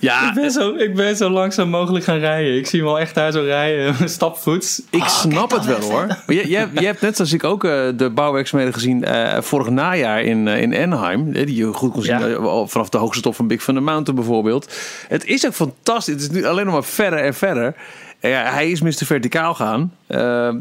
ja. 0.00 0.28
Ik 0.28 0.34
ben, 0.34 0.50
zo, 0.50 0.74
ik 0.74 0.94
ben 0.94 1.16
zo 1.16 1.30
langzaam 1.30 1.68
mogelijk 1.68 2.04
gaan 2.04 2.18
rijden. 2.18 2.56
Ik 2.56 2.66
zie 2.66 2.80
hem 2.80 2.88
al 2.88 2.98
echt 2.98 3.14
daar 3.14 3.32
zo 3.32 3.40
rijden, 3.40 3.94
stapvoets. 4.08 4.82
Ik 4.90 5.00
oh, 5.00 5.08
snap 5.08 5.50
het 5.50 5.64
wel 5.64 5.80
hoor. 5.80 6.06
Maar 6.06 6.24
je, 6.26 6.48
je, 6.48 6.68
je, 6.72 6.86
hebt 6.86 7.00
net 7.00 7.16
zoals 7.16 7.32
ik 7.32 7.44
ook 7.44 7.64
uh, 7.64 7.88
de 7.96 8.10
bouwwerkzaamheden 8.10 8.74
gezien 8.74 9.04
vorig 9.42 9.68
najaar 9.68 10.22
in, 10.22 10.48
in 10.48 10.74
Anaheim. 10.74 11.32
Die 11.32 11.54
je 11.54 11.72
goed 11.72 11.92
kon 11.92 12.02
zien 12.02 12.28
ja. 12.28 12.66
vanaf 12.66 12.88
de 12.88 12.98
hoogste 12.98 13.22
top 13.22 13.34
van 13.34 13.46
Big 13.46 13.64
Thunder 13.64 13.82
Mountain 13.82 14.14
bijvoorbeeld. 14.14 14.72
Het 15.08 15.24
is 15.24 15.46
ook 15.46 15.54
fantastisch. 15.54 16.14
Het 16.14 16.22
is 16.22 16.30
nu 16.30 16.44
alleen 16.44 16.64
nog 16.64 16.74
maar 16.74 16.84
verder 16.84 17.18
en 17.18 17.34
verder. 17.34 17.74
Ja, 18.20 18.52
hij 18.52 18.70
is 18.70 18.80
Mr. 18.80 19.04
Verticaal 19.04 19.54
gaan. 19.54 19.94
Uh, 20.08 20.54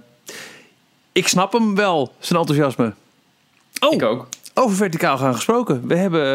ik 1.11 1.27
snap 1.27 1.53
hem 1.53 1.75
wel, 1.75 2.13
zijn 2.19 2.39
enthousiasme. 2.39 2.93
Oh, 3.79 3.93
ik 3.93 4.03
ook. 4.03 4.27
Over 4.53 4.75
verticaal 4.75 5.17
gaan 5.17 5.35
gesproken. 5.35 5.87
We 5.87 5.95
hebben 5.95 6.25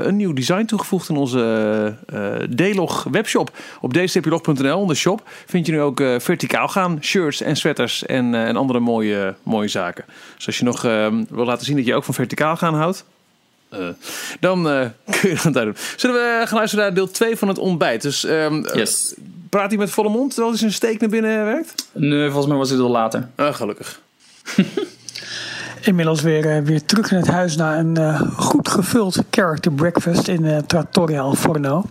uh, 0.00 0.06
een 0.06 0.16
nieuw 0.16 0.32
design 0.32 0.64
toegevoegd 0.64 1.08
in 1.08 1.16
onze 1.16 1.96
uh, 2.12 2.72
D-log 2.72 3.06
webshop. 3.10 3.56
Op 3.80 3.92
dstplog.nl 3.92 4.78
onder 4.78 4.96
shop 4.96 5.22
vind 5.46 5.66
je 5.66 5.72
nu 5.72 5.80
ook 5.80 6.00
uh, 6.00 6.18
verticaal 6.18 6.68
gaan. 6.68 6.98
Shirts 7.00 7.40
en 7.40 7.56
sweaters 7.56 8.06
en, 8.06 8.34
en 8.34 8.56
andere 8.56 8.80
mooie, 8.80 9.34
mooie 9.42 9.68
zaken. 9.68 10.04
Dus 10.36 10.46
als 10.46 10.58
je 10.58 10.64
nog 10.64 10.82
wil 11.30 11.44
laten 11.44 11.66
zien 11.66 11.76
dat 11.76 11.86
je 11.86 11.94
ook 11.94 12.04
van 12.04 12.14
verticaal 12.14 12.56
gaan 12.56 12.74
houdt. 12.74 13.04
Dan 14.40 14.62
kun 15.20 15.30
je 15.30 15.38
dat 15.42 15.54
doen. 15.54 15.76
Zullen 15.96 16.16
we 16.16 16.42
gaan 16.46 16.56
luisteren 16.56 16.84
naar 16.84 16.94
deel 16.94 17.10
2 17.10 17.36
van 17.36 17.48
het 17.48 17.58
ontbijt? 17.58 18.02
Dus 18.02 18.24
um, 18.24 18.66
yes. 18.74 19.14
praat 19.48 19.68
hij 19.68 19.78
met 19.78 19.90
volle 19.90 20.08
mond 20.08 20.28
terwijl 20.28 20.50
hij 20.50 20.58
zijn 20.58 20.72
steek 20.72 21.00
naar 21.00 21.10
binnen 21.10 21.44
werkt? 21.44 21.88
Nee, 21.92 22.26
volgens 22.26 22.46
mij 22.46 22.56
was 22.56 22.70
het 22.70 22.80
al 22.80 22.90
later. 22.90 23.28
Ah, 23.34 23.54
gelukkig. 23.54 24.00
Inmiddels 25.80 26.22
weer, 26.22 26.56
uh, 26.56 26.64
weer 26.64 26.84
terug 26.84 27.10
in 27.10 27.16
het 27.16 27.28
huis 27.28 27.56
na 27.56 27.78
een 27.78 27.98
uh, 27.98 28.20
goed 28.36 28.68
gevuld 28.68 29.18
character 29.30 29.72
breakfast 29.72 30.28
in 30.28 30.44
uh, 30.44 30.58
Trattoria 30.58 31.20
al 31.20 31.34
Forno. 31.34 31.84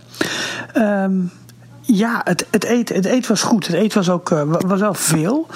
Um, 0.76 1.30
ja, 1.86 2.20
het, 2.24 2.46
het, 2.50 2.64
eten, 2.64 2.96
het 2.96 3.04
eten 3.04 3.28
was 3.28 3.42
goed. 3.42 3.66
Het 3.66 3.76
eten 3.76 3.98
was 3.98 4.08
ook 4.10 4.28
was 4.66 4.80
wel 4.80 4.94
veel. 4.94 5.46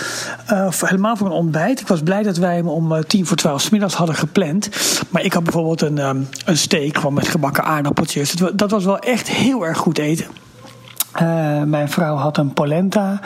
helemaal 0.70 1.16
voor 1.16 1.26
een 1.26 1.32
ontbijt. 1.32 1.80
Ik 1.80 1.88
was 1.88 2.00
blij 2.00 2.22
dat 2.22 2.36
wij 2.36 2.56
hem 2.56 2.68
om 2.68 3.04
tien 3.06 3.26
voor 3.26 3.36
twaalf 3.36 3.60
s 3.60 3.70
middags 3.70 3.94
hadden 3.94 4.14
gepland. 4.14 4.68
Maar 5.08 5.22
ik 5.22 5.32
had 5.32 5.42
bijvoorbeeld 5.42 5.82
een, 5.82 5.98
um, 5.98 6.28
een 6.44 6.58
steak 6.58 6.96
gewoon 6.96 7.14
met 7.14 7.28
gebakken 7.28 7.64
aardappeltjes. 7.64 8.32
Dat 8.52 8.70
was 8.70 8.84
wel 8.84 8.98
echt 8.98 9.28
heel 9.28 9.66
erg 9.66 9.78
goed 9.78 9.98
eten. 9.98 10.26
mijn 11.64 11.88
vrouw 11.88 12.16
had 12.16 12.36
een 12.36 12.52
polenta 12.52 13.20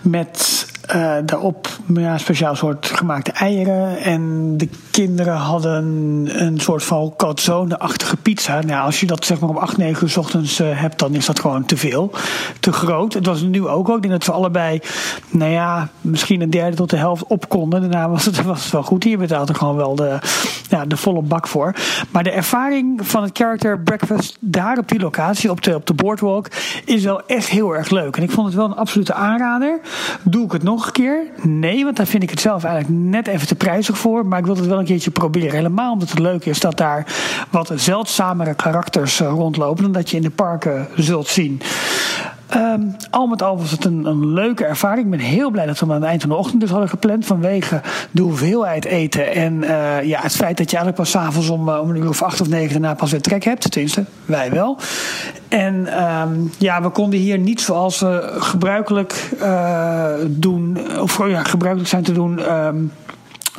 met 0.00 0.66
uh, 0.94 1.12
daarop 1.24 1.68
ja, 1.94 2.18
speciaal 2.18 2.56
soort 2.56 2.86
gemaakte 2.86 3.32
eieren. 3.32 3.98
En 3.98 4.54
de 4.56 4.68
kinderen 4.90 5.36
hadden 5.36 5.84
een 6.32 6.60
soort 6.60 6.84
van 6.84 7.14
calzone-achtige 7.16 8.16
pizza. 8.16 8.60
Nou, 8.60 8.84
als 8.84 9.00
je 9.00 9.06
dat 9.06 9.24
zeg 9.24 9.40
maar 9.40 9.48
om 9.48 9.56
8, 9.56 9.76
9 9.76 10.02
uur 10.02 10.10
s 10.10 10.16
ochtends 10.16 10.60
uh, 10.60 10.68
hebt, 10.72 10.98
dan 10.98 11.14
is 11.14 11.26
dat 11.26 11.40
gewoon 11.40 11.64
te 11.64 11.76
veel. 11.76 12.12
Te 12.60 12.72
groot. 12.72 13.14
Het 13.14 13.26
was 13.26 13.42
nu 13.42 13.66
ook 13.66 13.88
ook. 13.88 13.96
Ik 13.96 14.02
denk 14.02 14.14
dat 14.14 14.24
we 14.24 14.32
allebei, 14.32 14.80
nou 15.30 15.50
ja, 15.50 15.88
misschien 16.00 16.40
een 16.40 16.50
derde 16.50 16.76
tot 16.76 16.90
de 16.90 16.96
helft 16.96 17.24
op 17.26 17.48
konden. 17.48 17.80
Daarna 17.80 18.08
was 18.08 18.24
het, 18.24 18.42
was 18.42 18.62
het 18.62 18.72
wel 18.72 18.82
goed. 18.82 19.04
Hier 19.04 19.18
betaalt 19.18 19.48
er 19.48 19.54
gewoon 19.54 19.76
wel 19.76 19.94
de, 19.94 20.18
ja, 20.68 20.84
de 20.84 20.96
volle 20.96 21.22
bak 21.22 21.46
voor. 21.46 21.74
Maar 22.10 22.22
de 22.22 22.30
ervaring 22.30 23.06
van 23.06 23.22
het 23.22 23.36
character 23.36 23.80
breakfast 23.80 24.36
daar 24.40 24.78
op 24.78 24.88
die 24.88 25.00
locatie, 25.00 25.50
op 25.50 25.66
op 25.74 25.86
de 25.86 25.94
boardwalk, 25.94 26.48
is 26.84 27.04
wel 27.04 27.22
echt 27.26 27.48
heel 27.48 27.74
erg 27.74 27.90
leuk. 27.90 28.16
En 28.16 28.22
ik 28.22 28.30
vond 28.30 28.46
het 28.46 28.56
wel 28.56 28.64
een 28.64 28.76
absolute 28.76 29.14
aanrader. 29.14 29.80
Doe 30.22 30.44
ik 30.44 30.52
het 30.52 30.62
nog 30.62 30.77
een 30.86 30.92
keer? 30.92 31.26
Nee, 31.42 31.84
want 31.84 31.96
daar 31.96 32.06
vind 32.06 32.22
ik 32.22 32.30
het 32.30 32.40
zelf 32.40 32.64
eigenlijk 32.64 33.02
net 33.02 33.26
even 33.26 33.46
te 33.46 33.54
prijzig 33.54 33.98
voor. 33.98 34.26
Maar 34.26 34.38
ik 34.38 34.46
wil 34.46 34.56
het 34.56 34.66
wel 34.66 34.78
een 34.78 34.84
keertje 34.84 35.10
proberen. 35.10 35.52
Helemaal 35.54 35.92
omdat 35.92 36.10
het 36.10 36.18
leuk 36.18 36.44
is 36.44 36.60
dat 36.60 36.76
daar 36.76 37.06
wat 37.50 37.72
zeldzamere 37.74 38.54
karakters 38.54 39.20
eh, 39.20 39.28
rondlopen. 39.28 39.82
dan 39.82 39.92
dat 39.92 40.10
je 40.10 40.16
in 40.16 40.22
de 40.22 40.30
parken 40.30 40.88
zult 40.96 41.28
zien. 41.28 41.60
Um, 42.56 42.96
al 43.10 43.26
met 43.26 43.42
al 43.42 43.58
was 43.58 43.70
het 43.70 43.84
een, 43.84 44.04
een, 44.04 44.32
leuke 44.32 44.64
ervaring. 44.64 45.04
Ik 45.04 45.10
ben 45.10 45.20
heel 45.20 45.50
blij 45.50 45.66
dat 45.66 45.78
we 45.78 45.84
hem 45.84 45.94
aan 45.94 46.00
het 46.00 46.08
eind 46.08 46.20
van 46.20 46.30
de 46.30 46.36
ochtend 46.36 46.60
dus 46.60 46.70
hadden 46.70 46.88
gepland. 46.88 47.26
Vanwege 47.26 47.80
de 48.10 48.22
hoeveelheid 48.22 48.84
eten. 48.84 49.34
En 49.34 49.62
uh, 49.62 50.02
ja, 50.02 50.20
het 50.20 50.36
feit 50.36 50.56
dat 50.56 50.70
je 50.70 50.76
eigenlijk 50.76 50.96
pas 50.96 51.10
s'avonds 51.10 51.48
om, 51.48 51.68
uh, 51.68 51.80
om 51.80 51.90
een 51.90 51.96
uur 51.96 52.08
of 52.08 52.22
acht 52.22 52.40
of 52.40 52.48
negen 52.48 52.72
daarna 52.72 52.94
pas 52.94 53.10
weer 53.10 53.20
trek 53.20 53.44
hebt. 53.44 53.70
Tenminste, 53.70 54.04
wij 54.24 54.50
wel. 54.50 54.78
En 55.48 56.02
um, 56.04 56.52
ja, 56.58 56.82
we 56.82 56.88
konden 56.88 57.18
hier 57.18 57.38
niet 57.38 57.60
zoals 57.60 58.00
we 58.00 58.36
gebruikelijk 58.38 59.30
uh, 59.42 60.10
doen. 60.26 60.78
Of 61.00 61.28
ja, 61.28 61.42
gebruikelijk 61.42 61.90
zijn 61.90 62.02
te 62.02 62.12
doen. 62.12 62.54
Um, 62.54 62.92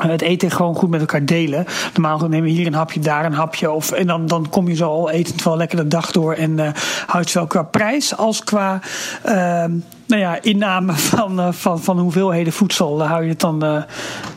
het 0.07 0.21
eten 0.21 0.51
gewoon 0.51 0.75
goed 0.75 0.89
met 0.89 0.99
elkaar 0.99 1.25
delen. 1.25 1.65
Normaal 1.93 2.17
nemen 2.17 2.41
we 2.41 2.49
hier 2.49 2.67
een 2.67 2.73
hapje, 2.73 2.99
daar 2.99 3.25
een 3.25 3.33
hapje. 3.33 3.71
Of, 3.71 3.91
en 3.91 4.07
dan, 4.07 4.27
dan 4.27 4.49
kom 4.49 4.67
je 4.67 4.75
zo 4.75 4.89
al 4.89 5.09
etend 5.09 5.43
wel 5.43 5.57
lekker 5.57 5.77
de 5.77 5.87
dag 5.87 6.11
door. 6.11 6.33
En 6.33 6.57
uh, 6.57 6.69
houdt 7.05 7.29
zowel 7.29 7.47
qua 7.47 7.63
prijs 7.63 8.17
als 8.17 8.43
qua 8.43 8.79
uh, 9.25 9.63
nou 10.09 10.21
ja, 10.21 10.41
inname 10.41 10.93
van, 11.13 11.39
uh, 11.39 11.47
van, 11.51 11.81
van 11.81 11.99
hoeveelheden 11.99 12.53
voedsel. 12.53 13.07
hou 13.07 13.23
je 13.23 13.29
het 13.29 13.39
dan 13.39 13.65
uh, 13.65 13.83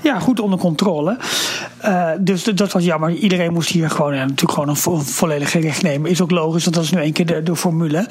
ja, 0.00 0.18
goed 0.18 0.40
onder 0.40 0.58
controle. 0.58 1.16
dus 2.20 2.44
dat 2.44 2.72
was 2.72 2.84
jammer. 2.84 3.10
Iedereen 3.10 3.52
moest 3.52 3.68
hier 3.68 3.90
gewoon, 3.90 4.14
natuurlijk 4.14 4.52
gewoon 4.52 4.68
een, 4.68 4.76
vo 4.76 4.98
volledig 4.98 5.50
gerecht 5.50 5.82
nemen. 5.82 6.10
Is 6.10 6.20
ook 6.20 6.30
logisch, 6.30 6.64
want 6.64 6.76
dat 6.76 6.84
is 6.84 6.90
nu 6.90 7.00
één 7.00 7.12
keer 7.12 7.26
de, 7.26 7.42
de 7.42 7.56
formule. 7.56 8.06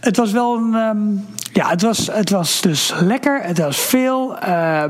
Het 0.00 0.16
was 0.16 0.32
wel 0.32 0.56
een. 0.56 0.74
Um, 0.74 1.26
ja, 1.52 1.68
het 1.68 1.82
was, 1.82 2.06
het 2.12 2.30
was 2.30 2.60
dus 2.60 2.92
lekker. 3.00 3.42
Het 3.42 3.58
was 3.58 3.76
veel. 3.76 4.36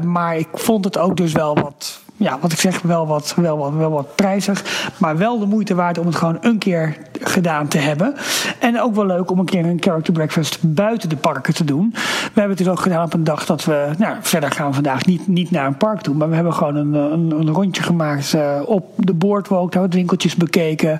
maar 0.04 0.36
ik 0.36 0.48
vond 0.52 0.84
het 0.84 0.98
ook 0.98 1.16
dus 1.16 1.32
wel 1.32 1.54
wat 1.54 2.04
ja, 2.16 2.38
wat 2.40 2.52
ik 2.52 2.60
zeg, 2.60 2.82
wel 2.82 3.06
wat, 3.06 3.34
wel, 3.36 3.58
wat, 3.58 3.72
wel 3.72 3.90
wat 3.90 4.14
prijzig. 4.14 4.64
Maar 4.98 5.16
wel 5.16 5.38
de 5.38 5.46
moeite 5.46 5.74
waard 5.74 5.98
om 5.98 6.06
het 6.06 6.16
gewoon 6.16 6.38
een 6.40 6.58
keer 6.58 6.96
gedaan 7.20 7.68
te 7.68 7.78
hebben. 7.78 8.14
En 8.58 8.80
ook 8.80 8.94
wel 8.94 9.06
leuk 9.06 9.30
om 9.30 9.38
een 9.38 9.44
keer 9.44 9.64
een 9.64 9.82
character 9.82 10.12
breakfast 10.12 10.58
buiten 10.60 11.08
de 11.08 11.16
parken 11.16 11.54
te 11.54 11.64
doen. 11.64 11.90
We 11.92 12.40
hebben 12.40 12.56
het 12.56 12.58
dus 12.58 12.68
ook 12.68 12.80
gedaan 12.80 13.04
op 13.04 13.14
een 13.14 13.24
dag 13.24 13.46
dat 13.46 13.64
we, 13.64 13.90
nou, 13.98 14.16
verder 14.20 14.50
gaan 14.50 14.74
vandaag 14.74 15.04
niet, 15.04 15.28
niet 15.28 15.50
naar 15.50 15.66
een 15.66 15.76
park 15.76 16.00
toe. 16.00 16.14
Maar 16.14 16.28
we 16.28 16.34
hebben 16.34 16.54
gewoon 16.54 16.76
een, 16.76 16.94
een, 16.94 17.30
een 17.30 17.50
rondje 17.50 17.82
gemaakt 17.82 18.32
uh, 18.32 18.60
op 18.64 18.92
de 18.96 19.14
boardwalk. 19.14 19.72
Daar 19.72 19.82
wat 19.82 19.94
winkeltjes 19.94 20.34
bekeken. 20.36 20.98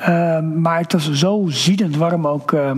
Uh, 0.00 0.40
maar 0.40 0.78
het 0.78 0.92
was 0.92 1.12
zo 1.12 1.44
ziedend 1.48 1.96
warm 1.96 2.26
ook 2.26 2.52
uh, 2.52 2.70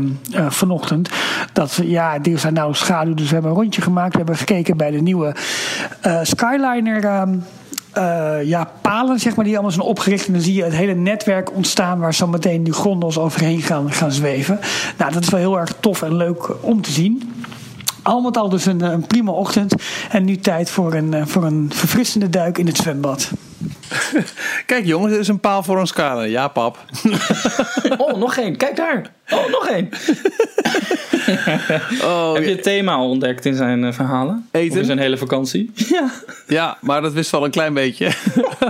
vanochtend. 0.49 1.11
Dat 1.53 1.76
we, 1.76 1.91
ja, 1.91 2.22
er 2.22 2.39
zijn 2.39 2.55
nou 2.55 2.74
schaduw. 2.74 3.14
Dus 3.14 3.26
we 3.26 3.32
hebben 3.32 3.51
een 3.51 3.57
rondje 3.57 3.82
gemaakt. 3.82 4.12
We 4.12 4.16
hebben 4.16 4.36
gekeken 4.36 4.76
bij 4.76 4.91
de 4.91 5.01
nieuwe 5.01 5.34
uh, 6.07 6.18
Skyliner. 6.22 7.26
Uh, 7.99 8.42
ja, 8.42 8.70
palen, 8.80 9.20
zeg 9.20 9.36
maar, 9.36 9.44
die 9.44 9.55
allemaal 9.55 9.72
zijn 9.72 9.86
opgericht. 9.86 10.26
En 10.26 10.32
dan 10.32 10.42
zie 10.42 10.55
je 10.55 10.62
het 10.62 10.72
hele 10.72 10.94
netwerk 10.94 11.55
ontstaan 11.55 11.99
waar 11.99 12.14
zo 12.14 12.26
meteen 12.26 12.64
die 12.64 12.72
gondels 12.72 13.18
overheen 13.18 13.62
gaan, 13.62 13.92
gaan 13.92 14.12
zweven. 14.12 14.61
Nou, 14.99 15.12
dat 15.12 15.22
is 15.22 15.28
wel 15.28 15.40
heel 15.40 15.59
erg 15.59 15.74
tof 15.80 16.03
en 16.03 16.16
leuk 16.16 16.64
om 16.64 16.82
te 16.82 16.90
zien. 16.90 17.32
Al 18.03 18.20
met 18.20 18.36
al 18.36 18.49
dus 18.49 18.66
een, 18.66 18.80
een 18.80 19.07
prima 19.07 19.30
ochtend. 19.30 19.74
En 20.11 20.24
nu 20.24 20.36
tijd 20.36 20.70
voor 20.70 20.94
een, 20.94 21.28
voor 21.28 21.44
een 21.44 21.70
verfrissende 21.74 22.28
duik 22.28 22.59
in 22.59 22.66
het 22.66 22.76
zwembad. 22.76 23.30
Kijk 24.66 24.84
jongens, 24.84 25.12
er 25.12 25.18
is 25.18 25.28
een 25.28 25.40
paal 25.40 25.62
voor 25.62 25.78
ons 25.78 25.88
scala. 25.88 26.22
Ja, 26.22 26.49
pap. 26.49 26.84
oh, 27.99 28.16
nog 28.16 28.36
één. 28.36 28.57
Kijk 28.57 28.76
daar. 28.76 29.11
Oh, 29.30 29.51
nog 29.51 29.68
één. 29.68 29.88
oh, 32.11 32.35
Heb 32.35 32.45
je 32.45 32.51
het 32.51 32.62
thema 32.62 33.03
ontdekt 33.03 33.45
in 33.45 33.55
zijn 33.55 33.83
uh, 33.83 33.93
verhalen? 33.93 34.49
Eten? 34.51 34.79
in 34.79 34.85
zijn 34.85 34.99
hele 34.99 35.16
vakantie? 35.16 35.70
Ja. 35.89 36.11
Ja, 36.47 36.79
maar 36.81 37.03
dat 37.03 37.12
wist 37.12 37.31
wel 37.31 37.45
een 37.45 37.51
klein 37.51 37.74
beetje. 37.74 38.12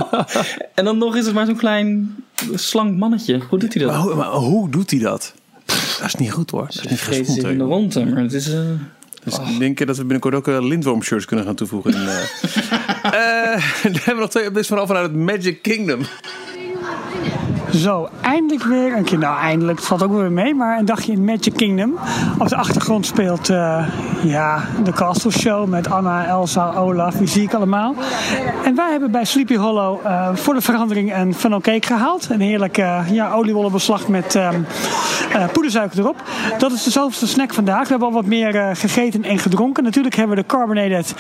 en 0.75 0.85
dan 0.85 0.99
nog 0.99 1.17
is 1.17 1.25
het 1.25 1.35
maar 1.35 1.47
zo'n 1.47 1.57
klein 1.57 2.17
slank 2.55 2.97
mannetje. 2.97 3.41
Hoe 3.49 3.59
doet 3.59 3.75
hij 3.75 3.83
dat? 3.83 3.93
Maar, 3.93 4.01
hoe, 4.01 4.15
maar 4.15 4.31
hoe 4.31 4.71
doet 4.71 4.91
hij 4.91 5.01
dat? 5.01 5.35
dat 5.67 6.07
is 6.07 6.15
niet 6.15 6.33
goed 6.33 6.51
hoor. 6.51 6.67
Dat 6.67 6.85
is 6.85 6.91
niet 6.91 7.01
gezond. 7.01 7.43
in 7.43 7.59
de 7.59 7.65
ronde, 7.65 8.05
maar 8.05 8.23
het 8.23 8.33
is... 8.33 8.49
Uh... 8.49 8.61
Dus 9.25 9.39
oh. 9.39 9.51
ik 9.51 9.59
denk 9.59 9.87
dat 9.87 9.97
we 9.97 10.03
binnenkort 10.03 10.35
ook 10.35 10.49
uh, 10.49 10.67
lindworm 10.67 11.03
shirts 11.03 11.25
kunnen 11.25 11.45
gaan 11.45 11.55
toevoegen. 11.55 11.93
uh, 11.95 12.01
dan 13.83 13.93
hebben 13.93 14.15
we 14.15 14.21
nog 14.21 14.31
twee 14.31 14.45
updates 14.45 14.69
vanaf 14.69 14.87
vanuit 14.87 15.11
het 15.11 15.17
Magic 15.17 15.63
Kingdom. 15.63 16.01
Zo, 17.73 18.09
eindelijk 18.21 18.65
weer 18.65 18.97
een 18.97 19.05
keer. 19.05 19.19
Nou, 19.19 19.39
eindelijk, 19.39 19.79
het 19.79 19.87
valt 19.87 20.03
ook 20.03 20.13
weer 20.13 20.33
mee. 20.33 20.55
Maar 20.55 20.79
een 20.79 20.85
dagje 20.85 21.13
in 21.13 21.25
Magic 21.25 21.55
Kingdom. 21.55 21.95
Op 22.39 22.49
de 22.49 22.57
achtergrond 22.57 23.07
speelt 23.07 23.49
uh, 23.49 23.89
ja, 24.23 24.65
de 24.85 24.93
Castle 24.93 25.31
Show 25.31 25.69
met 25.69 25.91
Anna, 25.91 26.27
Elsa, 26.27 26.73
Olaf. 26.75 27.19
Wie 27.19 27.29
zie 27.29 27.43
ik 27.43 27.55
allemaal. 27.55 27.95
En 28.65 28.75
wij 28.75 28.91
hebben 28.91 29.11
bij 29.11 29.25
Sleepy 29.25 29.57
Hollow 29.57 30.05
uh, 30.05 30.29
voor 30.35 30.55
de 30.55 30.61
verandering 30.61 31.17
een 31.17 31.35
funnel 31.35 31.61
cake 31.61 31.87
gehaald. 31.87 32.29
Een 32.31 32.41
heerlijke 32.41 32.81
uh, 32.81 33.11
ja, 33.11 33.33
oliebollenbeslag 33.33 34.09
met 34.09 34.35
um, 34.35 34.67
poedersuiker 35.53 35.99
erop. 35.99 36.23
Dat 36.59 36.73
is 36.73 36.83
de 36.83 36.91
zoveelste 36.91 37.27
snack 37.27 37.55
vandaag. 37.55 37.83
We 37.83 37.89
hebben 37.89 38.09
al 38.09 38.15
wat 38.15 38.27
meer 38.27 38.77
gegeten 38.77 39.25
en 39.25 39.39
gedronken. 39.39 39.85
Natuurlijk 39.85 40.17
hebben 40.17 40.37
we 40.37 40.43
de 40.43 40.49
carbonated 40.49 41.15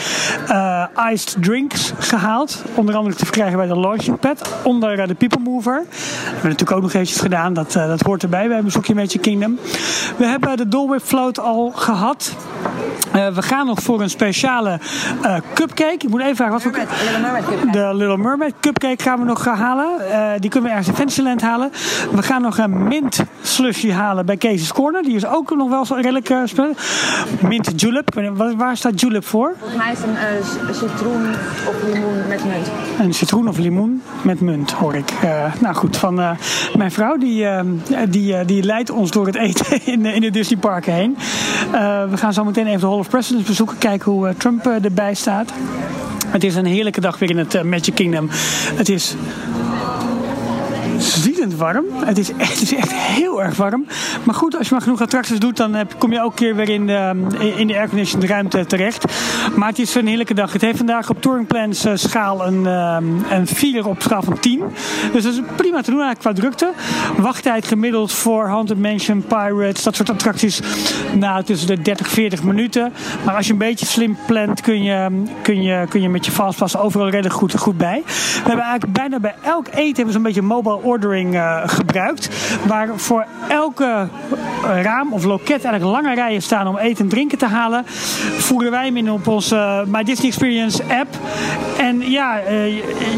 iced 1.12 1.36
drinks 1.40 1.92
gehaald. 1.98 2.62
Onder 2.74 2.96
andere 2.96 3.16
te 3.16 3.24
verkrijgen 3.24 3.56
bij 3.56 3.66
de 3.66 3.78
launching 3.78 4.18
pad. 4.18 4.54
Onder 4.62 5.06
de 5.06 5.14
People 5.14 5.40
Mover. 5.42 5.84
We 6.38 6.44
hebben 6.44 6.58
natuurlijk 6.58 6.86
ook 6.86 6.92
nog 6.92 7.02
eventjes 7.02 7.20
gedaan, 7.20 7.52
dat, 7.52 7.74
uh, 7.74 7.86
dat 7.86 8.00
hoort 8.00 8.22
erbij 8.22 8.48
bij 8.48 8.62
Bezoekje 8.62 8.94
Magic 8.94 9.20
Kingdom. 9.20 9.58
We 10.16 10.26
hebben 10.26 10.70
de 10.70 10.86
Whip 10.88 11.02
Float 11.02 11.40
al 11.40 11.72
gehad. 11.74 12.36
Uh, 13.14 13.28
we 13.28 13.42
gaan 13.42 13.66
nog 13.66 13.82
voor 13.82 14.00
een 14.00 14.10
speciale 14.10 14.78
uh, 15.22 15.36
cupcake. 15.54 15.92
Ik 15.92 16.08
moet 16.08 16.20
even 16.20 16.36
vragen 16.36 16.52
wat 16.52 16.62
voor 16.62 16.72
De 17.72 17.94
Little 17.94 18.16
Mermaid 18.16 18.54
cupcake 18.60 19.02
gaan 19.02 19.18
we 19.18 19.24
nog 19.24 19.42
gaan 19.42 19.56
halen. 19.56 19.86
die 20.40 20.50
kunnen 20.50 20.70
we 20.70 20.76
ergens 20.76 20.88
in 20.88 20.94
Fantasyland 20.94 21.40
halen. 21.40 21.70
We 22.12 22.22
gaan 22.22 22.42
nog 22.42 22.58
een 22.58 22.88
mint 22.88 23.24
slushy 23.42 23.90
halen 23.90 24.26
bij 24.26 24.36
Casey's 24.36 24.72
Corner. 24.72 25.02
Die 25.02 25.16
is 25.16 25.26
ook 25.26 25.56
nog 25.56 25.68
wel 25.68 25.84
zo 25.84 25.94
redelijk 25.94 26.30
uh, 26.30 26.42
Mint 27.40 27.80
julep. 27.80 28.14
Waar, 28.34 28.56
waar 28.56 28.76
staat 28.76 29.00
julep 29.00 29.24
voor? 29.24 29.54
Volgens 29.58 29.78
mij 29.78 29.92
is 29.92 29.98
het 29.98 30.68
een 30.68 30.74
citroen 30.74 31.26
of 31.68 31.82
limoen 31.92 32.28
met 32.28 32.44
munt. 32.44 32.70
Een 32.98 33.14
citroen 33.14 33.48
of 33.48 33.58
limoen 33.58 34.02
met 34.22 34.40
munt, 34.40 34.72
hoor 34.72 34.94
ik. 34.94 35.12
nou 35.60 35.74
goed, 35.74 35.96
van 35.96 36.27
uh, 36.32 36.76
mijn 36.76 36.90
vrouw. 36.90 37.16
Die, 37.16 37.42
uh, 37.42 37.60
die, 38.08 38.32
uh, 38.32 38.40
die 38.46 38.62
leidt 38.62 38.90
ons 38.90 39.10
door 39.10 39.26
het 39.26 39.36
eten 39.36 39.84
in, 39.92 40.06
in 40.06 40.20
de 40.20 40.30
Disneyparken 40.30 40.92
heen. 40.92 41.16
we 42.10 42.16
gaan 42.16 42.32
zo 42.32 42.44
meteen 42.44 42.66
even 42.66 42.80
de 42.80 42.86
Hall 42.86 42.98
of 42.98 43.08
Presidents 43.08 43.48
bezoeken. 43.48 43.78
Kijken 43.78 44.12
hoe 44.12 44.34
Trump 44.36 44.66
erbij 44.66 45.14
staat. 45.14 45.52
Het 46.26 46.44
is 46.44 46.54
een 46.54 46.66
heerlijke 46.66 47.00
dag 47.00 47.18
weer 47.18 47.30
in 47.30 47.38
het 47.38 47.62
Magic 47.62 47.94
Kingdom. 47.94 48.28
Het 48.74 48.88
is 48.88 49.14
ziedend 50.98 51.54
warm. 51.54 51.84
Het 52.04 52.18
is, 52.18 52.32
echt, 52.32 52.50
het 52.60 52.62
is 52.62 52.74
echt 52.74 52.92
heel 52.92 53.42
erg 53.42 53.56
warm. 53.56 53.86
Maar 54.24 54.34
goed, 54.34 54.56
als 54.56 54.68
je 54.68 54.74
maar 54.74 54.82
genoeg 54.82 55.00
attracties 55.00 55.38
doet, 55.38 55.56
dan 55.56 55.74
heb, 55.74 55.94
kom 55.98 56.12
je 56.12 56.22
ook 56.22 56.36
keer 56.36 56.56
weer 56.56 56.68
in 56.68 56.86
de, 56.86 57.26
in 57.56 57.66
de 57.66 57.76
airconditioned 57.76 58.28
ruimte 58.28 58.66
terecht. 58.66 59.04
Maar 59.56 59.68
het 59.68 59.78
is 59.78 59.94
een 59.94 60.06
heerlijke 60.06 60.34
dag. 60.34 60.52
Het 60.52 60.62
heeft 60.62 60.76
vandaag 60.76 61.10
op 61.10 61.22
Touring 61.22 61.46
Plans 61.46 61.86
uh, 61.86 61.92
schaal 61.94 62.46
een, 62.46 62.64
een 62.64 63.46
4 63.46 63.86
op 63.86 64.02
schaal 64.02 64.22
van 64.22 64.38
10. 64.38 64.62
Dus 65.12 65.22
dat 65.22 65.32
is 65.32 65.40
prima 65.56 65.80
te 65.82 65.90
doen 65.90 66.00
eigenlijk 66.00 66.18
qua 66.18 66.32
drukte. 66.32 66.72
Wachttijd 67.16 67.66
gemiddeld 67.66 68.12
voor 68.12 68.46
Haunted 68.46 68.78
Mansion, 68.78 69.24
Pirates, 69.26 69.82
dat 69.82 69.96
soort 69.96 70.10
attracties. 70.10 70.60
Nou, 71.14 71.44
tussen 71.44 71.66
de 71.68 71.82
30, 71.82 72.08
40 72.08 72.42
minuten. 72.42 72.92
Maar 73.24 73.34
als 73.36 73.46
je 73.46 73.52
een 73.52 73.58
beetje 73.58 73.86
slim 73.86 74.16
plant, 74.26 74.60
kun 74.60 74.82
je, 74.82 75.22
kun 75.42 75.62
je, 75.62 75.86
kun 75.88 76.02
je 76.02 76.08
met 76.08 76.24
je 76.24 76.30
fastpass 76.30 76.76
overal 76.76 77.08
redelijk 77.08 77.34
goed, 77.34 77.58
goed 77.58 77.76
bij. 77.76 78.02
We 78.04 78.42
hebben 78.44 78.64
eigenlijk 78.64 78.92
bijna 78.92 79.20
bij 79.20 79.34
elk 79.42 79.66
eten 79.68 79.96
hebben 79.96 80.12
zo'n 80.12 80.22
beetje 80.22 80.42
mobile 80.42 80.82
ordering 80.88 81.34
uh, 81.34 81.62
gebruikt. 81.66 82.28
Waar 82.66 82.88
voor 82.96 83.26
elke 83.48 84.08
raam 84.62 85.12
of 85.12 85.24
loket 85.24 85.64
eigenlijk 85.64 85.84
lange 85.84 86.14
rijen 86.14 86.42
staan 86.42 86.66
om 86.66 86.76
eten 86.76 87.04
en 87.04 87.10
drinken 87.10 87.38
te 87.38 87.46
halen. 87.46 87.82
Voeren 88.38 88.70
wij 88.70 88.84
hem 88.84 88.96
in 88.96 89.10
op 89.10 89.26
onze 89.26 89.84
My 89.86 90.02
Disney 90.02 90.28
Experience 90.28 90.82
app. 90.82 91.08
En 91.78 92.10
ja, 92.10 92.40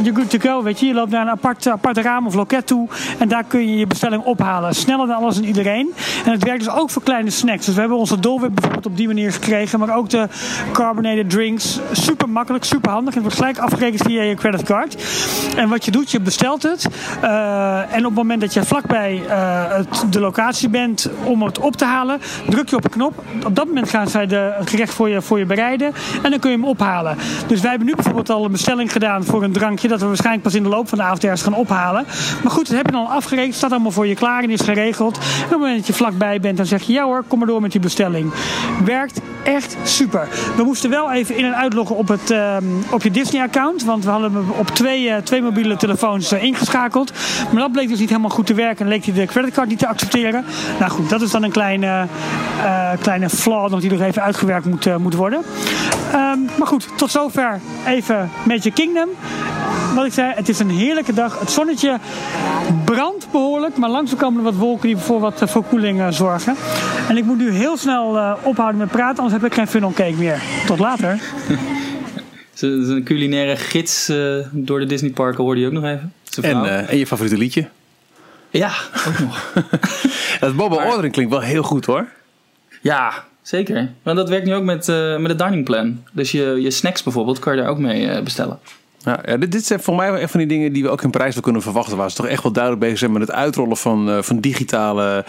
you're 0.02 0.14
good 0.14 0.30
to 0.30 0.38
go. 0.38 0.62
Weet 0.62 0.80
je. 0.80 0.86
je 0.86 0.94
loopt 0.94 1.10
naar 1.10 1.22
een 1.22 1.30
apart, 1.30 1.68
apart 1.68 1.96
raam 1.96 2.26
of 2.26 2.34
loket 2.34 2.66
toe. 2.66 2.88
En 3.18 3.28
daar 3.28 3.44
kun 3.44 3.60
je 3.60 3.76
je 3.76 3.86
bestelling 3.86 4.22
ophalen. 4.22 4.74
Sneller 4.74 5.06
dan 5.06 5.16
alles 5.16 5.36
en 5.36 5.44
iedereen. 5.44 5.92
En 6.24 6.32
het 6.32 6.44
werkt 6.44 6.64
dus 6.64 6.72
ook 6.74 6.90
voor 6.90 7.02
kleine 7.02 7.30
snacks. 7.30 7.66
Dus 7.66 7.74
we 7.74 7.80
hebben 7.80 7.98
onze 7.98 8.20
Dolwip 8.20 8.54
bijvoorbeeld 8.54 8.86
op 8.86 8.96
die 8.96 9.06
manier 9.06 9.32
gekregen. 9.32 9.78
Maar 9.78 9.96
ook 9.96 10.10
de 10.10 10.28
carbonated 10.72 11.30
drinks. 11.30 11.80
Super 11.92 12.28
makkelijk, 12.28 12.64
super 12.64 12.90
handig. 12.90 13.14
En 13.14 13.22
het 13.22 13.34
wordt 13.34 13.38
gelijk 13.38 13.58
afgerekend 13.58 14.02
via 14.02 14.22
je 14.22 14.34
creditcard. 14.34 14.96
En 15.56 15.68
wat 15.68 15.84
je 15.84 15.90
doet, 15.90 16.10
je 16.10 16.20
bestelt 16.20 16.62
het. 16.62 16.88
En 17.90 17.98
op 17.98 18.04
het 18.04 18.14
moment 18.14 18.40
dat 18.40 18.54
je 18.54 18.64
vlakbij 18.64 19.22
uh, 19.26 19.32
het, 19.68 20.04
de 20.10 20.20
locatie 20.20 20.68
bent 20.68 21.10
om 21.24 21.42
het 21.42 21.58
op 21.58 21.76
te 21.76 21.84
halen, 21.84 22.20
druk 22.48 22.68
je 22.68 22.76
op 22.76 22.84
een 22.84 22.90
knop. 22.90 23.22
Op 23.46 23.56
dat 23.56 23.66
moment 23.66 23.88
gaan 23.88 24.08
zij 24.08 24.26
de, 24.26 24.52
het 24.58 24.70
gerecht 24.70 24.94
voor 24.94 25.08
je, 25.08 25.22
voor 25.22 25.38
je 25.38 25.44
bereiden. 25.46 25.92
En 26.22 26.30
dan 26.30 26.38
kun 26.38 26.50
je 26.50 26.56
hem 26.56 26.66
ophalen. 26.66 27.16
Dus 27.46 27.60
wij 27.60 27.70
hebben 27.70 27.88
nu 27.88 27.94
bijvoorbeeld 27.94 28.30
al 28.30 28.44
een 28.44 28.52
bestelling 28.52 28.92
gedaan 28.92 29.24
voor 29.24 29.42
een 29.42 29.52
drankje. 29.52 29.88
Dat 29.88 30.00
we 30.00 30.06
waarschijnlijk 30.06 30.42
pas 30.44 30.54
in 30.54 30.62
de 30.62 30.68
loop 30.68 30.88
van 30.88 30.98
de 30.98 31.04
avond 31.04 31.22
ergens 31.24 31.42
gaan 31.42 31.54
ophalen. 31.54 32.04
Maar 32.42 32.52
goed, 32.52 32.66
dat 32.66 32.76
heb 32.76 32.86
je 32.86 32.92
dan 32.92 33.06
afgerekend. 33.06 33.54
Staat 33.54 33.70
allemaal 33.70 33.90
voor 33.90 34.06
je 34.06 34.14
klaar 34.14 34.42
en 34.42 34.50
is 34.50 34.60
geregeld. 34.60 35.18
En 35.18 35.44
op 35.44 35.50
het 35.50 35.58
moment 35.58 35.76
dat 35.76 35.86
je 35.86 35.92
vlakbij 35.92 36.40
bent, 36.40 36.56
dan 36.56 36.66
zeg 36.66 36.82
je 36.82 36.92
ja 36.92 37.04
hoor, 37.04 37.24
kom 37.28 37.38
maar 37.38 37.48
door 37.48 37.60
met 37.60 37.72
die 37.72 37.80
bestelling. 37.80 38.32
Werkt 38.84 39.20
echt 39.42 39.76
super. 39.82 40.28
We 40.56 40.62
moesten 40.64 40.90
wel 40.90 41.12
even 41.12 41.36
in- 41.36 41.44
en 41.44 41.56
uitloggen 41.56 41.96
op, 41.96 42.08
het, 42.08 42.30
uh, 42.30 42.56
op 42.90 43.02
je 43.02 43.10
Disney-account. 43.10 43.84
Want 43.84 44.04
we 44.04 44.10
hadden 44.10 44.32
hem 44.32 44.50
op 44.50 44.66
twee, 44.66 45.08
uh, 45.08 45.16
twee 45.16 45.42
mobiele 45.42 45.76
telefoons 45.76 46.32
ingeschakeld. 46.32 47.12
Maar 47.52 47.62
dat 47.62 47.72
bleek 47.72 47.88
dus 47.88 47.98
niet 47.98 48.08
helemaal 48.08 48.30
goed 48.30 48.46
te 48.46 48.54
werken. 48.54 48.84
En 48.84 48.90
leek 48.90 49.04
hij 49.04 49.14
de 49.14 49.26
creditcard 49.26 49.68
niet 49.68 49.78
te 49.78 49.86
accepteren. 49.86 50.44
Nou 50.78 50.90
goed, 50.90 51.08
dat 51.08 51.22
is 51.22 51.30
dan 51.30 51.42
een 51.42 51.50
kleine, 51.50 52.06
uh, 52.56 52.90
kleine 53.00 53.28
flaw 53.28 53.70
nog 53.70 53.80
die 53.80 53.90
nog 53.90 54.00
even 54.00 54.22
uitgewerkt 54.22 54.66
moet, 54.66 54.86
uh, 54.86 54.96
moet 54.96 55.14
worden. 55.14 55.38
Um, 56.14 56.48
maar 56.58 56.66
goed, 56.66 56.88
tot 56.96 57.10
zover 57.10 57.60
even 57.86 58.30
Magic 58.46 58.74
Kingdom. 58.74 59.08
Wat 59.94 60.06
ik 60.06 60.12
zei, 60.12 60.32
het 60.34 60.48
is 60.48 60.58
een 60.58 60.70
heerlijke 60.70 61.12
dag. 61.12 61.40
Het 61.40 61.50
zonnetje 61.50 61.98
brandt 62.84 63.30
behoorlijk, 63.30 63.76
maar 63.76 63.90
langzaam 63.90 64.18
komen 64.18 64.38
er 64.38 64.44
wat 64.44 64.54
wolken 64.54 64.86
die 64.86 64.96
voor 64.96 65.20
wat 65.20 65.42
verkoeling 65.46 66.14
zorgen. 66.14 66.54
En 67.08 67.16
ik 67.16 67.24
moet 67.24 67.38
nu 67.38 67.50
heel 67.50 67.76
snel 67.76 68.36
ophouden 68.42 68.80
met 68.80 68.90
praten, 68.90 69.22
anders 69.22 69.42
heb 69.42 69.50
ik 69.50 69.54
geen 69.54 69.66
funnel 69.66 69.92
cake 69.92 70.14
meer. 70.18 70.42
Tot 70.66 70.78
later. 70.78 71.20
Een 72.60 73.02
culinaire 73.04 73.56
gids 73.56 74.12
door 74.50 74.78
de 74.78 74.86
Disneyparken 74.86 75.44
hoorde 75.44 75.60
je 75.60 75.66
ook 75.66 75.72
nog 75.72 75.84
even. 75.84 76.12
En, 76.42 76.64
uh, 76.64 76.90
en 76.90 76.98
je 76.98 77.06
favoriete 77.06 77.38
liedje? 77.38 77.68
Ja, 78.50 78.72
ook 79.08 79.18
nog. 79.18 79.52
dat 80.40 80.54
mobile 80.54 80.80
maar, 80.80 80.88
ordering 80.88 81.12
klinkt 81.12 81.32
wel 81.32 81.40
heel 81.40 81.62
goed 81.62 81.86
hoor. 81.86 82.08
Ja, 82.80 83.24
zeker. 83.42 83.92
Want 84.02 84.16
dat 84.16 84.28
werkt 84.28 84.46
nu 84.46 84.54
ook 84.54 84.64
met, 84.64 84.88
uh, 84.88 85.16
met 85.16 85.30
het 85.30 85.38
dining 85.38 85.64
plan. 85.64 86.04
Dus 86.12 86.30
je, 86.30 86.58
je 86.60 86.70
snacks 86.70 87.02
bijvoorbeeld 87.02 87.38
kan 87.38 87.54
je 87.54 87.60
daar 87.60 87.70
ook 87.70 87.78
mee 87.78 88.22
bestellen. 88.22 88.58
Ja, 89.04 89.20
ja, 89.24 89.36
dit, 89.36 89.52
dit 89.52 89.66
zijn 89.66 89.80
voor 89.80 89.94
mij 89.94 90.10
wel 90.10 90.20
echt 90.20 90.30
van 90.30 90.40
die 90.40 90.48
dingen 90.48 90.72
die 90.72 90.82
we 90.82 90.88
ook 90.88 91.02
in 91.02 91.10
Parijs 91.10 91.34
wel 91.34 91.42
kunnen 91.42 91.62
verwachten. 91.62 91.96
Waar 91.96 92.10
ze 92.10 92.16
toch 92.16 92.26
echt 92.26 92.42
wel 92.42 92.52
duidelijk 92.52 92.82
bezig 92.82 92.98
zijn 92.98 93.12
met 93.12 93.20
het 93.20 93.30
uitrollen 93.30 93.76
van, 93.76 94.08
uh, 94.08 94.22
van 94.22 94.40
digitale 94.40 95.24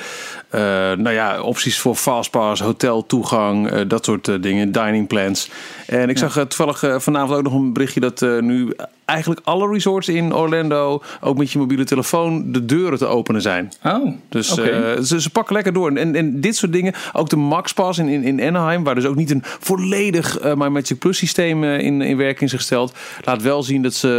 uh, 0.51 0.61
nou 0.91 1.11
ja, 1.11 1.41
opties 1.41 1.79
voor 1.79 1.95
fastpass, 1.95 2.61
hoteltoegang, 2.61 3.71
uh, 3.71 3.79
dat 3.87 4.05
soort 4.05 4.43
dingen, 4.43 4.71
dining 4.71 5.07
plans. 5.07 5.49
En 5.87 6.09
ik 6.09 6.17
ja. 6.19 6.29
zag 6.29 6.47
toevallig 6.47 7.03
vanavond 7.03 7.37
ook 7.37 7.43
nog 7.43 7.53
een 7.53 7.73
berichtje 7.73 7.99
dat 7.99 8.21
nu 8.21 8.73
eigenlijk 9.11 9.41
alle 9.43 9.71
resorts 9.71 10.07
in 10.07 10.35
Orlando, 10.35 11.01
ook 11.21 11.37
met 11.37 11.51
je 11.51 11.59
mobiele 11.59 11.83
telefoon, 11.83 12.51
de 12.51 12.65
deuren 12.65 12.97
te 12.97 13.05
openen 13.05 13.41
zijn. 13.41 13.71
Oh, 13.83 14.13
Dus 14.29 14.57
eh, 14.57 14.99
ze, 14.99 15.21
ze 15.21 15.29
pakken 15.29 15.53
lekker 15.53 15.73
door. 15.73 15.91
En, 15.91 16.15
en 16.15 16.41
dit 16.41 16.55
soort 16.55 16.73
dingen, 16.73 16.93
ook 17.13 17.29
de 17.29 17.35
Max 17.35 17.73
Pass 17.73 17.99
in, 17.99 18.07
in, 18.07 18.23
in 18.23 18.41
Anaheim, 18.41 18.83
waar 18.83 18.95
dus 18.95 19.05
ook 19.05 19.15
niet 19.15 19.31
een 19.31 19.41
volledig 19.43 20.39
eh 20.39 20.55
My 20.55 20.67
Magic 20.67 20.99
Plus 20.99 21.17
systeem 21.17 21.63
eh, 21.63 21.79
in, 21.79 22.01
in 22.01 22.17
werking 22.17 22.49
is 22.49 22.55
gesteld, 22.55 22.93
laat 23.23 23.41
wel 23.41 23.63
zien 23.63 23.81
dat 23.81 23.93
ze 23.93 24.09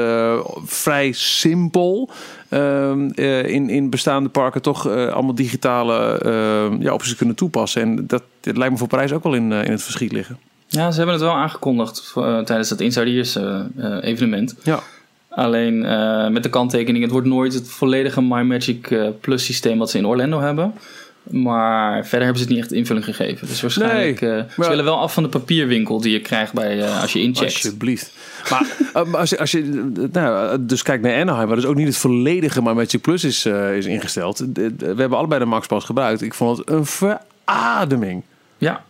eh, 0.45 0.55
vrij 0.65 1.13
simpel 1.13 2.11
ehm, 2.49 3.11
eh, 3.11 3.45
in, 3.45 3.71
in 3.71 3.91
bestaande 3.91 4.29
parken 4.29 4.63
toch 4.63 4.89
allemaal 4.89 5.35
digitale 5.35 6.21
ja, 6.81 6.93
opties 6.93 7.17
kunnen 7.17 7.37
toepassen. 7.37 7.83
En 7.83 8.07
dat, 8.07 8.23
dat 8.41 8.57
lijkt 8.57 8.73
me 8.73 8.79
voor 8.79 8.89
Parijs 8.89 9.13
ook 9.13 9.23
wel 9.23 9.35
in, 9.35 9.53
in 9.53 9.71
het 9.71 9.83
verschiet 9.83 10.13
liggen. 10.13 10.39
Ja, 10.73 10.91
ze 10.91 10.97
hebben 10.97 11.15
het 11.15 11.25
wel 11.25 11.35
aangekondigd 11.35 12.13
eh, 12.15 12.39
tijdens 12.39 12.69
dat 12.69 12.81
Insiders 12.81 13.37
eh, 13.37 13.61
evenement. 14.01 14.55
Ja. 14.63 14.83
Alleen 15.29 15.85
eh, 15.85 16.29
met 16.29 16.43
de 16.43 16.49
kanttekening, 16.49 17.05
het 17.05 17.13
wordt 17.13 17.27
nooit 17.27 17.55
het 17.55 17.69
volledige 17.69 18.23
My 18.23 18.43
Magic 18.43 18.95
Plus 19.21 19.45
systeem 19.45 19.79
wat 19.79 19.91
ze 19.91 19.99
in 19.99 20.07
Orlando 20.07 20.41
hebben. 20.41 20.75
Maar 21.23 22.07
verder 22.07 22.21
hebben 22.21 22.37
ze 22.37 22.43
het 22.43 22.49
niet 22.49 22.63
echt 22.63 22.73
invulling 22.73 23.05
gegeven. 23.05 23.47
Dus 23.47 23.61
waarschijnlijk, 23.61 24.21
Nee, 24.21 24.45
ze 24.57 24.69
willen 24.69 24.85
wel 24.85 24.99
af 24.99 25.13
van 25.13 25.23
de 25.23 25.29
papierwinkel 25.29 26.01
die 26.01 26.13
je 26.13 26.21
krijgt 26.21 26.53
bij, 26.53 26.89
als 26.89 27.13
je 27.13 27.21
incheckt. 27.21 27.53
Alsjeblieft. 27.53 28.13
Maar 28.51 28.67
als 29.21 29.31
je, 29.31 29.39
als 29.39 29.51
je 29.51 29.91
nou, 30.13 30.59
dus 30.67 30.83
kijkt 30.83 31.03
naar 31.03 31.21
Anaheim, 31.21 31.47
waar 31.47 31.57
dus 31.57 31.67
ook 31.67 31.77
niet 31.77 31.87
het 31.87 31.97
volledige 31.97 32.63
maar 32.63 32.75
Magic 32.75 33.01
Plus 33.01 33.25
is, 33.25 33.47
is 33.77 33.87
ingesteld. 33.87 34.39
We 34.39 34.73
hebben 34.87 35.19
allebei 35.19 35.41
de 35.41 35.47
Max 35.47 35.67
Pass 35.67 35.87
gebruikt. 35.87 36.23
Ik 36.23 36.35
vond 36.35 36.59
het 36.59 36.71
een 36.71 36.87
verademing. 36.87 38.23
Ja. 38.59 38.85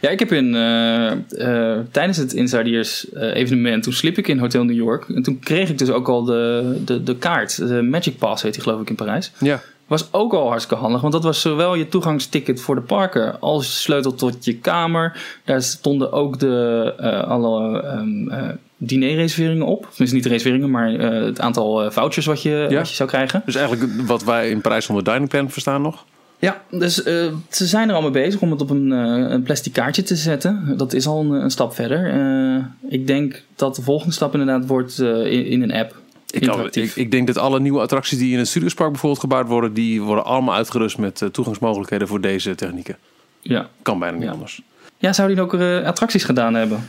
Ja, 0.00 0.08
ik 0.08 0.18
heb 0.18 0.32
in, 0.32 0.54
eh, 0.54 1.10
eh, 1.10 1.78
tijdens 1.90 2.16
het 2.16 2.32
Insiders 2.32 3.10
eh, 3.12 3.34
evenement, 3.34 3.82
toen 3.82 3.92
sliep 3.92 4.18
ik 4.18 4.28
in 4.28 4.38
Hotel 4.38 4.64
New 4.64 4.76
York. 4.76 5.08
En 5.08 5.22
toen 5.22 5.38
kreeg 5.38 5.68
ik 5.68 5.78
dus 5.78 5.90
ook 5.90 6.08
al 6.08 6.24
de, 6.24 6.74
de, 6.84 7.02
de 7.02 7.16
kaart. 7.16 7.56
De 7.68 7.82
Magic 7.82 8.18
Pass 8.18 8.42
heet 8.42 8.54
die 8.54 8.62
geloof 8.62 8.80
ik 8.80 8.88
in 8.88 8.94
Parijs. 8.94 9.32
Ja. 9.38 9.60
Was 9.86 10.08
ook 10.12 10.32
al 10.32 10.48
hartstikke 10.48 10.82
handig, 10.82 11.00
want 11.00 11.12
dat 11.12 11.22
was 11.22 11.40
zowel 11.40 11.74
je 11.74 11.88
toegangsticket 11.88 12.60
voor 12.60 12.74
de 12.74 12.80
parken 12.80 13.40
als 13.40 13.66
je 13.66 13.72
sleutel 13.72 14.14
tot 14.14 14.44
je 14.44 14.56
kamer. 14.58 15.16
Daar 15.44 15.62
stonden 15.62 16.12
ook 16.12 16.38
de, 16.38 16.94
alle 17.28 17.82
eh, 18.30 18.48
dinerreserveringen 18.76 19.66
op. 19.66 19.80
Tenminste, 19.80 20.14
niet 20.14 20.24
de 20.24 20.30
reserveringen, 20.30 20.70
maar 20.70 20.90
het 20.90 21.40
aantal 21.40 21.90
vouchers 21.90 22.26
wat 22.26 22.42
je, 22.42 22.66
Ja. 22.68 22.76
wat 22.76 22.88
je 22.88 22.94
zou 22.94 23.08
krijgen. 23.08 23.42
Dus 23.44 23.54
eigenlijk 23.54 23.92
wat 24.06 24.24
wij 24.24 24.50
in 24.50 24.60
Parijs 24.60 24.88
onder 24.88 25.04
dining 25.04 25.28
plan 25.28 25.50
verstaan 25.50 25.82
nog. 25.82 26.04
Ja, 26.40 26.62
dus 26.70 27.02
eh, 27.02 27.32
ze 27.48 27.66
zijn 27.66 27.88
er 27.88 27.94
al 27.94 28.02
mee 28.02 28.10
bezig 28.10 28.40
om 28.40 28.50
het 28.50 28.60
op 28.60 28.70
een, 28.70 28.92
eh, 28.92 29.30
een 29.30 29.42
plastic 29.42 29.72
kaartje 29.72 30.02
te 30.02 30.16
zetten. 30.16 30.74
Dat 30.76 30.92
is 30.92 31.06
al 31.06 31.20
een, 31.20 31.30
een 31.30 31.50
stap 31.50 31.74
verder. 31.74 32.10
Eh, 32.12 32.64
ik 32.90 33.06
denk 33.06 33.42
dat 33.56 33.76
de 33.76 33.82
volgende 33.82 34.14
stap 34.14 34.32
inderdaad 34.32 34.66
wordt 34.66 34.98
in, 35.00 35.46
in 35.46 35.62
een 35.62 35.72
app. 35.72 35.96
Ik, 36.30 36.44
ik, 36.74 36.96
ik 36.96 37.10
denk 37.10 37.26
dat 37.26 37.38
alle 37.38 37.60
nieuwe 37.60 37.80
attracties 37.80 38.18
die 38.18 38.32
in 38.32 38.38
het 38.38 38.48
Studiospark 38.48 38.90
bijvoorbeeld 38.90 39.20
gebouwd 39.20 39.48
worden, 39.48 39.72
die 39.72 40.02
worden 40.02 40.24
allemaal 40.24 40.54
uitgerust 40.54 40.98
met 40.98 41.22
toegangsmogelijkheden 41.32 42.08
voor 42.08 42.20
deze 42.20 42.54
technieken. 42.54 42.96
ja. 43.42 43.68
Kan 43.82 43.98
bijna 43.98 44.16
niet 44.16 44.26
Ja. 44.26 44.32
anders. 44.32 44.62
ja, 44.98 45.12
zou 45.12 45.28
die 45.34 45.40
ook 45.40 45.54
attracties 45.84 46.24
gedaan 46.24 46.54
hebben? 46.54 46.88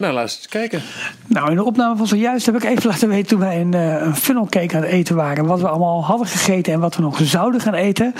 Nou, 0.00 0.12
laat 0.12 0.22
eens 0.22 0.48
kijken. 0.48 0.82
Nou, 1.26 1.50
in 1.50 1.56
de 1.56 1.64
opname 1.64 1.96
van 1.96 2.06
zojuist 2.06 2.46
heb 2.46 2.54
ik 2.54 2.64
even 2.64 2.90
laten 2.90 3.08
weten 3.08 3.26
toen 3.26 3.38
wij 3.38 3.60
een, 3.60 3.74
eh, 3.74 4.02
een 4.02 4.16
funnelcake 4.16 4.76
aan 4.76 4.82
het 4.82 4.90
eten 4.90 5.16
waren. 5.16 5.46
Wat 5.46 5.60
we 5.60 5.68
allemaal 5.68 6.04
hadden 6.04 6.26
gegeten 6.26 6.72
en 6.72 6.80
wat 6.80 6.96
we 6.96 7.02
nog 7.02 7.18
zouden 7.22 7.60
gaan 7.60 7.74
eten. 7.74 8.14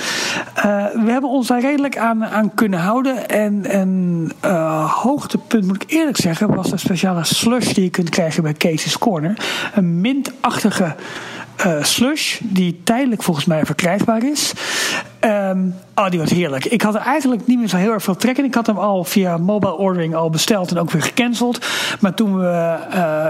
Eh, 0.55 0.65
we 1.05 1.11
hebben 1.11 1.31
ons 1.31 1.47
daar 1.47 1.61
redelijk 1.61 1.99
aan, 1.99 2.25
aan 2.25 2.55
kunnen 2.55 2.79
houden. 2.79 3.29
En 3.29 3.77
een 3.79 4.33
eh, 4.41 4.93
hoogtepunt, 5.03 5.67
moet 5.67 5.83
ik 5.83 5.91
eerlijk 5.91 6.17
zeggen, 6.17 6.55
was 6.55 6.71
de 6.71 6.77
speciale 6.77 7.25
slush 7.25 7.73
die 7.73 7.85
je 7.85 7.91
kunt 7.91 8.09
krijgen 8.09 8.43
bij 8.43 8.55
Casey's 8.55 8.99
Corner. 8.99 9.39
Een 9.75 10.01
mintachtige 10.01 10.95
eh, 11.65 11.83
slush 11.83 12.39
die 12.43 12.81
tijdelijk 12.85 13.23
volgens 13.23 13.47
mij 13.47 13.65
verkrijgbaar 13.65 14.25
is. 14.25 14.53
Ehm, 15.21 15.59
oh, 15.95 16.09
die 16.09 16.19
was 16.19 16.31
heerlijk. 16.31 16.65
Ik 16.65 16.83
had 16.83 16.95
er 16.95 17.01
eigenlijk 17.01 17.47
niet 17.47 17.59
meer 17.59 17.69
zo 17.69 17.77
heel 17.77 17.93
erg 17.93 18.03
veel 18.03 18.17
trek 18.17 18.39
in. 18.39 18.45
Ik 18.45 18.55
had 18.55 18.67
hem 18.67 18.79
al 18.79 19.05
via 19.05 19.37
mobile 19.37 19.77
ordering 19.77 20.15
al 20.15 20.31
besteld 20.31 20.71
en 20.71 20.79
ook 20.79 20.91
weer 20.91 21.03
gecanceld. 21.03 21.67
Maar 22.01 22.15
toen 22.15 22.39
we 22.39 22.79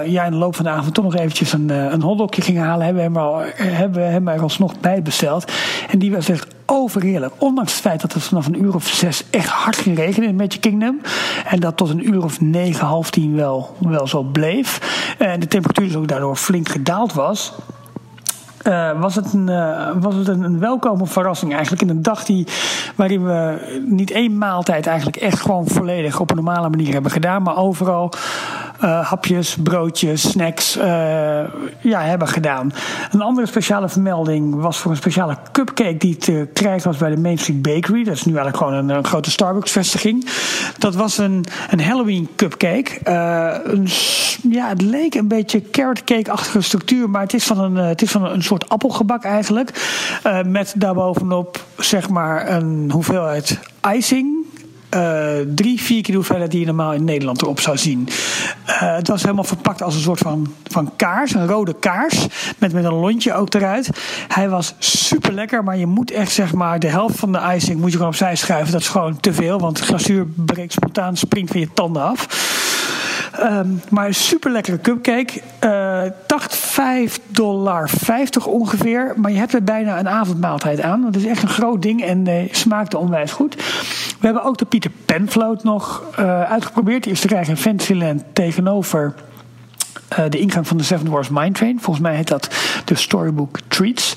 ja, 0.06 0.24
in 0.24 0.30
de 0.30 0.36
loop 0.36 0.56
van 0.56 0.64
de 0.64 0.70
avond 0.70 0.94
toch 0.94 1.04
nog 1.04 1.16
eventjes 1.16 1.52
een, 1.52 1.70
eh, 1.70 1.92
een 1.92 2.02
hotdogje 2.02 2.42
gingen 2.42 2.64
halen, 2.64 2.84
hebben 2.84 3.02
we 3.02 3.08
hem, 3.08 3.16
al, 3.26 3.42
hebben 3.56 4.02
we 4.02 4.08
hem 4.08 4.28
er 4.28 4.42
alsnog 4.42 4.80
bij 4.80 5.02
besteld. 5.02 5.52
En 5.90 5.98
die 5.98 6.12
was 6.12 6.28
echt 6.28 6.46
overheerlijk. 6.66 7.34
Ondanks 7.38 7.72
het 7.72 7.80
feit 7.80 8.00
dat 8.00 8.12
het 8.12 8.22
vanaf 8.22 8.46
een 8.46 8.62
uur 8.62 8.74
of 8.74 8.86
zes 8.86 9.24
echt 9.30 9.48
hard 9.48 9.76
ging 9.76 9.96
regenen 9.96 10.28
in 10.28 10.36
Magic 10.36 10.60
Kingdom. 10.60 11.00
En 11.46 11.60
dat 11.60 11.76
tot 11.76 11.88
een 11.88 12.08
uur 12.08 12.24
of 12.24 12.40
negen, 12.40 12.86
half 12.86 13.10
tien 13.10 13.36
wel, 13.36 13.76
wel 13.78 14.06
zo 14.06 14.22
bleef. 14.22 14.80
En 15.18 15.40
de 15.40 15.46
temperatuur 15.46 15.86
dus 15.86 15.96
ook 15.96 16.08
daardoor 16.08 16.36
flink 16.36 16.68
gedaald 16.68 17.12
was. 17.12 17.52
Eh, 18.62 19.00
was 19.00 19.14
het, 19.14 19.32
een, 19.32 19.48
eh, 19.48 19.90
was 20.00 20.14
het 20.14 20.28
een, 20.28 20.42
een 20.42 20.58
welkome 20.58 21.06
verrassing 21.06 21.52
eigenlijk. 21.52 21.82
In 21.82 21.88
een 21.88 22.02
dag 22.02 22.24
die, 22.24 22.46
waarin 22.96 23.24
we 23.24 23.58
niet 23.86 24.10
één 24.10 24.38
maaltijd 24.38 24.86
eigenlijk 24.86 25.16
echt 25.16 25.40
gewoon 25.40 25.68
volledig 25.68 26.20
op 26.20 26.30
een 26.30 26.36
normale 26.36 26.68
manier 26.68 26.92
hebben 26.92 27.10
gedaan. 27.10 27.42
Maar 27.42 27.56
overal 27.56 28.12
eh, 28.80 29.06
hapjes, 29.06 29.56
broodjes, 29.62 30.30
snacks 30.30 30.76
eh, 30.76 30.84
ja, 31.80 32.00
hebben 32.00 32.28
gedaan. 32.28 32.72
Een 33.10 33.20
andere 33.20 33.46
speciale 33.46 33.88
vermelding 33.88 34.54
was 34.60 34.78
voor 34.78 34.90
een 34.90 34.96
speciale 34.96 35.36
cupcake 35.52 35.96
die 35.96 36.16
te 36.16 36.48
krijgen 36.52 36.88
was 36.88 36.96
bij 36.96 37.10
de 37.10 37.20
Main 37.20 37.38
Street 37.38 37.62
Bakery. 37.62 38.04
Dat 38.04 38.14
is 38.14 38.24
nu 38.24 38.36
eigenlijk 38.36 38.56
gewoon 38.56 38.74
een, 38.74 38.96
een 38.96 39.06
grote 39.06 39.30
Starbucks 39.30 39.70
vestiging. 39.70 40.26
Dat 40.78 40.94
was 40.94 41.18
een, 41.18 41.44
een 41.70 41.80
Halloween 41.80 42.28
cupcake. 42.36 42.98
Eh, 43.02 43.56
een, 43.62 43.88
ja, 44.50 44.68
het 44.68 44.82
leek 44.82 45.14
een 45.14 45.28
beetje 45.28 45.70
carrot 45.70 46.04
cake-achtige 46.04 46.60
structuur. 46.60 47.10
Maar 47.10 47.22
het 47.22 47.34
is 47.34 47.44
van 47.44 47.58
een, 47.58 47.76
het 47.76 48.02
is 48.02 48.10
van 48.10 48.24
een 48.24 48.42
soort 48.42 48.68
appelgebak 48.68 49.24
eigenlijk. 49.24 49.98
Met 50.46 50.74
daarbovenop 50.76 51.64
zeg 51.76 52.08
maar 52.08 52.50
een 52.50 52.90
hoeveelheid 52.90 53.58
icing. 53.94 54.40
Eh, 54.90 55.38
drie, 55.54 55.80
vier 55.80 56.02
keer 56.02 56.22
de 56.28 56.48
die 56.48 56.60
je 56.60 56.66
normaal 56.66 56.92
in 56.92 57.04
Nederland 57.04 57.42
erop 57.42 57.60
zou 57.60 57.78
zien. 57.78 58.08
Eh, 58.64 58.94
het 58.94 59.08
was 59.08 59.22
helemaal 59.22 59.44
verpakt 59.44 59.82
als 59.82 59.94
een 59.94 60.00
soort 60.00 60.18
van, 60.18 60.54
van 60.66 60.92
kaars, 60.96 61.34
een 61.34 61.46
rode 61.46 61.74
kaars. 61.74 62.26
Met, 62.58 62.72
met 62.72 62.84
een 62.84 62.94
lontje 62.94 63.34
ook 63.34 63.54
eruit. 63.54 63.90
Hij 64.28 64.48
was 64.48 64.74
super 64.78 65.32
lekker, 65.32 65.64
maar 65.64 65.76
je 65.76 65.86
moet 65.86 66.10
echt 66.10 66.32
zeg 66.32 66.52
maar 66.52 66.78
de 66.78 66.88
helft 66.88 67.18
van 67.18 67.32
de 67.32 67.40
icing 67.54 67.80
moet 67.80 67.90
je 67.90 67.96
gewoon 67.96 68.12
opzij 68.12 68.36
schuiven. 68.36 68.72
Dat 68.72 68.80
is 68.80 68.88
gewoon 68.88 69.20
te 69.20 69.32
veel, 69.32 69.58
want 69.58 69.80
glazuur 69.80 70.26
breekt 70.26 70.72
spontaan, 70.72 71.16
springt 71.16 71.50
van 71.50 71.60
je 71.60 71.72
tanden 71.74 72.02
af. 72.02 72.26
Ehm, 73.38 73.68
maar 73.88 74.06
een 74.06 74.14
super 74.14 74.50
lekkere 74.50 74.80
cupcake. 74.80 75.40
5,50 76.80 77.26
dollar 77.28 77.90
ongeveer. 78.46 79.12
Maar 79.16 79.30
je 79.30 79.38
hebt 79.38 79.54
er 79.54 79.64
bijna 79.64 79.98
een 79.98 80.08
avondmaaltijd 80.08 80.80
aan. 80.80 81.04
Het 81.04 81.16
is 81.16 81.24
echt 81.24 81.42
een 81.42 81.48
groot 81.48 81.82
ding 81.82 82.02
en 82.04 82.26
eh, 82.26 82.48
smaakte 82.50 82.98
onwijs 82.98 83.32
goed. 83.32 83.56
We 84.20 84.26
hebben 84.26 84.44
ook 84.44 84.58
de 84.58 84.64
Peter 84.64 84.90
Pan 85.04 85.28
float 85.28 85.64
nog 85.64 86.02
eh, 86.16 86.42
uitgeprobeerd. 86.42 87.02
Die 87.02 87.12
is 87.12 87.20
te 87.20 87.26
krijgen 87.26 87.50
in 87.50 87.60
Fantasyland 87.60 88.24
tegenover 88.32 89.14
eh, 90.08 90.24
de 90.28 90.38
ingang 90.38 90.66
van 90.66 90.76
de 90.76 90.82
Seven 90.82 91.10
Wars 91.10 91.28
Mine 91.28 91.52
Train. 91.52 91.80
Volgens 91.80 92.06
mij 92.06 92.16
heet 92.16 92.28
dat 92.28 92.48
de 92.84 92.94
Storybook 92.94 93.58
Treats. 93.68 94.14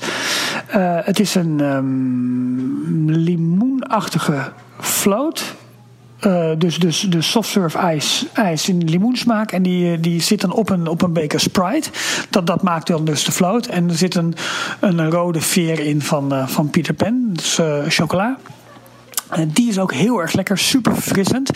Eh, 0.66 0.98
het 1.00 1.20
is 1.20 1.34
een 1.34 1.60
ehm, 1.60 3.10
limoenachtige 3.10 4.52
float. 4.80 5.54
Dus, 6.58 6.78
dus, 6.78 7.00
dus 7.00 7.30
soft 7.30 7.48
serve 7.48 7.78
ijs, 7.78 8.26
ijs 8.32 8.68
in 8.68 8.84
limoensmaak. 8.84 9.52
En 9.52 9.62
die, 9.62 10.00
die 10.00 10.22
zit 10.22 10.40
dan 10.40 10.52
op 10.52 10.70
een, 10.70 10.86
op 10.86 11.02
een 11.02 11.12
beker 11.12 11.40
Sprite. 11.40 11.90
Dat, 12.30 12.46
dat 12.46 12.62
maakt 12.62 12.86
dan 12.86 13.04
dus 13.04 13.24
de 13.24 13.32
float. 13.32 13.66
En 13.66 13.88
er 13.88 13.96
zit 13.96 14.14
een, 14.14 14.34
een 14.80 15.10
rode 15.10 15.40
veer 15.40 15.80
in 15.80 16.02
van, 16.02 16.34
eh, 16.34 16.46
van 16.46 16.70
Peter 16.70 16.94
Pan. 16.94 17.30
Dus 17.32 17.58
eh, 17.58 17.78
chocola. 17.88 18.36
En 19.36 19.50
die 19.52 19.68
is 19.68 19.78
ook 19.78 19.92
heel 19.92 20.20
erg 20.20 20.32
lekker, 20.32 20.58
super 20.58 20.94
verfrissend. 20.94 21.50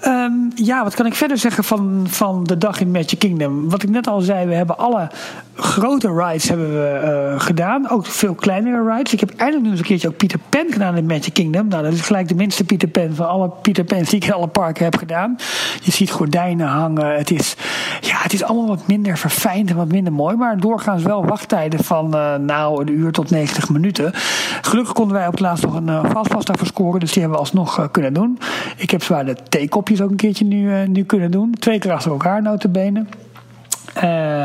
Ehm, 0.00 0.32
ja, 0.54 0.82
wat 0.82 0.94
kan 0.94 1.06
ik 1.06 1.14
verder 1.14 1.38
zeggen 1.38 1.64
van, 1.64 2.06
van 2.08 2.44
de 2.44 2.58
dag 2.58 2.80
in 2.80 2.90
Magic 2.90 3.18
Kingdom? 3.18 3.70
Wat 3.70 3.82
ik 3.82 3.88
net 3.90 4.06
al 4.06 4.20
zei, 4.20 4.46
we 4.46 4.54
hebben 4.54 4.78
alle 4.78 5.10
grote 5.62 6.14
rides 6.14 6.48
hebben 6.48 6.72
we, 6.72 6.88
eh, 6.88 7.40
gedaan. 7.40 7.90
Ook 7.90 8.06
veel 8.06 8.34
kleinere 8.34 8.94
rides. 8.94 9.12
Ik 9.12 9.20
heb 9.20 9.30
eindelijk 9.36 9.64
nu 9.64 9.70
eens 9.70 9.80
een 9.80 9.86
keertje 9.86 10.08
ook 10.08 10.16
Peter 10.16 10.38
Pan 10.48 10.66
gedaan 10.70 10.96
in 10.96 11.06
Magic 11.06 11.32
Kingdom. 11.32 11.68
Nou, 11.68 11.82
dat 11.82 11.92
is 11.92 12.00
gelijk 12.00 12.28
de 12.28 12.34
minste 12.34 12.64
Peter 12.64 12.88
Pan 12.88 13.14
van 13.14 13.28
alle 13.28 13.50
Peter 13.62 13.84
Pans 13.84 14.08
die 14.08 14.20
ik 14.20 14.26
in 14.26 14.32
alle 14.32 14.46
parken 14.46 14.84
heb 14.84 14.96
gedaan. 14.96 15.36
Je 15.82 15.90
ziet 15.90 16.10
gordijnen 16.10 16.66
hangen. 16.66 17.16
Het 17.16 17.30
is, 17.30 17.56
ja, 18.00 18.16
het 18.18 18.32
is 18.32 18.42
allemaal 18.42 18.66
wat 18.66 18.86
minder 18.86 19.18
verfijnd 19.18 19.70
en 19.70 19.76
wat 19.76 19.88
minder 19.88 20.12
mooi. 20.12 20.36
Maar 20.36 20.60
doorgaans 20.60 21.02
wel 21.02 21.24
wachttijden 21.24 21.84
van 21.84 22.14
eh, 22.14 22.34
nou 22.34 22.80
een 22.80 22.92
uur 22.92 23.12
tot 23.12 23.30
90 23.30 23.68
minuten. 23.68 24.12
Gelukkig 24.60 24.92
konden 24.94 25.16
wij 25.16 25.26
op 25.26 25.32
het 25.32 25.40
laatst 25.40 25.64
nog 25.64 25.74
een 25.74 25.88
uh, 25.88 26.04
fastpass 26.10 26.46
daarvoor 26.46 26.66
scoren. 26.66 27.00
Dus 27.00 27.12
die 27.12 27.22
hebben 27.22 27.38
we 27.38 27.44
alsnog 27.44 27.78
eh, 27.78 27.84
kunnen 27.90 28.12
doen. 28.12 28.38
Ik 28.76 28.90
heb 28.90 29.02
zwaar 29.02 29.24
de 29.24 29.36
theekopjes 29.48 30.00
ook 30.00 30.10
een 30.10 30.16
keertje 30.16 30.44
nu, 30.44 30.72
eh, 30.72 30.88
nu 30.88 31.04
kunnen 31.04 31.30
doen. 31.30 31.54
Twee 31.58 31.78
keer 31.78 31.92
achter 31.92 32.10
elkaar 32.10 32.42
notabene. 32.42 33.04
Eh 34.00 34.40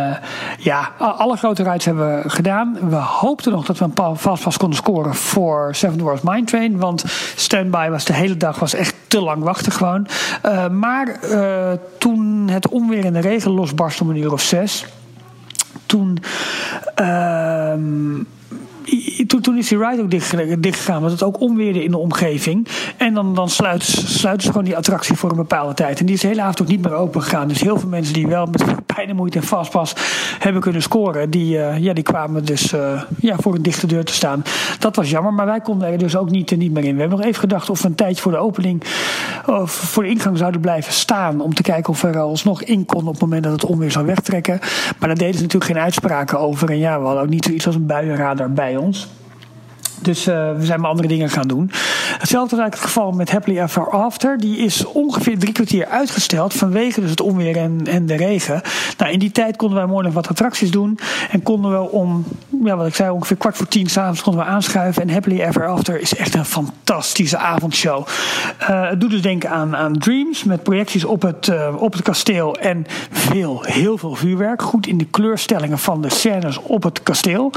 ja, 0.59 0.91
alle 0.97 1.37
grote 1.37 1.63
rides 1.63 1.85
hebben 1.85 2.21
we 2.21 2.29
gedaan. 2.29 2.77
We 2.89 2.95
hoopten 2.95 3.51
nog 3.51 3.65
dat 3.65 3.77
we 3.77 3.83
een 3.85 3.93
paar 3.93 4.15
fastpass 4.15 4.57
konden 4.57 4.77
scoren 4.77 5.15
voor 5.15 5.75
Seven 5.75 5.97
Dwarfs 5.97 6.21
Mine 6.21 6.43
Train. 6.43 6.77
Want 6.77 7.03
standby 7.35 7.89
was 7.89 8.05
de 8.05 8.13
hele 8.13 8.37
dag 8.37 8.59
was 8.59 8.73
echt 8.73 8.95
te 9.07 9.21
lang 9.21 9.43
wachten 9.43 9.71
gewoon. 9.71 10.07
Eh, 10.41 10.67
maar 10.67 11.07
eh, 11.07 11.71
toen 11.97 12.47
het 12.51 12.67
onweer 12.67 13.05
in 13.05 13.13
de 13.13 13.19
regen 13.19 13.51
losbarst 13.51 14.01
om 14.01 14.09
een 14.09 14.17
uur 14.17 14.31
of 14.31 14.41
zes... 14.41 14.85
toen. 15.85 16.19
Toen, 19.41 19.57
is 19.57 19.67
die 19.67 19.77
ride 19.77 20.01
ook 20.01 20.11
dicht, 20.11 20.61
dichtgegaan, 20.63 20.99
want 20.99 21.11
het 21.11 21.23
ook 21.23 21.39
onweerde 21.39 21.83
in 21.83 21.91
de 21.91 21.97
omgeving. 21.97 22.67
En 22.97 23.13
dan, 23.13 23.35
dan 23.35 23.49
sluiten, 23.49 23.87
sluiten 24.07 24.45
ze 24.45 24.51
gewoon 24.51 24.65
die 24.65 24.77
attractie 24.77 25.15
voor 25.15 25.29
een 25.29 25.35
bepaalde 25.35 25.73
tijd. 25.73 25.99
En 25.99 26.05
die 26.05 26.15
is 26.15 26.21
de 26.21 26.27
hele 26.27 26.41
avond 26.41 26.61
ook 26.61 26.67
niet 26.67 26.81
meer 26.81 26.93
open 26.93 27.21
gegaan. 27.21 27.47
Dus 27.47 27.61
heel 27.61 27.79
veel 27.79 27.89
mensen 27.89 28.13
die 28.13 28.27
wel 28.27 28.45
met 28.45 28.63
pijn 28.95 29.09
en 29.09 29.15
moeite 29.15 29.37
en 29.37 29.43
vastpas 29.43 29.93
hebben 30.39 30.61
kunnen 30.61 30.81
scoren, 30.81 31.29
die, 31.29 31.59
eh, 31.59 31.77
ja, 31.77 31.93
die 31.93 32.03
kwamen 32.03 32.45
dus 32.45 32.73
eh, 32.73 33.01
ja, 33.19 33.35
voor 33.39 33.55
een 33.55 33.61
dichte 33.61 33.87
deur 33.87 34.03
te 34.03 34.13
staan. 34.13 34.43
Dat 34.79 34.95
was 34.95 35.09
jammer, 35.09 35.33
maar 35.33 35.45
wij 35.45 35.61
konden 35.61 35.87
er 35.87 35.97
dus 35.97 36.15
ook 36.15 36.29
niet, 36.29 36.51
eh, 36.51 36.57
niet 36.57 36.71
meer 36.71 36.83
in. 36.83 36.93
We 36.93 36.99
hebben 36.99 37.17
nog 37.17 37.27
even 37.27 37.39
gedacht 37.39 37.69
of 37.69 37.81
we 37.81 37.87
een 37.87 37.95
tijdje 37.95 38.21
voor 38.21 38.31
de 38.31 38.37
opening, 38.37 38.83
of 39.45 39.71
voor 39.71 40.03
de 40.03 40.09
ingang 40.09 40.37
zouden 40.37 40.61
blijven 40.61 40.93
staan. 40.93 41.41
Om 41.41 41.53
te 41.53 41.61
kijken 41.61 41.93
of 41.93 42.01
we 42.01 42.07
er 42.07 42.19
alsnog 42.19 42.63
in 42.63 42.85
konden 42.85 43.07
op 43.07 43.13
het 43.13 43.21
moment 43.21 43.43
dat 43.43 43.51
het 43.51 43.65
onweer 43.65 43.91
zou 43.91 44.05
wegtrekken. 44.05 44.59
Maar 44.99 45.07
daar 45.07 45.17
deden 45.17 45.35
ze 45.35 45.41
natuurlijk 45.41 45.71
geen 45.71 45.83
uitspraken 45.83 46.39
over. 46.39 46.69
En 46.69 46.77
ja, 46.77 46.99
we 46.99 47.05
hadden 47.05 47.23
ook 47.23 47.29
niet 47.29 47.45
zoiets 47.45 47.65
als 47.65 47.75
een 47.75 47.85
buienradar 47.85 48.51
bij 48.51 48.74
ons. 48.77 49.07
Dus 50.05 50.27
eh, 50.27 50.51
we 50.57 50.65
zijn 50.65 50.79
maar 50.79 50.89
andere 50.89 51.07
dingen 51.07 51.29
gaan 51.29 51.47
doen. 51.47 51.71
Hetzelfde 52.17 52.55
is 52.55 52.61
eigenlijk 52.61 52.73
het 52.73 52.83
geval 52.83 53.11
met 53.11 53.31
Happily 53.31 53.59
Ever 53.59 53.89
After. 53.89 54.37
Die 54.37 54.57
is 54.57 54.85
ongeveer 54.85 55.39
drie 55.39 55.53
kwartier 55.53 55.87
uitgesteld 55.87 56.53
vanwege 56.53 57.01
dus 57.01 57.09
het 57.09 57.21
onweer 57.21 57.57
en, 57.57 57.81
en 57.87 58.05
de 58.05 58.15
regen. 58.15 58.61
Nou, 58.97 59.11
in 59.11 59.19
die 59.19 59.31
tijd 59.31 59.55
konden 59.55 59.77
wij 59.77 59.87
mooi 59.87 60.05
nog 60.05 60.13
wat 60.13 60.27
attracties 60.27 60.71
doen. 60.71 60.99
En 61.31 61.43
konden 61.43 61.71
we 61.71 61.89
om, 61.89 62.25
ja, 62.63 62.75
wat 62.75 62.87
ik 62.87 62.95
zei, 62.95 63.09
ongeveer 63.09 63.37
kwart 63.37 63.57
voor 63.57 63.67
tien 63.67 63.87
s'avonds 63.87 64.21
konden 64.21 64.45
we 64.45 64.49
aanschuiven. 64.49 65.01
En 65.01 65.09
Happily 65.09 65.41
Ever 65.41 65.67
After 65.67 66.01
is 66.01 66.15
echt 66.15 66.33
een 66.33 66.45
fantastische 66.45 67.37
avondshow. 67.37 68.07
Eh, 68.57 68.89
het 68.89 68.99
doet 68.99 69.09
dus 69.09 69.21
denken 69.21 69.49
aan, 69.49 69.75
aan 69.75 69.97
Dreams 69.97 70.43
met 70.43 70.63
projecties 70.63 71.05
op 71.05 71.21
het, 71.21 71.47
eh, 71.47 71.75
op 71.77 71.93
het 71.93 72.01
kasteel. 72.01 72.55
En 72.55 72.85
veel, 73.11 73.63
heel 73.63 73.97
veel 73.97 74.15
vuurwerk. 74.15 74.61
Goed 74.61 74.87
in 74.87 74.97
de 74.97 75.05
kleurstellingen 75.05 75.79
van 75.79 76.01
de 76.01 76.09
scènes 76.09 76.57
op 76.61 76.83
het 76.83 77.03
kasteel. 77.03 77.51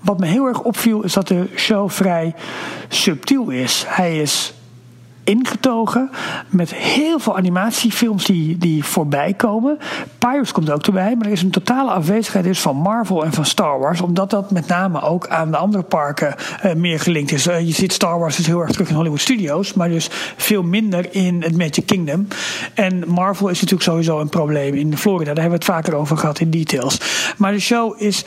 Wat 0.00 0.18
me 0.18 0.26
heel 0.26 0.46
erg 0.46 0.62
opviel 0.62 1.02
is 1.02 1.12
dat 1.12 1.28
de 1.28 1.46
show 1.56 1.71
vrij 1.88 2.34
subtiel 2.88 3.50
is. 3.50 3.84
Hij 3.88 4.20
is 4.20 4.54
ingetogen 5.24 6.10
met 6.48 6.74
heel 6.74 7.18
veel 7.18 7.36
animatiefilms 7.36 8.24
die, 8.24 8.58
die 8.58 8.84
voorbij 8.84 9.34
komen. 9.34 9.78
Pirates 10.18 10.52
komt 10.52 10.70
ook 10.70 10.86
erbij, 10.86 11.16
maar 11.16 11.26
er 11.26 11.32
is 11.32 11.42
een 11.42 11.50
totale 11.50 11.90
afwezigheid 11.90 12.44
dus 12.44 12.60
van 12.60 12.76
Marvel 12.76 13.24
en 13.24 13.32
van 13.32 13.44
Star 13.44 13.78
Wars, 13.78 14.00
omdat 14.00 14.30
dat 14.30 14.50
met 14.50 14.66
name 14.66 15.00
ook 15.00 15.28
aan 15.28 15.50
de 15.50 15.56
andere 15.56 15.82
parken 15.82 16.34
eh, 16.60 16.74
meer 16.74 17.00
gelinkt 17.00 17.32
is. 17.32 17.46
Eh, 17.46 17.60
je 17.60 17.72
ziet 17.72 17.92
Star 17.92 18.18
Wars 18.18 18.38
is 18.38 18.46
heel 18.46 18.60
erg 18.60 18.70
terug 18.70 18.88
in 18.88 18.94
Hollywood 18.94 19.20
Studios, 19.20 19.74
maar 19.74 19.88
dus 19.88 20.08
veel 20.36 20.62
minder 20.62 21.14
in 21.14 21.42
het 21.42 21.56
Magic 21.56 21.86
Kingdom. 21.86 22.28
En 22.74 23.04
Marvel 23.06 23.48
is 23.48 23.60
natuurlijk 23.60 23.90
sowieso 23.90 24.20
een 24.20 24.28
probleem 24.28 24.74
in 24.74 24.96
Florida. 24.96 25.34
Daar 25.34 25.42
hebben 25.42 25.60
we 25.60 25.64
het 25.66 25.74
vaker 25.74 25.94
over 25.94 26.16
gehad 26.16 26.40
in 26.40 26.50
details. 26.50 27.00
Maar 27.36 27.52
de 27.52 27.60
show 27.60 28.02
is 28.02 28.24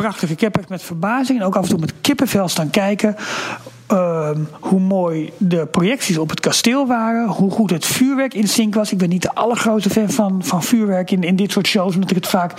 prachtig. 0.00 0.30
Ik 0.30 0.40
heb 0.40 0.56
echt 0.56 0.68
met 0.68 0.82
verbazing 0.82 1.38
en 1.40 1.44
ook 1.44 1.56
af 1.56 1.62
en 1.62 1.68
toe 1.68 1.78
met 1.78 1.94
kippenvel 2.00 2.48
staan 2.48 2.70
kijken. 2.70 3.16
ehm, 3.86 4.40
hoe 4.60 4.80
mooi 4.80 5.32
de 5.38 5.66
projecties 5.66 6.18
op 6.18 6.30
het 6.30 6.40
kasteel 6.40 6.86
waren. 6.86 7.28
Hoe 7.28 7.50
goed 7.50 7.70
het 7.70 7.86
vuurwerk 7.86 8.34
in 8.34 8.48
sync 8.48 8.74
was. 8.74 8.92
Ik 8.92 8.98
ben 8.98 9.08
niet 9.08 9.22
de 9.22 9.34
allergrootste 9.34 9.90
fan 9.90 10.10
van, 10.10 10.44
van 10.44 10.62
vuurwerk 10.62 11.10
in, 11.10 11.22
in 11.22 11.36
dit 11.36 11.52
soort 11.52 11.66
shows. 11.66 11.94
Omdat 11.94 12.10
ik 12.10 12.16
het 12.16 12.26
vaak 12.26 12.52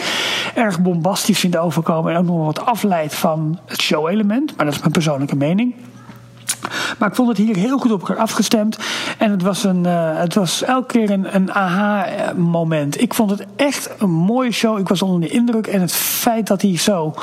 erg 0.56 0.82
bombastisch 0.82 1.40
vind 1.40 1.58
overkomen. 1.58 2.14
En 2.14 2.18
ook 2.18 2.26
nog 2.26 2.46
wat 2.46 2.66
afleidt 2.66 3.16
van 3.16 3.60
het 3.66 3.82
show-element. 3.82 4.56
Maar 4.56 4.66
dat 4.66 4.76
is 4.76 4.82
mijn 4.82 4.92
persoonlijke 4.92 5.36
mening. 5.36 5.76
Maar 6.98 7.10
ik 7.10 7.16
vond 7.16 7.28
het 7.28 7.38
hier 7.38 7.56
heel 7.56 7.78
goed 7.78 7.92
op 7.92 8.00
elkaar 8.00 8.18
afgestemd. 8.18 8.78
En 9.18 9.32
het 9.32 9.42
was, 9.42 9.64
een, 9.64 9.86
eh, 9.86 10.18
het 10.20 10.34
was 10.34 10.64
elke 10.64 10.88
keer 10.88 11.10
een, 11.10 11.36
een 11.36 11.54
aha-moment. 11.54 13.02
Ik 13.02 13.14
vond 13.14 13.30
het 13.30 13.46
echt 13.56 13.90
een 13.98 14.12
mooie 14.12 14.52
show. 14.52 14.80
Ik 14.80 14.88
was 14.88 15.02
onder 15.02 15.22
de 15.22 15.36
indruk. 15.36 15.68
En 15.68 15.82
het 15.82 15.94
feit 15.94 16.48
dat 16.48 16.62
hij 16.62 16.78
zo, 16.78 17.14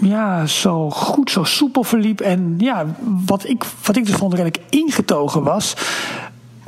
ja, 0.00 0.46
zo 0.46 0.90
goed, 0.90 1.30
zo 1.30 1.44
soepel 1.44 1.82
verliep. 1.82 2.20
En 2.20 2.54
ja, 2.58 2.86
wat 3.26 3.48
ik, 3.48 3.64
wat 3.84 3.96
ik 3.96 4.06
dus 4.06 4.14
vond 4.14 4.32
redelijk 4.32 4.60
ingetogen 4.68 5.42
was 5.42 5.74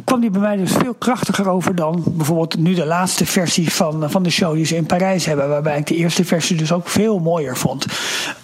kwam 0.04 0.20
die 0.20 0.30
bij 0.30 0.40
mij 0.40 0.56
dus 0.56 0.72
veel 0.72 0.94
krachtiger 0.94 1.48
over 1.48 1.74
dan 1.74 2.02
bijvoorbeeld 2.06 2.58
nu 2.58 2.74
de 2.74 2.86
laatste 2.86 3.26
versie 3.26 3.72
van, 3.72 4.10
van 4.10 4.22
de 4.22 4.30
show 4.30 4.54
die 4.54 4.64
ze 4.64 4.76
in 4.76 4.86
Parijs 4.86 5.24
hebben. 5.24 5.48
Waarbij 5.48 5.78
ik 5.78 5.86
de 5.86 5.96
eerste 5.96 6.24
versie 6.24 6.56
dus 6.56 6.72
ook 6.72 6.88
veel 6.88 7.18
mooier 7.18 7.56
vond. 7.56 7.86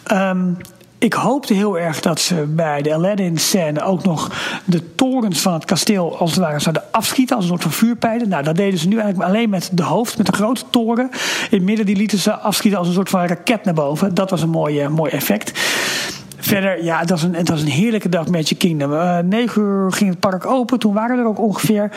Ehm, 0.03 0.53
ik 0.99 1.13
hoopte 1.13 1.55
heel 1.55 1.79
erg 1.79 2.01
dat 2.01 2.21
ze 2.21 2.35
bij 2.35 2.83
de 2.83 2.95
Aladdin-scène 2.95 3.83
ook 3.83 4.05
nog 4.05 4.31
de 4.65 4.95
torens 4.95 5.41
van 5.41 5.53
het 5.53 5.65
kasteel 5.65 6.19
als 6.19 6.31
het 6.31 6.41
ware 6.41 6.61
zouden 6.61 6.83
afschieten 6.91 7.37
als 7.37 7.45
een 7.45 7.51
soort 7.51 7.63
van 7.63 7.73
vuurpijlen. 7.73 8.29
Nou, 8.29 8.43
dat 8.43 8.57
deden 8.57 8.79
ze 8.79 8.89
nu 8.89 8.99
eigenlijk 8.99 9.31
alleen 9.31 9.51
met 9.51 9.71
de 9.73 9.83
hoofd, 9.83 10.17
met 10.17 10.27
de 10.27 10.33
grote 10.33 10.63
toren. 10.71 11.11
In 11.51 11.57
het 11.57 11.63
midden 11.63 11.87
die 11.87 11.97
lieten 11.97 12.19
ze 12.19 12.33
afschieten 12.33 12.79
als 12.79 12.89
een 12.89 12.95
soort 12.95 13.09
van 13.09 13.27
raket 13.27 13.65
naar 13.65 13.75
boven. 13.75 14.15
Dat 14.15 14.31
was 14.31 14.43
een 14.43 14.51
mooi, 14.51 14.81
eh, 14.81 14.89
mooi 14.89 15.11
effect. 15.11 15.53
Verder, 16.41 16.85
ja, 16.85 16.99
het 16.99 17.11
was 17.11 17.23
een, 17.23 17.51
een 17.51 17.67
heerlijke 17.67 18.09
dag 18.09 18.29
Magic 18.29 18.59
Kingdom. 18.59 18.93
Eh 18.93 19.19
9 19.19 19.63
uur 19.63 19.93
ging 19.93 20.11
het 20.11 20.21
park 20.21 20.47
open. 20.47 20.79
Toen 20.79 20.95
waren 20.95 21.17
we 21.17 21.23
er 21.23 21.29
ook 21.29 21.41
ongeveer. 21.41 21.91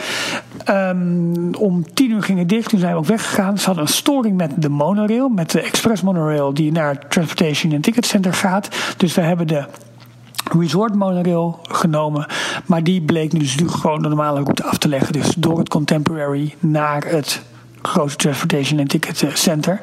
Ehm, 0.64 1.54
om 1.58 1.92
10 1.94 2.10
uur 2.10 2.22
ging 2.22 2.38
het 2.38 2.48
dicht. 2.48 2.68
Toen 2.68 2.78
zijn 2.78 2.92
we 2.92 2.98
ook 2.98 3.06
weggegaan. 3.06 3.58
Ze 3.58 3.66
hadden 3.66 3.84
een 3.84 3.90
storing 3.90 4.36
met 4.36 4.50
de 4.56 4.68
monorail. 4.68 5.28
Met 5.28 5.50
de 5.50 5.60
express 5.60 6.02
monorail 6.02 6.54
die 6.54 6.72
naar 6.72 6.88
het 6.88 7.10
Transportation 7.10 7.72
and 7.72 7.82
Ticket 7.82 8.06
Center 8.06 8.34
gaat. 8.34 8.68
Dus 8.96 9.14
we 9.14 9.20
hebben 9.20 9.46
de 9.46 9.64
Resort 10.58 10.94
monorail 10.94 11.58
genomen. 11.62 12.26
Maar 12.66 12.82
die 12.82 13.02
bleek 13.02 13.32
nu 13.32 13.38
dus 13.38 13.56
gewoon 13.66 14.02
de 14.02 14.08
normale 14.08 14.40
route 14.40 14.64
af 14.64 14.78
te 14.78 14.88
leggen. 14.88 15.12
Dus 15.12 15.34
door 15.34 15.58
het 15.58 15.68
Contemporary 15.68 16.54
naar 16.58 17.04
het 17.06 17.42
grote 17.82 18.16
Transportation 18.16 18.78
and 18.78 18.88
Ticket 18.88 19.24
Center. 19.32 19.80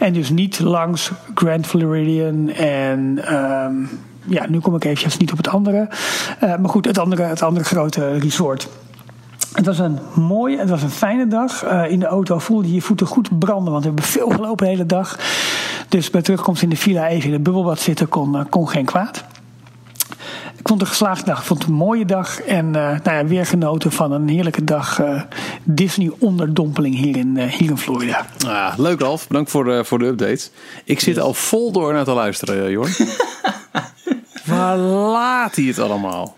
En 0.00 0.12
dus 0.12 0.30
niet 0.30 0.60
langs 0.60 1.10
Grand 1.34 1.66
Floridian 1.66 2.48
en... 2.48 3.18
ehm, 3.24 3.74
ja, 4.26 4.46
nu 4.48 4.60
kom 4.60 4.74
ik 4.74 4.84
eventjes 4.84 5.16
niet 5.16 5.30
op 5.30 5.36
het 5.36 5.48
andere. 5.48 5.88
Eh, 6.40 6.56
maar 6.56 6.68
goed, 6.68 6.84
het 6.84 6.98
andere, 6.98 7.22
het 7.22 7.42
andere 7.42 7.64
grote 7.64 8.18
resort. 8.18 8.68
Het 9.52 9.66
was 9.66 9.78
een 9.78 9.98
mooie, 10.14 10.58
het 10.58 10.70
was 10.70 10.82
een 10.82 10.90
fijne 10.90 11.26
dag. 11.26 11.62
Eh, 11.62 11.90
in 11.90 11.98
de 11.98 12.06
auto 12.06 12.38
voelde 12.38 12.68
je 12.68 12.74
je 12.74 12.82
voeten 12.82 13.06
goed 13.06 13.38
branden, 13.38 13.72
want 13.72 13.84
we 13.84 13.88
hebben 13.88 14.08
veel 14.08 14.28
gelopen 14.28 14.64
de 14.64 14.72
hele 14.72 14.86
dag. 14.86 15.18
Dus 15.88 16.10
bij 16.10 16.22
terugkomst 16.22 16.62
in 16.62 16.68
de 16.68 16.76
villa 16.76 17.08
even 17.08 17.26
in 17.26 17.32
het 17.32 17.42
bubbelbad 17.42 17.78
zitten 17.78 18.08
kon, 18.08 18.36
eh, 18.36 18.44
kon 18.48 18.68
geen 18.68 18.84
kwaad. 18.84 19.24
Ik 20.60 20.68
vond 20.68 20.80
het 20.80 20.88
een 20.90 20.96
geslaagde 20.96 21.24
dag. 21.24 21.38
Ik 21.40 21.44
vond 21.46 21.58
het 21.60 21.68
een 21.68 21.74
mooie 21.76 22.04
dag. 22.04 22.40
En 22.40 22.66
eh, 22.74 22.82
nou 23.02 23.16
ja, 23.16 23.24
weer 23.26 23.46
genoten 23.46 23.92
van 23.92 24.12
een 24.12 24.28
heerlijke 24.28 24.64
dag 24.64 24.98
eh, 25.00 25.22
Disney 25.64 26.10
onderdompeling 26.18 26.96
hier 26.96 27.16
in, 27.16 27.36
eh, 27.36 27.46
hier 27.52 27.70
in 27.70 27.78
Florida. 27.78 28.26
Ah, 28.46 28.74
leuk 28.78 29.00
Ralf, 29.00 29.26
bedankt 29.28 29.50
voor 29.50 29.64
de, 29.64 29.84
voor 29.84 29.98
de 29.98 30.04
update. 30.06 30.48
Ik 30.84 31.00
zit 31.00 31.18
al 31.18 31.34
vol 31.34 31.72
door 31.72 31.92
naar 31.92 32.04
te 32.04 32.12
luisteren, 32.12 32.70
Jorn. 32.70 32.90
Waar 34.44 34.76
laat 34.78 35.56
hij 35.56 35.64
het 35.64 35.78
allemaal? 35.78 36.36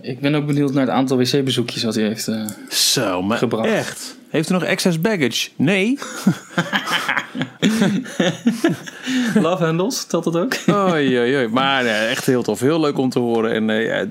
Ik 0.00 0.20
ben 0.20 0.34
ook 0.34 0.46
benieuwd 0.46 0.72
naar 0.72 0.86
het 0.86 0.94
aantal 0.94 1.16
wc-bezoekjes 1.16 1.82
wat 1.84 1.94
hij 1.94 2.04
heeft. 2.04 2.28
eh. 2.28 2.44
Zo, 2.68 3.22
maar 3.22 3.38
Gebracht. 3.38 3.68
echt. 3.68 4.16
Heeft 4.30 4.50
u 4.50 4.52
nog 4.52 4.62
excess 4.62 5.00
baggage? 5.00 5.48
Nee. 5.56 5.98
Love 9.34 9.64
handles, 9.64 10.04
telt 10.04 10.24
dat 10.24 10.36
ook? 10.36 10.54
Oei, 10.70 11.18
oei. 11.18 11.48
Maar 11.48 11.82
nee, 11.82 12.06
echt 12.06 12.26
heel 12.26 12.42
tof. 12.42 12.60
Heel 12.60 12.80
leuk 12.80 12.98
om 12.98 13.10
te 13.10 13.18
horen. 13.18 13.52
En 13.52 13.70
eh, 13.70 13.86
ja, 13.86 14.06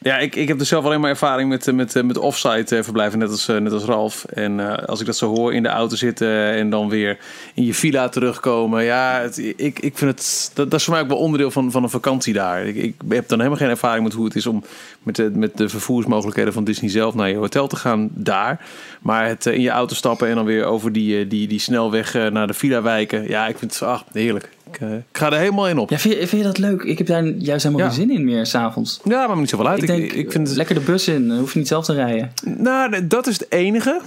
ja 0.00 0.18
ik, 0.18 0.36
ik 0.36 0.48
heb 0.48 0.58
dus 0.58 0.68
zelf 0.68 0.84
alleen 0.84 1.00
maar 1.00 1.10
ervaring 1.10 1.48
met, 1.48 1.68
eh, 1.68 1.74
met, 1.74 1.96
eh, 1.96 2.02
met 2.02 2.18
offsite 2.18 2.76
eh, 2.76 2.82
verblijven, 2.82 3.18
net 3.18 3.30
als, 3.30 3.46
net 3.46 3.72
als 3.72 3.84
Ralf. 3.84 4.24
En 4.24 4.86
als 4.86 5.00
ik 5.00 5.06
dat 5.06 5.16
zo 5.16 5.34
hoor 5.34 5.54
in 5.54 5.62
de 5.62 5.68
auto 5.68 5.96
zitten 5.96 6.52
en 6.52 6.70
dan 6.70 6.88
weer 6.88 7.18
in 7.54 7.64
je 7.64 7.74
villa 7.74 8.08
terugkomen. 8.08 8.84
Ja, 8.84 9.20
ik, 9.56 9.78
ik 9.78 9.98
vind 9.98 10.10
het, 10.10 10.50
dat, 10.54 10.74
is 10.74 10.84
voor 10.84 10.92
mij 10.92 11.02
ook 11.02 11.08
wel 11.08 11.18
onderdeel 11.18 11.50
van, 11.50 11.70
van 11.70 11.82
een 11.82 11.90
vakantie 11.90 12.32
daar. 12.32 12.66
Ik, 12.66 12.76
ik 12.76 12.94
heb 13.08 13.28
dan 13.28 13.38
helemaal 13.38 13.58
geen 13.58 13.68
ervaring 13.68 14.04
met 14.04 14.12
hoe 14.12 14.24
het 14.24 14.36
is 14.36 14.46
om 14.46 14.64
met 15.02 15.16
de, 15.16 15.30
met 15.34 15.56
de 15.56 15.68
vervoersmogelijkheden 15.68 16.52
van 16.52 16.64
Disney 16.64 16.90
zelf 16.90 17.14
naar 17.14 17.28
je 17.28 17.36
hotel 17.36 17.66
te 17.66 17.76
gaan 17.76 18.08
daar. 18.12 18.60
Maar 19.00 19.26
het 19.26 19.46
in 19.46 19.60
je 19.60 19.70
auto 19.70 19.94
stappen 19.94 20.28
en 20.28 20.34
dan 20.34 20.44
weer 20.44 20.64
over 20.64 20.92
die, 20.92 21.26
die, 21.26 21.48
die 21.48 21.60
snelweg 21.60 22.12
naar 22.12 22.46
de 22.46 22.54
villa 22.54 22.82
wijken. 22.82 23.28
Ja, 23.28 23.46
ik 23.46 23.58
vind 23.58 23.72
het 23.72 23.82
ach, 23.82 24.04
heerlijk. 24.12 24.48
Ik, 24.72 24.80
eh, 24.80 24.94
ik 24.94 25.02
ga 25.18 25.32
er 25.32 25.38
helemaal 25.38 25.68
in 25.68 25.78
op. 25.78 25.90
Ja, 25.90 25.98
vind 25.98 26.14
je, 26.14 26.26
vind 26.26 26.42
je 26.42 26.46
dat 26.48 26.58
leuk? 26.58 26.82
Ik 26.82 26.98
heb 26.98 27.06
daar 27.06 27.24
juist 27.24 27.64
helemaal 27.64 27.86
Ja. 27.86 27.92
geen 27.92 28.06
zin 28.08 28.16
in 28.16 28.24
meer 28.24 28.46
s'avonds. 28.46 29.00
Ja, 29.04 29.26
maar 29.26 29.36
niet 29.36 29.48
zoveel 29.48 29.68
uit. 29.68 29.80
Ik 29.82 29.86
denk, 29.86 30.12
ik 30.12 30.32
vind 30.32 30.48
het, 30.48 30.56
lekker 30.56 30.74
de 30.74 30.80
bus 30.80 31.08
in, 31.08 31.28
dan 31.28 31.38
hoef 31.38 31.52
je 31.52 31.58
niet 31.58 31.68
zelf 31.68 31.84
te 31.84 31.94
rijden. 31.94 32.32
Nou, 32.44 33.06
dat 33.06 33.26
is 33.26 33.38
het 33.38 33.46
enige. 33.52 34.00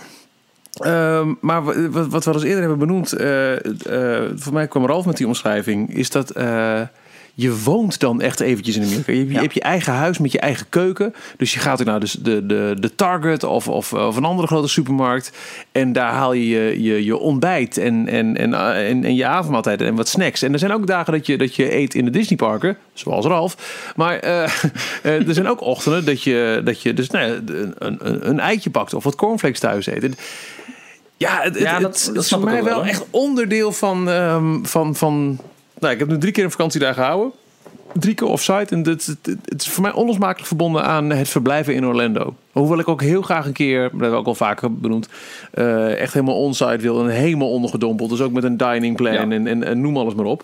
Ehm, 0.72 1.34
maar 1.42 1.64
wa- 1.64 1.90
wat, 1.90 2.08
wat 2.08 2.24
we 2.24 2.30
al 2.30 2.36
eens 2.36 2.46
eerder 2.46 2.60
hebben 2.60 2.80
benoemd, 2.80 3.14
eh, 3.14 3.56
eh, 3.56 4.32
voor 4.36 4.54
mij 4.54 4.68
kwam 4.68 4.86
Ralf 4.86 5.06
met 5.06 5.18
die 5.18 5.28
omschrijving, 5.28 5.96
is 5.96 6.10
dat 6.10 6.32
je 7.42 7.60
woont 7.64 8.00
dan 8.00 8.22
echt 8.22 8.40
eventjes 8.40 8.76
in 8.76 8.84
Amerika. 8.84 9.12
Je, 9.12 9.18
hebt- 9.18 9.28
je 9.30 9.36
Ja. 9.36 9.42
hebt 9.42 9.54
je 9.54 9.62
eigen 9.62 9.94
huis 9.94 10.18
met 10.18 10.32
je 10.32 10.40
eigen 10.40 10.66
keuken. 10.70 11.14
Dus 11.38 11.54
je 11.54 11.60
gaat 11.60 11.80
ook 11.80 11.86
naar 11.88 12.00
de, 12.00 12.12
de, 12.22 12.46
de, 12.46 12.76
de 12.80 12.96
Target 12.96 13.44
of, 13.44 13.68
of, 13.68 13.94
of 13.94 14.16
een 14.16 14.24
andere 14.26 14.48
grote 14.48 14.68
supermarkt. 14.68 15.32
En 15.72 15.94
daar 15.94 16.12
haal 16.14 16.34
je 16.34 16.48
je, 16.50 16.82
je, 16.84 17.06
je 17.06 17.18
ontbijt 17.18 17.78
en, 17.78 18.08
en, 18.08 18.38
en, 18.38 18.54
eh, 18.54 18.90
en, 18.90 19.04
en 19.04 19.16
je 19.16 19.26
avondmaaltijd 19.26 19.82
en 19.82 19.96
wat 19.96 20.08
snacks. 20.08 20.42
En 20.42 20.54
er 20.54 20.60
zijn 20.60 20.74
ook 20.74 20.88
dagen 20.88 21.14
dat 21.14 21.26
je, 21.26 21.38
dat 21.38 21.56
je 21.56 21.76
eet 21.76 21.94
in 21.94 22.06
de 22.06 22.12
Disneyparken, 22.12 22.78
zoals 22.94 23.26
Ralf. 23.26 23.56
Maar 23.96 24.16
eh, 24.20 24.44
eh, 25.04 25.28
er 25.28 25.34
zijn 25.34 25.48
ook 25.48 25.62
ochtenden 25.62 26.06
dat 26.06 26.24
je, 26.24 26.62
dat 26.64 26.82
je 26.82 26.94
dus 26.94 27.10
nou, 27.10 27.32
een, 27.46 27.74
een, 27.78 28.30
een 28.30 28.40
eitje 28.40 28.70
pakt 28.70 28.94
of 28.94 29.04
wat 29.04 29.16
cornflakes 29.16 29.60
thuis 29.60 29.88
eet. 29.88 30.16
Ja, 31.18 31.40
het, 31.42 31.60
Ja, 31.60 31.74
het- 31.74 31.82
dat- 31.82 32.04
het 32.06 32.16
dat 32.16 32.24
is 32.24 32.30
voor 32.30 32.44
mij 32.44 32.64
wel, 32.64 32.86
echt 32.86 33.06
onderdeel 33.10 33.72
van, 33.72 34.10
ehm, 34.10 34.64
van, 34.64 34.96
van... 34.96 35.40
Nou, 35.82 35.94
ik 35.94 36.00
heb 36.00 36.08
nu 36.08 36.18
drie 36.18 36.32
keer 36.32 36.44
een 36.44 36.52
vakantie 36.52 36.80
daar 36.80 36.94
gehouden. 36.94 37.32
Drie 37.94 38.14
keer 38.16 38.28
offsite. 38.28 38.76
En 38.76 38.88
het, 38.88 39.06
het, 39.22 39.62
is 39.62 39.70
voor 39.70 39.84
mij 39.84 39.92
onlosmakelijk 39.92 40.48
verbonden 40.48 40.84
aan 40.84 41.10
het 41.10 41.30
verblijven 41.30 41.76
in 41.76 41.86
Orlando. 41.86 42.36
Hoewel 42.52 42.80
ik 42.80 42.88
ook 42.88 43.02
heel 43.02 43.22
graag 43.22 43.46
een 43.46 43.54
keer, 43.54 43.82
dat 43.82 43.92
hebben 43.92 44.12
we 44.12 44.16
ook 44.16 44.26
al 44.26 44.36
vaker 44.36 44.74
benoemd... 44.74 45.08
eh, 45.52 46.00
echt 46.00 46.14
helemaal 46.14 46.44
onsite 46.44 46.78
wil 46.78 47.04
en 47.04 47.10
helemaal 47.10 47.52
ondergedompeld. 47.52 48.10
Dus 48.10 48.22
ook 48.22 48.32
met 48.32 48.44
een 48.44 48.58
dining 48.58 48.96
plan 48.96 49.14
Ja. 49.14 49.20
en, 49.20 49.48
en, 49.48 49.64
en 49.64 49.82
noem 49.82 49.98
alles 49.98 50.14
maar 50.14 50.26
op. 50.26 50.44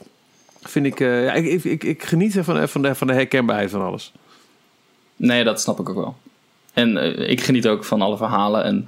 Vind 0.61 0.85
ik, 0.85 0.99
eh, 0.99 1.23
ja, 1.23 1.33
ik, 1.33 1.63
ik, 1.63 1.83
ik, 1.83 2.03
geniet 2.03 2.39
van, 2.41 2.67
van, 2.67 2.81
de, 2.81 2.95
van 2.95 3.07
de 3.07 3.13
herkenbaarheid 3.13 3.69
van 3.69 3.81
alles. 3.81 4.11
Nee, 5.15 5.43
dat 5.43 5.61
snap 5.61 5.79
ik 5.79 5.89
ook 5.89 5.95
wel. 5.95 6.15
En 6.73 6.97
eh, 6.97 7.29
ik 7.29 7.41
geniet 7.41 7.67
ook 7.67 7.83
van 7.83 8.01
alle 8.01 8.17
verhalen. 8.17 8.63
En 8.63 8.87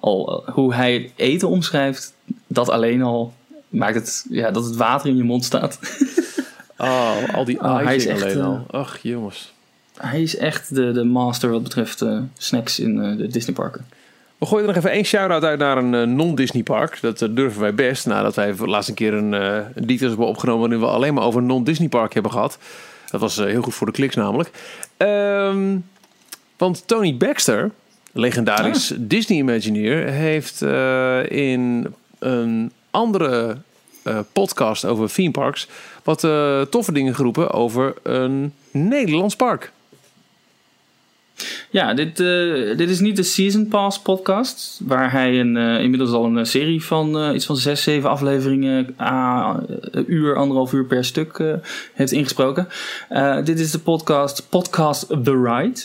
al, 0.00 0.44
eh, 0.46 0.54
hoe 0.54 0.74
hij 0.74 0.92
het 0.92 1.12
eten 1.16 1.48
omschrijft, 1.48 2.14
dat 2.46 2.68
alleen 2.68 3.02
al 3.02 3.32
maakt 3.70 3.94
het 3.94 4.26
ja, 4.30 4.50
dat 4.50 4.64
het 4.64 4.76
water 4.76 5.08
in 5.08 5.16
je 5.16 5.24
mond 5.24 5.44
staat. 5.44 5.78
Oh, 6.82 7.34
al 7.34 7.44
die 7.44 7.60
Oh, 7.64 7.82
hij 7.82 7.96
is 7.96 8.06
echt, 8.06 8.22
alleen 8.22 8.38
eh, 8.38 8.46
al. 8.46 8.64
Ach, 8.70 8.98
jongens. 9.02 9.52
hij 9.96 10.22
is 10.22 10.36
echt 10.36 10.74
de, 10.74 10.92
de 10.92 11.04
master 11.04 11.50
wat 11.50 11.62
betreft 11.62 12.02
eh, 12.02 12.18
snacks 12.38 12.78
in 12.78 13.02
eh, 13.02 13.16
de 13.16 13.26
Disneyparken. 13.26 13.86
We 14.40 14.46
gooien 14.46 14.68
er 14.68 14.74
nog 14.74 14.76
even 14.84 14.90
één 14.96 15.04
shout-out 15.04 15.44
uit 15.44 15.58
naar 15.58 15.76
een 15.76 15.94
eh, 15.94 16.02
non-Disney 16.02 16.62
park. 16.62 16.98
Dat 17.00 17.22
eh, 17.22 17.28
durven 17.32 17.60
wij 17.60 17.74
best. 17.74 18.06
Nadat 18.06 18.34
wij 18.34 18.54
de 18.56 18.66
laatste 18.66 18.94
keer 18.94 19.14
een 19.14 19.32
uh, 19.32 19.58
details 19.74 20.10
hebben 20.10 20.26
opgenomen... 20.26 20.60
waarin 20.60 20.80
we 20.80 20.86
alleen 20.86 21.14
maar 21.14 21.24
over 21.24 21.40
een 21.40 21.46
non-Disney 21.46 21.88
park 21.88 22.14
hebben 22.14 22.32
gehad. 22.32 22.58
Dat 23.10 23.20
was 23.20 23.38
eh, 23.38 23.46
heel 23.46 23.62
goed 23.62 23.74
voor 23.74 23.86
de 23.86 23.92
kliks 23.92 24.14
namelijk. 24.14 24.50
Ehm, 24.96 25.76
want 26.56 26.82
Tony 26.86 27.16
Baxter, 27.16 27.70
legendarisch 28.12 28.92
Disney 28.96 29.38
Imagineer... 29.38 30.06
heeft 30.06 30.62
eh, 30.62 31.30
in 31.30 31.94
een 32.18 32.72
andere 32.90 33.56
eh, 34.02 34.18
podcast 34.32 34.84
over 34.84 35.12
theme 35.12 35.30
parks... 35.30 35.68
wat 36.04 36.24
eh, 36.24 36.60
toffe 36.60 36.92
dingen 36.92 37.14
geroepen 37.14 37.50
over 37.50 37.94
een 38.02 38.52
Nederlands 38.70 39.36
park. 39.36 39.72
Ja, 41.70 41.94
dit, 41.94 42.20
eh, 42.20 42.76
dit 42.76 42.90
is 42.90 43.00
niet 43.00 43.16
de 43.16 43.22
Season 43.22 43.68
Pass 43.68 44.00
podcast, 44.00 44.80
waar 44.84 45.12
hij 45.12 45.40
een, 45.40 45.56
inmiddels 45.56 46.10
al 46.10 46.24
een 46.24 46.46
serie 46.46 46.84
van 46.84 47.34
iets 47.34 47.46
van 47.46 47.56
zes, 47.56 47.82
zeven 47.82 48.10
afleveringen, 48.10 48.94
ah, 48.96 49.56
een 49.68 50.12
uur, 50.12 50.36
anderhalf 50.36 50.72
uur 50.72 50.84
per 50.84 51.04
stuk 51.04 51.42
heeft 51.94 52.12
ingesproken. 52.12 52.68
Dit 53.44 53.60
is 53.60 53.70
de 53.70 53.78
podcast 53.78 54.46
Podcast 54.48 55.06
The 55.08 55.42
Ride. 55.42 55.80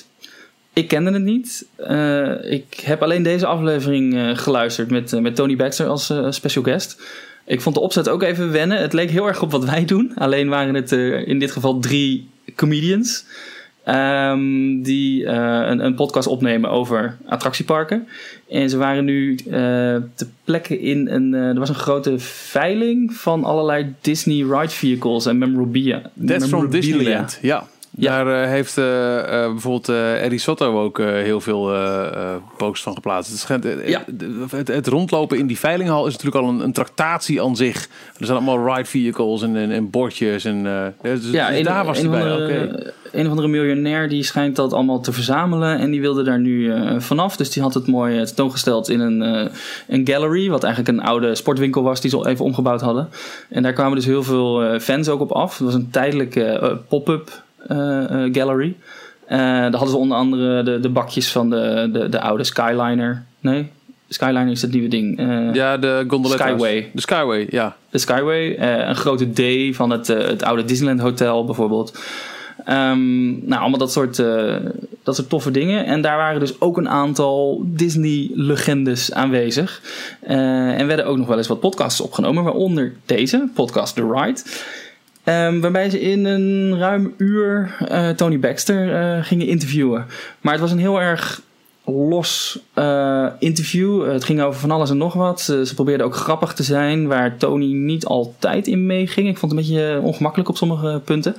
Ik 0.75 0.87
kende 0.87 1.11
het 1.11 1.23
niet. 1.23 1.67
Eh, 1.75 2.51
ik 2.51 2.79
heb 2.83 3.03
alleen 3.03 3.23
deze 3.23 3.45
aflevering 3.45 4.15
eh, 4.15 4.37
geluisterd 4.37 4.89
met, 4.89 5.13
eh, 5.13 5.19
met 5.19 5.35
Tony 5.35 5.55
Baxter 5.55 5.87
als 5.87 6.13
special 6.29 6.63
guest. 6.63 7.01
Ik 7.45 7.61
vond 7.61 7.75
de 7.75 7.81
opzet 7.81 8.09
ook 8.09 8.23
even 8.23 8.51
wennen. 8.51 8.81
Het 8.81 8.93
leek 8.93 9.09
heel 9.09 9.27
erg 9.27 9.41
op 9.41 9.51
wat 9.51 9.65
wij 9.65 9.85
doen. 9.85 10.11
Alleen 10.15 10.49
waren 10.49 10.75
het 10.75 10.91
in 11.27 11.39
dit 11.39 11.51
geval 11.51 11.79
drie 11.79 12.29
comedians. 12.55 13.25
Ehm, 13.83 14.81
die 14.81 15.25
een, 15.25 15.85
een 15.85 15.95
podcast 15.95 16.27
opnemen 16.27 16.69
over 16.69 17.17
attractieparken. 17.25 18.07
En 18.49 18.69
ze 18.69 18.77
waren 18.77 19.05
nu 19.05 19.35
te 20.15 20.27
plekken 20.43 20.79
in 20.79 21.07
een. 21.07 21.33
er 21.33 21.59
was 21.59 21.69
een 21.69 21.75
grote 21.75 22.19
veiling 22.19 23.13
van 23.13 23.43
allerlei 23.43 23.93
Disney 24.01 24.57
ride 24.57 24.73
vehicles 24.73 25.25
en 25.25 25.37
memorabilia. 25.37 26.01
That's 26.01 26.47
from 26.47 26.59
memorabilia. 26.59 26.69
Disneyland. 26.69 27.39
Ja. 27.41 27.67
Ja. 27.97 28.23
Daar 28.23 28.43
eh, 28.43 28.49
heeft 28.49 28.77
eh, 28.77 29.19
eh, 29.19 29.51
bijvoorbeeld 29.51 29.89
Eddie 30.21 30.39
Sotto 30.39 30.81
ook 30.83 30.97
heel 30.97 31.41
veel 31.41 31.71
posts 32.57 32.83
van 32.83 32.93
geplaatst. 32.93 33.31
Het, 33.31 33.39
schijnt, 33.39 33.67
Ja. 33.85 34.03
het, 34.49 34.67
het 34.67 34.87
rondlopen 34.87 35.37
in 35.37 35.47
die 35.47 35.59
veilinghal 35.59 36.07
is 36.07 36.11
natuurlijk 36.13 36.43
al 36.43 36.49
een, 36.51 36.59
een 36.59 36.73
tractatie 36.73 37.41
aan 37.41 37.55
zich. 37.55 37.87
Er 38.19 38.25
zijn 38.25 38.37
allemaal 38.37 38.73
ride 38.75 38.89
vehicles 38.89 39.41
en, 39.41 39.55
en, 39.55 39.71
en 39.71 39.89
bordjes. 39.89 40.45
En, 40.45 40.65
eh, 40.65 41.11
dus, 41.13 41.31
Ja, 41.31 41.47
dus 41.49 41.57
een, 41.57 41.63
daar 41.63 41.85
was 41.85 41.99
hij 41.99 42.09
bij. 42.09 42.31
andere, 42.31 42.93
een 43.11 43.23
of 43.25 43.29
andere 43.29 43.47
miljonair 43.47 44.09
die 44.09 44.23
schijnt 44.23 44.55
dat 44.55 44.73
allemaal 44.73 44.99
te 44.99 45.11
verzamelen. 45.11 45.79
En 45.79 45.91
die 45.91 46.01
wilde 46.01 46.23
daar 46.23 46.39
nu 46.39 46.73
vanaf. 47.01 47.35
Dus 47.37 47.51
die 47.51 47.63
had 47.63 47.73
het 47.73 47.87
mooi 47.87 48.23
tentoongesteld 48.25 48.89
in 48.89 48.99
een, 48.99 49.49
een 49.87 50.07
gallery. 50.07 50.49
Wat 50.49 50.63
eigenlijk 50.63 50.97
een 50.97 51.03
oude 51.05 51.35
sportwinkel 51.35 51.83
was 51.83 52.01
die 52.01 52.09
ze 52.09 52.27
even 52.27 52.45
omgebouwd 52.45 52.81
hadden. 52.81 53.09
En 53.49 53.63
daar 53.63 53.73
kwamen 53.73 53.95
dus 53.95 54.05
heel 54.05 54.23
veel 54.23 54.79
fans 54.79 55.09
ook 55.09 55.21
op 55.21 55.31
af. 55.31 55.57
Het 55.57 55.65
was 55.65 55.73
een 55.73 55.89
tijdelijke 55.91 56.79
pop-up 56.87 57.43
gallery. 58.31 58.75
Eh, 59.27 59.37
daar 59.39 59.71
hadden 59.71 59.89
ze 59.89 59.97
onder 59.97 60.17
andere 60.17 60.63
de, 60.63 60.79
de 60.79 60.89
bakjes 60.89 61.31
van 61.31 61.49
de, 61.49 61.89
de, 61.93 62.09
de 62.09 62.21
oude 62.21 62.43
Skyliner. 62.43 63.23
Nee, 63.39 63.71
Skyliner 64.09 64.51
is 64.51 64.61
het 64.61 64.71
nieuwe 64.71 64.87
ding. 64.87 65.19
Eh, 65.19 65.53
Ja, 65.53 65.77
de 65.77 66.05
gondoletta's. 66.07 66.47
Skyway. 66.49 66.89
De 66.93 67.01
Skyway, 67.01 67.47
ja. 67.49 67.75
de 67.89 67.97
Skyway. 67.97 68.55
eh, 68.55 68.87
een 68.87 68.95
grote 68.95 69.31
D 69.31 69.75
van 69.75 69.89
het, 69.89 70.09
eh, 70.09 70.27
het 70.27 70.43
oude 70.43 70.65
Disneyland 70.65 70.99
Hotel 70.99 71.45
bijvoorbeeld. 71.45 71.99
Ehm, 72.65 73.47
nou, 73.47 73.61
allemaal 73.61 73.79
dat 73.79 73.91
soort, 73.91 74.19
eh, 74.19 74.55
dat 75.03 75.15
soort 75.15 75.29
toffe 75.29 75.51
dingen. 75.51 75.85
En 75.85 76.01
daar 76.01 76.17
waren 76.17 76.39
dus 76.39 76.61
ook 76.61 76.77
een 76.77 76.89
aantal 76.89 77.61
Disney-legendes 77.65 79.13
aanwezig. 79.13 79.81
Eh, 80.21 80.79
en 80.79 80.87
werden 80.87 81.05
ook 81.05 81.17
nog 81.17 81.27
wel 81.27 81.37
eens 81.37 81.47
wat 81.47 81.59
podcasts 81.59 82.01
opgenomen, 82.01 82.43
waaronder 82.43 82.93
deze, 83.05 83.47
podcast 83.53 83.95
The 83.95 84.11
Ride. 84.13 84.41
Ehm, 85.25 85.59
waarbij 85.59 85.89
ze 85.89 86.01
in 86.01 86.25
een 86.25 86.77
ruim 86.79 87.13
uur 87.17 87.75
eh, 87.87 88.09
Tony 88.09 88.39
Baxter 88.39 88.95
eh, 88.95 89.23
gingen 89.23 89.47
interviewen. 89.47 90.05
Maar 90.41 90.53
het 90.53 90.61
was 90.61 90.71
een 90.71 90.79
heel 90.79 91.01
erg 91.01 91.41
los 91.85 92.59
eh, 92.73 93.27
interview. 93.39 94.11
het 94.11 94.23
ging 94.23 94.41
over 94.41 94.59
van 94.59 94.71
alles 94.71 94.89
en 94.89 94.97
nog 94.97 95.13
wat. 95.13 95.41
Ze, 95.41 95.65
ze 95.65 95.73
probeerden 95.73 96.05
ook 96.05 96.15
grappig 96.15 96.53
te 96.53 96.63
zijn, 96.63 97.07
waar 97.07 97.37
Tony 97.37 97.71
niet 97.71 98.05
altijd 98.05 98.67
in 98.67 98.85
meeging. 98.85 99.27
Ik 99.27 99.37
vond 99.37 99.51
het 99.51 99.61
een 99.61 99.67
beetje 99.67 100.01
ongemakkelijk 100.01 100.49
op 100.49 100.57
sommige 100.57 101.01
punten. 101.05 101.35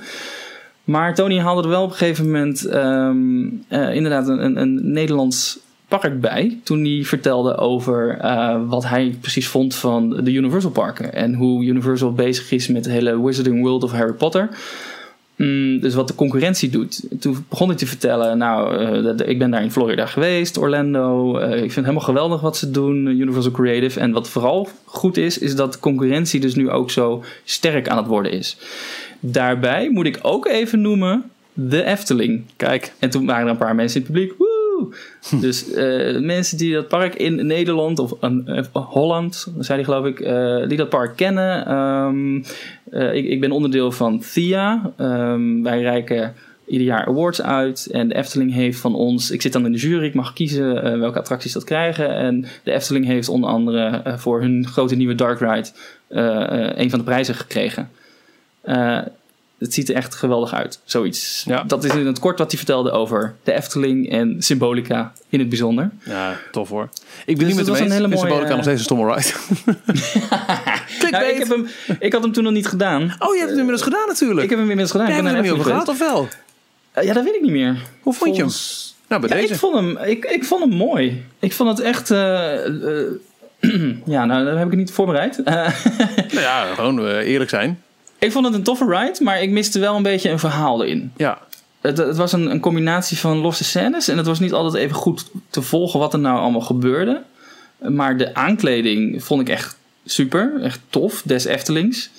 Maar 0.87 1.15
Tony 1.15 1.39
haalde 1.39 1.61
er 1.61 1.69
wel 1.69 1.83
op 1.83 1.89
een 1.89 1.95
gegeven 1.95 2.25
moment 2.25 2.65
ehm, 2.65 3.45
eh, 3.67 3.95
inderdaad 3.95 4.27
een, 4.27 4.45
een, 4.45 4.61
een 4.61 4.91
Nederlands 4.91 5.59
park 5.87 6.21
bij. 6.21 6.59
Toen 6.63 6.85
hij 6.85 7.03
vertelde 7.03 7.57
over 7.57 8.17
eh, 8.17 8.61
wat 8.67 8.85
hij 8.85 9.17
precies 9.21 9.47
vond 9.47 9.75
van 9.75 10.09
de 10.23 10.31
Universal 10.31 10.71
parken. 10.71 11.13
En 11.13 11.33
hoe 11.33 11.65
Universal 11.65 12.13
bezig 12.13 12.51
is 12.51 12.67
met 12.67 12.83
de 12.83 12.91
hele 12.91 13.23
Wizarding 13.23 13.61
World 13.61 13.83
of 13.83 13.91
Harry 13.91 14.13
Potter. 14.13 14.49
Mm, 15.35 15.79
dus 15.79 15.93
wat 15.93 16.07
de 16.07 16.15
concurrentie 16.15 16.69
doet. 16.69 17.07
Toen 17.19 17.45
begon 17.49 17.67
hij 17.67 17.77
te 17.77 17.87
vertellen, 17.87 18.37
nou, 18.37 18.77
eh, 18.77 19.29
ik 19.29 19.39
ben 19.39 19.51
daar 19.51 19.63
in 19.63 19.71
Florida 19.71 20.05
geweest, 20.05 20.57
Orlando. 20.57 21.37
Eh, 21.37 21.49
ik 21.49 21.57
vind 21.57 21.75
het 21.75 21.85
helemaal 21.85 22.01
geweldig 22.01 22.41
wat 22.41 22.57
ze 22.57 22.71
doen, 22.71 23.05
Universal 23.05 23.51
Creative. 23.51 23.99
En 23.99 24.11
wat 24.11 24.29
vooral 24.29 24.69
goed 24.85 25.17
is, 25.17 25.37
is 25.37 25.55
dat 25.55 25.73
de 25.73 25.79
concurrentie 25.79 26.39
dus 26.39 26.55
nu 26.55 26.69
ook 26.69 26.91
zo 26.91 27.23
sterk 27.43 27.87
aan 27.87 27.97
het 27.97 28.07
worden 28.07 28.31
is. 28.31 28.57
Daarbij 29.19 29.89
moet 29.89 30.05
ik 30.05 30.19
ook 30.21 30.47
even 30.47 30.81
noemen 30.81 31.23
de 31.53 31.83
Efteling. 31.83 32.43
Kijk. 32.55 32.93
En 32.99 33.09
toen 33.09 33.25
waren 33.25 33.45
er 33.45 33.51
een 33.51 33.57
paar 33.57 33.75
mensen 33.75 33.99
in 33.99 34.05
het 34.05 34.13
publiek. 34.13 34.37
Woe! 34.37 34.56
Dus 35.41 35.71
eh, 35.71 36.19
mensen 36.19 36.57
die 36.57 36.73
dat 36.73 36.87
park 36.87 37.15
in 37.15 37.45
Nederland 37.45 37.99
of 37.99 38.13
eh, 38.19 38.63
Holland, 38.73 39.47
zei 39.59 39.77
hij 39.77 39.83
geloof 39.83 40.05
ik, 40.05 40.19
eh, 40.19 40.67
die 40.67 40.77
dat 40.77 40.89
park 40.89 41.15
kennen. 41.15 41.65
Ehm, 41.65 42.43
eh, 42.91 43.13
ik, 43.13 43.25
ik 43.25 43.39
ben 43.39 43.51
onderdeel 43.51 43.91
van 43.91 44.19
THIA. 44.19 44.91
Ehm, 44.97 45.61
wij 45.63 45.81
reiken 45.81 46.33
ieder 46.67 46.87
jaar 46.87 47.05
awards 47.05 47.41
uit. 47.41 47.87
En 47.91 48.07
de 48.07 48.15
Efteling 48.15 48.53
heeft 48.53 48.79
van 48.79 48.95
ons, 48.95 49.31
ik 49.31 49.41
zit 49.41 49.53
dan 49.53 49.65
in 49.65 49.71
de 49.71 49.77
jury, 49.77 50.05
ik 50.05 50.13
mag 50.13 50.33
kiezen 50.33 50.83
eh, 50.83 50.99
welke 50.99 51.19
attracties 51.19 51.53
dat 51.53 51.63
krijgen. 51.63 52.15
En 52.15 52.45
de 52.63 52.71
Efteling 52.71 53.05
heeft 53.05 53.29
onder 53.29 53.49
andere 53.49 53.85
eh, 53.87 54.17
voor 54.17 54.41
hun 54.41 54.67
grote 54.67 54.95
nieuwe 54.95 55.15
Dark 55.15 55.39
Ride 55.39 55.69
eh, 56.07 56.65
eh, 56.65 56.77
een 56.77 56.89
van 56.89 56.99
de 56.99 57.05
prijzen 57.05 57.35
gekregen. 57.35 57.89
Eh, 58.61 58.99
het 59.59 59.73
ziet 59.73 59.89
er 59.89 59.95
echt 59.95 60.15
geweldig 60.15 60.53
uit, 60.53 60.79
zoiets. 60.85 61.43
Ja. 61.47 61.63
Dat 61.63 61.83
is 61.83 61.93
in 61.95 62.05
het 62.05 62.19
kort 62.19 62.37
wat 62.39 62.47
hij 62.51 62.57
vertelde 62.57 62.91
over 62.91 63.35
de 63.43 63.53
Efteling 63.53 64.11
en 64.11 64.35
Symbolica 64.39 65.13
in 65.29 65.39
het 65.39 65.49
bijzonder. 65.49 65.89
Ja, 66.03 66.37
tof 66.51 66.69
hoor. 66.69 66.89
Ik 67.25 67.37
ben 67.37 67.47
Dus 67.47 67.55
niet 67.55 67.67
met 67.67 67.79
eens. 67.79 67.93
hele 67.93 68.07
mooie, 68.07 68.19
Symbolica 68.19 68.49
nog 68.53 68.61
steeds 68.63 68.79
een 68.79 68.85
stomme 68.85 69.13
ride. 69.13 69.31
Nou, 71.11 71.25
ik, 71.25 71.37
heb 71.37 71.47
hem, 71.49 71.67
ik 71.99 72.13
had 72.13 72.21
hem 72.23 72.31
toen 72.31 72.43
nog 72.43 72.53
niet 72.53 72.67
gedaan. 72.67 73.01
Oh, 73.01 73.33
je 73.33 73.37
hebt 73.39 73.49
het 73.49 73.59
inmiddels 73.59 73.81
gedaan 73.81 74.07
natuurlijk. 74.07 74.41
Ik 74.43 74.49
heb 74.49 74.59
hem 74.59 74.69
inmiddels 74.69 74.91
gedaan. 74.91 75.07
Jij 75.07 75.17
ik 75.17 75.21
hebt 75.23 75.33
naar 75.35 75.43
niet 75.43 75.51
over 75.59 75.65
gehad, 75.71 75.87
of 75.87 75.99
wel? 75.99 76.27
Eh, 76.91 77.03
ja, 77.03 77.13
dat 77.13 77.23
weet 77.23 77.35
ik 77.35 77.41
niet 77.41 77.51
meer. 77.51 77.77
Hoe 78.01 78.13
vond 78.13 78.35
je 78.35 78.41
hem? 78.41 78.51
Volgens- 78.51 78.95
Nou, 79.07 79.21
bij 79.21 79.29
Ja, 79.29 79.35
deze. 79.35 79.53
ik, 79.53 79.59
vond 79.59 79.75
hem, 79.75 79.97
ik, 79.97 80.25
ik 80.25 80.45
vond 80.45 80.63
hem 80.63 80.73
mooi. 80.73 81.25
Ik 81.39 81.53
vond 81.53 81.69
het 81.69 81.79
echt... 81.79 82.11
eh, 82.11 82.65
eh, 82.65 83.05
ja, 84.05 84.25
nou, 84.25 84.45
daar 84.45 84.55
heb 84.57 84.63
ik 84.65 84.69
het 84.71 84.79
niet 84.79 84.91
voorbereid. 84.91 85.43
Eh, 85.43 85.53
Nou 86.33 86.39
ja, 86.39 86.73
gewoon 86.73 87.07
eh, 87.07 87.15
eerlijk 87.27 87.49
zijn. 87.49 87.81
Ik 88.19 88.31
vond 88.31 88.45
het 88.45 88.55
een 88.55 88.63
toffe 88.63 88.85
ride, 88.85 89.23
maar 89.23 89.41
ik 89.41 89.49
miste 89.49 89.79
wel 89.79 89.95
een 89.95 90.03
beetje 90.03 90.29
een 90.29 90.39
verhaal 90.39 90.83
erin. 90.83 91.11
Ja. 91.17 91.37
Het, 91.81 91.97
het 91.97 92.17
was 92.17 92.31
een, 92.31 92.51
een 92.51 92.59
combinatie 92.59 93.17
van 93.17 93.37
losse 93.37 93.63
scènes. 93.63 94.07
En 94.07 94.17
het 94.17 94.25
was 94.25 94.39
niet 94.39 94.53
altijd 94.53 94.83
even 94.83 94.95
goed 94.95 95.25
te 95.49 95.61
volgen 95.61 95.99
wat 95.99 96.13
er 96.13 96.19
nou 96.19 96.39
allemaal 96.39 96.61
gebeurde. 96.61 97.21
Maar 97.77 98.17
de 98.17 98.33
aankleding 98.33 99.23
vond 99.23 99.41
ik 99.41 99.49
echt 99.49 99.77
super. 100.05 100.53
Echt 100.61 100.79
tof. 100.89 101.21
Des 101.25 101.45
Eftelings. 101.45 102.09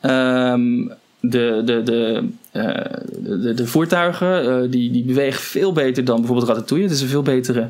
Ehm, 0.00 0.88
de, 1.20 1.62
de, 1.64 1.82
de, 1.82 2.28
eh, 2.50 2.84
de, 3.18 3.54
de 3.54 3.66
voertuigen 3.66 4.62
eh, 4.62 4.70
die, 4.70 4.90
die 4.90 5.04
bewegen 5.04 5.42
veel 5.42 5.72
beter 5.72 6.04
dan 6.04 6.16
bijvoorbeeld 6.16 6.48
Ratatouille. 6.48 6.86
Het 6.86 6.96
is 6.96 7.02
een 7.02 7.08
veel 7.08 7.22
betere 7.22 7.68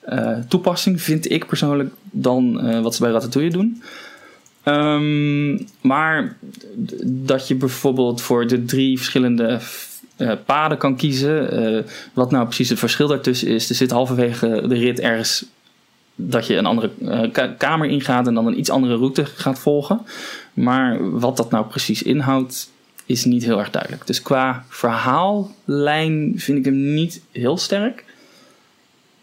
eh, 0.00 0.38
toepassing, 0.48 1.02
vind 1.02 1.30
ik 1.30 1.46
persoonlijk, 1.46 1.90
dan 2.10 2.82
wat 2.82 2.94
ze 2.94 3.02
bij 3.02 3.10
Ratatouille 3.10 3.50
doen. 3.50 3.82
Ehm, 4.68 5.58
maar 5.80 6.36
dat 7.04 7.48
je 7.48 7.54
bijvoorbeeld 7.54 8.22
voor 8.22 8.46
de 8.46 8.64
drie 8.64 8.96
verschillende 8.96 9.58
eh, 10.16 10.32
paden 10.46 10.78
kan 10.78 10.96
kiezen. 10.96 11.50
eh, 11.76 11.84
wat 12.12 12.30
nou 12.30 12.44
precies 12.46 12.68
het 12.68 12.78
verschil 12.78 13.08
daartussen 13.08 13.48
is. 13.48 13.68
Er 13.68 13.74
zit 13.74 13.90
halverwege 13.90 14.64
de 14.68 14.74
rit 14.74 15.00
ergens 15.00 15.44
dat 16.14 16.46
je 16.46 16.56
een 16.56 16.66
andere 16.66 16.90
eh, 17.06 17.32
ka- 17.32 17.54
kamer 17.58 17.88
ingaat 17.88 18.26
en 18.26 18.34
dan 18.34 18.46
een 18.46 18.58
iets 18.58 18.70
andere 18.70 18.96
route 18.96 19.24
gaat 19.24 19.58
volgen. 19.58 20.00
Maar 20.54 21.18
wat 21.18 21.36
dat 21.36 21.50
nou 21.50 21.66
precies 21.66 22.02
inhoudt, 22.02 22.70
is 23.06 23.24
niet 23.24 23.44
heel 23.44 23.58
erg 23.58 23.70
duidelijk. 23.70 24.06
Dus 24.06 24.22
qua 24.22 24.64
verhaallijn 24.68 26.32
vind 26.36 26.58
ik 26.58 26.64
hem 26.64 26.94
niet 26.94 27.20
heel 27.32 27.56
sterk. 27.56 28.04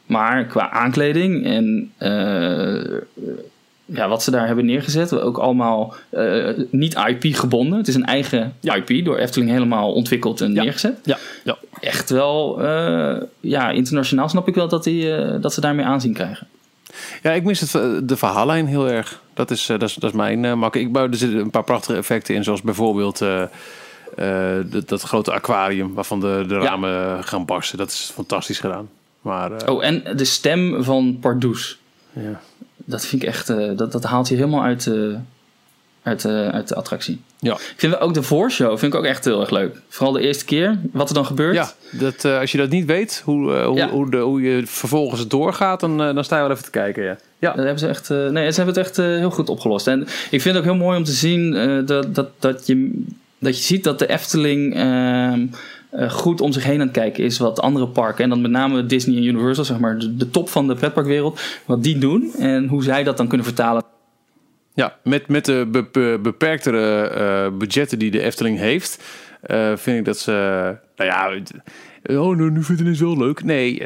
Maar 0.05 0.45
qua 0.45 0.69
aankleding 0.71 1.45
en 1.45 1.91
ja, 3.85 4.07
wat 4.07 4.23
ze 4.23 4.31
daar 4.31 4.47
hebben 4.47 4.65
neergezet, 4.65 5.19
ook 5.19 5.37
allemaal 5.37 5.93
eh, 6.09 6.49
niet 6.69 6.95
IP 7.07 7.35
gebonden. 7.35 7.77
Het 7.77 7.87
is 7.87 7.95
een 7.95 8.05
eigen 8.05 8.53
IP 8.61 9.05
door 9.05 9.17
Efteling 9.17 9.51
helemaal 9.51 9.93
ontwikkeld 9.93 10.41
en 10.41 10.53
neergezet. 10.53 10.97
Ja, 11.03 11.17
ja. 11.43 11.57
Echt 11.79 12.09
wel, 12.09 12.61
eh, 12.63 13.21
ja, 13.39 13.69
internationaal 13.69 14.29
snap 14.29 14.47
ik 14.47 14.55
wel 14.55 14.67
dat, 14.67 14.83
die, 14.83 15.15
eh, 15.15 15.41
dat 15.41 15.53
ze 15.53 15.61
daarmee 15.61 15.85
aanzien 15.85 16.13
krijgen. 16.13 16.47
Ja, 17.21 17.31
ik 17.31 17.43
mis 17.43 17.59
het, 17.59 18.09
de 18.09 18.17
verhaallijn 18.17 18.67
heel 18.67 18.89
erg. 18.89 19.21
Dat 19.33 19.51
is, 19.51 19.65
dat 19.65 19.81
is, 19.83 19.93
dat 19.93 20.09
is 20.09 20.15
mijn 20.15 20.59
mak. 20.59 20.75
Ik 20.75 20.91
bouw 20.91 21.07
er 21.07 21.15
zitten 21.15 21.39
een 21.39 21.49
paar 21.49 21.63
prachtige 21.63 21.97
effecten 21.97 22.35
in, 22.35 22.43
zoals 22.43 22.61
bijvoorbeeld 22.61 23.17
dat, 24.65 24.87
dat 24.89 25.01
grote 25.01 25.31
aquarium 25.33 25.93
waarvan 25.93 26.19
de, 26.19 26.43
de 26.47 26.53
Ja. 26.53 26.59
ramen 26.61 27.23
gaan 27.23 27.45
barsten. 27.45 27.77
Dat 27.77 27.89
is 27.89 28.11
fantastisch 28.13 28.59
gedaan. 28.59 28.89
Maar 29.21 29.69
Oh, 29.69 29.85
en 29.85 30.03
de 30.15 30.25
stem 30.25 30.83
van 30.83 31.17
Pardoes. 31.21 31.77
ja. 32.13 32.41
Dat 32.85 33.05
vind 33.05 33.21
ik 33.21 33.27
echt, 33.27 33.49
eh, 33.49 33.69
dat, 33.75 33.91
dat 33.91 34.03
haalt 34.03 34.27
je 34.27 34.35
helemaal 34.35 34.63
uit, 34.63 34.87
eh, 34.87 34.93
uit, 36.03 36.25
eh, 36.25 36.47
uit 36.47 36.67
de 36.67 36.75
attractie. 36.75 37.21
Ja. 37.39 37.53
Ik 37.53 37.73
vind 37.75 37.99
ook 37.99 38.13
de 38.13 38.23
voorshow 38.23 38.77
vind 38.77 38.93
ik 38.93 38.99
ook 38.99 39.05
echt 39.05 39.25
heel 39.25 39.39
erg 39.39 39.49
leuk. 39.49 39.81
Vooral 39.89 40.13
de 40.13 40.21
eerste 40.21 40.45
keer, 40.45 40.79
wat 40.91 41.09
er 41.09 41.15
dan 41.15 41.25
gebeurt. 41.25 41.55
Ja, 41.55 41.71
dat, 41.91 42.25
als 42.25 42.51
je 42.51 42.57
dat 42.57 42.69
niet 42.69 42.85
weet, 42.85 43.21
hoe, 43.25 43.53
hoe, 43.53 43.77
Ja. 43.77 43.89
hoe, 43.89 44.11
de, 44.11 44.17
hoe 44.17 44.41
je 44.41 44.67
vervolgens 44.67 45.27
doorgaat, 45.27 45.79
dan, 45.79 45.97
dan 45.97 46.23
sta 46.23 46.35
je 46.35 46.41
wel 46.41 46.51
even 46.51 46.63
te 46.63 46.69
kijken. 46.69 47.03
Ja. 47.03 47.17
Ja. 47.39 47.51
Dat 47.51 47.63
hebben 47.65 47.79
ze 47.79 47.87
echt, 47.87 48.09
nee, 48.09 48.51
ze 48.51 48.55
hebben 48.55 48.75
het 48.75 48.77
echt 48.77 48.97
heel 48.97 49.31
goed 49.31 49.49
opgelost. 49.49 49.87
En 49.87 50.01
ik 50.31 50.41
vind 50.41 50.43
het 50.43 50.57
ook 50.57 50.63
heel 50.63 50.75
mooi 50.75 50.97
om 50.97 51.03
te 51.03 51.11
zien 51.11 51.51
dat, 51.85 52.15
dat, 52.15 52.29
dat, 52.39 52.67
je, 52.67 53.03
dat 53.39 53.57
je 53.57 53.63
ziet 53.63 53.83
dat 53.83 53.99
de 53.99 54.07
Efteling 54.07 54.75
ehm, 54.75 55.41
eh, 55.41 55.47
goed 56.09 56.41
om 56.41 56.51
zich 56.51 56.63
heen 56.63 56.79
aan 56.79 56.87
het 56.87 56.91
kijken 56.95 57.23
is 57.23 57.37
wat 57.37 57.61
andere 57.61 57.87
parken, 57.87 58.23
en 58.23 58.29
dan 58.29 58.41
met 58.41 58.51
name 58.51 58.85
Disney 58.85 59.17
en 59.17 59.23
Universal, 59.23 59.63
zeg 59.65 59.79
maar, 59.79 59.97
de, 59.99 60.29
top 60.29 60.49
van 60.49 60.67
de 60.67 60.75
pretparkwereld, 60.75 61.39
wat 61.65 61.83
die 61.83 61.97
doen 61.97 62.33
en 62.39 62.67
hoe 62.67 62.83
zij 62.83 63.03
dat 63.03 63.17
dan 63.17 63.27
kunnen 63.27 63.45
vertalen. 63.45 63.83
Ja, 64.73 64.95
met, 65.03 65.27
met 65.27 65.45
de 65.45 65.67
be- 65.71 65.87
be- 65.91 66.19
beperktere 66.21 67.07
eh, 67.07 67.57
budgetten 67.57 67.99
die 67.99 68.11
de 68.11 68.21
Efteling 68.21 68.57
heeft, 68.57 69.03
eh, 69.41 69.71
vind 69.75 69.97
ik 69.99 70.05
dat 70.05 70.17
ze. 70.19 70.31
nou 70.95 71.09
ja. 71.09 71.39
Oh, 72.19 72.37
nou, 72.37 72.51
nu 72.51 72.63
vind 72.63 72.79
ik 72.79 72.85
het 72.85 72.99
wel 72.99 73.17
leuk. 73.17 73.43
Nee, 73.43 73.79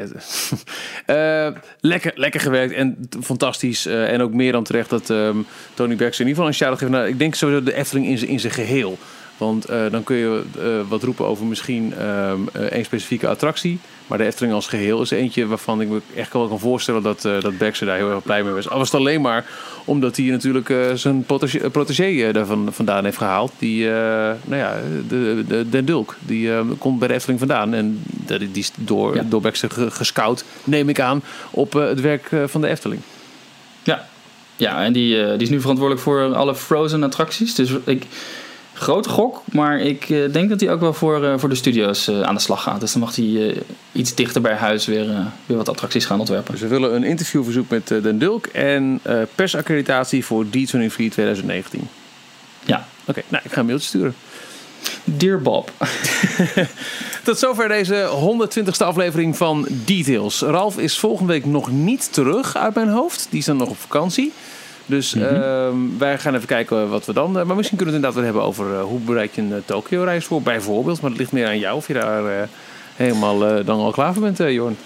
eh, 1.06 1.46
eh, 1.46 1.54
lekker, 1.80 2.12
lekker 2.14 2.40
gewerkt 2.40 2.74
en 2.74 2.98
fantastisch. 3.22 3.86
eh, 3.86 4.12
en 4.12 4.20
ook 4.20 4.32
meer 4.34 4.52
dan 4.52 4.64
terecht 4.64 4.90
dat 4.90 5.10
ehm, 5.10 5.36
Tony 5.74 5.96
Baxter 5.96 6.20
in 6.20 6.28
ieder 6.28 6.28
geval 6.28 6.46
een 6.46 6.54
shout-out 6.54 6.78
geeft 6.78 6.90
naar, 6.92 7.08
ik 7.08 7.18
denk 7.18 7.34
sowieso 7.34 7.62
de 7.62 7.74
Efteling 7.74 8.06
in 8.28 8.40
zijn 8.40 8.52
geheel. 8.52 8.98
Want 9.40 9.64
eh, 9.64 9.78
dan 9.90 10.04
kun 10.04 10.16
je 10.16 10.42
eh, 10.58 10.64
wat 10.88 11.02
roepen 11.02 11.26
over 11.26 11.46
misschien 11.46 11.94
ehm, 11.98 12.38
eh, 12.52 12.62
één 12.62 12.84
specifieke 12.84 13.28
attractie. 13.28 13.78
Maar 14.06 14.18
de 14.18 14.24
Efteling 14.24 14.54
als 14.54 14.66
geheel 14.68 15.02
is 15.02 15.10
eentje 15.10 15.46
waarvan 15.46 15.80
ik 15.80 15.88
me 15.88 16.00
echt 16.16 16.32
wel 16.32 16.48
kan 16.48 16.58
voorstellen 16.58 17.02
dat, 17.02 17.22
dat 17.22 17.58
Baxter 17.58 17.86
daar 17.86 17.96
heel 17.96 18.10
erg 18.10 18.22
blij 18.22 18.42
mee 18.42 18.52
was. 18.52 18.68
Al 18.68 18.78
was 18.78 18.90
het 18.90 19.00
alleen 19.00 19.20
maar 19.20 19.44
omdat 19.84 20.16
hij 20.16 20.26
natuurlijk 20.26 20.74
zijn 20.94 21.22
protege- 21.24 21.70
protégé 21.70 22.32
daarvan 22.32 22.68
vandaan 22.72 23.04
heeft 23.04 23.16
gehaald. 23.16 23.52
Die, 23.58 23.84
nou 23.88 24.36
ja, 24.56 24.76
de, 25.08 25.44
de, 25.48 25.68
Den 25.68 25.84
Dulk, 25.84 26.16
die 26.20 26.52
eh, 26.52 26.60
komt 26.78 26.98
bij 26.98 27.08
de 27.08 27.14
Efteling 27.14 27.38
vandaan. 27.38 27.74
En 27.74 28.02
die 28.26 28.48
is 28.52 28.70
door, 28.76 29.14
Ja. 29.14 29.22
door 29.28 29.40
Baxter 29.40 29.70
ge- 29.70 29.90
gescout, 29.90 30.44
neem 30.64 30.88
ik 30.88 31.00
aan, 31.00 31.22
op 31.50 31.72
het 31.72 32.00
werk 32.00 32.30
van 32.46 32.60
de 32.60 32.68
Efteling. 32.68 33.00
Ja, 33.82 34.08
ja 34.56 34.84
en 34.84 34.92
die, 34.92 35.24
die 35.32 35.42
is 35.42 35.50
nu 35.50 35.60
verantwoordelijk 35.60 36.04
voor 36.04 36.34
alle 36.34 36.54
Frozen 36.54 37.02
attracties. 37.02 37.54
Dus 37.54 37.70
ik, 37.84 38.04
grote 38.80 39.08
gok, 39.08 39.42
maar 39.52 39.80
ik 39.80 40.10
eh, 40.10 40.32
denk 40.32 40.48
dat 40.48 40.60
hij 40.60 40.72
ook 40.72 40.80
wel 40.80 40.92
voor, 40.92 41.24
eh, 41.24 41.34
voor 41.38 41.48
de 41.48 41.54
studio's 41.54 42.08
eh, 42.08 42.20
aan 42.20 42.34
de 42.34 42.40
slag 42.40 42.62
gaat. 42.62 42.80
Dus 42.80 42.92
dan 42.92 43.00
mag 43.00 43.16
hij 43.16 43.56
iets 43.92 44.14
dichter 44.14 44.40
bij 44.40 44.54
huis 44.54 44.86
weer, 44.86 45.06
weer 45.46 45.56
wat 45.56 45.68
attracties 45.68 46.04
gaan 46.04 46.18
ontwerpen. 46.18 46.52
Dus 46.52 46.62
we 46.62 46.68
willen 46.68 46.94
een 46.94 47.04
interviewverzoek 47.04 47.68
met 47.68 47.88
Den 47.88 48.18
Dulk 48.18 48.46
en 48.46 49.00
persaccreditatie 49.34 50.24
voor 50.24 50.44
D23 50.44 51.08
2019. 51.10 51.88
Ja, 52.64 52.86
Oké, 53.10 53.22
nou, 53.28 53.42
ik 53.44 53.52
ga 53.52 53.60
een 53.60 53.66
mailtje 53.66 53.88
sturen. 53.88 54.14
Dear 55.04 55.40
Bob. 55.40 55.72
Tot 57.24 57.38
zover 57.38 57.68
deze 57.68 58.10
120ste 58.48 58.84
aflevering 58.84 59.36
van 59.36 59.66
Details. 59.68 60.40
Ralf 60.40 60.78
is 60.78 60.98
volgende 60.98 61.32
week 61.32 61.44
nog 61.44 61.70
niet 61.70 62.12
terug 62.12 62.56
uit 62.56 62.74
mijn 62.74 62.88
hoofd. 62.88 63.26
Die 63.30 63.38
is 63.38 63.44
dan 63.44 63.56
nog 63.56 63.68
op 63.68 63.78
vakantie. 63.78 64.32
Dus 64.90 65.14
ehm, 65.14 65.74
wij 65.98 66.18
gaan 66.18 66.34
even 66.34 66.46
kijken 66.46 66.88
wat 66.88 67.06
we 67.06 67.12
dan... 67.12 67.38
eh, 67.38 67.44
maar 67.44 67.56
misschien 67.56 67.76
kunnen 67.78 67.94
we 67.94 68.00
het 68.00 68.14
inderdaad 68.16 68.24
hebben 68.34 68.42
over 68.42 68.74
eh, 68.78 68.82
hoe 68.82 68.98
bereid 69.00 69.34
je 69.34 69.40
een 69.40 69.48
uh, 69.48 69.56
Tokio-reis 69.64 70.24
voor, 70.24 70.42
bijvoorbeeld. 70.42 71.00
Maar 71.00 71.10
dat 71.10 71.18
ligt 71.18 71.32
meer 71.32 71.46
aan 71.46 71.58
jou 71.58 71.76
of 71.76 71.86
je 71.86 71.92
daar 71.92 72.26
eh, 72.40 72.48
helemaal 72.96 73.46
eh, 73.46 73.66
dan 73.66 73.78
al 73.80 73.90
klaar 73.90 74.12
voor 74.12 74.22
bent, 74.22 74.40
eh, 74.40 74.52
Jorn. 74.52 74.76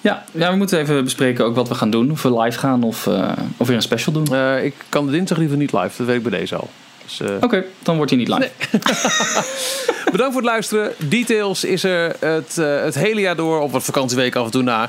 Ja, 0.00 0.24
ja, 0.32 0.50
we 0.50 0.56
moeten 0.56 0.78
even 0.78 1.04
bespreken 1.04 1.44
ook 1.44 1.54
wat 1.54 1.68
we 1.68 1.74
gaan 1.74 1.90
doen. 1.90 2.10
Of 2.10 2.22
we 2.22 2.40
live 2.40 2.58
gaan 2.58 2.82
of, 2.82 3.06
eh, 3.06 3.32
of 3.56 3.66
weer 3.66 3.76
een 3.76 3.82
special 3.82 4.12
doen. 4.14 4.34
Eh, 4.34 4.64
ik 4.64 4.74
kan 4.88 5.06
de 5.06 5.12
dinsdag 5.12 5.38
liever 5.38 5.56
niet 5.56 5.72
live, 5.72 5.90
dat 5.96 6.06
weet 6.06 6.16
ik 6.16 6.22
bij 6.22 6.38
deze 6.38 6.56
al. 6.56 6.68
Dus, 7.04 7.20
eh, 7.20 7.28
Oké, 7.40 7.64
dan 7.82 7.96
wordt 7.96 8.10
hij 8.10 8.20
niet 8.20 8.28
live. 8.28 8.50
Bedankt 10.12 10.32
voor 10.32 10.42
het 10.42 10.50
luisteren. 10.50 10.92
Details 10.98 11.64
is 11.64 11.84
er 11.84 12.16
het, 12.20 12.58
eh, 12.58 12.82
het 12.82 12.94
hele 12.94 13.20
jaar 13.20 13.36
door, 13.36 13.60
op 13.60 13.72
wat 13.72 13.84
vakantieweek 13.84 14.36
af 14.36 14.44
en 14.44 14.50
toe 14.50 14.62
na, 14.62 14.82
eh, 14.82 14.88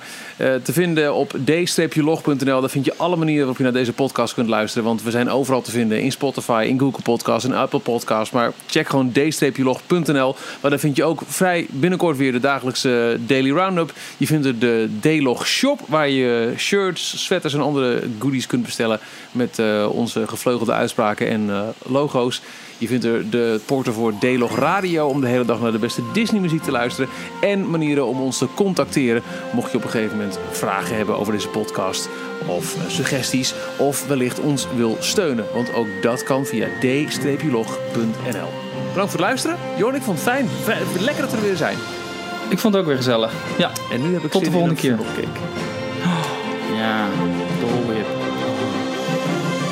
te 0.64 0.74
vinden 0.74 1.14
op 1.14 1.34
d-log.nl. 1.45 2.60
Daar 2.60 2.70
vind 2.70 2.86
je 2.86 2.94
alle 2.98 3.16
manieren 3.16 3.40
waarop 3.40 3.57
je 3.57 3.64
naar 3.64 3.82
deze 3.82 3.94
podcast 3.94 4.34
kunt 4.34 4.48
luisteren. 4.49 4.88
Want 4.88 5.03
we 5.03 5.11
zijn 5.11 5.30
overal 5.30 5.61
te 5.61 5.72
vinden. 5.72 6.02
In 6.02 6.11
Spotify, 6.11 6.66
in 6.68 6.80
Google 6.80 7.02
Podcasts, 7.03 7.45
in 7.45 7.56
Apple 7.56 7.80
Podcasts. 7.80 8.34
Maar 8.34 8.52
check 8.68 8.90
gewoon 8.90 9.11
d-log.nl. 9.11 10.36
Maar 10.61 10.70
daar 10.72 10.80
vind 10.80 10.95
je 10.95 11.03
ook 11.03 11.22
vrij 11.28 11.68
binnenkort 11.70 12.18
weer 12.18 12.32
de 12.32 12.40
dagelijkse 12.40 13.18
Daily 13.20 13.52
Roundup. 13.52 13.94
Je 14.18 14.26
vindt 14.26 14.45
er 14.45 14.60
de 14.60 14.90
D-log 14.99 15.48
shop, 15.48 15.80
waar 15.88 16.10
je 16.10 16.53
shirts, 16.57 17.24
sweaters 17.24 17.53
en 17.53 17.61
andere 17.61 18.03
goodies 18.20 18.48
kunt 18.48 18.64
bestellen. 18.66 18.99
Met 19.32 19.60
eh, 19.60 19.88
onze 19.91 20.28
gevleugelde 20.28 20.74
uitspraken 20.74 21.28
en 21.28 21.49
eh, 21.49 21.61
logo's. 21.86 22.41
Je 22.80 22.88
vindt 22.88 23.06
er 23.06 23.30
de 23.30 23.60
porter 23.65 23.93
voor 23.93 24.14
D-Log 24.19 24.57
Radio 24.57 25.07
om 25.07 25.22
de 25.22 25.27
hele 25.27 25.45
dag 25.45 25.61
naar 25.61 25.72
de 25.72 25.80
beste 25.80 26.01
Disney 26.14 26.41
muziek 26.41 26.64
te 26.64 26.72
luisteren. 26.72 27.10
En 27.41 27.69
manieren 27.69 28.07
om 28.07 28.22
ons 28.22 28.38
te 28.38 28.47
contacteren. 28.56 29.22
Mocht 29.53 29.72
je 29.72 29.77
op 29.77 29.84
een 29.84 29.89
gegeven 29.89 30.18
moment 30.18 30.39
vragen 30.51 30.95
hebben 30.95 31.18
over 31.18 31.34
deze 31.34 31.47
podcast. 31.47 32.10
Of 32.47 32.76
eh, 32.76 32.89
suggesties. 32.89 33.53
Of 33.77 34.07
wellicht 34.07 34.39
ons 34.39 34.68
wil 34.76 34.97
steunen. 34.99 35.45
Want 35.53 35.73
ook 35.73 35.88
dat 36.01 36.23
kan 36.23 36.45
via 36.45 36.68
d-log.nl. 36.80 38.49
Bedankt 38.89 39.11
voor 39.11 39.19
het 39.19 39.19
luisteren. 39.19 39.57
Jorn, 39.77 39.95
ik 39.95 40.01
vond 40.01 40.19
het 40.19 40.27
fijn. 40.27 40.47
Lekker 40.99 41.22
dat 41.22 41.31
we 41.31 41.38
er 41.38 41.43
weer 41.43 41.57
zijn. 41.57 41.77
Ik 42.49 42.60
vond 42.60 42.73
het 42.73 42.84
ook 42.84 42.88
weer 42.89 42.97
gezellig. 42.97 43.34
Ja, 43.57 43.72
En 43.91 44.01
nu 44.01 44.14
heb 44.14 44.23
ik 44.23 44.31
Tot 44.31 44.45
de 44.45 44.51
volgende 44.51 44.76
keer. 44.76 44.99
ja, 46.76 47.07
Whip. 47.88 48.18